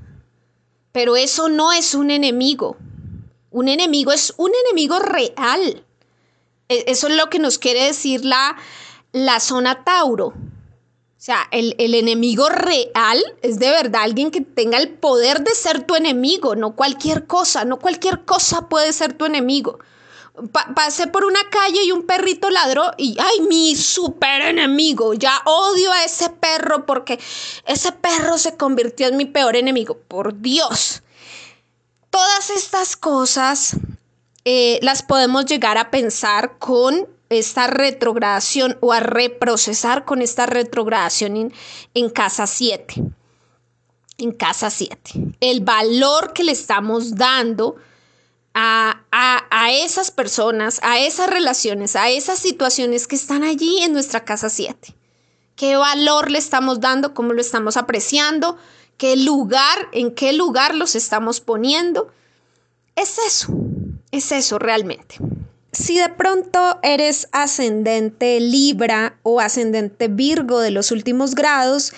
pero 0.91 1.15
eso 1.15 1.49
no 1.49 1.71
es 1.71 1.95
un 1.95 2.11
enemigo. 2.11 2.77
Un 3.51 3.69
enemigo 3.69 4.13
es 4.13 4.35
un 4.37 4.53
enemigo 4.67 4.99
real. 4.99 5.85
E, 6.69 6.85
eso 6.87 7.09
es 7.09 7.15
lo 7.15 7.31
que 7.31 7.39
nos 7.39 7.59
quiere 7.59 7.85
decir 7.85 8.25
la, 8.25 8.57
la 9.13 9.41
zona 9.41 9.85
Tauro. 9.85 10.35
O 11.19 11.21
sea, 11.21 11.49
el, 11.51 11.75
enemigo 11.79 12.49
real 12.49 13.21
es 13.43 13.59
de 13.59 13.71
verdad 13.71 14.03
alguien 14.03 14.31
que 14.31 14.41
tenga 14.41 14.79
el 14.79 14.89
poder 14.89 15.43
de 15.43 15.53
ser 15.53 15.83
tu 15.83 15.97
enemigo, 15.97 16.55
no 16.55 16.77
cualquier 16.77 17.27
cosa, 17.27 17.65
no 17.65 17.81
cualquier 17.81 18.25
cosa 18.25 18.69
puede 18.69 18.93
ser 18.93 19.15
tu 19.15 19.25
enemigo. 19.25 19.81
pasé 20.77 21.09
por 21.09 21.25
una 21.25 21.41
calle 21.51 21.83
y 21.83 21.91
un 21.91 22.05
perrito 22.07 22.51
ladró 22.51 22.93
y, 22.97 23.17
ay, 23.19 23.41
mi 23.49 23.75
super 23.75 24.43
enemigo, 24.43 25.13
ya 25.13 25.43
odio 25.45 25.93
a 25.93 26.05
ese 26.05 26.31
perro 26.31 26.87
porque 26.87 27.19
ese 27.67 27.91
perro 27.91 28.39
se 28.39 28.57
convirtió 28.57 29.09
en 29.09 29.17
mi 29.17 29.25
peor 29.25 29.57
enemigo, 29.57 29.99
por 30.07 30.41
Dios. 30.41 31.03
Todas 32.19 32.51
estas 32.51 32.97
cosas 32.97 33.77
eh, 34.45 34.81
las 34.83 35.05
podemos 35.05 35.47
llegar 35.47 35.79
a 35.79 35.93
pensar 35.93 36.59
con 36.59 37.07
esta 37.29 37.69
retrogradación 37.69 38.77
o 38.81 38.93
a 38.93 38.99
reprocesar 38.99 40.05
con 40.05 40.21
esta 40.21 40.45
retrogradación 40.45 41.53
en, 41.95 42.11
casa 42.11 42.49
7. 42.49 43.05
En 44.19 44.33
casa 44.33 44.69
7. 44.69 45.37
El 45.39 45.61
valor 45.61 46.33
que 46.33 46.43
le 46.43 46.51
estamos 46.51 47.15
dando 47.15 47.77
a, 48.53 49.05
a, 49.13 49.71
esas 49.71 50.11
personas, 50.11 50.81
a 50.83 50.99
esas 50.99 51.31
relaciones, 51.31 51.95
a 51.95 52.11
esas 52.11 52.41
situaciones 52.41 53.07
que 53.07 53.15
están 53.15 53.45
allí 53.45 53.79
en 53.83 53.93
nuestra 53.93 54.25
casa 54.25 54.51
7. 54.51 54.93
¿Qué 55.55 55.77
valor 55.77 56.33
le 56.33 56.39
estamos 56.39 56.81
dando? 56.81 57.15
¿Cómo 57.15 57.33
lo 57.33 57.41
estamos 57.41 57.77
apreciando? 57.77 58.59
Qué 58.99 59.17
lugar, 59.17 59.89
en 59.93 60.15
qué 60.15 60.35
lugar 60.35 60.75
los 60.75 60.95
estamos 60.95 61.41
poniendo. 61.41 62.13
Es 62.97 63.19
eso, 63.27 63.55
es 64.11 64.33
eso 64.33 64.59
realmente. 64.59 65.17
Si 65.73 65.99
de 65.99 66.09
pronto 66.09 66.79
eres 66.83 67.29
ascendente 67.33 68.41
Libra 68.41 69.19
o 69.23 69.41
ascendente 69.41 70.09
Virgo 70.09 70.61
de 70.61 70.73
los 70.73 70.91
últimos 70.91 71.35
grados, 71.35 71.93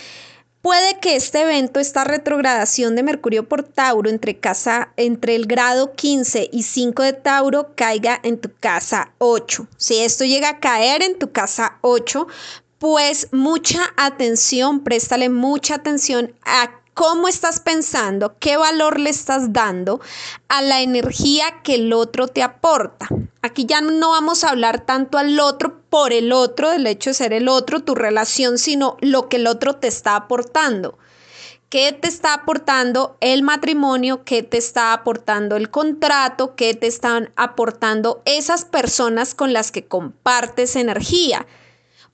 puede 0.60 0.98
que 1.01 1.16
este 1.16 1.40
evento, 1.40 1.81
esta 1.81 2.05
retrogradación 2.05 2.94
de 2.94 3.02
Mercurio 3.02 3.48
por 3.48 3.62
Tauro 3.62 4.10
entre, 4.10 4.39
casa, 4.39 4.93
entre 4.97 5.35
el 5.35 5.47
grado 5.47 5.94
15 5.94 6.51
y 6.52 6.64
5 6.64 7.02
de 7.02 7.12
Tauro 7.14 7.74
caiga 7.74 8.20
en 8.22 8.39
tu 8.39 8.51
casa 8.60 9.12
8. 9.18 9.66
Si 9.78 9.98
esto 10.01 10.24
llega 10.24 10.51
a 10.51 10.60
caer 10.60 11.02
en 11.02 11.18
tu 11.18 11.32
casa 11.32 11.78
8, 11.81 12.27
pues 12.78 13.28
mucha 13.32 13.81
atención, 13.97 14.81
préstale 14.81 15.31
mucha 15.31 15.77
atención 15.77 16.35
a 16.43 16.81
cómo 17.01 17.28
estás 17.28 17.60
pensando, 17.60 18.36
qué 18.39 18.59
valor 18.59 19.01
le 19.01 19.09
estás 19.09 19.55
dando 19.55 20.02
a 20.48 20.60
la 20.60 20.82
energía 20.82 21.62
que 21.64 21.77
el 21.77 21.94
otro 21.94 22.28
te 22.28 22.43
aporta. 22.43 23.09
Aquí 23.40 23.64
ya 23.64 23.81
no 23.81 24.10
vamos 24.10 24.44
a 24.44 24.51
hablar 24.51 24.85
tanto 24.85 25.16
al 25.16 25.40
otro 25.40 25.81
por 25.89 26.12
el 26.12 26.31
otro, 26.31 26.68
del 26.68 26.86
hecho 26.86 27.09
de 27.09 27.14
ser 27.14 27.32
el 27.32 27.48
otro, 27.48 27.81
tu 27.81 27.94
relación, 27.94 28.59
sino 28.59 28.98
lo 29.01 29.31
que 29.31 29.39
el 29.39 29.47
otro 29.47 29.77
te 29.77 29.89
está 29.89 30.14
aportando. 30.14 30.98
¿Qué 31.70 31.90
te 31.93 32.06
está 32.06 32.35
aportando 32.35 33.16
el 33.20 33.43
matrimonio? 33.44 34.22
¿Qué 34.24 34.43
te 34.43 34.59
está 34.59 34.93
aportando 34.93 35.56
el 35.56 35.70
contrato? 35.70 36.55
¿Qué 36.55 36.74
te 36.74 36.86
están 36.86 37.32
aportando 37.35 38.20
esas 38.27 38.66
personas 38.66 39.35
con 39.35 39.55
las 39.55 39.72
que 39.72 39.86
compartes 39.86 40.77
energía? 40.77 41.47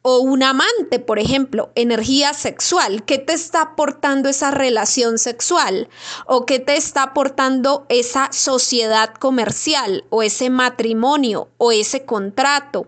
O 0.08 0.20
un 0.20 0.44
amante, 0.44 1.00
por 1.00 1.18
ejemplo, 1.18 1.72
energía 1.74 2.32
sexual. 2.32 3.04
¿Qué 3.04 3.18
te 3.18 3.32
está 3.32 3.62
aportando 3.62 4.28
esa 4.28 4.52
relación 4.52 5.18
sexual? 5.18 5.88
¿O 6.26 6.46
qué 6.46 6.60
te 6.60 6.76
está 6.76 7.02
aportando 7.02 7.86
esa 7.88 8.30
sociedad 8.30 9.12
comercial 9.14 10.04
o 10.10 10.22
ese 10.22 10.48
matrimonio 10.48 11.48
o 11.58 11.72
ese 11.72 12.04
contrato? 12.04 12.86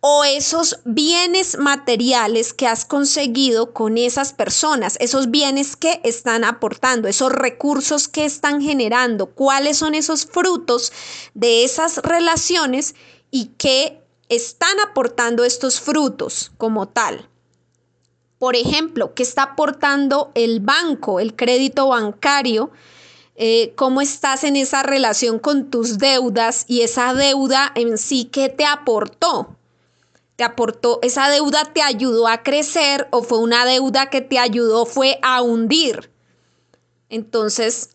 o 0.00 0.22
esos 0.24 0.78
bienes 0.84 1.58
materiales 1.58 2.54
que 2.54 2.68
has 2.68 2.84
conseguido 2.84 3.74
con 3.74 3.98
esas 3.98 4.32
personas, 4.32 4.96
esos 5.00 5.28
bienes 5.32 5.74
que 5.74 6.00
están 6.04 6.44
aportando, 6.44 7.08
esos 7.08 7.32
recursos 7.32 8.06
que 8.06 8.24
están 8.24 8.62
generando, 8.62 9.26
cuáles 9.26 9.76
son 9.78 9.96
esos 9.96 10.24
frutos 10.24 10.92
de 11.34 11.64
esas 11.64 11.98
relaciones 11.98 12.94
y 13.32 13.46
qué 13.58 14.00
están 14.28 14.78
aportando 14.80 15.44
estos 15.44 15.80
frutos 15.80 16.52
como 16.58 16.88
tal. 16.88 17.28
Por 18.38 18.54
ejemplo, 18.54 19.14
¿qué 19.14 19.22
está 19.22 19.42
aportando 19.42 20.30
el 20.34 20.60
banco, 20.60 21.18
el 21.18 21.34
crédito 21.34 21.88
bancario? 21.88 22.70
Eh, 23.34 23.72
¿Cómo 23.76 24.00
estás 24.00 24.44
en 24.44 24.56
esa 24.56 24.82
relación 24.82 25.38
con 25.38 25.70
tus 25.70 25.98
deudas 25.98 26.64
y 26.68 26.82
esa 26.82 27.14
deuda 27.14 27.72
en 27.74 27.98
sí 27.98 28.26
qué 28.26 28.48
te 28.48 28.64
aportó? 28.64 29.56
¿Te 30.36 30.44
aportó, 30.44 31.00
esa 31.02 31.28
deuda 31.28 31.64
te 31.64 31.82
ayudó 31.82 32.28
a 32.28 32.44
crecer 32.44 33.08
o 33.10 33.22
fue 33.22 33.38
una 33.38 33.64
deuda 33.64 34.08
que 34.08 34.20
te 34.20 34.38
ayudó, 34.38 34.86
fue 34.86 35.18
a 35.22 35.42
hundir? 35.42 36.12
Entonces, 37.08 37.90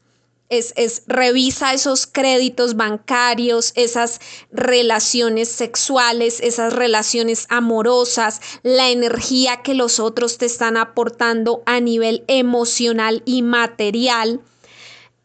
es, 0.57 0.73
es, 0.75 1.03
revisa 1.07 1.73
esos 1.73 2.07
créditos 2.07 2.75
bancarios, 2.75 3.71
esas 3.75 4.19
relaciones 4.51 5.49
sexuales, 5.49 6.39
esas 6.41 6.73
relaciones 6.73 7.45
amorosas, 7.49 8.41
la 8.63 8.89
energía 8.89 9.61
que 9.63 9.73
los 9.73 9.99
otros 9.99 10.37
te 10.37 10.45
están 10.45 10.77
aportando 10.77 11.63
a 11.65 11.79
nivel 11.79 12.23
emocional 12.27 13.21
y 13.25 13.41
material. 13.41 14.41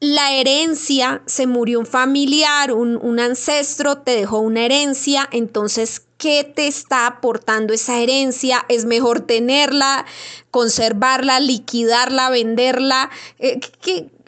La 0.00 0.32
herencia, 0.32 1.22
se 1.26 1.46
murió 1.46 1.80
un 1.80 1.86
familiar, 1.86 2.72
un, 2.72 2.96
un 2.96 3.18
ancestro, 3.18 3.98
te 3.98 4.12
dejó 4.12 4.38
una 4.38 4.64
herencia, 4.64 5.28
entonces 5.32 6.02
qué 6.18 6.44
te 6.44 6.66
está 6.66 7.06
aportando 7.06 7.72
esa 7.72 7.98
herencia, 8.00 8.66
es 8.68 8.84
mejor 8.84 9.20
tenerla, 9.20 10.04
conservarla, 10.50 11.40
liquidarla, 11.40 12.28
venderla, 12.28 13.10
eh, 13.38 13.60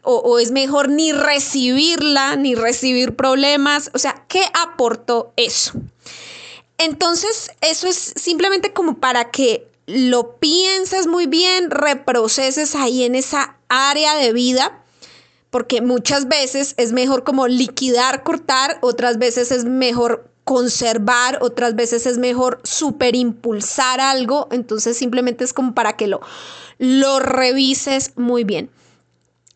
o, 0.02 0.38
es 0.38 0.50
mejor 0.50 0.88
ni 0.88 1.12
recibirla, 1.12 2.36
ni 2.36 2.54
recibir 2.54 3.16
problemas, 3.16 3.90
o 3.94 3.98
sea, 3.98 4.24
¿qué 4.28 4.42
aportó 4.54 5.32
eso? 5.36 5.72
Entonces, 6.78 7.50
eso 7.60 7.86
es 7.86 8.14
simplemente 8.16 8.72
como 8.72 8.98
para 8.98 9.30
que 9.30 9.68
lo 9.86 10.36
pienses 10.36 11.06
muy 11.06 11.26
bien, 11.26 11.70
reproceses 11.70 12.74
ahí 12.74 13.04
en 13.04 13.14
esa 13.14 13.56
área 13.68 14.14
de 14.16 14.32
vida, 14.32 14.82
porque 15.50 15.82
muchas 15.82 16.28
veces 16.28 16.74
es 16.76 16.92
mejor 16.92 17.24
como 17.24 17.48
liquidar, 17.48 18.22
cortar, 18.22 18.78
otras 18.82 19.18
veces 19.18 19.50
es 19.50 19.64
mejor 19.64 20.30
conservar, 20.44 21.38
otras 21.42 21.74
veces 21.74 22.06
es 22.06 22.18
mejor 22.18 22.60
superimpulsar 22.64 24.00
algo, 24.00 24.48
entonces 24.50 24.96
simplemente 24.96 25.44
es 25.44 25.52
como 25.52 25.74
para 25.74 25.96
que 25.96 26.06
lo, 26.06 26.20
lo 26.78 27.20
revises 27.20 28.12
muy 28.16 28.44
bien. 28.44 28.70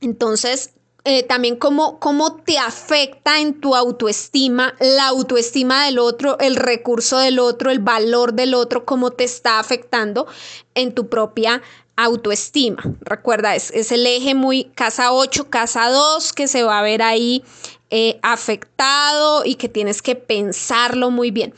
Entonces, 0.04 0.70
eh, 1.04 1.22
también 1.22 1.56
cómo, 1.56 1.98
cómo 1.98 2.36
te 2.36 2.58
afecta 2.58 3.40
en 3.40 3.60
tu 3.60 3.74
autoestima, 3.74 4.74
la 4.80 5.08
autoestima 5.08 5.84
del 5.84 5.98
otro, 5.98 6.38
el 6.38 6.56
recurso 6.56 7.18
del 7.18 7.38
otro, 7.38 7.70
el 7.70 7.80
valor 7.80 8.32
del 8.32 8.54
otro, 8.54 8.84
cómo 8.84 9.10
te 9.10 9.24
está 9.24 9.58
afectando 9.58 10.26
en 10.74 10.94
tu 10.94 11.08
propia 11.08 11.60
autoestima. 11.96 12.82
Recuerda, 13.00 13.54
es, 13.54 13.70
es 13.72 13.92
el 13.92 14.06
eje 14.06 14.34
muy 14.34 14.64
casa 14.74 15.12
8, 15.12 15.50
casa 15.50 15.90
2 15.90 16.32
que 16.32 16.48
se 16.48 16.62
va 16.62 16.78
a 16.78 16.82
ver 16.82 17.02
ahí 17.02 17.44
eh, 17.90 18.18
afectado 18.22 19.44
y 19.44 19.56
que 19.56 19.68
tienes 19.68 20.02
que 20.02 20.16
pensarlo 20.16 21.10
muy 21.10 21.30
bien. 21.30 21.54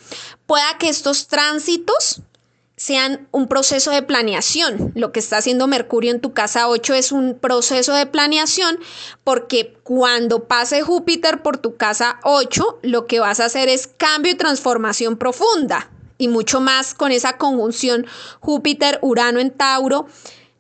Pueda 0.47 0.77
que 0.79 0.89
estos 0.89 1.29
tránsitos 1.29 2.21
sean 2.77 3.27
un 3.31 3.49
proceso 3.49 3.91
de 3.91 4.03
planeación. 4.03 4.93
Lo 4.95 5.11
que 5.11 5.21
está 5.21 5.39
haciendo 5.39 5.67
Mercurio 5.67 6.11
en 6.11 6.21
tu 6.21 6.35
casa 6.35 6.69
8 6.69 6.95
es 6.95 7.11
un 7.11 7.39
proceso 7.39 7.95
de 7.95 8.05
planeación 8.05 8.79
porque 9.25 9.75
cuando 9.83 10.45
pase 10.45 10.83
Júpiter 10.83 11.43
por 11.43 11.57
tu 11.57 11.77
casa 11.77 12.21
8, 12.23 12.81
lo 12.83 13.07
que 13.07 13.21
vas 13.21 13.41
a 13.41 13.47
hacer 13.47 13.69
es 13.71 13.87
cambio 13.87 14.33
y 14.33 14.37
transformación 14.37 15.17
profunda 15.17 15.91
y 16.19 16.29
mucho 16.29 16.61
más 16.61 16.93
con 16.93 17.13
esa 17.13 17.39
conjunción 17.39 18.07
Júpiter-Urano 18.41 19.41
en 19.41 19.51
Tauro. 19.51 20.07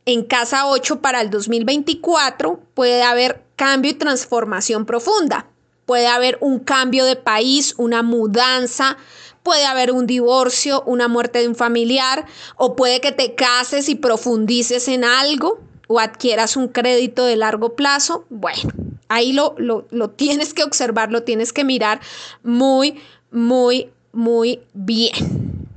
En 0.07 0.25
casa 0.25 0.69
8 0.69 1.03
para 1.03 1.21
el 1.21 1.29
2024 1.31 2.61
puede 2.73 3.03
haber 3.03 3.43
cambio 3.57 3.91
y 3.91 3.95
transformación 3.95 4.87
profunda 4.87 5.47
puede 5.87 6.09
haber 6.09 6.37
un 6.41 6.59
cambio 6.59 7.05
de 7.05 7.17
país, 7.17 7.75
una 7.79 8.03
mudanza, 8.03 8.99
puede 9.47 9.65
haber 9.65 9.93
un 9.93 10.09
divorcio, 10.09 10.83
una 10.87 11.07
muerte 11.07 11.39
de 11.39 11.47
un 11.47 11.55
familiar, 11.55 12.27
o 12.57 12.75
puede 12.75 13.01
que 13.01 13.13
te 13.13 13.37
cases 13.37 13.89
y 13.89 13.95
profundices 13.95 14.89
en 14.89 15.05
algo 15.05 15.61
o 15.87 16.01
adquieras 16.01 16.57
un 16.57 16.67
crédito 16.67 17.25
de 17.25 17.37
largo 17.37 17.77
plazo. 17.77 18.25
Bueno, 18.29 18.73
ahí 19.07 19.33
lo, 19.33 19.55
lo, 19.57 19.87
lo 19.93 20.11
tienes 20.11 20.53
que 20.53 20.65
observar, 20.65 21.13
lo 21.13 21.23
tienes 21.23 21.53
que 21.53 21.63
mirar 21.63 22.01
muy, 22.43 23.01
muy, 23.31 23.93
muy 24.11 24.63
bien. 24.75 25.69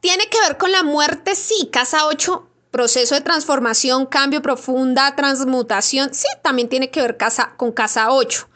Tiene 0.00 0.26
que 0.30 0.40
ver 0.40 0.56
con 0.56 0.72
la 0.72 0.82
muerte, 0.82 1.34
sí, 1.34 1.68
casa 1.70 2.06
8 2.06 2.46
proceso 2.70 3.14
de 3.14 3.20
transformación, 3.20 4.06
cambio 4.06 4.40
profunda, 4.40 5.14
transmutación, 5.16 6.14
sí, 6.14 6.28
también 6.42 6.70
tiene 6.70 6.90
que 6.90 7.02
ver 7.02 7.18
casa, 7.18 7.52
con 7.58 7.72
casa 7.72 8.10
8. 8.10 8.48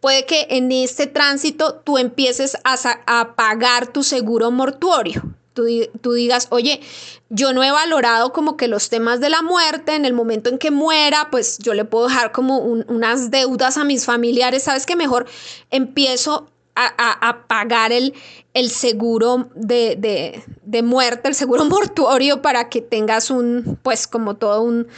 Puede 0.00 0.24
que 0.24 0.46
en 0.50 0.72
este 0.72 1.06
tránsito 1.06 1.74
tú 1.84 1.98
empieces 1.98 2.56
a, 2.64 3.34
pagar 3.36 3.92
tu 3.92 4.02
seguro 4.02 4.50
mortuorio. 4.50 5.22
Tú, 5.52 6.14
digas, 6.14 6.46
oye, 6.50 6.80
yo 7.28 7.52
no 7.52 7.62
he 7.62 7.70
valorado 7.70 8.32
como 8.32 8.56
que 8.56 8.66
los 8.66 8.88
temas 8.88 9.20
de 9.20 9.28
la 9.28 9.42
muerte, 9.42 9.94
en 9.94 10.06
el 10.06 10.14
momento 10.14 10.48
en 10.48 10.56
que 10.56 10.70
muera, 10.70 11.28
pues 11.30 11.58
yo 11.58 11.74
le 11.74 11.84
puedo 11.84 12.08
dejar 12.08 12.32
como 12.32 12.58
unas 12.58 13.30
deudas 13.30 13.76
a 13.76 13.84
mis 13.84 14.06
familiares, 14.06 14.62
sabes 14.62 14.86
que 14.86 14.96
mejor 14.96 15.26
empiezo 15.70 16.48
a, 16.76 17.44
pagar 17.46 17.92
el, 17.92 18.14
el 18.54 18.70
seguro 18.70 19.50
de, 19.54 20.42
de, 20.64 20.82
muerte, 20.82 21.28
el 21.28 21.34
seguro 21.34 21.64
mortuorio 21.66 22.40
para 22.40 22.70
que 22.70 22.80
tengas 22.80 23.30
un, 23.30 23.78
pues 23.82 24.06
como 24.06 24.36
todo 24.36 24.62
un, 24.62 24.88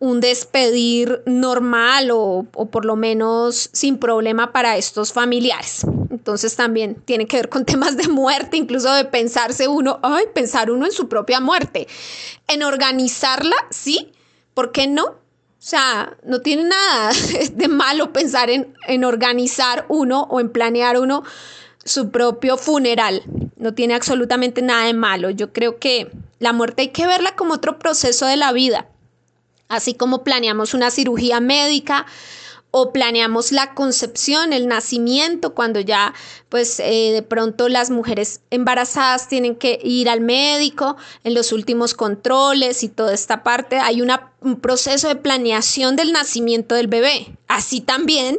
un 0.00 0.20
despedir 0.20 1.22
normal 1.26 2.10
o, 2.10 2.44
por 2.44 2.86
lo 2.86 2.96
menos 2.96 3.68
sin 3.72 3.98
problema 3.98 4.50
para 4.50 4.78
estos 4.78 5.12
familiares. 5.12 5.86
Entonces 6.10 6.56
también 6.56 6.96
tiene 7.04 7.26
que 7.26 7.36
ver 7.36 7.48
con 7.50 7.64
temas 7.66 7.96
de 7.96 8.08
muerte, 8.08 8.56
incluso 8.56 8.92
de 8.94 9.04
pensarse 9.04 9.68
uno, 9.68 10.00
ay, 10.02 10.24
pensar 10.34 10.70
uno 10.70 10.86
en 10.86 10.92
su 10.92 11.08
propia 11.08 11.40
muerte. 11.40 11.86
En 12.48 12.62
organizarla, 12.62 13.54
sí, 13.68 14.10
¿por 14.54 14.72
qué 14.72 14.86
no? 14.86 15.04
O 15.04 15.62
sea, 15.62 16.16
no 16.24 16.40
tiene 16.40 16.64
nada 16.64 17.12
de 17.52 17.68
malo 17.68 18.12
pensar 18.12 18.48
en, 18.48 18.74
en 18.88 19.04
organizar 19.04 19.84
uno 19.88 20.22
o 20.30 20.40
en 20.40 20.48
planear 20.48 20.98
uno 20.98 21.24
su 21.84 22.10
propio 22.10 22.56
funeral. 22.56 23.22
No 23.56 23.74
tiene 23.74 23.94
absolutamente 23.94 24.62
nada 24.62 24.86
de 24.86 24.94
malo. 24.94 25.28
Yo 25.28 25.52
creo 25.52 25.78
que 25.78 26.10
la 26.38 26.54
muerte 26.54 26.82
hay 26.82 26.88
que 26.88 27.06
verla 27.06 27.36
como 27.36 27.52
otro 27.52 27.78
proceso 27.78 28.24
de 28.24 28.38
la 28.38 28.52
vida 28.52 28.86
así 29.70 29.94
como 29.94 30.22
planeamos 30.24 30.74
una 30.74 30.90
cirugía 30.90 31.40
médica 31.40 32.06
o 32.72 32.92
planeamos 32.92 33.50
la 33.50 33.74
concepción, 33.74 34.52
el 34.52 34.68
nacimiento, 34.68 35.54
cuando 35.54 35.80
ya 35.80 36.14
pues 36.48 36.78
eh, 36.80 37.10
de 37.12 37.22
pronto 37.22 37.68
las 37.68 37.90
mujeres 37.90 38.42
embarazadas 38.50 39.28
tienen 39.28 39.56
que 39.56 39.80
ir 39.82 40.08
al 40.08 40.20
médico 40.20 40.96
en 41.24 41.34
los 41.34 41.52
últimos 41.52 41.94
controles 41.94 42.82
y 42.84 42.88
toda 42.88 43.12
esta 43.12 43.42
parte, 43.42 43.78
hay 43.78 44.02
un 44.02 44.60
proceso 44.60 45.08
de 45.08 45.16
planeación 45.16 45.96
del 45.96 46.12
nacimiento 46.12 46.74
del 46.74 46.86
bebé. 46.86 47.36
Así 47.48 47.80
también 47.80 48.38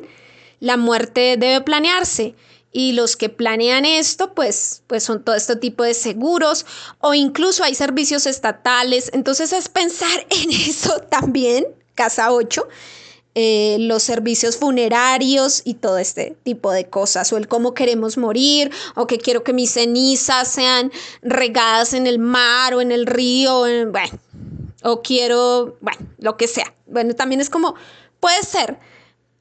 la 0.59 0.77
muerte 0.77 1.35
debe 1.37 1.61
planearse 1.61 2.35
y 2.71 2.93
los 2.93 3.17
que 3.17 3.29
planean 3.29 3.85
esto, 3.85 4.33
pues, 4.33 4.83
pues 4.87 5.03
son 5.03 5.23
todo 5.23 5.35
este 5.35 5.55
tipo 5.55 5.83
de 5.83 5.93
seguros 5.93 6.65
o 6.99 7.13
incluso 7.13 7.63
hay 7.63 7.75
servicios 7.75 8.25
estatales. 8.25 9.11
Entonces 9.13 9.51
es 9.53 9.69
pensar 9.69 10.25
en 10.29 10.51
eso 10.51 10.99
también, 10.99 11.67
casa 11.95 12.31
8, 12.31 12.67
eh, 13.33 13.77
los 13.79 14.03
servicios 14.03 14.57
funerarios 14.57 15.61
y 15.63 15.75
todo 15.75 15.97
este 15.97 16.35
tipo 16.43 16.71
de 16.71 16.89
cosas, 16.89 17.31
o 17.31 17.37
el 17.37 17.47
cómo 17.47 17.73
queremos 17.73 18.17
morir, 18.17 18.71
o 18.95 19.07
que 19.07 19.19
quiero 19.19 19.43
que 19.43 19.53
mis 19.53 19.71
cenizas 19.71 20.49
sean 20.49 20.91
regadas 21.21 21.93
en 21.93 22.07
el 22.07 22.19
mar 22.19 22.73
o 22.73 22.81
en 22.81 22.91
el 22.91 23.05
río, 23.05 23.61
bueno, 23.89 24.19
o 24.83 25.01
quiero, 25.01 25.77
bueno, 25.79 25.99
lo 26.19 26.35
que 26.35 26.47
sea. 26.47 26.73
Bueno, 26.87 27.15
también 27.15 27.39
es 27.39 27.49
como, 27.49 27.75
puede 28.19 28.43
ser 28.43 28.77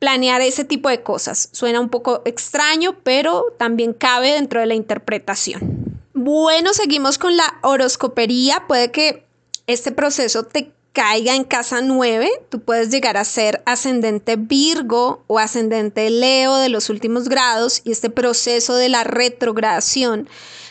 planear 0.01 0.41
ese 0.41 0.65
tipo 0.65 0.89
de 0.89 1.03
cosas. 1.03 1.51
Suena 1.53 1.79
un 1.79 1.91
poco 1.91 2.23
extraño, 2.25 2.97
pero 3.05 3.55
también 3.59 3.93
cabe 3.93 4.33
dentro 4.33 4.59
de 4.59 4.67
la 4.67 4.75
interpretación. 4.75 6.01
Bueno, 6.15 6.75
seguimos 6.75 7.19
con 7.19 7.37
la 7.37 7.59
horoscopería. 7.63 8.65
Puede 8.67 8.91
que 8.91 9.25
este 9.69 9.93
proceso 9.93 10.43
te 10.43 10.73
caiga 10.93 11.37
en 11.37 11.45
casa 11.45 11.83
9, 11.83 12.29
tú 12.49 12.61
puedes 12.61 12.91
llegar 12.91 13.17
a 13.17 13.25
ser 13.25 13.63
ascendente 13.65 14.35
Virgo 14.37 15.23
o 15.29 15.39
ascendente 15.39 16.11
Leo 16.11 16.57
de 16.57 16.69
los 16.69 16.91
últimos 16.91 17.29
grados 17.29 17.81
y 17.85 17.93
este 17.93 18.11
proceso 18.11 18.75
de 18.75 18.89
la 18.89 19.05
retrogradación 19.05 20.29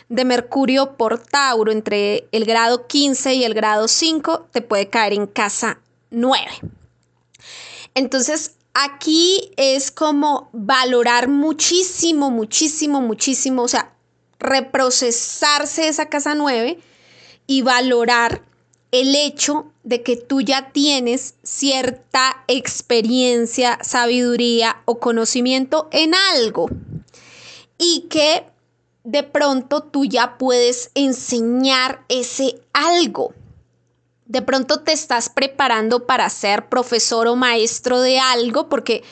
de 0.10 0.26
Mercurio 0.26 0.98
por 0.98 1.20
Tauro 1.20 1.72
entre 1.72 2.28
el 2.32 2.44
grado 2.44 2.88
15 2.88 3.36
y 3.36 3.44
el 3.46 3.54
grado 3.54 3.88
5 3.88 4.48
te 4.52 4.62
puede 4.62 4.90
caer 4.90 5.14
en 5.14 5.28
casa 5.28 5.80
9. 6.10 6.46
Entonces, 7.96 8.56
aquí 8.74 9.52
es 9.58 9.92
como 9.92 10.50
valorar 10.54 11.28
muchísimo, 11.28 12.32
muchísimo, 12.32 13.02
muchísimo, 13.02 13.64
o 13.64 13.68
sea, 13.68 13.94
reprocesarse 14.40 15.88
esa 15.88 16.08
casa 16.08 16.36
9 16.36 16.80
y 17.48 17.62
valorar 17.62 18.44
el 18.92 19.16
hecho 19.16 19.72
de 19.84 20.02
que 20.02 20.16
tú 20.16 20.42
ya 20.42 20.72
tienes 20.72 21.36
cierta 21.44 22.44
experiencia, 22.48 23.78
sabiduría 23.82 24.82
o 24.86 25.00
conocimiento 25.00 25.90
en 25.92 26.14
algo 26.34 26.70
y 27.78 28.08
que 28.10 28.46
de 29.04 29.24
pronto 29.24 29.82
tú 29.84 30.06
ya 30.06 30.38
puedes 30.38 30.92
enseñar 30.96 32.04
ese 32.10 32.62
algo. 32.74 33.34
De 34.30 34.44
pronto 34.44 34.82
te 34.82 34.92
estás 34.92 35.28
preparando 35.28 36.06
para 36.06 36.30
ser 36.30 36.70
profesor 36.70 37.28
o 37.28 37.36
maestro 37.36 38.00
de 38.00 38.20
algo 38.20 38.70
porque 38.70 39.04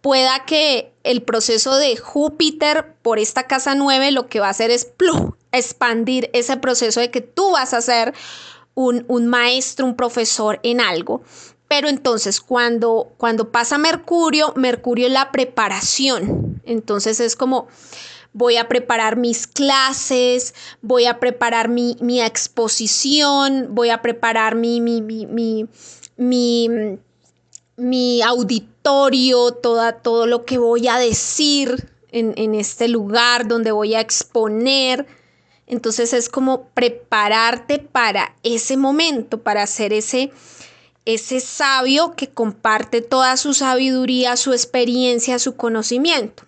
pueda 0.00 0.46
que 0.46 0.94
el 1.04 1.22
proceso 1.22 1.76
de 1.76 1.98
Júpiter 1.98 2.94
por 3.02 3.18
esta 3.18 3.46
casa 3.46 3.74
9 3.74 4.12
lo 4.12 4.28
que 4.28 4.40
va 4.40 4.46
a 4.46 4.50
hacer 4.50 4.70
es 4.70 4.88
expandir 5.52 6.30
ese 6.32 6.56
proceso 6.56 7.00
de 7.00 7.10
que 7.10 7.20
tú 7.20 7.50
vas 7.50 7.74
a 7.74 7.82
ser 7.82 8.14
un, 8.74 9.04
un, 9.08 9.26
maestro, 9.26 9.84
un 9.84 9.94
profesor 9.94 10.58
en 10.62 10.80
algo. 10.80 11.20
Pero 11.68 11.88
entonces 11.90 12.40
cuando, 12.40 13.12
cuando 13.18 13.52
pasa 13.52 13.76
Mercurio, 13.76 14.54
Mercurio 14.56 15.08
es 15.08 15.12
la 15.12 15.32
preparación. 15.32 16.62
Entonces 16.64 17.20
es 17.20 17.36
como 17.36 17.68
voy 18.36 18.58
a 18.58 18.68
preparar 18.68 19.16
mis 19.16 19.46
clases, 19.46 20.54
voy 20.82 21.06
a 21.06 21.18
preparar 21.18 21.68
mi, 21.68 21.96
mi 22.00 22.20
exposición, 22.20 23.68
voy 23.70 23.90
a 23.90 24.02
preparar 24.02 24.54
mi, 24.54 24.80
mi, 24.80 25.00
mi, 25.00 25.66
mi 26.16 26.98
mi 27.76 28.22
auditorio, 28.22 29.52
toda, 29.52 30.00
todo 30.00 30.26
lo 30.26 30.44
que 30.44 30.58
voy 30.58 30.88
a 30.88 30.98
decir 30.98 31.90
en, 32.10 32.32
en 32.36 32.54
este 32.54 32.88
lugar 32.88 33.46
donde 33.46 33.70
voy 33.70 33.94
a 33.94 34.00
exponer. 34.00 35.06
Entonces 35.66 36.12
es 36.12 36.28
como 36.28 36.68
prepararte 36.70 37.78
para 37.78 38.34
ese 38.42 38.76
momento, 38.76 39.42
para 39.42 39.62
hacer 39.62 39.92
ese, 39.92 40.32
ese 41.04 41.40
sabio 41.40 42.14
que 42.16 42.28
comparte 42.28 43.02
toda 43.02 43.36
su 43.36 43.52
sabiduría, 43.52 44.36
su 44.36 44.52
experiencia, 44.52 45.38
su 45.38 45.56
conocimiento. 45.56 46.45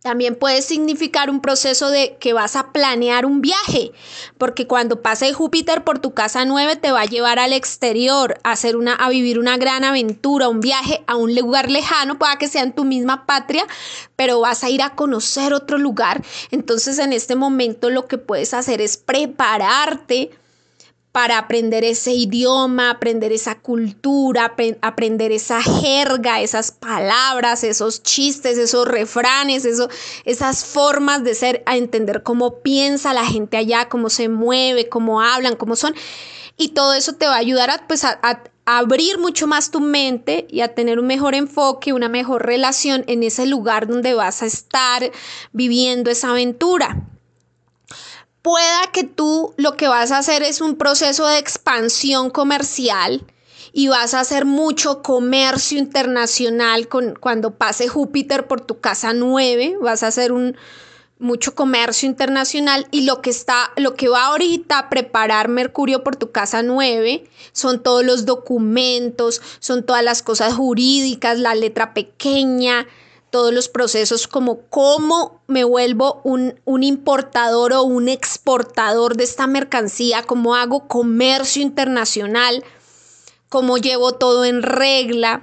También 0.00 0.36
puede 0.36 0.62
significar 0.62 1.28
un 1.28 1.40
proceso 1.40 1.90
de 1.90 2.16
que 2.20 2.32
vas 2.32 2.54
a 2.54 2.70
planear 2.70 3.26
un 3.26 3.40
viaje, 3.40 3.90
porque 4.38 4.68
cuando 4.68 5.02
pase 5.02 5.32
Júpiter 5.32 5.82
por 5.82 5.98
tu 5.98 6.14
casa 6.14 6.44
9 6.44 6.76
te 6.76 6.92
va 6.92 7.00
a 7.00 7.06
llevar 7.06 7.40
al 7.40 7.52
exterior, 7.52 8.38
a, 8.44 8.52
hacer 8.52 8.76
una, 8.76 8.94
a 8.94 9.08
vivir 9.08 9.40
una 9.40 9.56
gran 9.56 9.82
aventura, 9.82 10.48
un 10.48 10.60
viaje 10.60 11.02
a 11.08 11.16
un 11.16 11.34
lugar 11.34 11.68
lejano, 11.68 12.16
pueda 12.16 12.38
que 12.38 12.46
sea 12.46 12.62
en 12.62 12.74
tu 12.74 12.84
misma 12.84 13.26
patria, 13.26 13.66
pero 14.14 14.38
vas 14.38 14.62
a 14.62 14.70
ir 14.70 14.82
a 14.82 14.94
conocer 14.94 15.52
otro 15.52 15.78
lugar. 15.78 16.22
Entonces 16.52 17.00
en 17.00 17.12
este 17.12 17.34
momento 17.34 17.90
lo 17.90 18.06
que 18.06 18.18
puedes 18.18 18.54
hacer 18.54 18.80
es 18.80 18.98
prepararte 18.98 20.30
para 21.18 21.36
aprender 21.38 21.82
ese 21.82 22.12
idioma, 22.12 22.90
aprender 22.90 23.32
esa 23.32 23.56
cultura, 23.56 24.54
aprender 24.82 25.32
esa 25.32 25.60
jerga, 25.60 26.40
esas 26.40 26.70
palabras, 26.70 27.64
esos 27.64 28.04
chistes, 28.04 28.56
esos 28.56 28.86
refranes, 28.86 29.66
esas 30.24 30.64
formas 30.64 31.24
de 31.24 31.34
ser, 31.34 31.64
a 31.66 31.76
entender 31.76 32.22
cómo 32.22 32.60
piensa 32.60 33.12
la 33.14 33.26
gente 33.26 33.56
allá, 33.56 33.88
cómo 33.88 34.10
se 34.10 34.28
mueve, 34.28 34.88
cómo 34.88 35.20
hablan, 35.20 35.56
cómo 35.56 35.74
son. 35.74 35.92
Y 36.56 36.68
todo 36.68 36.94
eso 36.94 37.14
te 37.14 37.26
va 37.26 37.34
a 37.34 37.38
ayudar 37.38 37.70
a, 37.70 37.88
pues, 37.88 38.04
a 38.04 38.44
abrir 38.64 39.18
mucho 39.18 39.48
más 39.48 39.72
tu 39.72 39.80
mente 39.80 40.46
y 40.48 40.60
a 40.60 40.72
tener 40.72 41.00
un 41.00 41.08
mejor 41.08 41.34
enfoque, 41.34 41.92
una 41.92 42.08
mejor 42.08 42.46
relación 42.46 43.02
en 43.08 43.24
ese 43.24 43.44
lugar 43.44 43.88
donde 43.88 44.14
vas 44.14 44.40
a 44.42 44.46
estar 44.46 45.10
viviendo 45.52 46.12
esa 46.12 46.30
aventura 46.30 47.08
pueda 48.48 48.90
que 48.94 49.04
tú 49.04 49.52
lo 49.58 49.76
que 49.76 49.88
vas 49.88 50.10
a 50.10 50.16
hacer 50.16 50.42
es 50.42 50.62
un 50.62 50.76
proceso 50.76 51.26
de 51.26 51.36
expansión 51.36 52.30
comercial 52.30 53.22
y 53.74 53.88
vas 53.88 54.14
a 54.14 54.20
hacer 54.20 54.46
mucho 54.46 55.02
comercio 55.02 55.76
internacional 55.76 56.88
con, 56.88 57.14
cuando 57.20 57.56
pase 57.56 57.88
Júpiter 57.88 58.46
por 58.46 58.62
tu 58.62 58.80
casa 58.80 59.12
9, 59.12 59.76
vas 59.82 60.02
a 60.02 60.06
hacer 60.06 60.32
un 60.32 60.56
mucho 61.18 61.54
comercio 61.54 62.08
internacional 62.08 62.86
y 62.90 63.02
lo 63.02 63.20
que 63.20 63.28
está 63.28 63.70
lo 63.76 63.96
que 63.96 64.08
va 64.08 64.28
ahorita 64.28 64.78
a 64.78 64.88
preparar 64.88 65.48
Mercurio 65.48 66.02
por 66.02 66.16
tu 66.16 66.30
casa 66.30 66.62
9 66.62 67.28
son 67.52 67.82
todos 67.82 68.02
los 68.02 68.24
documentos, 68.24 69.42
son 69.58 69.84
todas 69.84 70.02
las 70.02 70.22
cosas 70.22 70.54
jurídicas, 70.54 71.38
la 71.38 71.54
letra 71.54 71.92
pequeña, 71.92 72.86
todos 73.30 73.52
los 73.52 73.68
procesos 73.68 74.26
como 74.26 74.60
cómo 74.70 75.40
me 75.46 75.64
vuelvo 75.64 76.20
un, 76.24 76.60
un, 76.64 76.82
importador 76.82 77.72
o 77.72 77.82
un 77.82 78.08
exportador 78.08 79.16
de 79.16 79.24
esta 79.24 79.46
mercancía, 79.46 80.22
cómo 80.22 80.54
hago 80.54 80.88
comercio 80.88 81.62
internacional, 81.62 82.64
cómo 83.48 83.78
llevo 83.78 84.12
todo 84.12 84.44
en 84.44 84.62
regla, 84.62 85.42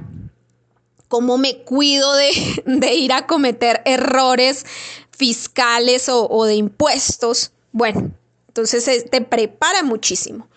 cómo 1.07 1.37
me 1.37 1.63
cuido 1.63 2.13
de, 2.15 2.63
de 2.65 2.93
ir 2.95 3.13
a 3.13 3.27
cometer 3.27 3.81
errores 3.85 4.65
fiscales 5.11 6.09
o, 6.09 6.27
o 6.29 6.45
de 6.45 6.55
impuestos. 6.55 7.51
Bueno, 7.71 8.11
entonces 8.47 9.09
te 9.09 9.21
prepara 9.21 9.83
muchísimo. 9.83 10.47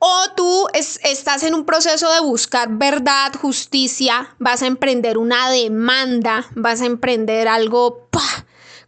O 0.00 0.24
tú 0.36 0.66
estás 0.74 1.42
en 1.42 1.54
un 1.54 1.64
proceso 1.64 2.12
de 2.12 2.20
buscar 2.20 2.68
verdad, 2.70 3.32
justicia, 3.34 4.34
vas 4.38 4.62
a 4.62 4.66
emprender 4.66 5.18
una 5.18 5.50
demanda, 5.50 6.46
vas 6.54 6.82
a 6.82 6.86
emprender 6.86 7.48
algo 7.48 8.08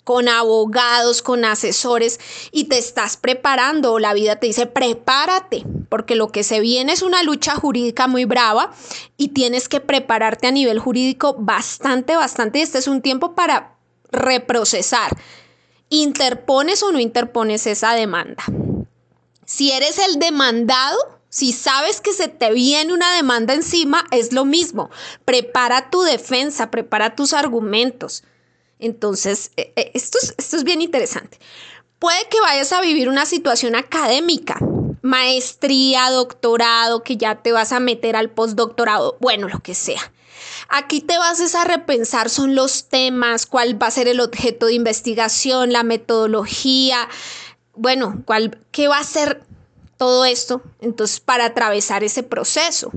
con 0.04 0.28
abogados, 0.28 1.22
con 1.22 1.44
asesores 1.44 2.20
y 2.52 2.64
te 2.64 2.78
estás 2.78 3.16
preparando. 3.16 3.98
La 3.98 4.14
vida 4.14 4.36
te 4.36 4.46
dice, 4.46 4.66
prepárate, 4.66 5.64
porque 5.88 6.14
lo 6.14 6.28
que 6.28 6.44
se 6.44 6.60
viene 6.60 6.92
es 6.92 7.02
una 7.02 7.24
lucha 7.24 7.56
jurídica 7.56 8.06
muy 8.06 8.24
brava 8.24 8.72
y 9.16 9.28
tienes 9.28 9.68
que 9.68 9.80
prepararte 9.80 10.46
a 10.46 10.52
nivel 10.52 10.78
jurídico 10.78 11.34
bastante, 11.38 12.14
bastante. 12.14 12.62
Este 12.62 12.78
es 12.78 12.86
un 12.86 13.02
tiempo 13.02 13.34
para 13.34 13.76
reprocesar. 14.12 15.16
¿Interpones 15.88 16.84
o 16.84 16.92
no 16.92 17.00
interpones 17.00 17.66
esa 17.66 17.94
demanda? 17.94 18.44
Si 19.50 19.72
eres 19.72 19.98
el 19.98 20.20
demandado, 20.20 20.96
si 21.28 21.52
sabes 21.52 22.00
que 22.00 22.12
se 22.12 22.28
te 22.28 22.52
viene 22.52 22.94
una 22.94 23.16
demanda 23.16 23.52
encima, 23.52 24.06
es 24.12 24.32
lo 24.32 24.44
mismo. 24.44 24.90
Prepara 25.24 25.90
tu 25.90 26.02
defensa, 26.02 26.70
prepara 26.70 27.16
tus 27.16 27.32
argumentos. 27.32 28.22
Entonces, 28.78 29.50
eh, 29.56 29.72
eh, 29.74 29.90
esto 29.94 30.18
es, 30.22 30.36
esto 30.38 30.56
es 30.56 30.62
bien 30.62 30.82
interesante. 30.82 31.40
Puede 31.98 32.28
que 32.30 32.40
vayas 32.40 32.72
a 32.72 32.80
vivir 32.80 33.08
una 33.08 33.26
situación 33.26 33.74
académica, 33.74 34.56
maestría, 35.02 36.10
doctorado, 36.10 37.02
que 37.02 37.16
ya 37.16 37.42
te 37.42 37.50
vas 37.50 37.72
a 37.72 37.80
meter 37.80 38.14
al 38.14 38.30
postdoctorado, 38.30 39.18
bueno, 39.20 39.48
lo 39.48 39.58
que 39.58 39.74
sea. 39.74 40.12
Aquí 40.68 41.00
te 41.00 41.18
vas 41.18 41.56
a 41.56 41.64
repensar 41.64 42.30
son 42.30 42.54
los 42.54 42.88
temas, 42.88 43.46
cuál 43.46 43.82
va 43.82 43.88
a 43.88 43.90
ser 43.90 44.06
el 44.06 44.20
objeto 44.20 44.66
de 44.66 44.74
investigación, 44.74 45.72
la 45.72 45.82
metodología, 45.82 47.08
bueno, 47.80 48.22
¿cuál, 48.26 48.58
¿qué 48.72 48.88
va 48.88 48.98
a 48.98 49.04
ser 49.04 49.42
todo 49.96 50.26
esto? 50.26 50.60
Entonces, 50.82 51.18
para 51.18 51.46
atravesar 51.46 52.04
ese 52.04 52.22
proceso. 52.22 52.90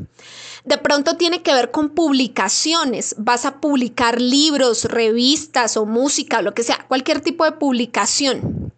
De 0.65 0.77
pronto 0.77 1.15
tiene 1.15 1.41
que 1.41 1.53
ver 1.53 1.71
con 1.71 1.91
publicaciones. 1.91 3.15
Vas 3.17 3.45
a 3.45 3.61
publicar 3.61 4.19
libros, 4.19 4.83
revistas 4.83 5.77
o 5.77 5.85
música, 5.85 6.41
lo 6.41 6.53
que 6.53 6.63
sea, 6.63 6.85
cualquier 6.89 7.21
tipo 7.21 7.45
de 7.45 7.53
publicación. 7.53 8.73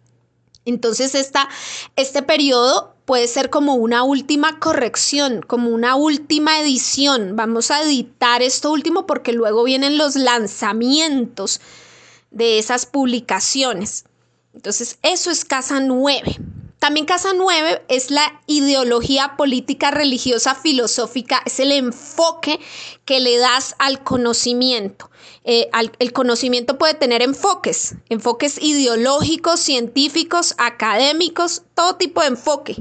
Entonces, 0.64 1.16
esta, 1.16 1.48
este 1.96 2.22
periodo 2.22 2.94
puede 3.04 3.26
ser 3.26 3.50
como 3.50 3.74
una 3.74 4.04
última 4.04 4.60
corrección, 4.60 5.42
como 5.44 5.70
una 5.70 5.96
última 5.96 6.60
edición. 6.60 7.34
Vamos 7.34 7.72
a 7.72 7.82
editar 7.82 8.42
esto 8.42 8.70
último 8.70 9.06
porque 9.06 9.32
luego 9.32 9.64
vienen 9.64 9.98
los 9.98 10.14
lanzamientos 10.14 11.60
de 12.30 12.60
esas 12.60 12.86
publicaciones. 12.86 14.04
Entonces, 14.56 14.98
eso 15.02 15.30
es 15.30 15.44
casa 15.44 15.80
9. 15.80 16.40
También 16.78 17.04
casa 17.04 17.32
9 17.34 17.82
es 17.88 18.10
la 18.10 18.40
ideología 18.46 19.34
política, 19.36 19.90
religiosa, 19.90 20.54
filosófica, 20.54 21.42
es 21.44 21.60
el 21.60 21.72
enfoque 21.72 22.58
que 23.04 23.20
le 23.20 23.36
das 23.36 23.74
al 23.78 24.02
conocimiento. 24.02 25.10
Eh, 25.44 25.68
el 25.98 26.12
conocimiento 26.12 26.78
puede 26.78 26.94
tener 26.94 27.22
enfoques, 27.22 27.96
enfoques 28.08 28.60
ideológicos, 28.62 29.60
científicos, 29.60 30.54
académicos, 30.56 31.62
todo 31.74 31.96
tipo 31.96 32.22
de 32.22 32.28
enfoque. 32.28 32.76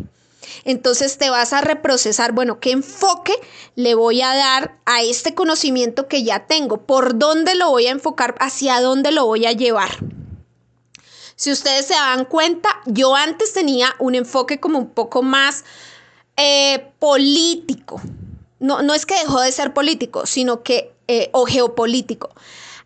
Entonces 0.64 1.18
te 1.18 1.30
vas 1.30 1.52
a 1.52 1.61
reprocesar, 1.61 2.31
bueno, 2.31 2.60
¿qué 2.61 2.72
enfoque 2.72 3.34
le 3.76 3.95
voy 3.95 4.22
a 4.22 4.34
dar 4.34 4.77
a 4.85 5.03
este 5.03 5.35
conocimiento 5.35 6.07
que 6.07 6.23
ya 6.23 6.47
tengo? 6.47 6.85
¿Por 6.85 7.18
dónde 7.18 7.56
lo 7.56 7.69
voy 7.69 7.88
a 7.88 7.91
enfocar? 7.91 8.35
¿Hacia 8.39 8.80
dónde 8.80 9.11
lo 9.11 9.26
voy 9.26 9.45
a 9.45 9.52
llevar? 9.52 9.99
Si 11.36 11.52
ustedes 11.52 11.88
se 11.88 11.94
dan 11.94 12.26
cuenta, 12.26 12.70
yo 12.86 13.16
antes 13.16 13.53
tenía 13.53 13.94
un 13.99 14.16
enfoque 14.16 14.60
como 14.60 14.80
un 14.80 14.90
poco 14.90 15.22
más 15.22 15.66
eh, 16.38 16.91
político. 16.99 18.02
No, 18.60 18.82
no, 18.82 18.94
es 18.94 19.06
que 19.06 19.16
dejó 19.16 19.41
de 19.41 19.52
ser 19.52 19.74
político, 19.74 20.26
sino 20.26 20.64
que, 20.64 20.94
eh, 21.07 21.30
o 21.34 21.45
geopolítico. 21.45 22.30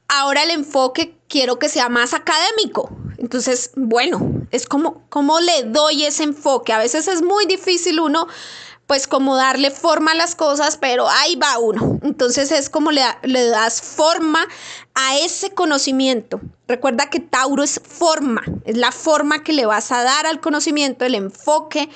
Ahora 0.07 0.43
el 0.43 0.49
enfoque 0.49 1.15
quiero 1.27 1.59
que 1.59 1.69
sea 1.69 1.89
más 1.89 2.15
académico. 2.15 2.89
Entonces, 3.17 3.71
bueno, 3.75 4.47
es 4.49 4.65
como, 4.65 5.03
¿cómo 5.09 5.39
le 5.39 5.63
doy 5.63 6.05
ese 6.05 6.23
enfoque? 6.23 6.73
A 6.73 6.79
veces 6.79 7.07
es 7.07 7.21
muy 7.21 7.45
difícil 7.45 7.99
uno 7.99 8.27
pues 8.89 9.05
como 9.05 9.35
darle 9.35 9.69
forma 9.69 10.13
a 10.13 10.15
las 10.15 10.33
cosas, 10.33 10.75
pero 10.75 11.07
ahí 11.07 11.35
va 11.35 11.59
uno. 11.59 11.99
Entonces 12.01 12.51
es 12.51 12.71
como 12.71 12.89
le, 12.89 13.03
das 13.21 13.83
forma 13.83 14.47
a 14.95 15.19
ese 15.19 15.51
conocimiento. 15.51 16.41
Recuerda 16.67 17.07
que 17.07 17.19
Tauro 17.19 17.61
es 17.61 17.79
forma, 17.87 18.41
es 18.65 18.77
la 18.77 18.91
forma 18.91 19.43
que 19.43 19.53
le 19.53 19.67
vas 19.67 19.91
a 19.91 20.01
dar 20.01 20.25
al 20.25 20.39
conocimiento, 20.39 21.05
el 21.05 21.13
enfoque 21.13 21.87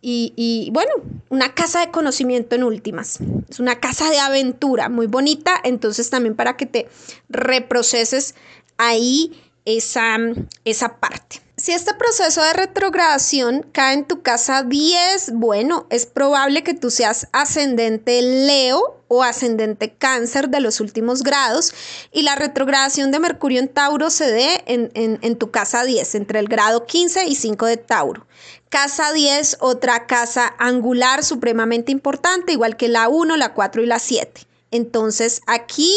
y, 0.00 0.70
bueno, 0.72 0.90
una 1.28 1.54
casa 1.54 1.78
de 1.78 1.92
conocimiento 1.92 2.56
en 2.56 2.64
últimas. 2.64 3.20
Es 3.48 3.60
una 3.60 3.78
casa 3.78 4.10
de 4.10 4.18
aventura 4.18 4.88
muy 4.88 5.06
bonita, 5.06 5.60
entonces 5.62 6.10
también 6.10 6.34
para 6.34 6.56
que 6.56 6.66
te 6.66 6.88
reproceses 7.28 8.34
ahí 8.76 9.40
esa, 9.64 10.16
esa 10.64 10.96
parte. 10.96 11.43
Si 11.64 11.72
este 11.72 11.94
proceso 11.94 12.42
de 12.42 12.52
retrogradación 12.52 13.64
cae 13.72 13.94
en 13.94 14.04
tu 14.04 14.20
casa 14.20 14.64
10, 14.64 15.32
bueno, 15.32 15.86
es 15.88 16.04
probable 16.04 16.62
que 16.62 16.74
tú 16.74 16.90
seas 16.90 17.26
ascendente 17.32 18.20
Leo 18.20 19.02
o 19.08 19.22
ascendente 19.22 19.94
cáncer 19.94 20.50
de 20.50 20.60
los 20.60 20.80
últimos 20.80 21.22
grados 21.22 21.72
y 22.12 22.20
la 22.20 22.34
retrogradación 22.34 23.10
de 23.10 23.18
Mercurio 23.18 23.60
en 23.60 23.68
Tauro 23.68 24.10
se 24.10 24.30
dé 24.30 24.62
en, 24.66 24.90
en 24.94 25.38
tu 25.38 25.50
casa 25.50 25.84
10, 25.84 26.16
entre 26.16 26.38
el 26.38 26.48
grado 26.48 26.84
15 26.84 27.28
y 27.28 27.34
5 27.34 27.64
de 27.64 27.78
Tauro. 27.78 28.26
Casa 28.68 29.14
10, 29.14 29.56
otra 29.60 30.06
casa 30.06 30.54
angular 30.58 31.24
supremamente 31.24 31.92
importante, 31.92 32.52
igual 32.52 32.76
que 32.76 32.88
la 32.88 33.08
1, 33.08 33.38
la 33.38 33.54
4 33.54 33.82
y 33.82 33.86
la 33.86 34.00
7. 34.00 34.46
Entonces 34.70 35.40
aquí 35.46 35.90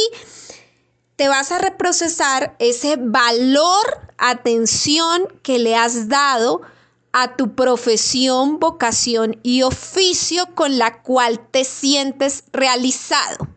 te 1.18 1.28
vas 1.28 1.52
a 1.52 1.58
reprocesar 1.58 2.56
ese 2.60 2.96
valor, 2.98 4.08
atención 4.18 5.28
que 5.42 5.60
le 5.60 5.76
has 5.76 6.08
dado 6.08 6.62
a 7.12 7.36
tu 7.36 7.56
profesión, 7.56 8.60
vocación 8.60 9.40
y 9.42 9.64
oficio 9.64 10.46
con 10.54 10.78
la 10.78 11.02
cual 11.02 11.40
te 11.50 11.66
sientes 11.66 12.44
realizado. 12.54 13.48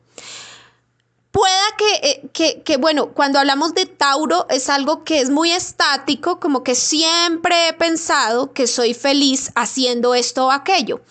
Pueda 1.31 1.63
que, 1.77 2.33
eh, 2.35 2.63
que, 2.65 2.77
bueno, 2.79 3.13
cuando 3.13 3.39
hablamos 3.39 3.75
de 3.75 3.87
Tauro 3.87 4.47
es 4.49 4.69
algo 4.69 5.05
que 5.05 5.21
es 5.21 5.31
muy 5.31 5.53
estático, 5.53 6.41
como 6.41 6.65
que 6.65 6.75
siempre 6.75 7.69
he 7.69 7.73
pensado 7.75 8.53
que 8.53 8.67
soy 8.67 8.95
feliz 8.95 9.53
haciendo 9.55 10.15
esto 10.15 10.47
o 10.47 10.51
aquello. 10.51 11.03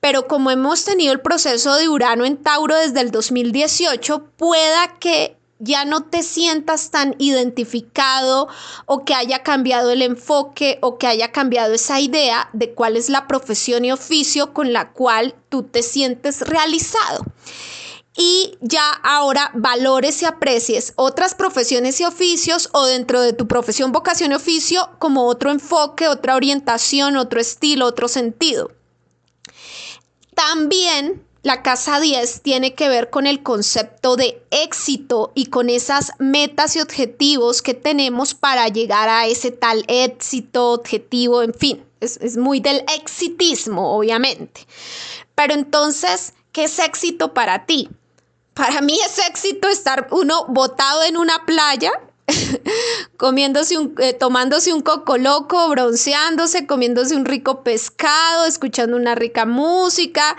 Pero 0.00 0.26
como 0.26 0.50
hemos 0.50 0.84
tenido 0.84 1.12
el 1.12 1.20
proceso 1.20 1.76
de 1.76 1.88
Urano 1.88 2.24
en 2.24 2.38
Tauro 2.38 2.74
desde 2.74 3.02
el 3.02 3.12
2018, 3.12 4.24
pueda 4.36 4.98
que 4.98 5.37
ya 5.58 5.84
no 5.84 6.04
te 6.04 6.22
sientas 6.22 6.90
tan 6.90 7.14
identificado 7.18 8.48
o 8.86 9.04
que 9.04 9.14
haya 9.14 9.42
cambiado 9.42 9.90
el 9.90 10.02
enfoque 10.02 10.78
o 10.82 10.98
que 10.98 11.06
haya 11.06 11.32
cambiado 11.32 11.74
esa 11.74 12.00
idea 12.00 12.48
de 12.52 12.74
cuál 12.74 12.96
es 12.96 13.08
la 13.08 13.26
profesión 13.26 13.84
y 13.84 13.92
oficio 13.92 14.52
con 14.52 14.72
la 14.72 14.92
cual 14.92 15.34
tú 15.48 15.64
te 15.64 15.82
sientes 15.82 16.42
realizado. 16.42 17.24
Y 18.16 18.58
ya 18.60 18.90
ahora 19.04 19.52
valores 19.54 20.22
y 20.22 20.24
aprecies 20.24 20.92
otras 20.96 21.36
profesiones 21.36 22.00
y 22.00 22.04
oficios 22.04 22.68
o 22.72 22.84
dentro 22.84 23.20
de 23.20 23.32
tu 23.32 23.46
profesión, 23.46 23.92
vocación 23.92 24.32
y 24.32 24.34
oficio 24.34 24.90
como 24.98 25.26
otro 25.26 25.52
enfoque, 25.52 26.08
otra 26.08 26.34
orientación, 26.34 27.16
otro 27.16 27.40
estilo, 27.40 27.86
otro 27.86 28.08
sentido. 28.08 28.72
También 30.34 31.27
la 31.48 31.62
casa 31.62 31.98
10 31.98 32.42
tiene 32.42 32.74
que 32.74 32.90
ver 32.90 33.08
con 33.08 33.26
el 33.26 33.42
concepto 33.42 34.16
de 34.16 34.42
éxito 34.50 35.32
y 35.34 35.46
con 35.46 35.70
esas 35.70 36.12
metas 36.18 36.76
y 36.76 36.80
objetivos 36.80 37.62
que 37.62 37.72
tenemos 37.72 38.34
para 38.34 38.68
llegar 38.68 39.08
a 39.08 39.26
ese 39.26 39.50
tal 39.50 39.82
éxito, 39.88 40.72
objetivo, 40.72 41.42
en 41.42 41.54
fin, 41.54 41.82
es, 42.00 42.36
muy 42.36 42.60
del 42.60 42.84
exitismo, 42.94 43.96
obviamente. 43.96 44.66
Pero 45.34 45.54
entonces, 45.54 46.34
¿qué 46.52 46.64
es 46.64 46.78
éxito 46.78 47.32
para 47.32 47.64
ti? 47.64 47.88
Para 48.52 48.82
mí 48.82 48.98
es 49.06 49.18
éxito 49.26 49.68
estar 49.68 50.08
uno 50.10 50.44
botado 50.48 51.02
en 51.04 51.16
una 51.16 51.46
playa 51.46 51.92
comiéndose 53.16 53.78
un, 53.78 53.94
eh, 54.00 54.12
tomándose 54.12 54.74
un 54.74 54.82
coco 54.82 55.16
loco, 55.16 55.66
bronceándose, 55.70 56.66
comiéndose 56.66 57.16
un 57.16 57.24
rico 57.24 57.62
pescado, 57.62 58.44
escuchando 58.44 58.98
una 58.98 59.14
rica 59.14 59.46
música, 59.46 60.36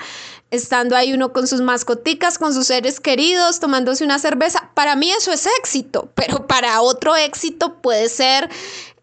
estando 0.51 0.95
ahí 0.95 1.13
uno 1.13 1.31
con 1.31 1.47
sus 1.47 1.61
mascoticas, 1.61 2.38
con 2.38 2.53
sus 2.53 2.67
seres 2.67 2.99
queridos, 2.99 3.59
tomándose 3.59 4.03
una 4.03 4.19
cerveza. 4.19 4.71
Para 4.73 4.95
mí 4.95 5.11
eso 5.11 5.31
es 5.31 5.47
éxito, 5.59 6.09
pero 6.15 6.47
para 6.47 6.81
otro 6.81 7.15
éxito 7.15 7.76
puede 7.81 8.09
ser 8.09 8.49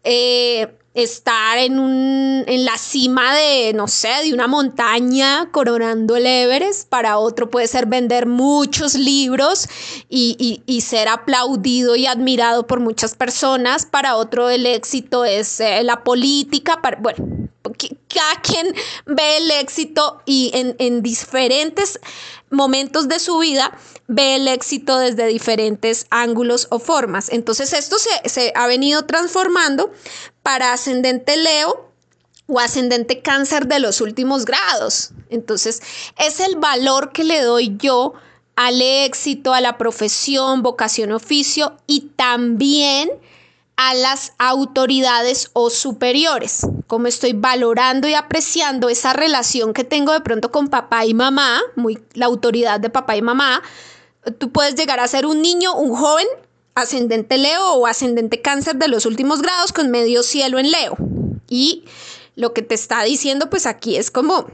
eh, 0.03 0.67
estar 0.93 1.59
en, 1.59 1.79
un, 1.79 2.43
en 2.47 2.65
la 2.65 2.77
cima 2.77 3.35
de, 3.35 3.71
no 3.73 3.87
sé, 3.87 4.09
de 4.23 4.33
una 4.33 4.47
montaña 4.47 5.49
coronando 5.51 6.15
el 6.15 6.25
Everest. 6.25 6.89
Para 6.89 7.17
otro 7.17 7.49
puede 7.49 7.67
ser 7.67 7.85
vender 7.85 8.25
muchos 8.25 8.95
libros 8.95 9.69
y, 10.09 10.63
ser 10.81 11.07
aplaudido 11.09 11.95
y 11.95 12.07
admirado 12.07 12.65
por 12.65 12.79
muchas 12.79 13.15
personas. 13.15 13.85
Para 13.85 14.15
otro 14.15 14.49
el 14.49 14.65
éxito 14.65 15.23
es 15.23 15.59
eh, 15.59 15.83
la 15.83 16.03
política. 16.03 16.81
Para, 16.81 16.97
bueno, 16.97 17.49
quien 18.41 18.73
ve 19.05 19.37
el 19.37 19.51
éxito 19.51 20.21
y 20.25 20.51
en, 20.53 21.01
diferentes 21.01 21.99
momentos 22.49 23.07
de 23.07 23.19
su 23.19 23.39
vida 23.39 23.77
ve 24.07 24.35
el 24.35 24.47
éxito 24.47 24.97
desde 24.97 25.27
diferentes 25.27 26.07
ángulos 26.09 26.67
o 26.69 26.79
formas. 26.79 27.29
Entonces 27.29 27.73
esto 27.73 27.97
se, 27.97 28.29
se 28.29 28.53
ha 28.55 28.67
venido 28.67 29.05
transformando 29.05 29.91
para 30.43 30.73
ascendente 30.73 31.37
Leo 31.37 31.91
o 32.47 32.59
ascendente 32.59 33.21
cáncer 33.21 33.67
de 33.67 33.79
los 33.79 34.01
últimos 34.01 34.45
grados. 34.45 35.11
Entonces 35.29 35.81
es 36.17 36.39
el 36.39 36.55
valor 36.55 37.11
que 37.11 37.23
le 37.23 37.41
doy 37.41 37.75
yo 37.77 38.13
al 38.55 38.81
éxito, 38.81 39.53
a 39.53 39.61
la 39.61 39.77
profesión, 39.77 40.63
vocación, 40.63 41.11
oficio 41.11 41.77
y 41.85 42.11
también 42.15 43.11
a 43.77 43.93
las 43.93 44.33
autoridades 44.39 45.51
o 45.53 45.69
superiores, 45.69 46.67
como 46.87 47.07
estoy 47.07 47.33
valorando 47.33 48.07
y 48.07 48.15
apreciando 48.15 48.89
esa 48.89 49.13
relación 49.13 49.73
que 49.73 49.83
tengo 49.83 50.11
de 50.13 50.21
pronto 50.21 50.51
con 50.51 50.67
papá 50.67 51.05
y 51.05 51.13
mamá, 51.13 51.61
muy 51.75 51.99
la 52.13 52.25
autoridad 52.25 52.79
de 52.79 52.89
papá 52.89 53.15
y 53.15 53.21
mamá, 53.21 53.61
tú 54.39 54.51
puedes 54.51 54.75
llegar 54.75 54.99
a 54.99 55.07
ser 55.07 55.27
un 55.27 55.43
niño, 55.43 55.75
un 55.75 55.95
joven 55.95 56.27
ascendente 56.73 57.37
Leo 57.37 57.73
o 57.73 57.87
ascendente 57.87 58.41
cáncer 58.41 58.75
de 58.77 58.87
los 58.87 59.05
últimos 59.05 59.41
grados 59.41 59.71
con 59.71 59.91
medio 59.91 60.23
cielo 60.23 60.57
en 60.59 60.71
Leo. 60.71 60.97
Y 61.47 61.85
lo 62.35 62.53
que 62.53 62.63
te 62.63 62.75
está 62.75 63.03
diciendo 63.03 63.49
pues 63.49 63.67
aquí 63.67 63.95
es 63.95 64.09
como 64.09 64.47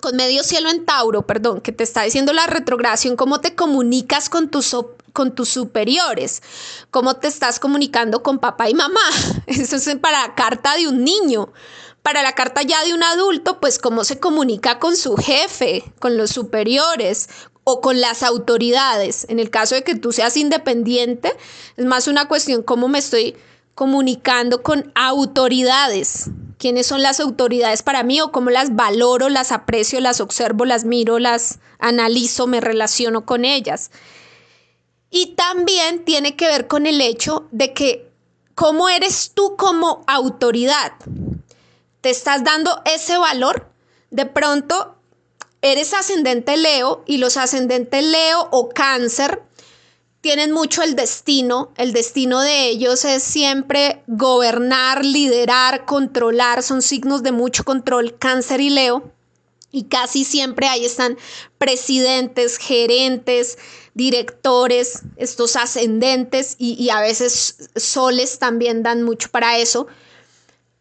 con 0.00 0.16
medio 0.16 0.42
cielo 0.42 0.70
en 0.70 0.84
Tauro, 0.84 1.26
perdón, 1.26 1.60
que 1.60 1.72
te 1.72 1.84
está 1.84 2.02
diciendo 2.02 2.32
la 2.32 2.46
retrogradación, 2.46 3.16
cómo 3.16 3.40
te 3.40 3.54
comunicas 3.54 4.28
con 4.28 4.48
tus, 4.48 4.76
con 5.12 5.34
tus 5.34 5.48
superiores, 5.48 6.42
cómo 6.90 7.16
te 7.16 7.28
estás 7.28 7.58
comunicando 7.60 8.22
con 8.22 8.38
papá 8.38 8.68
y 8.68 8.74
mamá. 8.74 9.00
Eso 9.46 9.76
es 9.76 9.96
para 9.96 10.26
la 10.26 10.34
carta 10.34 10.76
de 10.76 10.88
un 10.88 11.04
niño. 11.04 11.52
Para 12.02 12.22
la 12.22 12.32
carta 12.32 12.62
ya 12.62 12.82
de 12.84 12.94
un 12.94 13.02
adulto, 13.02 13.60
pues 13.60 13.78
cómo 13.78 14.04
se 14.04 14.18
comunica 14.18 14.78
con 14.78 14.96
su 14.96 15.16
jefe, 15.16 15.84
con 15.98 16.16
los 16.16 16.30
superiores 16.30 17.28
o 17.64 17.80
con 17.80 18.00
las 18.00 18.22
autoridades. 18.22 19.26
En 19.28 19.38
el 19.38 19.50
caso 19.50 19.74
de 19.74 19.84
que 19.84 19.94
tú 19.94 20.12
seas 20.12 20.36
independiente, 20.36 21.36
es 21.76 21.84
más 21.84 22.06
una 22.08 22.28
cuestión 22.28 22.62
cómo 22.62 22.88
me 22.88 23.00
estoy 23.00 23.36
comunicando 23.74 24.62
con 24.62 24.90
autoridades 24.94 26.30
quiénes 26.58 26.86
son 26.86 27.02
las 27.02 27.20
autoridades 27.20 27.82
para 27.82 28.02
mí 28.02 28.20
o 28.20 28.32
cómo 28.32 28.50
las 28.50 28.74
valoro, 28.74 29.28
las 29.28 29.52
aprecio, 29.52 30.00
las 30.00 30.20
observo, 30.20 30.64
las 30.64 30.84
miro, 30.84 31.18
las 31.18 31.58
analizo, 31.78 32.46
me 32.46 32.60
relaciono 32.60 33.24
con 33.24 33.44
ellas. 33.44 33.90
Y 35.10 35.34
también 35.36 36.04
tiene 36.04 36.36
que 36.36 36.46
ver 36.46 36.66
con 36.66 36.86
el 36.86 37.00
hecho 37.00 37.46
de 37.50 37.72
que 37.72 38.10
cómo 38.54 38.88
eres 38.88 39.32
tú 39.34 39.56
como 39.56 40.04
autoridad. 40.06 40.92
¿Te 42.00 42.10
estás 42.10 42.44
dando 42.44 42.82
ese 42.84 43.16
valor? 43.16 43.68
De 44.10 44.26
pronto 44.26 44.96
eres 45.62 45.94
ascendente 45.94 46.56
Leo 46.56 47.02
y 47.06 47.18
los 47.18 47.36
ascendentes 47.36 48.04
Leo 48.04 48.48
o 48.50 48.68
cáncer 48.68 49.42
tienen 50.20 50.52
mucho 50.52 50.82
el 50.82 50.96
destino. 50.96 51.72
El 51.76 51.92
destino 51.92 52.40
de 52.40 52.68
ellos 52.68 53.04
es 53.04 53.22
siempre 53.22 54.02
gobernar, 54.06 55.04
liderar, 55.04 55.84
controlar. 55.84 56.62
Son 56.62 56.82
signos 56.82 57.22
de 57.22 57.32
mucho 57.32 57.64
control, 57.64 58.16
cáncer 58.18 58.60
y 58.60 58.70
leo. 58.70 59.12
Y 59.70 59.84
casi 59.84 60.24
siempre 60.24 60.66
ahí 60.66 60.84
están 60.84 61.18
presidentes, 61.58 62.56
gerentes, 62.56 63.58
directores, 63.94 65.02
estos 65.16 65.56
ascendentes 65.56 66.56
y, 66.58 66.88
a 66.88 67.00
veces 67.00 67.68
soles 67.76 68.38
también 68.38 68.82
dan 68.82 69.02
mucho 69.02 69.28
para 69.30 69.58
eso. 69.58 69.86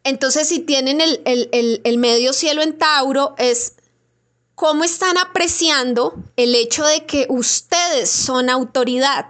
Entonces, 0.04 0.48
si 0.48 0.60
tienen 0.60 1.02
el, 1.02 1.22
el 1.26 1.98
medio 1.98 2.32
cielo 2.32 2.62
en 2.62 2.78
Tauro, 2.78 3.36
es 3.38 3.74
¿Cómo 4.58 4.84
están 4.84 5.20
apreciando 5.20 6.16
el 6.36 6.56
hecho 6.56 6.84
de 6.84 7.06
que 7.06 7.28
ustedes 7.30 8.10
son 8.10 8.50
autoridad? 8.50 9.28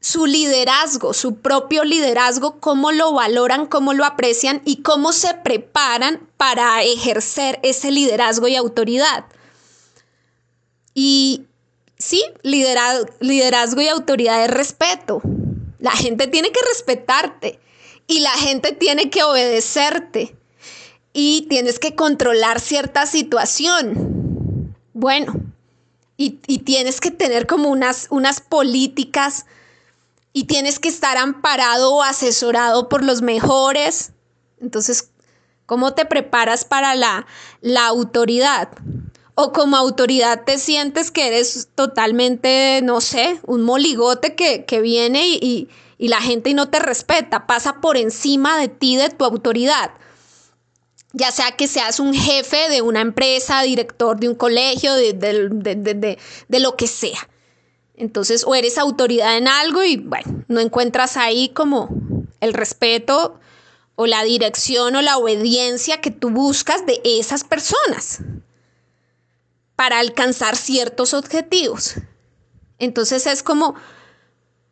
Su 0.00 0.26
liderazgo, 0.26 1.14
su 1.14 1.36
propio 1.36 1.84
liderazgo, 1.84 2.58
cómo 2.58 2.90
lo 2.90 3.12
valoran, 3.12 3.66
cómo 3.66 3.94
lo 3.94 4.04
aprecian 4.04 4.62
y 4.64 4.82
cómo 4.82 5.12
se 5.12 5.34
preparan 5.34 6.28
para 6.36 6.82
ejercer 6.82 7.60
ese 7.62 7.92
liderazgo 7.92 8.48
y 8.48 8.56
autoridad. 8.56 9.26
Y 10.92 11.44
sí, 11.96 12.20
liderazgo, 12.42 13.80
y 13.80 13.86
autoridad 13.86 14.44
es 14.44 14.50
respeto. 14.50 15.22
La 15.78 15.92
gente 15.92 16.26
tiene 16.26 16.50
que 16.50 16.60
respetarte 16.68 17.60
y 18.08 18.18
la 18.18 18.32
gente 18.32 18.72
tiene 18.72 19.08
que 19.08 19.22
obedecerte. 19.22 20.36
y 21.18 21.46
tienes 21.48 21.78
que 21.78 21.94
controlar 21.94 22.60
cierta 22.60 23.06
situación. 23.06 24.15
Bueno, 24.98 25.34
y, 26.16 26.30
tienes 26.60 27.02
que 27.02 27.10
tener 27.10 27.46
como 27.46 27.68
unas, 27.68 28.06
unas 28.08 28.40
políticas 28.40 29.44
y 30.32 30.44
tienes 30.44 30.78
que 30.78 30.88
estar 30.88 31.18
amparado 31.18 31.96
o 31.96 32.02
asesorado 32.02 32.88
por 32.88 33.04
los 33.04 33.20
mejores. 33.20 34.12
Entonces, 34.58 35.10
¿cómo 35.66 35.92
te 35.92 36.06
preparas 36.06 36.64
para 36.64 36.94
la, 36.94 37.26
la 37.60 37.86
autoridad? 37.88 38.70
O 39.34 39.52
como 39.52 39.76
autoridad 39.76 40.44
te 40.46 40.56
sientes 40.56 41.10
que 41.10 41.26
eres 41.26 41.68
totalmente, 41.74 42.80
no 42.82 43.02
sé, 43.02 43.38
un 43.44 43.64
moligote 43.64 44.34
que, 44.34 44.80
viene 44.80 45.28
y, 45.28 45.68
la 45.98 46.22
gente 46.22 46.54
no 46.54 46.70
te 46.70 46.78
respeta, 46.78 47.46
pasa 47.46 47.82
por 47.82 47.98
encima 47.98 48.56
de 48.56 48.68
ti, 48.68 48.96
de 48.96 49.10
tu 49.10 49.26
autoridad. 49.26 49.90
Ya 51.12 51.30
sea 51.32 51.52
que 51.52 51.68
seas 51.68 52.00
un 52.00 52.14
jefe 52.14 52.68
de 52.68 52.82
una 52.82 53.00
empresa, 53.00 53.62
director 53.62 54.18
de 54.18 54.28
un 54.28 54.34
colegio, 54.34 54.94
de, 54.94 55.12
de 55.12 56.60
lo 56.60 56.76
que 56.76 56.86
sea. 56.86 57.28
Entonces, 57.94 58.44
o 58.46 58.54
eres 58.54 58.76
autoridad 58.76 59.38
en 59.38 59.48
algo 59.48 59.82
y 59.82 59.96
bueno, 59.96 60.44
no 60.48 60.60
encuentras 60.60 61.16
ahí 61.16 61.48
como 61.48 61.88
el 62.40 62.52
respeto 62.52 63.40
o 63.94 64.06
la 64.06 64.22
dirección 64.22 64.94
o 64.96 65.02
la 65.02 65.16
obediencia 65.16 66.00
que 66.00 66.10
tú 66.10 66.30
buscas 66.30 66.84
de 66.84 67.00
esas 67.04 67.44
personas 67.44 68.20
para 69.74 69.98
alcanzar 69.98 70.56
ciertos 70.56 71.14
objetivos. 71.14 71.94
Entonces 72.78 73.26
es 73.26 73.42
como 73.42 73.74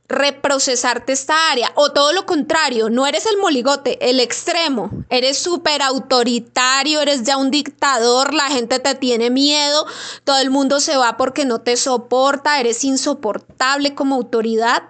reprocesarte 0.06 1.12
esta 1.12 1.50
área 1.50 1.72
o 1.76 1.92
todo 1.92 2.12
lo 2.12 2.26
contrario, 2.26 2.90
no 2.90 3.06
eres 3.06 3.26
el 3.26 3.38
moligote, 3.38 4.10
el 4.10 4.20
extremo, 4.20 4.90
eres 5.08 5.38
súper 5.38 5.80
autoritario, 5.82 7.00
eres 7.00 7.22
ya 7.22 7.38
un 7.38 7.50
dictador, 7.50 8.34
la 8.34 8.48
gente 8.48 8.78
te 8.80 8.94
tiene 8.94 9.30
miedo, 9.30 9.86
todo 10.24 10.38
el 10.38 10.50
mundo 10.50 10.80
se 10.80 10.96
va 10.96 11.16
porque 11.16 11.46
no 11.46 11.60
te 11.60 11.76
soporta, 11.76 12.60
eres 12.60 12.84
insoportable 12.84 13.94
como 13.94 14.16
autoridad. 14.16 14.82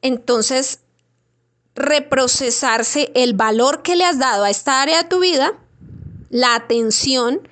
Entonces, 0.00 0.80
reprocesarse 1.76 3.12
el 3.14 3.34
valor 3.34 3.82
que 3.82 3.94
le 3.94 4.04
has 4.04 4.18
dado 4.18 4.44
a 4.44 4.50
esta 4.50 4.82
área 4.82 5.04
de 5.04 5.08
tu 5.08 5.20
vida, 5.20 5.52
la 6.30 6.56
atención, 6.56 7.48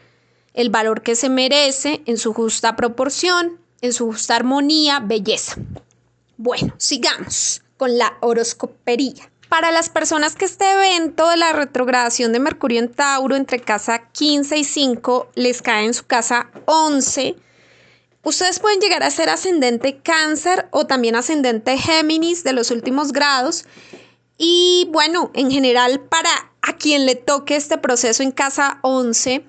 el 0.54 0.70
valor 0.70 1.02
que 1.02 1.14
se 1.14 1.28
merece 1.28 2.02
en 2.06 2.18
su 2.18 2.34
justa 2.34 2.74
proporción, 2.74 3.60
en 3.80 3.92
su 3.92 4.06
justa 4.06 4.34
armonía, 4.34 4.98
belleza. 4.98 5.56
Bueno, 6.42 6.72
sigamos 6.78 7.60
con 7.76 7.98
la 7.98 8.16
horoscopería. 8.22 9.30
Para 9.50 9.70
las 9.72 9.90
personas 9.90 10.36
que 10.36 10.46
este 10.46 10.72
evento 10.72 11.28
de 11.28 11.36
la 11.36 11.52
retrogradación 11.52 12.32
de 12.32 12.40
Mercurio 12.40 12.78
en 12.78 12.90
Tauro 12.90 13.36
entre 13.36 13.60
casa 13.60 14.08
15 14.12 14.56
y 14.56 14.64
5 14.64 15.32
les 15.34 15.60
cae 15.60 15.84
en 15.84 15.92
su 15.92 16.06
casa 16.06 16.50
11, 16.64 17.36
ustedes 18.22 18.58
pueden 18.58 18.80
llegar 18.80 19.02
a 19.02 19.10
ser 19.10 19.28
ascendente 19.28 19.98
cáncer 19.98 20.66
o 20.70 20.86
también 20.86 21.14
ascendente 21.14 21.76
Géminis 21.76 22.42
de 22.42 22.54
los 22.54 22.70
últimos 22.70 23.12
grados. 23.12 23.66
Y 24.38 24.88
bueno, 24.92 25.30
en 25.34 25.50
general 25.50 26.00
para 26.00 26.30
a 26.62 26.72
quien 26.78 27.04
le 27.04 27.16
toque 27.16 27.54
este 27.54 27.76
proceso 27.76 28.22
en 28.22 28.32
casa 28.32 28.78
11, 28.80 29.44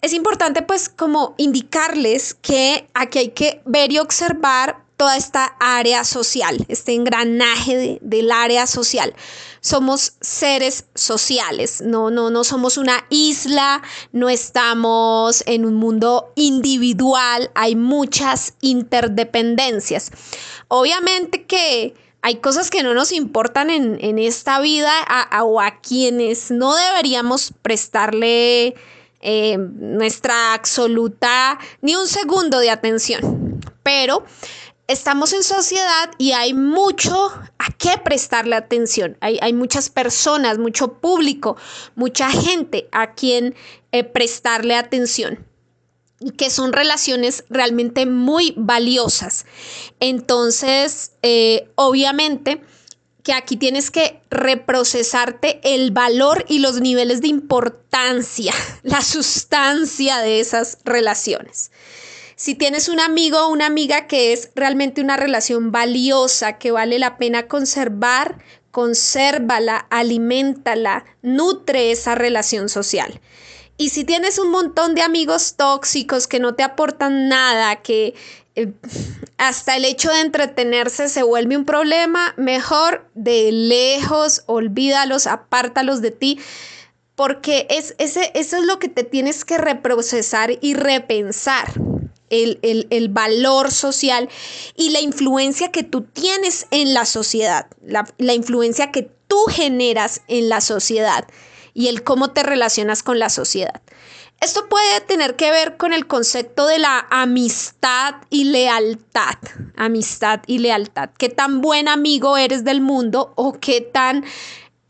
es 0.00 0.12
importante 0.14 0.62
pues 0.62 0.88
como 0.88 1.34
indicarles 1.36 2.32
que 2.32 2.88
aquí 2.94 3.18
hay 3.18 3.28
que 3.32 3.60
ver 3.66 3.92
y 3.92 3.98
observar 3.98 4.83
toda 4.96 5.16
esta 5.16 5.56
área 5.58 6.04
social, 6.04 6.64
este 6.68 6.94
engranaje 6.94 7.98
del 8.00 8.30
área 8.30 8.66
social. 8.66 9.14
Somos 9.60 10.14
seres 10.20 10.86
sociales, 10.94 11.80
no, 11.80 12.10
no, 12.10 12.30
no 12.30 12.44
somos 12.44 12.76
una 12.76 13.04
isla, 13.10 13.82
no 14.12 14.28
estamos 14.28 15.42
en 15.46 15.64
un 15.64 15.74
mundo 15.74 16.32
individual, 16.36 17.50
hay 17.54 17.76
muchas 17.76 18.54
interdependencias. 18.60 20.10
Obviamente 20.68 21.44
que 21.44 21.94
hay 22.22 22.36
cosas 22.36 22.70
que 22.70 22.82
no 22.82 22.94
nos 22.94 23.12
importan 23.12 23.68
en, 23.68 24.18
esta 24.18 24.58
vida 24.60 24.90
o 25.42 25.60
a 25.60 25.80
quienes 25.80 26.50
no 26.50 26.74
deberíamos 26.74 27.52
prestarle 27.60 28.74
eh, 29.20 29.58
nuestra 29.58 30.54
absoluta, 30.54 31.58
ni 31.82 31.96
un 31.96 32.06
segundo 32.06 32.60
de 32.60 32.70
atención. 32.70 33.60
Pero 33.82 34.24
estamos 34.86 35.32
en 35.32 35.42
sociedad 35.42 36.10
y 36.18 36.32
hay 36.32 36.54
mucho 36.54 37.14
a 37.58 37.72
qué 37.78 37.98
prestarle 38.02 38.56
atención. 38.56 39.16
Hay, 39.20 39.52
muchas 39.52 39.88
personas, 39.88 40.58
mucho 40.58 40.94
público, 40.94 41.56
mucha 41.94 42.30
gente 42.30 42.88
a 42.92 43.14
quien 43.14 43.54
eh, 43.92 44.04
prestarle 44.04 44.76
atención 44.76 45.46
y 46.20 46.30
que 46.30 46.50
son 46.50 46.72
relaciones 46.72 47.44
realmente 47.48 48.06
muy 48.06 48.54
valiosas. 48.56 49.46
Entonces, 50.00 51.12
eh, 51.22 51.68
obviamente, 51.74 52.62
que 53.22 53.32
aquí 53.32 53.56
tienes 53.56 53.90
que 53.90 54.20
reprocesarte 54.30 55.60
el 55.64 55.90
valor 55.90 56.44
y 56.46 56.58
los 56.58 56.80
niveles 56.80 57.22
de 57.22 57.28
importancia, 57.28 58.52
la 58.82 59.00
sustancia 59.00 60.18
de 60.18 60.40
esas 60.40 60.78
relaciones. 60.84 61.70
Si 62.36 62.54
tienes 62.54 62.88
un 62.88 63.00
amigo 63.00 63.38
o 63.38 63.48
una 63.48 63.66
amiga 63.66 64.06
que 64.06 64.32
es 64.32 64.50
realmente 64.54 65.00
una 65.00 65.16
relación 65.16 65.70
valiosa, 65.70 66.58
que 66.58 66.72
vale 66.72 66.98
la 66.98 67.16
pena 67.16 67.46
conservar, 67.46 68.38
consérvala, 68.70 69.86
aliméntala, 69.90 71.04
nutre 71.22 71.92
esa 71.92 72.16
relación 72.16 72.68
social. 72.68 73.20
Y 73.76 73.90
si 73.90 74.04
tienes 74.04 74.38
un 74.38 74.50
montón 74.50 74.94
de 74.94 75.02
amigos 75.02 75.54
tóxicos 75.56 76.26
que 76.26 76.40
no 76.40 76.54
te 76.54 76.62
aportan 76.62 77.28
nada, 77.28 77.76
que 77.82 78.14
eh, 78.56 78.72
hasta 79.36 79.76
el 79.76 79.84
hecho 79.84 80.10
de 80.10 80.20
entretenerse 80.20 81.08
se 81.08 81.22
vuelve 81.22 81.56
un 81.56 81.64
problema, 81.64 82.34
mejor 82.36 83.08
de 83.14 83.50
lejos, 83.52 84.42
olvídalos, 84.46 85.26
apártalos 85.26 86.02
de 86.02 86.10
ti, 86.10 86.40
porque 87.14 87.66
es, 87.70 87.94
ese, 87.98 88.32
eso 88.34 88.56
es 88.56 88.64
lo 88.64 88.78
que 88.78 88.88
te 88.88 89.04
tienes 89.04 89.44
que 89.44 89.58
reprocesar 89.58 90.52
y 90.60 90.74
repensar. 90.74 91.72
El, 92.42 93.08
valor 93.10 93.70
social 93.70 94.28
y 94.76 94.90
la 94.90 95.00
influencia 95.00 95.70
que 95.70 95.82
tú 95.82 96.02
tienes 96.02 96.66
en 96.70 96.94
la 96.94 97.06
sociedad, 97.06 97.66
la, 97.84 98.06
la 98.18 98.34
influencia 98.34 98.90
que 98.90 99.10
tú 99.28 99.44
generas 99.48 100.22
en 100.28 100.48
la 100.48 100.60
sociedad 100.60 101.26
y 101.74 101.88
el 101.88 102.02
cómo 102.02 102.30
te 102.30 102.42
relacionas 102.42 103.02
con 103.02 103.18
la 103.18 103.30
sociedad. 103.30 103.82
Esto 104.40 104.68
puede 104.68 105.00
tener 105.00 105.36
que 105.36 105.50
ver 105.50 105.76
con 105.76 105.94
el 105.94 106.06
concepto 106.06 106.66
de 106.66 106.78
la 106.78 107.06
amistad 107.10 108.16
y 108.28 108.44
lealtad. 108.44 109.36
Amistad 109.74 110.40
y 110.46 110.58
lealtad. 110.58 111.10
¿Qué 111.16 111.30
tan 111.30 111.60
buen 111.62 111.88
amigo 111.88 112.36
eres 112.36 112.62
del 112.62 112.80
mundo 112.82 113.32
o 113.36 113.54
qué 113.54 113.80
tan 113.80 114.24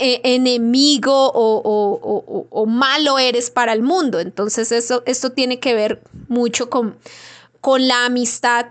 eh, 0.01 0.21
enemigo 0.25 1.31
o, 1.33 2.67
malo 2.67 3.19
eres 3.21 3.51
para 3.51 3.73
el 3.73 3.83
mundo? 3.83 4.19
Entonces 4.19 4.73
eso, 4.73 5.05
esto 5.07 5.31
tiene 5.31 5.61
que 5.61 5.75
ver 5.75 6.03
mucho 6.27 6.69
con, 6.69 6.99
con 7.65 7.89
la 7.89 8.05
amistad. 8.05 8.67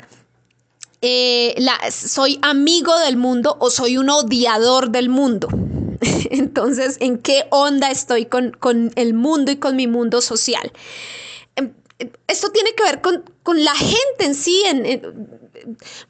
Eh, 1.02 1.56
¿Soy 1.90 2.38
amigo 2.44 2.95
del 2.99 3.18
mundo 3.18 3.57
o 3.60 3.72
soy 3.72 3.98
un 3.98 4.11
odiador 4.11 4.91
del 4.91 5.10
mundo? 5.10 5.48
Entonces, 6.30 6.98
¿en 6.99 7.18
qué 7.18 7.48
onda 7.49 7.90
estoy 7.90 8.28
con, 8.28 8.56
el 8.95 9.15
mundo 9.15 9.52
y 9.52 9.56
con 9.56 9.76
mi 9.76 9.88
mundo 9.88 10.22
social? 10.22 10.72
Em, 11.56 11.74
esto 12.28 12.52
tiene 12.52 12.76
que 12.76 12.84
ver 12.84 13.02
con, 13.02 13.24
la 13.64 13.74
gente 13.74 14.26
en 14.26 14.36
sí. 14.36 14.64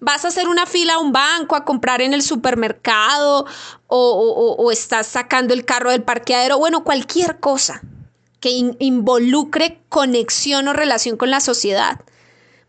vas 0.02 0.26
a 0.26 0.28
hacer 0.28 0.50
una 0.50 0.66
fila 0.66 0.96
a 0.96 1.00
un 1.00 1.14
banco, 1.14 1.56
a 1.56 1.64
comprar 1.64 2.02
en 2.02 2.14
el 2.14 2.22
supermercado 2.22 3.46
o, 3.88 4.70
estás 4.74 5.08
sacando 5.08 5.54
el 5.54 5.64
carro 5.64 5.90
del 5.90 6.04
parqueadero, 6.04 6.60
bueno, 6.60 6.84
cualquier 6.84 7.40
cosa 7.40 7.82
que 8.42 8.50
involucre 8.80 9.80
conexión 9.88 10.68
o 10.68 10.74
relación 10.74 11.16
con 11.16 11.30
la 11.32 11.40
sociedad. 11.40 12.02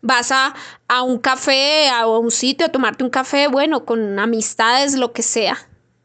Vas 0.05 0.31
a, 0.31 0.53
a 0.87 1.01
un 1.01 1.17
café, 1.17 1.89
a 1.89 2.05
un 2.05 2.29
sitio 2.29 2.67
a 2.67 2.69
tomarte 2.69 3.03
un 3.03 3.09
café, 3.09 3.47
bueno, 3.47 3.85
con 3.85 4.19
amistades, 4.19 4.93
lo 4.93 5.13
que 5.13 5.23
sea. 5.23 5.57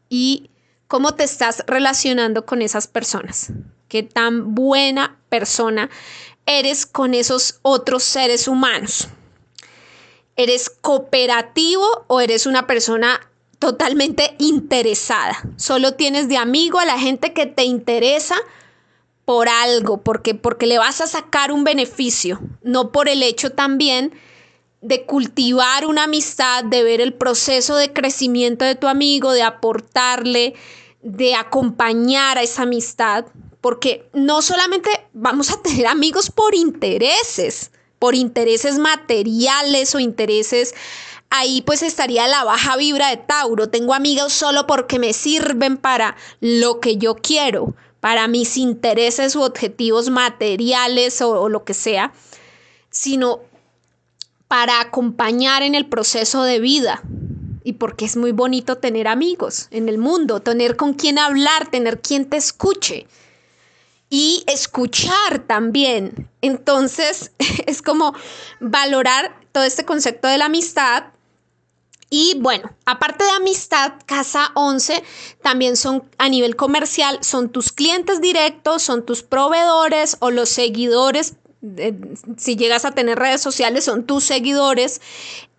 Y 0.09 0.49
cómo 0.87 1.13
te 1.13 1.23
estás 1.23 1.63
relacionando 1.67 2.45
con 2.47 2.63
esas 2.63 2.87
personas, 2.87 3.51
qué 3.87 4.01
tan 4.01 4.55
buena 4.55 5.19
persona 5.29 5.89
eres 6.47 6.87
con 6.87 7.13
esos 7.13 7.59
otros 7.61 8.03
seres 8.03 8.47
humanos. 8.47 9.07
¿Eres 10.35 10.69
cooperativo 10.69 11.85
o 12.07 12.21
eres 12.21 12.47
una 12.47 12.65
persona 12.65 13.21
totalmente 13.59 14.35
interesada? 14.39 15.37
Solo 15.57 15.93
tienes 15.93 16.27
de 16.27 16.37
amigo 16.37 16.79
a 16.79 16.85
la 16.85 16.97
gente 16.97 17.33
que 17.33 17.45
te 17.45 17.63
interesa 17.63 18.35
por 19.25 19.49
algo, 19.49 20.01
porque, 20.01 20.35
porque 20.35 20.67
le 20.67 20.77
vas 20.77 21.01
a 21.01 21.07
sacar 21.07 21.51
un 21.51 21.63
beneficio, 21.63 22.39
no 22.63 22.91
por 22.91 23.07
el 23.07 23.23
hecho 23.23 23.51
también 23.51 24.13
de 24.81 25.05
cultivar 25.05 25.85
una 25.85 26.05
amistad, 26.05 26.63
de 26.63 26.83
ver 26.83 27.01
el 27.01 27.13
proceso 27.13 27.75
de 27.75 27.93
crecimiento 27.93 28.65
de 28.65 28.75
tu 28.75 28.87
amigo, 28.87 29.31
de 29.31 29.43
aportarle, 29.43 30.55
de 31.03 31.35
acompañar 31.35 32.37
a 32.37 32.41
esa 32.41 32.63
amistad, 32.63 33.25
porque 33.61 34.09
no 34.13 34.41
solamente 34.41 34.89
vamos 35.13 35.51
a 35.51 35.61
tener 35.61 35.85
amigos 35.85 36.31
por 36.31 36.55
intereses, 36.55 37.71
por 37.99 38.15
intereses 38.15 38.79
materiales 38.79 39.93
o 39.93 39.99
intereses 39.99 40.73
ahí 41.31 41.61
pues 41.61 41.81
estaría 41.81 42.27
la 42.27 42.43
baja 42.43 42.77
vibra 42.77 43.09
de 43.09 43.17
Tauro. 43.17 43.69
Tengo 43.69 43.95
amigos 43.95 44.33
solo 44.33 44.67
porque 44.67 44.99
me 44.99 45.13
sirven 45.13 45.77
para 45.77 46.15
lo 46.39 46.79
que 46.79 46.97
yo 46.97 47.15
quiero, 47.15 47.73
para 48.01 48.27
mis 48.27 48.57
intereses 48.57 49.35
u 49.35 49.43
objetivos 49.43 50.09
materiales 50.09 51.21
o, 51.21 51.47
lo 51.47 51.63
que 51.63 51.73
sea, 51.73 52.11
sino 52.89 53.39
para 54.49 54.81
acompañar 54.81 55.63
en 55.63 55.75
el 55.75 55.85
proceso 55.85 56.43
de 56.43 56.59
vida. 56.59 57.01
Y 57.63 57.73
porque 57.73 58.05
es 58.05 58.17
muy 58.17 58.31
bonito 58.31 58.79
tener 58.79 59.07
amigos 59.07 59.67
en 59.69 59.87
el 59.87 59.99
mundo, 59.99 60.41
tener 60.41 60.75
con 60.75 60.95
quien 60.95 61.19
hablar, 61.19 61.69
tener 61.69 62.01
quien 62.01 62.25
te 62.25 62.37
escuche 62.37 63.05
y 64.09 64.43
escuchar 64.47 65.45
también. 65.45 66.27
Entonces, 66.41 67.31
es 67.67 67.83
como 67.83 68.15
valorar 68.59 69.39
todo 69.51 69.63
este 69.63 69.85
concepto 69.85 70.27
de 70.27 70.39
la 70.39 70.45
amistad 70.45 71.03
y 72.13 72.35
bueno, 72.39 72.69
aparte 72.85 73.23
de 73.23 73.29
amistad, 73.31 73.93
Casa 74.05 74.51
11 74.55 75.01
también 75.41 75.77
son 75.77 76.03
a 76.17 76.27
nivel 76.27 76.57
comercial, 76.57 77.17
son 77.21 77.49
tus 77.49 77.71
clientes 77.71 78.19
directos, 78.19 78.83
son 78.83 79.05
tus 79.05 79.23
proveedores 79.23 80.17
o 80.19 80.29
los 80.29 80.49
seguidores. 80.49 81.35
si 82.37 82.57
llegas 82.57 82.83
a 82.83 82.91
tener 82.91 83.17
redes 83.17 83.39
sociales, 83.39 83.85
son 83.85 84.05
tus 84.05 84.25
seguidores. 84.25 84.99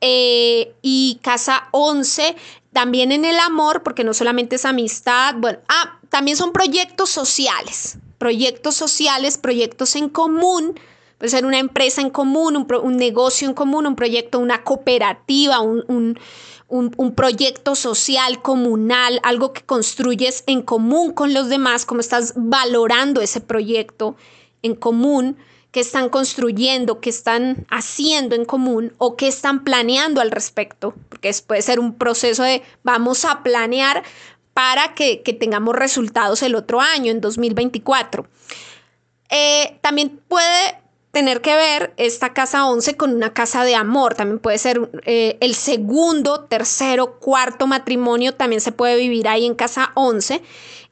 Eh, 0.03 0.75
y 0.83 1.21
Casa 1.23 1.69
11 1.71 2.37
también 2.75 3.13
en 3.13 3.25
el 3.25 3.39
amor, 3.39 3.83
porque 3.83 4.05
no 4.05 4.13
solamente 4.13 4.57
es 4.57 4.67
amistad, 4.67 5.37
bueno, 5.39 5.59
ah, 5.69 6.01
también 6.11 6.37
son 6.37 6.53
proyectos 6.53 7.09
sociales, 7.09 7.97
proyectos 8.19 8.75
sociales, 8.75 9.39
proyectos 9.39 9.97
en 9.97 10.11
común 10.11 10.79
Puede 11.23 11.31
ser 11.31 11.47
una 11.47 11.61
empresa 11.61 12.01
en 12.01 12.11
común, 12.11 12.67
un, 12.83 12.97
negocio 12.97 13.47
en 13.47 13.55
común, 13.55 13.87
un 13.87 13.95
proyecto, 13.95 14.41
una 14.41 14.65
cooperativa, 14.65 15.61
un, 15.61 16.19
proyecto 17.15 17.77
social, 17.77 18.43
comunal, 18.43 19.21
algo 19.23 19.53
que 19.53 19.63
construyes 19.63 20.43
en 20.49 20.63
común 20.63 21.13
con 21.13 21.33
los 21.33 21.49
demás, 21.49 21.87
cómo 21.87 22.01
estás 22.01 22.33
valorando 22.35 23.21
ese 23.21 23.41
proyecto 23.41 24.17
en 24.63 24.75
común, 24.75 25.37
qué 25.71 25.79
están 25.79 26.09
construyendo, 26.09 26.99
qué 26.99 27.11
están 27.11 27.67
haciendo 27.71 28.35
en 28.35 28.45
común 28.45 28.93
o 28.99 29.15
qué 29.15 29.29
están 29.29 29.63
planeando 29.63 30.21
al 30.21 30.33
respecto, 30.33 30.93
porque 31.09 31.33
puede 31.47 31.63
ser 31.63 31.79
un 31.79 31.95
proceso 31.95 32.43
de 32.43 32.65
vamos 32.83 33.25
a 33.25 33.45
planear 33.45 34.03
para 34.55 34.97
que, 34.97 35.19
tengamos 35.39 35.77
resultados 35.77 36.43
el 36.43 36.57
otro 36.57 36.81
año, 36.81 37.13
en 37.13 37.21
2024. 37.21 38.27
Eh, 39.31 39.79
también 39.83 40.21
puede 40.27 40.82
tener 41.13 41.43
que 41.43 41.55
ver 41.55 41.93
esta 41.99 42.33
casa 42.33 42.67
11 42.67 42.97
con 42.97 43.15
una 43.15 43.33
casa 43.33 43.65
de 43.65 43.77
amor. 43.77 44.15
También 44.15 44.41
puede 44.41 44.59
ser 44.59 44.91
eh, 45.05 45.37
el 45.41 45.55
segundo, 45.55 46.45
tercero, 46.45 47.21
cuarto 47.21 47.67
matrimonio, 47.67 48.35
también 48.35 48.61
se 48.61 48.73
puede 48.73 48.97
vivir 48.97 49.29
ahí 49.29 49.47
en 49.47 49.55
casa 49.55 49.93
11. 49.95 50.43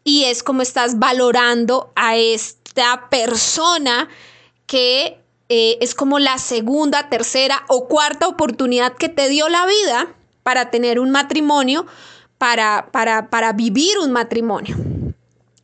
Y 0.05 0.25
es 0.25 0.43
como 0.43 0.63
estás 0.63 0.99
valorando 0.99 1.91
a 1.97 2.17
esta 2.17 3.09
persona 3.09 4.09
que 4.67 5.19
eh, 5.49 5.79
es 5.81 5.95
como 5.95 6.19
la 6.19 6.39
segunda, 6.39 7.09
tercera 7.09 7.65
o 7.69 7.89
cuarta 7.89 8.29
oportunidad 8.29 8.95
que 8.97 9.09
te 9.09 9.29
dio 9.29 9.49
la 9.49 9.67
vida 9.67 10.15
para 10.43 10.71
tener 10.71 11.01
un 11.01 11.11
matrimonio, 11.11 11.87
para, 12.37 12.89
para, 12.93 13.31
para 13.31 13.55
vivir 13.55 13.99
un 13.99 14.13
matrimonio. 14.13 14.77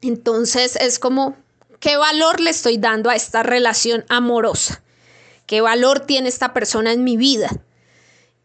Entonces 0.00 0.76
es 0.76 0.98
como 0.98 1.36
¿Qué 1.80 1.96
valor 1.96 2.40
le 2.40 2.50
estoy 2.50 2.78
dando 2.78 3.10
a 3.10 3.16
esta 3.16 3.42
relación 3.42 4.04
amorosa? 4.08 4.82
¿Qué 5.46 5.60
valor 5.60 6.00
tiene 6.00 6.28
esta 6.28 6.52
persona 6.52 6.92
en 6.92 7.04
mi 7.04 7.16
vida? 7.16 7.50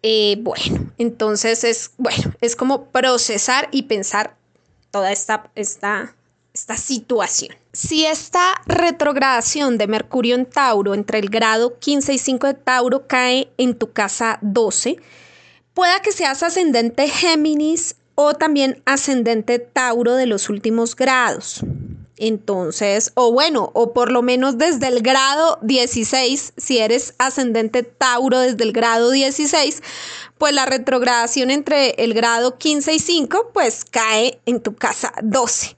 Eh, 0.04 0.38
bueno, 0.42 0.92
entonces 0.98 1.64
es, 1.64 1.92
bueno, 1.98 2.34
es 2.42 2.56
como 2.56 2.86
procesar 2.86 3.70
y 3.72 3.84
pensar 3.84 4.36
toda 4.90 5.12
esta, 5.12 5.50
esta, 5.56 6.16
esta 6.54 6.78
situación. 6.78 7.56
Si 7.72 8.06
esta 8.06 8.62
retrogradación 8.66 9.78
de 9.78 9.88
Mercurio 9.88 10.36
en 10.36 10.46
Tauro 10.46 10.94
entre 10.94 11.20
el 11.20 11.30
grado 11.30 11.80
15 11.80 12.14
y 12.14 12.18
5 12.18 12.48
de 12.48 12.54
Tauro 12.56 13.08
cae 13.08 13.52
en 13.58 13.78
tu 13.78 13.94
casa 13.94 14.40
12, 14.42 14.98
pueda 15.74 16.02
que 16.02 16.12
seas 16.12 16.44
ascendente 16.44 17.08
Géminis 17.08 17.96
o 18.16 18.34
también 18.34 18.82
ascendente 18.86 19.60
Tauro 19.60 20.16
de 20.16 20.26
los 20.26 20.50
últimos 20.50 20.96
grados. 20.96 21.64
Entonces, 22.24 23.14
o 23.16 23.32
bueno, 23.32 23.72
o 23.74 23.94
por 23.94 24.12
lo 24.12 24.22
menos 24.22 24.60
desde 24.60 24.90
el 24.90 25.02
grado 25.02 25.58
16, 25.64 26.54
si 26.56 26.78
eres 26.78 27.16
ascendente 27.18 27.82
Tauro 27.82 28.38
desde 28.38 28.64
el 28.64 28.74
grado 28.74 29.10
16, 29.10 29.82
pues 30.38 30.54
la 30.54 30.68
retrogradación 30.68 31.50
entre 31.50 31.96
el 31.98 32.14
grado 32.14 32.60
15 32.60 32.94
y 32.94 33.00
5, 33.00 33.50
pues 33.56 33.86
cae 33.86 34.40
en 34.46 34.62
tu 34.62 34.76
casa 34.76 35.12
12. 35.24 35.76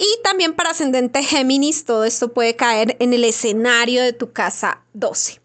Y 0.00 0.06
también 0.24 0.54
para 0.54 0.70
ascendente 0.70 1.22
Géminis, 1.22 1.84
todo 1.84 2.04
esto 2.04 2.32
puede 2.32 2.56
caer 2.56 2.96
en 2.98 3.12
el 3.12 3.22
escenario 3.22 4.02
de 4.02 4.12
tu 4.12 4.32
casa 4.32 4.80
12. 4.94 5.40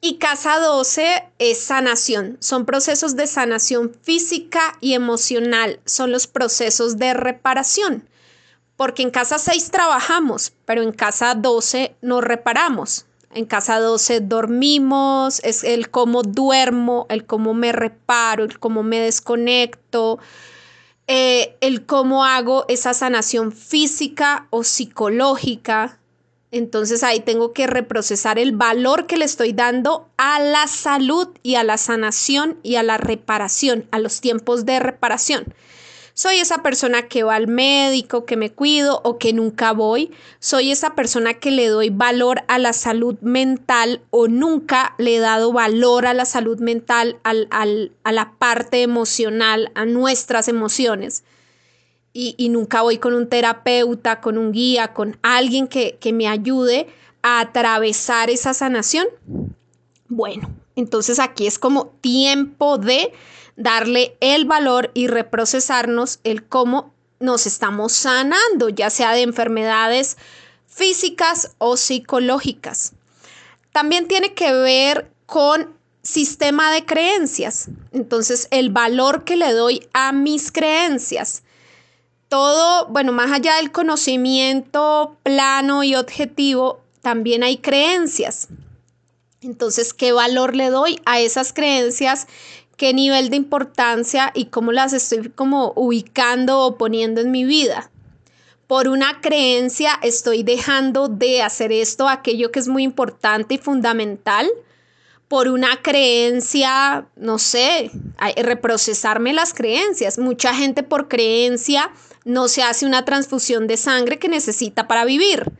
Y 0.00 0.16
casa 0.16 0.60
12 0.60 1.24
es 1.38 1.58
sanación, 1.58 2.38
son 2.40 2.64
procesos 2.64 3.16
de 3.16 3.26
sanación 3.26 3.94
física 4.00 4.78
y 4.80 4.94
emocional, 4.94 5.78
son 5.84 6.10
los 6.10 6.26
procesos 6.26 6.96
de 6.96 7.12
reparación 7.12 8.08
porque 8.78 9.02
en 9.02 9.10
casa 9.10 9.40
6 9.40 9.72
trabajamos, 9.72 10.52
pero 10.64 10.82
en 10.82 10.92
casa 10.92 11.34
12 11.34 11.96
nos 12.00 12.22
reparamos. 12.22 13.06
En 13.34 13.44
casa 13.44 13.80
12 13.80 14.20
dormimos, 14.20 15.40
es 15.42 15.64
el 15.64 15.90
cómo 15.90 16.22
duermo, 16.22 17.06
el 17.10 17.26
cómo 17.26 17.54
me 17.54 17.72
reparo, 17.72 18.44
el 18.44 18.60
cómo 18.60 18.84
me 18.84 19.00
desconecto, 19.00 20.20
eh, 21.08 21.56
el 21.60 21.86
cómo 21.86 22.24
hago 22.24 22.66
esa 22.68 22.94
sanación 22.94 23.50
física 23.50 24.46
o 24.50 24.62
psicológica. 24.62 25.98
Entonces 26.52 27.02
ahí 27.02 27.18
tengo 27.18 27.52
que 27.52 27.66
reprocesar 27.66 28.38
el 28.38 28.52
valor 28.52 29.08
que 29.08 29.16
le 29.16 29.24
estoy 29.24 29.52
dando 29.52 30.08
a 30.18 30.38
la 30.38 30.68
salud 30.68 31.30
y 31.42 31.56
a 31.56 31.64
la 31.64 31.78
sanación 31.78 32.58
y 32.62 32.76
a 32.76 32.84
la 32.84 32.96
reparación, 32.96 33.88
a 33.90 33.98
los 33.98 34.20
tiempos 34.20 34.64
de 34.66 34.78
reparación. 34.78 35.52
Soy 36.18 36.38
esa 36.38 36.64
persona 36.64 37.06
que 37.06 37.22
va 37.22 37.36
al 37.36 37.46
médico, 37.46 38.24
que 38.24 38.36
me 38.36 38.50
cuido 38.50 39.00
o 39.04 39.18
que 39.18 39.32
nunca 39.32 39.70
voy. 39.70 40.10
Soy 40.40 40.72
esa 40.72 40.96
persona 40.96 41.34
que 41.34 41.52
le 41.52 41.68
doy 41.68 41.90
valor 41.90 42.42
a 42.48 42.58
la 42.58 42.72
salud 42.72 43.16
mental 43.20 44.00
o 44.10 44.26
nunca 44.26 44.96
le 44.98 45.14
he 45.14 45.18
dado 45.20 45.52
valor 45.52 46.06
a 46.06 46.14
la 46.14 46.24
salud 46.24 46.58
mental, 46.58 47.20
a 47.22 48.10
la 48.10 48.32
parte 48.36 48.82
emocional, 48.82 49.70
a 49.76 49.86
nuestras 49.86 50.48
emociones. 50.48 51.22
Y, 52.12 52.48
nunca 52.48 52.82
voy 52.82 52.98
con 52.98 53.14
un 53.14 53.28
terapeuta, 53.28 54.20
con 54.20 54.38
un 54.38 54.50
guía, 54.50 54.92
con 54.94 55.16
alguien 55.22 55.68
que, 55.68 55.98
que 56.00 56.12
me 56.12 56.26
ayude 56.26 56.88
a 57.22 57.38
atravesar 57.38 58.28
esa 58.28 58.54
sanación. 58.54 59.06
Bueno, 60.08 60.50
entonces 60.74 61.20
aquí 61.20 61.46
es 61.46 61.60
como 61.60 61.86
tiempo 62.00 62.76
de 62.76 63.12
darle 63.58 64.16
el 64.20 64.46
valor 64.46 64.90
y 64.94 65.08
reprocesarnos 65.08 66.20
el 66.24 66.46
cómo 66.46 66.94
nos 67.18 67.46
estamos 67.46 67.92
sanando, 67.92 68.68
ya 68.68 68.88
sea 68.88 69.12
de 69.12 69.22
enfermedades 69.22 70.16
físicas 70.66 71.54
o 71.58 71.76
psicológicas. 71.76 72.92
También 73.72 74.06
tiene 74.06 74.32
que 74.32 74.52
ver 74.52 75.10
con 75.26 75.76
sistema 76.02 76.72
de 76.72 76.86
creencias. 76.86 77.68
Entonces, 77.92 78.46
el 78.52 78.70
valor 78.70 79.24
que 79.24 79.36
le 79.36 79.52
doy 79.52 79.86
a 79.92 80.12
mis 80.12 80.52
creencias. 80.52 81.42
Todo, 82.28 82.86
bueno, 82.86 83.12
más 83.12 83.32
allá 83.32 83.56
del 83.56 83.72
conocimiento 83.72 85.16
plano 85.24 85.82
y 85.82 85.96
objetivo, 85.96 86.80
también 87.02 87.42
hay 87.42 87.58
creencias. 87.58 88.48
Entonces, 89.40 89.94
¿qué 89.94 90.12
valor 90.12 90.56
le 90.56 90.70
doy 90.70 91.00
a 91.04 91.20
esas 91.20 91.52
creencias 91.52 92.26
qué 92.78 92.94
nivel 92.94 93.28
de 93.28 93.36
importancia 93.36 94.30
y 94.34 94.46
cómo 94.46 94.72
las 94.72 94.94
estoy 94.94 95.28
como 95.28 95.74
ubicando 95.76 96.60
o 96.60 96.78
poniendo 96.78 97.20
en 97.20 97.30
mi 97.30 97.44
vida. 97.44 97.90
Por 98.66 98.88
una 98.88 99.20
creencia 99.20 99.98
estoy 100.02 100.44
dejando 100.44 101.08
de 101.08 101.42
hacer 101.42 101.72
esto, 101.72 102.08
aquello 102.08 102.50
que 102.50 102.60
es 102.60 102.68
muy 102.68 102.84
importante 102.84 103.56
y 103.56 103.58
fundamental. 103.58 104.48
Por 105.26 105.48
una 105.48 105.82
creencia, 105.82 107.06
no 107.16 107.38
sé, 107.38 107.90
reprocesarme 108.36 109.32
las 109.34 109.52
creencias. 109.52 110.18
Mucha 110.18 110.54
gente 110.54 110.82
por 110.82 111.08
creencia 111.08 111.90
no 112.24 112.48
se 112.48 112.62
hace 112.62 112.86
una 112.86 113.04
transfusión 113.04 113.66
de 113.66 113.76
sangre 113.76 114.18
que 114.18 114.28
necesita 114.28 114.86
para 114.86 115.04
vivir 115.04 115.50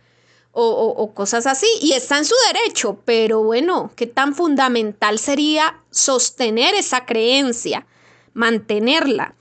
o, 0.61 1.15
cosas 1.15 1.47
así. 1.47 1.67
Y 1.81 1.93
está 1.93 2.19
en 2.19 2.25
su 2.25 2.35
derecho, 2.53 3.01
pero 3.05 3.43
bueno, 3.43 3.93
¿qué 3.97 4.07
tan 4.07 4.35
fundamental 4.35 5.19
sería 5.19 5.81
sostener 5.91 6.75
esa 6.75 7.07
creencia, 7.07 7.87
mantenerla? 8.35 9.35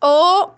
O 0.00 0.54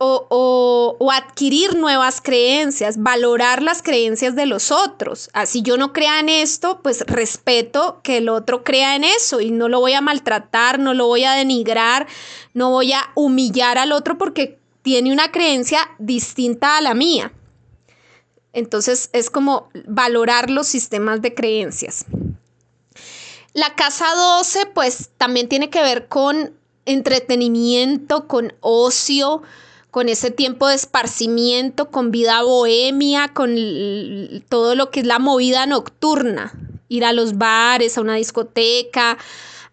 o, 0.00 0.96
o, 1.00 1.10
adquirir 1.10 1.76
nuevas 1.76 2.20
creencias, 2.20 3.02
valorar 3.02 3.62
las 3.62 3.82
creencias 3.82 4.36
de 4.36 4.46
los 4.46 4.70
otros. 4.70 5.28
Así 5.32 5.60
yo 5.62 5.76
no 5.76 5.92
crea 5.92 6.20
en 6.20 6.28
esto, 6.28 6.80
pues 6.82 7.04
respeto 7.06 8.00
que 8.04 8.18
el 8.18 8.28
otro 8.28 8.62
crea 8.62 8.94
en 8.94 9.02
eso 9.02 9.40
y 9.40 9.50
no 9.50 9.68
lo 9.68 9.80
voy 9.80 9.94
a 9.94 10.00
maltratar, 10.00 10.78
no 10.78 10.94
lo 10.94 11.08
voy 11.08 11.24
a 11.24 11.32
denigrar, 11.32 12.06
no 12.54 12.70
voy 12.70 12.92
a 12.92 13.10
humillar 13.16 13.76
al 13.76 13.90
otro 13.90 14.18
porque 14.18 14.60
tiene 14.82 15.12
una 15.12 15.32
creencia 15.32 15.80
distinta 15.98 16.76
a 16.76 16.80
la 16.80 16.94
mía. 16.94 17.32
Entonces 18.52 19.10
es 19.12 19.30
como 19.30 19.68
valorar 19.86 20.50
los 20.50 20.66
sistemas 20.66 21.22
de 21.22 21.34
creencias. 21.34 22.06
La 23.54 23.74
casa 23.74 24.06
12 24.14 24.66
pues 24.66 25.10
también 25.16 25.48
tiene 25.48 25.70
que 25.70 25.82
ver 25.82 26.08
con 26.08 26.54
entretenimiento, 26.84 28.26
con 28.26 28.54
ocio, 28.60 29.42
con 29.90 30.08
ese 30.08 30.30
tiempo 30.30 30.68
de 30.68 30.74
esparcimiento, 30.74 31.90
con 31.90 32.10
vida 32.10 32.42
bohemia, 32.42 33.28
con 33.34 33.54
todo 34.48 34.74
lo 34.74 34.90
que 34.90 35.00
es 35.00 35.06
la 35.06 35.18
movida 35.18 35.66
nocturna, 35.66 36.52
ir 36.88 37.04
a 37.04 37.12
los 37.12 37.36
bares, 37.38 37.96
a 37.96 38.00
una 38.00 38.14
discoteca, 38.14 39.18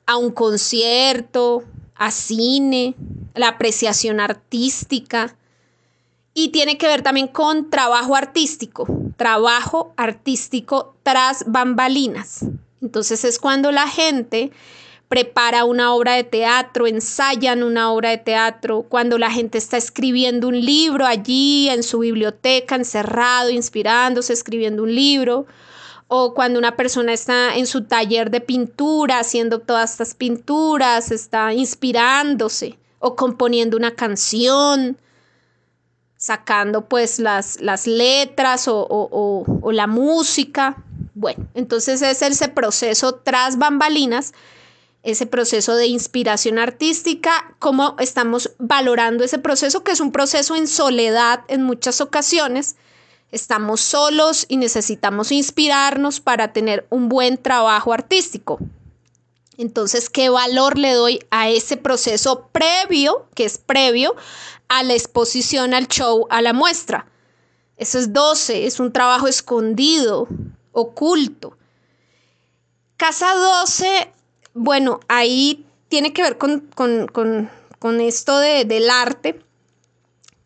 a 0.05 0.17
un 0.17 0.31
concierto, 0.31 1.63
a 1.95 2.11
cine, 2.11 2.95
la 3.33 3.49
apreciación 3.49 4.19
artística. 4.19 5.35
Y 6.37 6.49
tiene 6.49 6.77
que 6.77 6.85
ver 6.85 7.01
también 7.01 7.29
con 7.29 7.69
trabajo 7.69 8.13
artístico, 8.13 8.85
trabajo 9.15 9.93
artístico 9.95 10.93
tras 11.01 11.45
bambalinas. 11.47 12.45
Entonces 12.81 13.23
es 13.23 13.39
cuando 13.39 13.71
la 13.71 13.87
gente 13.87 14.51
prepara 15.07 15.63
una 15.63 15.93
obra 15.93 16.15
de 16.15 16.25
teatro, 16.25 16.87
ensayan 16.87 17.63
una 17.63 17.89
obra 17.89 18.09
de 18.09 18.17
teatro, 18.17 18.83
cuando 18.89 19.17
la 19.17 19.31
gente 19.31 19.57
está 19.57 19.77
escribiendo 19.77 20.49
un 20.49 20.59
libro 20.59 21.05
allí 21.05 21.69
en 21.69 21.83
su 21.83 21.99
biblioteca, 21.99 22.75
encerrado, 22.75 23.49
inspirándose, 23.49 24.33
escribiendo 24.33 24.83
un 24.83 24.93
libro, 24.93 25.45
o 26.09 26.33
cuando 26.33 26.59
una 26.59 26.75
persona 26.75 27.13
está 27.13 27.55
en 27.55 27.65
su 27.65 27.85
taller 27.85 28.29
de 28.29 28.41
pintura, 28.41 29.19
haciendo 29.19 29.59
todas 29.59 29.91
estas 29.91 30.15
pinturas, 30.15 31.11
está 31.11 31.53
inspirándose, 31.53 32.77
o 32.99 33.15
componiendo 33.15 33.77
una 33.77 33.91
canción, 33.91 34.97
sacando 36.25 36.87
pues 36.87 37.19
las, 37.19 37.61
las 37.61 37.85
letras 37.85 38.67
o, 38.67 38.87
o 38.89 39.71
la 39.71 39.85
música. 39.85 40.83
Bueno, 41.13 41.47
entonces 41.53 42.01
es 42.01 42.23
ese 42.23 42.47
proceso 42.47 43.13
tras 43.13 43.59
bambalinas 43.59 44.33
ese 45.03 45.27
proceso 45.27 45.75
de 45.75 45.85
inspiración 45.85 46.57
artística, 46.57 47.55
cómo 47.59 47.95
estamos 47.99 48.53
valorando 48.57 49.23
ese 49.23 49.37
proceso, 49.37 49.83
que 49.83 49.91
es 49.91 49.99
un 49.99 50.11
proceso 50.11 50.55
en 50.55 50.67
soledad 50.67 51.41
en 51.47 51.61
muchas 51.61 52.01
ocasiones. 52.01 52.75
Estamos 53.31 53.81
solos 53.81 54.47
y 54.49 54.57
necesitamos 54.57 55.31
inspirarnos 55.31 56.21
para 56.21 56.53
tener 56.53 56.87
un 56.89 57.07
buen 57.07 57.37
trabajo 57.37 57.93
artístico. 57.93 58.57
Entonces, 59.57 60.09
¿qué 60.09 60.29
valor 60.29 60.79
le 60.79 60.93
doy 60.93 61.19
a 61.29 61.49
ese 61.49 61.77
proceso 61.77 62.49
previo, 62.51 63.27
que 63.35 63.45
es 63.45 63.59
previo 63.59 64.15
a 64.67 64.83
la 64.83 64.93
exposición, 64.93 65.73
al 65.73 65.87
show, 65.87 66.27
a 66.29 66.41
la 66.41 66.53
muestra? 66.53 67.07
Eso 67.77 67.99
es 67.99 68.13
12, 68.13 68.65
es 68.65 68.79
un 68.79 68.93
trabajo 68.93 69.27
escondido, 69.27 70.27
oculto. 70.71 71.57
Casa 72.97 73.35
12 73.35 74.11
bueno, 74.55 75.01
ahí 75.09 75.65
tiene 75.89 76.13
que 76.13 76.23
ver 76.23 76.37
con, 76.37 77.51
esto 77.99 78.39
del 78.39 78.89
arte 78.89 79.41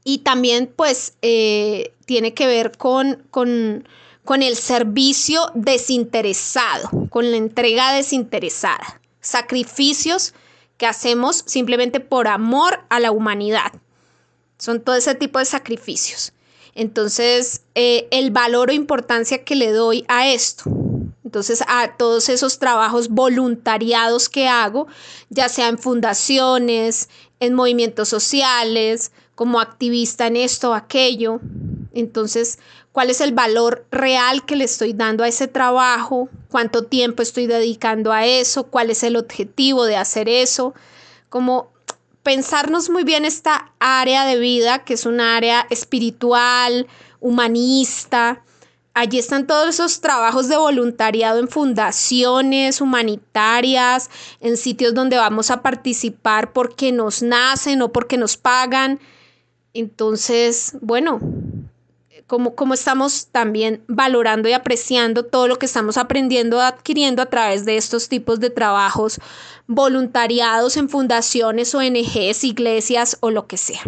y 0.03 0.19
también 0.19 0.73
pues 0.75 1.13
eh, 1.21 1.93
tiene 2.05 2.33
que 2.33 2.47
ver 2.47 2.75
con, 2.75 3.23
con, 3.29 3.85
el 4.41 4.55
servicio 4.55 5.51
desinteresado, 5.53 6.89
con 7.09 7.29
la 7.29 7.37
entrega 7.37 7.93
desinteresada, 7.93 8.99
sacrificios 9.21 10.33
que 10.77 10.87
hacemos 10.87 11.43
simplemente 11.45 11.99
por 11.99 12.27
amor 12.27 12.79
a 12.89 12.99
la 12.99 13.11
humanidad. 13.11 13.71
Son 14.59 14.81
todo 14.81 14.95
ese 14.95 15.15
tipo 15.15 15.39
de 15.39 15.45
sacrificios. 15.45 16.33
Entonces, 16.75 17.63
eh, 17.73 18.07
el 18.11 18.29
valor 18.29 18.69
o 18.69 18.73
importancia 18.73 19.43
que 19.43 19.55
le 19.55 19.71
doy 19.71 20.05
a 20.07 20.27
esto, 20.27 20.69
entonces, 21.29 21.63
a 21.67 21.95
todos 21.95 22.27
esos 22.27 22.57
trabajos 22.57 23.09
voluntariados 23.09 24.29
que 24.29 24.47
hago, 24.47 24.87
ya 25.29 25.47
sea 25.47 25.67
en 25.67 25.77
fundaciones, 25.77 27.07
en 27.39 27.53
movimientos 27.53 28.09
sociales, 28.09 29.11
como 29.35 29.59
activista 29.59 30.25
en 30.25 30.37
esto 30.37 30.71
o 30.71 30.73
aquello. 30.73 31.39
Entonces, 31.93 32.57
¿cuál 32.91 33.11
es 33.11 33.21
el 33.21 33.31
valor 33.31 33.85
real 33.91 34.43
que 34.43 34.55
le 34.55 34.63
estoy 34.63 34.93
dando 34.93 35.23
a 35.23 35.27
ese 35.27 35.47
trabajo? 35.47 36.29
¿Cuánto 36.49 36.85
tiempo 36.85 37.21
estoy 37.21 37.45
dedicando 37.45 38.11
a 38.11 38.25
eso? 38.25 38.63
¿Cuál 38.63 38.89
es 38.89 39.03
el 39.03 39.15
objetivo 39.15 39.85
de 39.85 39.97
hacer 39.97 40.27
eso? 40.29 40.73
Como 41.29 41.71
pensarnos 42.23 42.89
muy 42.89 43.03
bien 43.03 43.25
esta 43.25 43.73
área 43.79 44.25
de 44.25 44.37
vida, 44.39 44.83
que 44.83 44.93
es 44.93 45.05
un 45.05 45.19
área 45.19 45.65
espiritual, 45.69 46.87
humanista, 47.19 48.43
Allí 48.99 49.17
están 49.17 49.47
todos 49.47 49.69
esos 49.69 50.01
trabajos 50.01 50.49
de 50.49 50.57
voluntariado 50.57 51.39
en 51.39 51.47
fundaciones 51.47 52.81
humanitarias, 52.81 54.09
en 54.41 54.57
sitios 54.57 54.93
donde 54.93 55.15
vamos 55.15 55.51
a 55.51 55.61
participar 55.61 56.51
porque 56.51 56.91
nos 56.91 57.21
nacen 57.21 57.81
o 57.81 57.93
porque 57.93 58.17
nos 58.17 58.35
pagan. 58.35 58.99
Entonces, 59.73 60.75
bueno, 60.81 61.21
como 62.29 62.73
estamos 62.73 63.27
también 63.27 63.83
valorando 63.87 64.47
y 64.47 64.53
apreciando 64.53 65.25
todo 65.25 65.47
lo 65.47 65.57
que 65.57 65.65
estamos 65.65 65.97
aprendiendo, 65.97 66.61
adquiriendo 66.61 67.21
a 67.21 67.25
través 67.25 67.65
de 67.65 67.75
estos 67.75 68.07
tipos 68.07 68.39
de 68.39 68.49
trabajos 68.49 69.19
voluntariados 69.67 70.77
en 70.77 70.89
fundaciones, 70.89 71.75
ONGs, 71.75 72.43
iglesias 72.43 73.17
o 73.19 73.31
lo 73.31 73.47
que 73.47 73.57
sea. 73.57 73.81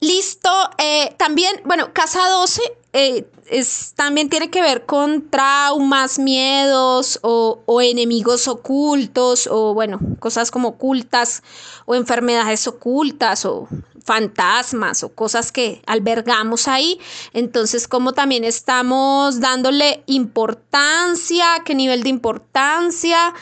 Listo, 0.00 0.50
eh, 0.78 1.14
también, 1.16 1.60
bueno, 1.64 1.92
Casa 1.92 2.28
12 2.28 2.60
eh, 2.92 3.24
es, 3.46 3.92
también 3.94 4.28
tiene 4.28 4.50
que 4.50 4.60
ver 4.60 4.84
con 4.84 5.30
traumas, 5.30 6.18
miedos 6.18 7.20
o, 7.22 7.60
o, 7.66 7.80
enemigos 7.80 8.48
ocultos 8.48 9.46
o, 9.46 9.74
bueno, 9.74 10.00
cosas 10.18 10.50
como 10.50 10.68
ocultas 10.70 11.42
o 11.86 11.94
enfermedades 11.94 12.66
ocultas 12.66 13.44
o 13.44 13.68
fantasmas 14.04 15.02
o 15.02 15.10
cosas 15.10 15.52
que 15.52 15.82
albergamos 15.86 16.68
ahí. 16.68 17.00
Entonces, 17.32 17.88
como 17.88 18.12
también 18.12 18.44
estamos 18.44 19.40
dándole 19.40 20.02
importancia, 20.06 21.46
qué 21.64 21.74
nivel 21.74 22.02
de 22.02 22.08
importancia 22.08 23.34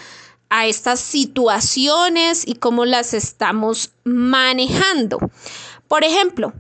a 0.51 0.67
estas 0.67 1.01
situaciones 1.01 2.47
y 2.47 2.55
cómo 2.55 2.85
las 2.85 3.15
estamos 3.15 3.93
manejando. 4.05 5.19
Por 5.89 6.05
ejemplo, 6.05 6.53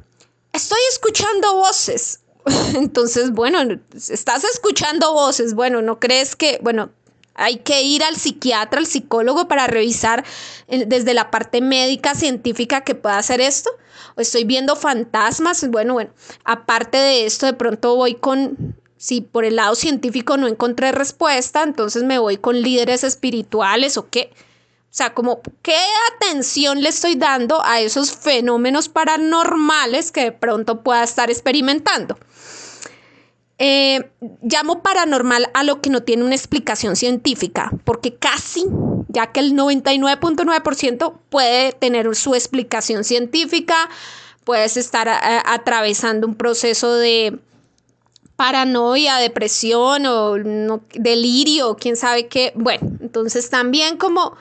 estoy 0.53 0.79
escuchando 0.91 1.55
voces. 1.57 2.21
Entonces, 2.75 3.33
bueno, 3.33 3.59
estás 3.95 4.45
escuchando 4.45 5.13
voces. 5.13 5.55
Bueno, 5.55 5.83
¿no 5.83 5.99
crees 5.99 6.37
que, 6.37 6.59
bueno, 6.63 6.91
hay 7.35 7.59
que 7.59 7.83
ir 7.83 8.05
al 8.05 8.17
psiquiatra, 8.17 8.81
al 8.81 8.87
psicólogo 8.87 9.49
para 9.49 9.67
revisar 9.67 10.25
eh, 10.69 10.85
desde 10.87 11.15
la 11.15 11.31
parte 11.31 11.61
médica, 11.61 12.15
científica 12.15 12.83
que 12.83 12.95
pueda 12.95 13.19
hacer 13.19 13.41
esto? 13.41 13.71
¿O 14.17 14.21
estoy 14.21 14.45
viendo 14.45 14.77
fantasmas? 14.77 15.69
Bueno, 15.69 15.95
bueno, 15.95 16.11
aparte 16.45 16.99
de 16.99 17.27
esto, 17.27 17.47
de 17.47 17.53
pronto 17.53 17.97
voy 17.97 18.15
con, 18.15 18.77
si 18.97 19.21
por 19.21 19.45
el 19.45 19.57
lado 19.57 19.75
científico 19.75 20.37
no 20.37 20.47
encontré 20.47 20.93
respuesta, 20.93 21.63
entonces 21.63 22.03
me 22.03 22.19
voy 22.19 22.37
con 22.37 22.61
líderes 22.61 23.05
espirituales 23.05 23.97
o 23.97 24.09
qué. 24.09 24.31
O 24.91 24.93
sea, 24.93 25.15
como 25.15 25.41
qué 25.63 25.77
atención 26.17 26.83
le 26.83 26.89
estoy 26.89 27.15
dando 27.15 27.65
a 27.65 27.81
esos 27.81 28.11
fenómenos 28.11 28.89
paranormales 28.89 30.11
que 30.11 30.25
de 30.25 30.33
pronto 30.33 30.83
pueda 30.83 31.05
estar 31.05 31.31
experimentando. 31.31 32.19
Eh, 33.63 34.11
llamo 34.43 34.83
paranormal 34.83 35.51
a 35.53 35.63
lo 35.65 35.81
que 35.81 35.91
no 35.91 36.03
tiene 36.03 36.25
una 36.25 36.35
explicación 36.35 36.97
científica, 36.97 37.71
porque 37.85 38.15
casi, 38.15 38.65
ya 39.13 39.33
que 39.33 39.41
el 39.41 39.55
99.9% 39.55 41.15
puede 41.29 41.73
tener 41.73 42.15
su 42.15 42.35
explicación 42.35 43.05
científica, 43.05 43.91
puedes 44.45 44.77
estar 44.77 45.09
eh, 45.09 45.43
atravesando 45.45 46.27
un 46.27 46.35
proceso 46.35 46.95
de 46.95 47.39
paranoia, 48.37 49.17
depresión 49.17 50.07
o 50.07 50.37
delirio, 50.95 51.77
quién 51.79 51.97
sabe 51.97 52.27
qué. 52.29 52.53
Bueno, 52.55 52.89
entonces 53.01 53.51
también 53.51 53.99
como 53.99 54.35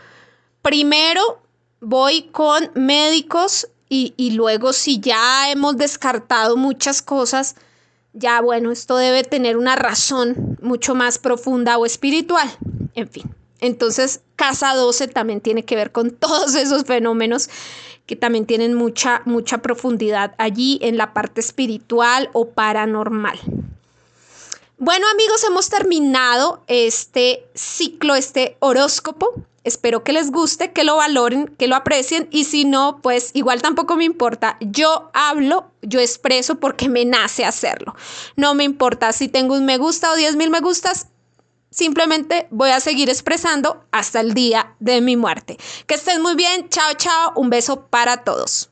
primero 0.62 1.42
voy 1.82 2.24
con 2.32 2.72
médicos 2.76 3.68
y, 3.92 4.32
luego 4.36 4.72
si 4.72 5.00
ya 5.00 5.52
hemos 5.52 5.76
descartado 5.76 6.56
muchas 6.56 7.02
cosas, 7.02 7.56
ya 8.14 8.40
bueno, 8.40 8.72
esto 8.72 8.96
debe 8.98 9.24
tener 9.24 9.58
una 9.58 9.76
razón 9.76 10.58
mucho 10.62 10.94
más 10.94 11.18
profunda 11.18 11.78
o 11.80 11.88
espiritual. 11.88 12.48
En 12.94 13.10
fin, 13.10 13.24
Entonces, 13.62 14.22
casa 14.36 14.74
12 14.74 15.08
también 15.08 15.42
tiene 15.42 15.66
que 15.66 15.76
ver 15.76 15.92
con 15.92 16.12
todos 16.16 16.56
esos 16.56 16.84
fenómenos 16.84 17.50
que 18.06 18.16
también 18.16 18.48
tienen 18.48 18.74
mucha, 18.74 19.22
mucha 19.26 19.60
profundidad 19.60 20.34
allí 20.40 20.80
en 20.82 20.98
la 20.98 21.14
parte 21.14 21.42
espiritual 21.42 22.30
o 22.34 22.50
paranormal. 22.50 23.40
Bueno 24.80 25.06
amigos, 25.12 25.44
hemos 25.44 25.70
terminado 25.70 26.64
este 26.68 27.46
ciclo, 27.54 28.16
este 28.16 28.56
horóscopo. 28.60 29.34
Espero 29.66 30.04
que 30.04 30.14
les 30.14 30.32
guste, 30.32 30.72
que 30.72 30.86
lo 30.86 30.96
valoren, 30.96 31.54
que 31.60 31.68
lo 31.68 31.76
aprecien 31.76 32.30
y 32.32 32.46
si 32.46 32.64
no, 32.64 33.00
pues 33.04 33.32
igual 33.34 33.62
tampoco 33.62 33.98
me 33.98 34.06
importa. 34.06 34.58
Yo 34.62 35.12
hablo, 35.14 35.70
yo 35.82 36.00
expreso 36.00 36.56
porque 36.56 36.90
me 36.90 37.06
nace 37.06 37.46
hacerlo. 37.46 37.94
No 38.38 38.56
me 38.56 38.64
importa 38.64 39.12
si 39.12 39.28
tengo 39.28 39.54
un 39.54 39.66
me 39.66 39.78
gusta 39.78 40.12
o 40.14 40.16
10 40.16 40.38
mil 40.38 40.50
me 40.50 40.62
gustas, 40.62 41.08
simplemente 41.70 42.48
voy 42.52 42.72
a 42.72 42.80
seguir 42.80 43.10
expresando 43.10 43.84
hasta 43.92 44.20
el 44.22 44.34
día 44.34 44.76
de 44.80 45.02
mi 45.02 45.18
muerte. 45.18 45.58
Que 45.88 45.96
estén 45.96 46.22
muy 46.22 46.36
bien, 46.36 46.70
chao, 46.70 46.94
chao, 46.96 47.34
un 47.36 47.50
beso 47.50 47.88
para 47.88 48.24
todos. 48.24 48.69